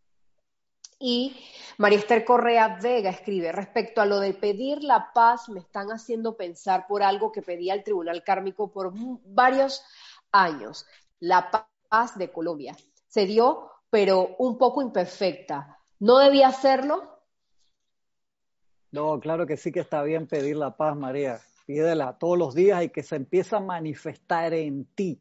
Y 1.07 1.37
María 1.77 1.99
Esther 1.99 2.25
Correa 2.25 2.79
Vega 2.83 3.11
escribe, 3.11 3.53
respecto 3.53 4.01
a 4.01 4.07
lo 4.07 4.21
de 4.21 4.33
pedir 4.33 4.83
la 4.83 5.13
paz, 5.13 5.51
me 5.51 5.61
están 5.61 5.89
haciendo 5.89 6.35
pensar 6.35 6.87
por 6.87 7.03
algo 7.03 7.31
que 7.31 7.43
pedía 7.43 7.75
el 7.75 7.85
Tribunal 7.85 8.25
Kármico 8.25 8.73
por 8.73 8.91
varios 9.27 9.85
años, 10.33 10.87
la 11.21 11.51
paz 11.91 12.17
de 12.17 12.33
Colombia. 12.33 12.75
Se 13.07 13.27
dio, 13.27 13.71
pero 13.91 14.35
un 14.39 14.57
poco 14.57 14.81
imperfecta. 14.81 15.79
¿No 16.01 16.17
debía 16.21 16.49
hacerlo? 16.49 17.21
No, 18.91 19.21
claro 19.21 19.47
que 19.47 19.59
sí 19.59 19.73
que 19.73 19.81
está 19.81 20.03
bien 20.05 20.27
pedir 20.27 20.57
la 20.57 20.75
paz, 20.75 20.97
María. 20.97 21.39
Pídela 21.67 22.17
todos 22.19 22.39
los 22.39 22.55
días 22.55 22.83
y 22.83 22.89
que 22.89 23.03
se 23.03 23.17
empiece 23.17 23.55
a 23.55 23.61
manifestar 23.61 24.55
en 24.55 24.87
ti. 24.95 25.21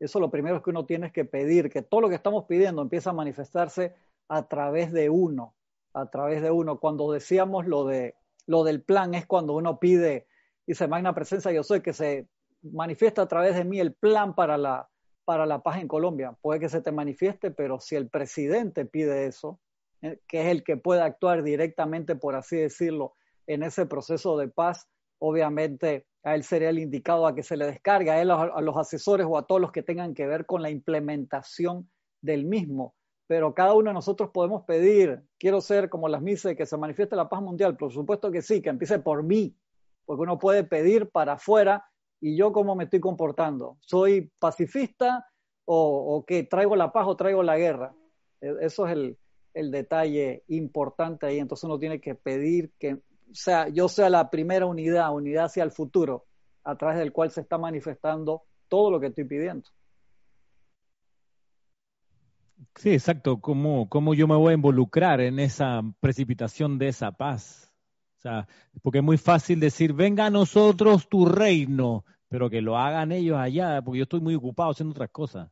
Eso 0.00 0.18
es 0.18 0.20
lo 0.20 0.30
primero 0.30 0.60
que 0.60 0.70
uno 0.70 0.86
tiene 0.86 1.12
que 1.12 1.24
pedir, 1.24 1.70
que 1.70 1.82
todo 1.82 2.00
lo 2.00 2.08
que 2.08 2.16
estamos 2.16 2.46
pidiendo 2.46 2.82
empiece 2.82 3.08
a 3.08 3.12
manifestarse 3.12 3.94
a 4.30 4.46
través 4.46 4.92
de 4.92 5.10
uno, 5.10 5.56
a 5.92 6.08
través 6.08 6.40
de 6.40 6.52
uno. 6.52 6.78
Cuando 6.78 7.10
decíamos 7.10 7.66
lo, 7.66 7.84
de, 7.84 8.14
lo 8.46 8.62
del 8.62 8.80
plan 8.80 9.14
es 9.14 9.26
cuando 9.26 9.54
uno 9.54 9.80
pide, 9.80 10.28
dice 10.66 10.86
Magna 10.86 11.14
Presencia, 11.14 11.50
yo 11.50 11.64
soy 11.64 11.82
que 11.82 11.92
se 11.92 12.28
manifiesta 12.62 13.22
a 13.22 13.28
través 13.28 13.56
de 13.56 13.64
mí 13.64 13.80
el 13.80 13.92
plan 13.92 14.36
para 14.36 14.56
la, 14.56 14.88
para 15.24 15.46
la 15.46 15.64
paz 15.64 15.78
en 15.78 15.88
Colombia. 15.88 16.36
Puede 16.40 16.60
que 16.60 16.68
se 16.68 16.80
te 16.80 16.92
manifieste, 16.92 17.50
pero 17.50 17.80
si 17.80 17.96
el 17.96 18.08
presidente 18.08 18.86
pide 18.86 19.26
eso, 19.26 19.58
eh, 20.00 20.20
que 20.28 20.42
es 20.42 20.46
el 20.46 20.62
que 20.62 20.76
puede 20.76 21.02
actuar 21.02 21.42
directamente, 21.42 22.14
por 22.14 22.36
así 22.36 22.56
decirlo, 22.56 23.14
en 23.48 23.64
ese 23.64 23.84
proceso 23.84 24.38
de 24.38 24.46
paz, 24.46 24.88
obviamente 25.18 26.06
a 26.22 26.36
él 26.36 26.44
sería 26.44 26.70
el 26.70 26.78
indicado 26.78 27.26
a 27.26 27.34
que 27.34 27.42
se 27.42 27.56
le 27.56 27.66
descargue, 27.66 28.12
a 28.12 28.22
él, 28.22 28.30
a 28.30 28.60
los 28.60 28.76
asesores 28.76 29.26
o 29.28 29.36
a 29.36 29.46
todos 29.48 29.60
los 29.60 29.72
que 29.72 29.82
tengan 29.82 30.14
que 30.14 30.28
ver 30.28 30.46
con 30.46 30.62
la 30.62 30.70
implementación 30.70 31.90
del 32.22 32.44
mismo 32.44 32.94
pero 33.30 33.54
cada 33.54 33.74
uno 33.74 33.90
de 33.90 33.94
nosotros 33.94 34.30
podemos 34.30 34.64
pedir, 34.64 35.22
quiero 35.38 35.60
ser 35.60 35.88
como 35.88 36.08
las 36.08 36.20
misas, 36.20 36.56
que 36.56 36.66
se 36.66 36.76
manifieste 36.76 37.14
la 37.14 37.28
paz 37.28 37.40
mundial, 37.40 37.76
por 37.76 37.92
supuesto 37.92 38.32
que 38.32 38.42
sí, 38.42 38.60
que 38.60 38.70
empiece 38.70 38.98
por 38.98 39.22
mí, 39.22 39.54
porque 40.04 40.22
uno 40.22 40.36
puede 40.36 40.64
pedir 40.64 41.10
para 41.10 41.34
afuera 41.34 41.86
y 42.20 42.36
yo 42.36 42.50
cómo 42.50 42.74
me 42.74 42.82
estoy 42.82 42.98
comportando. 42.98 43.76
¿Soy 43.82 44.32
pacifista 44.40 45.28
o, 45.64 46.24
que 46.26 46.42
traigo 46.42 46.74
la 46.74 46.90
paz 46.90 47.06
o 47.06 47.14
traigo 47.14 47.44
la 47.44 47.56
guerra? 47.56 47.94
E, 48.40 48.52
eso 48.62 48.88
es 48.88 49.16
el, 49.54 49.70
detalle 49.70 50.42
importante 50.48 51.26
ahí, 51.26 51.38
entonces 51.38 51.62
uno 51.62 51.78
tiene 51.78 52.00
que 52.00 52.16
pedir 52.16 52.72
que 52.80 52.98
sea, 53.32 53.68
yo 53.68 53.88
sea 53.88 54.10
la 54.10 54.28
primera 54.28 54.66
unidad, 54.66 55.14
unidad 55.14 55.44
hacia 55.44 55.62
el 55.62 55.70
futuro, 55.70 56.26
a 56.64 56.76
través 56.76 56.98
del 56.98 57.12
cual 57.12 57.30
se 57.30 57.42
está 57.42 57.58
manifestando 57.58 58.42
todo 58.66 58.90
lo 58.90 58.98
que 58.98 59.06
estoy 59.06 59.22
pidiendo. 59.22 59.70
Sí, 62.76 62.90
exacto. 62.90 63.40
¿Cómo, 63.40 63.88
¿Cómo 63.88 64.14
yo 64.14 64.26
me 64.28 64.36
voy 64.36 64.52
a 64.52 64.54
involucrar 64.54 65.20
en 65.20 65.38
esa 65.38 65.82
precipitación 66.00 66.78
de 66.78 66.88
esa 66.88 67.12
paz? 67.12 67.72
O 68.18 68.20
sea, 68.20 68.48
porque 68.82 68.98
es 68.98 69.04
muy 69.04 69.18
fácil 69.18 69.60
decir, 69.60 69.92
venga 69.92 70.26
a 70.26 70.30
nosotros 70.30 71.08
tu 71.08 71.26
reino, 71.26 72.04
pero 72.28 72.50
que 72.50 72.60
lo 72.60 72.76
hagan 72.78 73.12
ellos 73.12 73.38
allá, 73.38 73.82
porque 73.82 73.98
yo 73.98 74.02
estoy 74.04 74.20
muy 74.20 74.34
ocupado 74.34 74.70
haciendo 74.70 74.92
otras 74.92 75.10
cosas. 75.10 75.50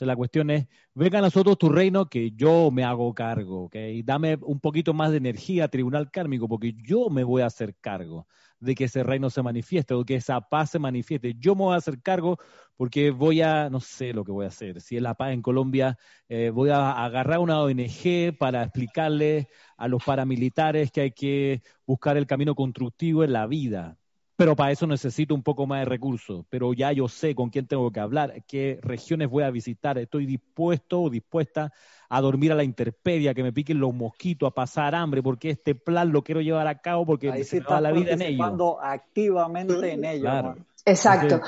La 0.00 0.16
cuestión 0.16 0.50
es, 0.50 0.66
venga 0.94 1.18
a 1.18 1.22
nosotros 1.22 1.56
tu 1.56 1.68
reino 1.70 2.06
que 2.06 2.32
yo 2.32 2.70
me 2.70 2.84
hago 2.84 3.14
cargo, 3.14 3.64
¿ok? 3.64 3.76
Dame 4.04 4.36
un 4.42 4.60
poquito 4.60 4.92
más 4.92 5.10
de 5.10 5.16
energía, 5.16 5.68
tribunal 5.68 6.10
kármico, 6.10 6.48
porque 6.48 6.74
yo 6.82 7.08
me 7.08 7.24
voy 7.24 7.42
a 7.42 7.46
hacer 7.46 7.74
cargo 7.80 8.26
de 8.60 8.74
que 8.74 8.84
ese 8.84 9.02
reino 9.02 9.30
se 9.30 9.42
manifieste 9.42 9.94
o 9.94 10.04
que 10.04 10.16
esa 10.16 10.40
paz 10.40 10.70
se 10.70 10.78
manifieste. 10.78 11.34
Yo 11.38 11.54
me 11.54 11.62
voy 11.62 11.74
a 11.74 11.78
hacer 11.78 12.00
cargo 12.02 12.38
porque 12.76 13.10
voy 13.10 13.42
a, 13.42 13.70
no 13.70 13.80
sé 13.80 14.12
lo 14.12 14.24
que 14.24 14.32
voy 14.32 14.44
a 14.44 14.48
hacer. 14.48 14.80
Si 14.80 14.96
es 14.96 15.02
la 15.02 15.14
paz 15.14 15.32
en 15.32 15.42
Colombia, 15.42 15.98
eh, 16.28 16.50
voy 16.50 16.70
a 16.70 16.92
agarrar 17.04 17.38
una 17.38 17.60
ONG 17.60 18.36
para 18.38 18.62
explicarle 18.62 19.48
a 19.76 19.88
los 19.88 20.02
paramilitares 20.04 20.90
que 20.90 21.00
hay 21.02 21.10
que 21.12 21.62
buscar 21.86 22.16
el 22.16 22.26
camino 22.26 22.54
constructivo 22.54 23.24
en 23.24 23.32
la 23.32 23.46
vida. 23.46 23.98
Pero 24.36 24.54
para 24.54 24.70
eso 24.70 24.86
necesito 24.86 25.34
un 25.34 25.42
poco 25.42 25.66
más 25.66 25.80
de 25.80 25.86
recursos. 25.86 26.44
Pero 26.50 26.74
ya 26.74 26.92
yo 26.92 27.08
sé 27.08 27.34
con 27.34 27.48
quién 27.48 27.66
tengo 27.66 27.90
que 27.90 28.00
hablar, 28.00 28.44
qué 28.46 28.78
regiones 28.82 29.30
voy 29.30 29.44
a 29.44 29.50
visitar. 29.50 29.96
Estoy 29.96 30.26
dispuesto 30.26 31.00
o 31.00 31.10
dispuesta 31.10 31.72
a 32.08 32.20
dormir 32.20 32.52
a 32.52 32.54
la 32.54 32.62
interpedia, 32.62 33.32
que 33.34 33.42
me 33.42 33.52
piquen 33.52 33.80
los 33.80 33.94
mosquitos, 33.94 34.48
a 34.48 34.50
pasar 34.50 34.94
hambre, 34.94 35.22
porque 35.22 35.50
este 35.50 35.74
plan 35.74 36.12
lo 36.12 36.22
quiero 36.22 36.42
llevar 36.42 36.66
a 36.66 36.80
cabo 36.80 37.06
porque 37.06 37.30
Ahí 37.30 37.44
la 37.80 37.92
vida 37.92 38.12
en 38.12 38.22
ello. 38.22 38.80
activamente 38.80 39.92
en 39.92 40.04
ello. 40.04 40.56
Exacto. 40.84 41.40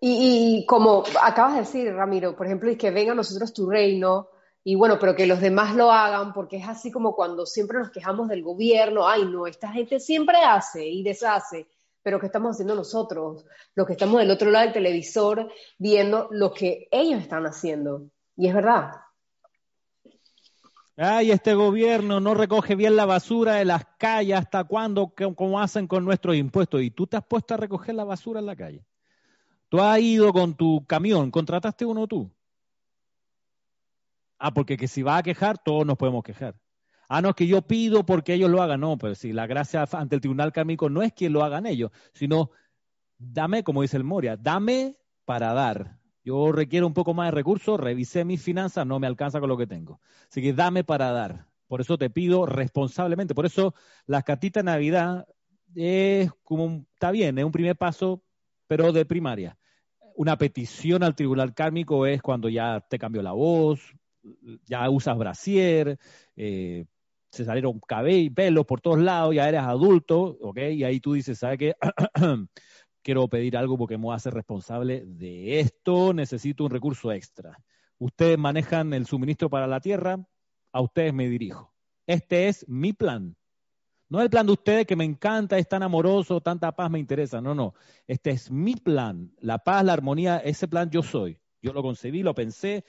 Y, 0.00 0.58
y, 0.58 0.66
como 0.66 1.04
acabas 1.22 1.54
de 1.54 1.60
decir, 1.60 1.92
Ramiro, 1.94 2.36
por 2.36 2.46
ejemplo, 2.46 2.68
es 2.68 2.76
que 2.76 2.90
venga 2.90 3.12
a 3.12 3.14
nosotros 3.14 3.52
tu 3.52 3.70
reino, 3.70 4.28
y 4.64 4.76
bueno, 4.76 4.98
pero 5.00 5.16
que 5.16 5.26
los 5.26 5.40
demás 5.40 5.74
lo 5.74 5.90
hagan, 5.90 6.32
porque 6.32 6.58
es 6.58 6.68
así 6.68 6.90
como 6.90 7.14
cuando 7.14 7.46
siempre 7.46 7.78
nos 7.78 7.90
quejamos 7.90 8.28
del 8.28 8.42
gobierno, 8.42 9.08
ay 9.08 9.24
no, 9.24 9.46
esta 9.46 9.68
gente 9.72 9.98
siempre 9.98 10.38
hace 10.38 10.86
y 10.86 11.02
deshace, 11.02 11.66
pero 12.02 12.20
¿qué 12.20 12.26
estamos 12.26 12.52
haciendo 12.52 12.74
nosotros? 12.74 13.44
Los 13.74 13.86
que 13.86 13.94
estamos 13.94 14.20
del 14.20 14.30
otro 14.30 14.50
lado 14.50 14.64
del 14.64 14.74
televisor 14.74 15.50
viendo 15.78 16.28
lo 16.30 16.52
que 16.52 16.88
ellos 16.90 17.20
están 17.20 17.46
haciendo. 17.46 18.08
Y 18.36 18.48
es 18.48 18.54
verdad. 18.54 18.92
Ay, 20.96 21.30
este 21.30 21.54
gobierno 21.54 22.20
no 22.20 22.34
recoge 22.34 22.74
bien 22.74 22.96
la 22.96 23.06
basura 23.06 23.54
de 23.54 23.64
las 23.64 23.84
calles, 23.98 24.38
¿hasta 24.38 24.64
cuándo? 24.64 25.14
¿Cómo 25.34 25.60
hacen 25.60 25.86
con 25.86 26.04
nuestros 26.04 26.36
impuestos? 26.36 26.82
¿Y 26.82 26.90
tú 26.90 27.06
te 27.06 27.16
has 27.16 27.24
puesto 27.24 27.54
a 27.54 27.56
recoger 27.56 27.94
la 27.94 28.04
basura 28.04 28.40
en 28.40 28.46
la 28.46 28.56
calle? 28.56 28.84
Tú 29.68 29.80
has 29.80 29.98
ido 30.00 30.32
con 30.32 30.54
tu 30.54 30.84
camión, 30.86 31.30
contrataste 31.30 31.86
uno 31.86 32.06
tú. 32.06 32.30
Ah, 34.44 34.52
porque 34.52 34.76
que 34.76 34.88
si 34.88 35.02
va 35.02 35.18
a 35.18 35.22
quejar, 35.22 35.58
todos 35.62 35.86
nos 35.86 35.96
podemos 35.96 36.24
quejar. 36.24 36.56
Ah, 37.08 37.22
no, 37.22 37.28
es 37.28 37.36
que 37.36 37.46
yo 37.46 37.62
pido 37.62 38.04
porque 38.04 38.34
ellos 38.34 38.50
lo 38.50 38.60
hagan. 38.60 38.80
No, 38.80 38.98
pero 38.98 39.14
si 39.14 39.32
la 39.32 39.46
gracia 39.46 39.86
ante 39.92 40.16
el 40.16 40.20
tribunal 40.20 40.52
kármico 40.52 40.90
no 40.90 41.00
es 41.02 41.12
que 41.12 41.30
lo 41.30 41.44
hagan 41.44 41.64
ellos, 41.64 41.92
sino 42.12 42.50
dame, 43.18 43.62
como 43.62 43.82
dice 43.82 43.96
el 43.98 44.02
Moria, 44.02 44.36
dame 44.36 44.96
para 45.24 45.52
dar. 45.52 46.00
Yo 46.24 46.50
requiero 46.50 46.88
un 46.88 46.92
poco 46.92 47.14
más 47.14 47.28
de 47.28 47.36
recursos, 47.36 47.78
revisé 47.78 48.24
mis 48.24 48.42
finanzas, 48.42 48.84
no 48.84 48.98
me 48.98 49.06
alcanza 49.06 49.38
con 49.38 49.48
lo 49.48 49.56
que 49.56 49.68
tengo. 49.68 50.00
Así 50.28 50.42
que 50.42 50.52
dame 50.52 50.82
para 50.82 51.12
dar. 51.12 51.46
Por 51.68 51.80
eso 51.80 51.96
te 51.96 52.10
pido 52.10 52.44
responsablemente. 52.44 53.36
Por 53.36 53.46
eso 53.46 53.74
las 54.06 54.24
cartitas 54.24 54.64
de 54.64 54.72
Navidad 54.72 55.24
es 55.76 56.32
como, 56.42 56.84
está 56.94 57.12
bien, 57.12 57.38
es 57.38 57.44
un 57.44 57.52
primer 57.52 57.76
paso, 57.76 58.24
pero 58.66 58.90
de 58.90 59.04
primaria 59.04 59.56
una 60.14 60.36
petición 60.36 61.02
al 61.02 61.14
tribunal 61.14 61.54
kármico 61.54 62.06
es 62.06 62.20
cuando 62.22 62.48
ya 62.48 62.80
te 62.80 62.98
cambió 62.98 63.22
la 63.22 63.32
voz, 63.32 63.80
ya 64.64 64.88
usas 64.90 65.16
brasier, 65.18 65.98
eh, 66.36 66.86
se 67.30 67.44
salieron 67.44 67.80
cabello, 67.80 68.32
pelos 68.34 68.66
por 68.66 68.80
todos 68.80 68.98
lados, 68.98 69.34
ya 69.34 69.48
eres 69.48 69.62
adulto, 69.62 70.36
¿ok? 70.40 70.58
Y 70.72 70.84
ahí 70.84 71.00
tú 71.00 71.14
dices, 71.14 71.38
¿sabes 71.38 71.58
qué? 71.58 71.76
Quiero 73.02 73.26
pedir 73.28 73.56
algo 73.56 73.78
porque 73.78 73.96
me 73.96 74.04
voy 74.04 74.12
a 74.12 74.16
hacer 74.16 74.34
responsable 74.34 75.04
de 75.06 75.60
esto, 75.60 76.12
necesito 76.12 76.64
un 76.64 76.70
recurso 76.70 77.10
extra. 77.10 77.56
Ustedes 77.98 78.38
manejan 78.38 78.92
el 78.92 79.06
suministro 79.06 79.48
para 79.48 79.66
la 79.66 79.80
tierra, 79.80 80.24
a 80.72 80.80
ustedes 80.80 81.12
me 81.12 81.28
dirijo. 81.28 81.72
Este 82.06 82.48
es 82.48 82.68
mi 82.68 82.92
plan. 82.92 83.36
No 84.08 84.20
el 84.20 84.28
plan 84.28 84.44
de 84.44 84.52
ustedes 84.52 84.86
que 84.86 84.94
me 84.94 85.04
encanta, 85.04 85.56
es 85.56 85.66
tan 85.66 85.82
amoroso, 85.82 86.42
tanta 86.42 86.72
paz 86.72 86.90
me 86.90 86.98
interesa. 86.98 87.40
No, 87.40 87.54
no. 87.54 87.74
Este 88.06 88.30
es 88.30 88.50
mi 88.50 88.74
plan. 88.76 89.32
La 89.38 89.58
paz, 89.58 89.82
la 89.84 89.94
armonía, 89.94 90.36
ese 90.36 90.68
plan 90.68 90.90
yo 90.90 91.02
soy. 91.02 91.40
Yo 91.62 91.72
lo 91.72 91.82
concebí, 91.82 92.22
lo 92.22 92.34
pensé, 92.34 92.84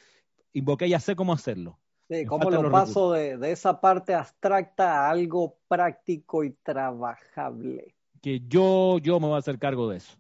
invoqué, 0.54 0.88
ya 0.88 1.00
sé 1.00 1.16
cómo 1.16 1.34
hacerlo. 1.34 1.80
Sí, 2.10 2.26
cómo 2.26 2.50
lo 2.50 2.70
paso 2.70 3.12
de, 3.12 3.52
esa 3.52 3.80
parte 3.80 4.14
abstracta 4.14 5.08
a 5.08 5.10
algo 5.10 5.58
práctico 5.68 6.44
y 6.44 6.52
trabajable. 6.52 7.96
Que 8.22 8.42
yo, 8.48 9.00
yo 9.00 9.20
me 9.20 9.28
voy 9.28 9.36
a 9.36 9.40
hacer 9.40 9.58
cargo 9.58 9.90
de 9.90 9.98
eso. 9.98 10.18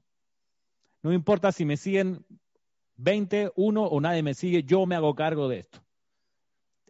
No 1.01 1.13
importa 1.13 1.51
si 1.51 1.65
me 1.65 1.77
siguen 1.77 2.25
20, 2.95 3.51
1 3.55 3.83
o 3.83 4.01
nadie 4.01 4.23
me 4.23 4.33
sigue, 4.33 4.63
yo 4.63 4.85
me 4.85 4.95
hago 4.95 5.15
cargo 5.15 5.49
de 5.49 5.59
esto. 5.59 5.79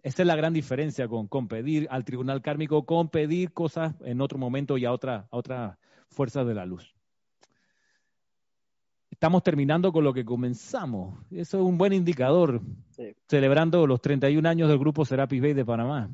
Esa 0.03 0.23
es 0.23 0.27
la 0.27 0.35
gran 0.35 0.53
diferencia 0.53 1.07
con, 1.07 1.27
con, 1.27 1.47
pedir 1.47 1.87
al 1.89 2.03
tribunal 2.03 2.41
kármico, 2.41 2.85
con 2.85 3.09
pedir 3.09 3.53
cosas 3.53 3.95
en 4.01 4.21
otro 4.21 4.37
momento 4.37 4.77
y 4.77 4.85
a 4.85 4.91
otra, 4.91 5.27
a 5.31 5.37
otra 5.37 5.79
fuerza 6.09 6.43
de 6.43 6.53
la 6.53 6.65
luz. 6.65 6.93
Estamos 9.23 9.41
terminando 9.41 9.93
con 9.93 10.03
lo 10.03 10.13
que 10.13 10.25
comenzamos. 10.25 11.17
Eso 11.31 11.57
es 11.57 11.63
un 11.63 11.77
buen 11.77 11.93
indicador, 11.93 12.59
celebrando 13.25 13.87
los 13.87 14.01
31 14.01 14.49
años 14.49 14.67
del 14.67 14.77
grupo 14.77 15.05
Serapis 15.05 15.41
Bay 15.41 15.53
de 15.53 15.63
Panamá. 15.63 16.13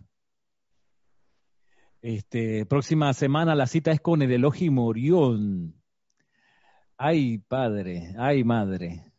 Este, 2.03 2.67
próxima 2.67 3.11
semana 3.15 3.55
la 3.55 3.65
cita 3.65 3.89
es 3.89 3.99
con 3.99 4.21
el 4.21 4.31
Elohim 4.31 4.77
Orión. 4.77 5.73
Ay, 6.97 7.39
padre, 7.39 8.13
ay, 8.19 8.43
madre. 8.43 9.11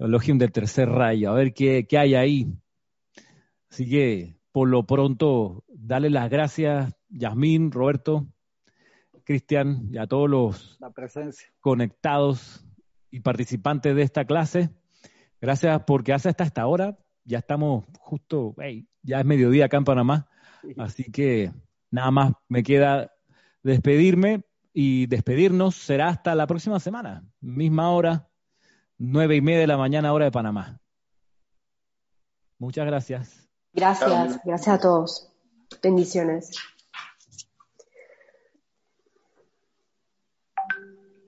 Elohim 0.00 0.36
del 0.36 0.50
tercer 0.50 0.88
rayo. 0.88 1.30
A 1.30 1.34
ver 1.34 1.54
qué, 1.54 1.86
qué 1.88 1.98
hay 1.98 2.16
ahí. 2.16 2.52
Así 3.70 3.88
que 3.88 4.36
por 4.50 4.66
lo 4.66 4.84
pronto, 4.84 5.62
dale 5.68 6.10
las 6.10 6.28
gracias, 6.28 6.92
Yasmín, 7.08 7.70
Roberto, 7.70 8.26
Cristian 9.22 9.90
y 9.92 9.98
a 9.98 10.08
todos 10.08 10.28
los 10.28 10.76
conectados 11.60 12.65
y 13.16 13.20
participantes 13.20 13.96
de 13.96 14.02
esta 14.02 14.26
clase. 14.26 14.68
Gracias 15.40 15.82
porque 15.86 16.12
hace 16.12 16.28
hasta 16.28 16.44
esta 16.44 16.66
hora. 16.66 16.98
Ya 17.24 17.38
estamos 17.38 17.86
justo, 17.98 18.54
ya 19.02 19.20
es 19.20 19.24
mediodía 19.24 19.64
acá 19.64 19.78
en 19.78 19.84
Panamá. 19.84 20.28
Así 20.76 21.04
que 21.04 21.50
nada 21.90 22.10
más 22.10 22.32
me 22.48 22.62
queda 22.62 23.12
despedirme 23.62 24.42
y 24.74 25.06
despedirnos 25.06 25.76
será 25.76 26.08
hasta 26.08 26.34
la 26.34 26.46
próxima 26.46 26.78
semana, 26.78 27.24
misma 27.40 27.90
hora, 27.90 28.28
nueve 28.98 29.36
y 29.36 29.40
media 29.40 29.60
de 29.60 29.66
la 29.66 29.78
mañana, 29.78 30.12
hora 30.12 30.26
de 30.26 30.30
Panamá. 30.30 30.78
Muchas 32.58 32.84
gracias. 32.84 33.48
Gracias, 33.72 34.40
gracias 34.44 34.68
a 34.68 34.78
todos. 34.78 35.32
Bendiciones. 35.82 36.52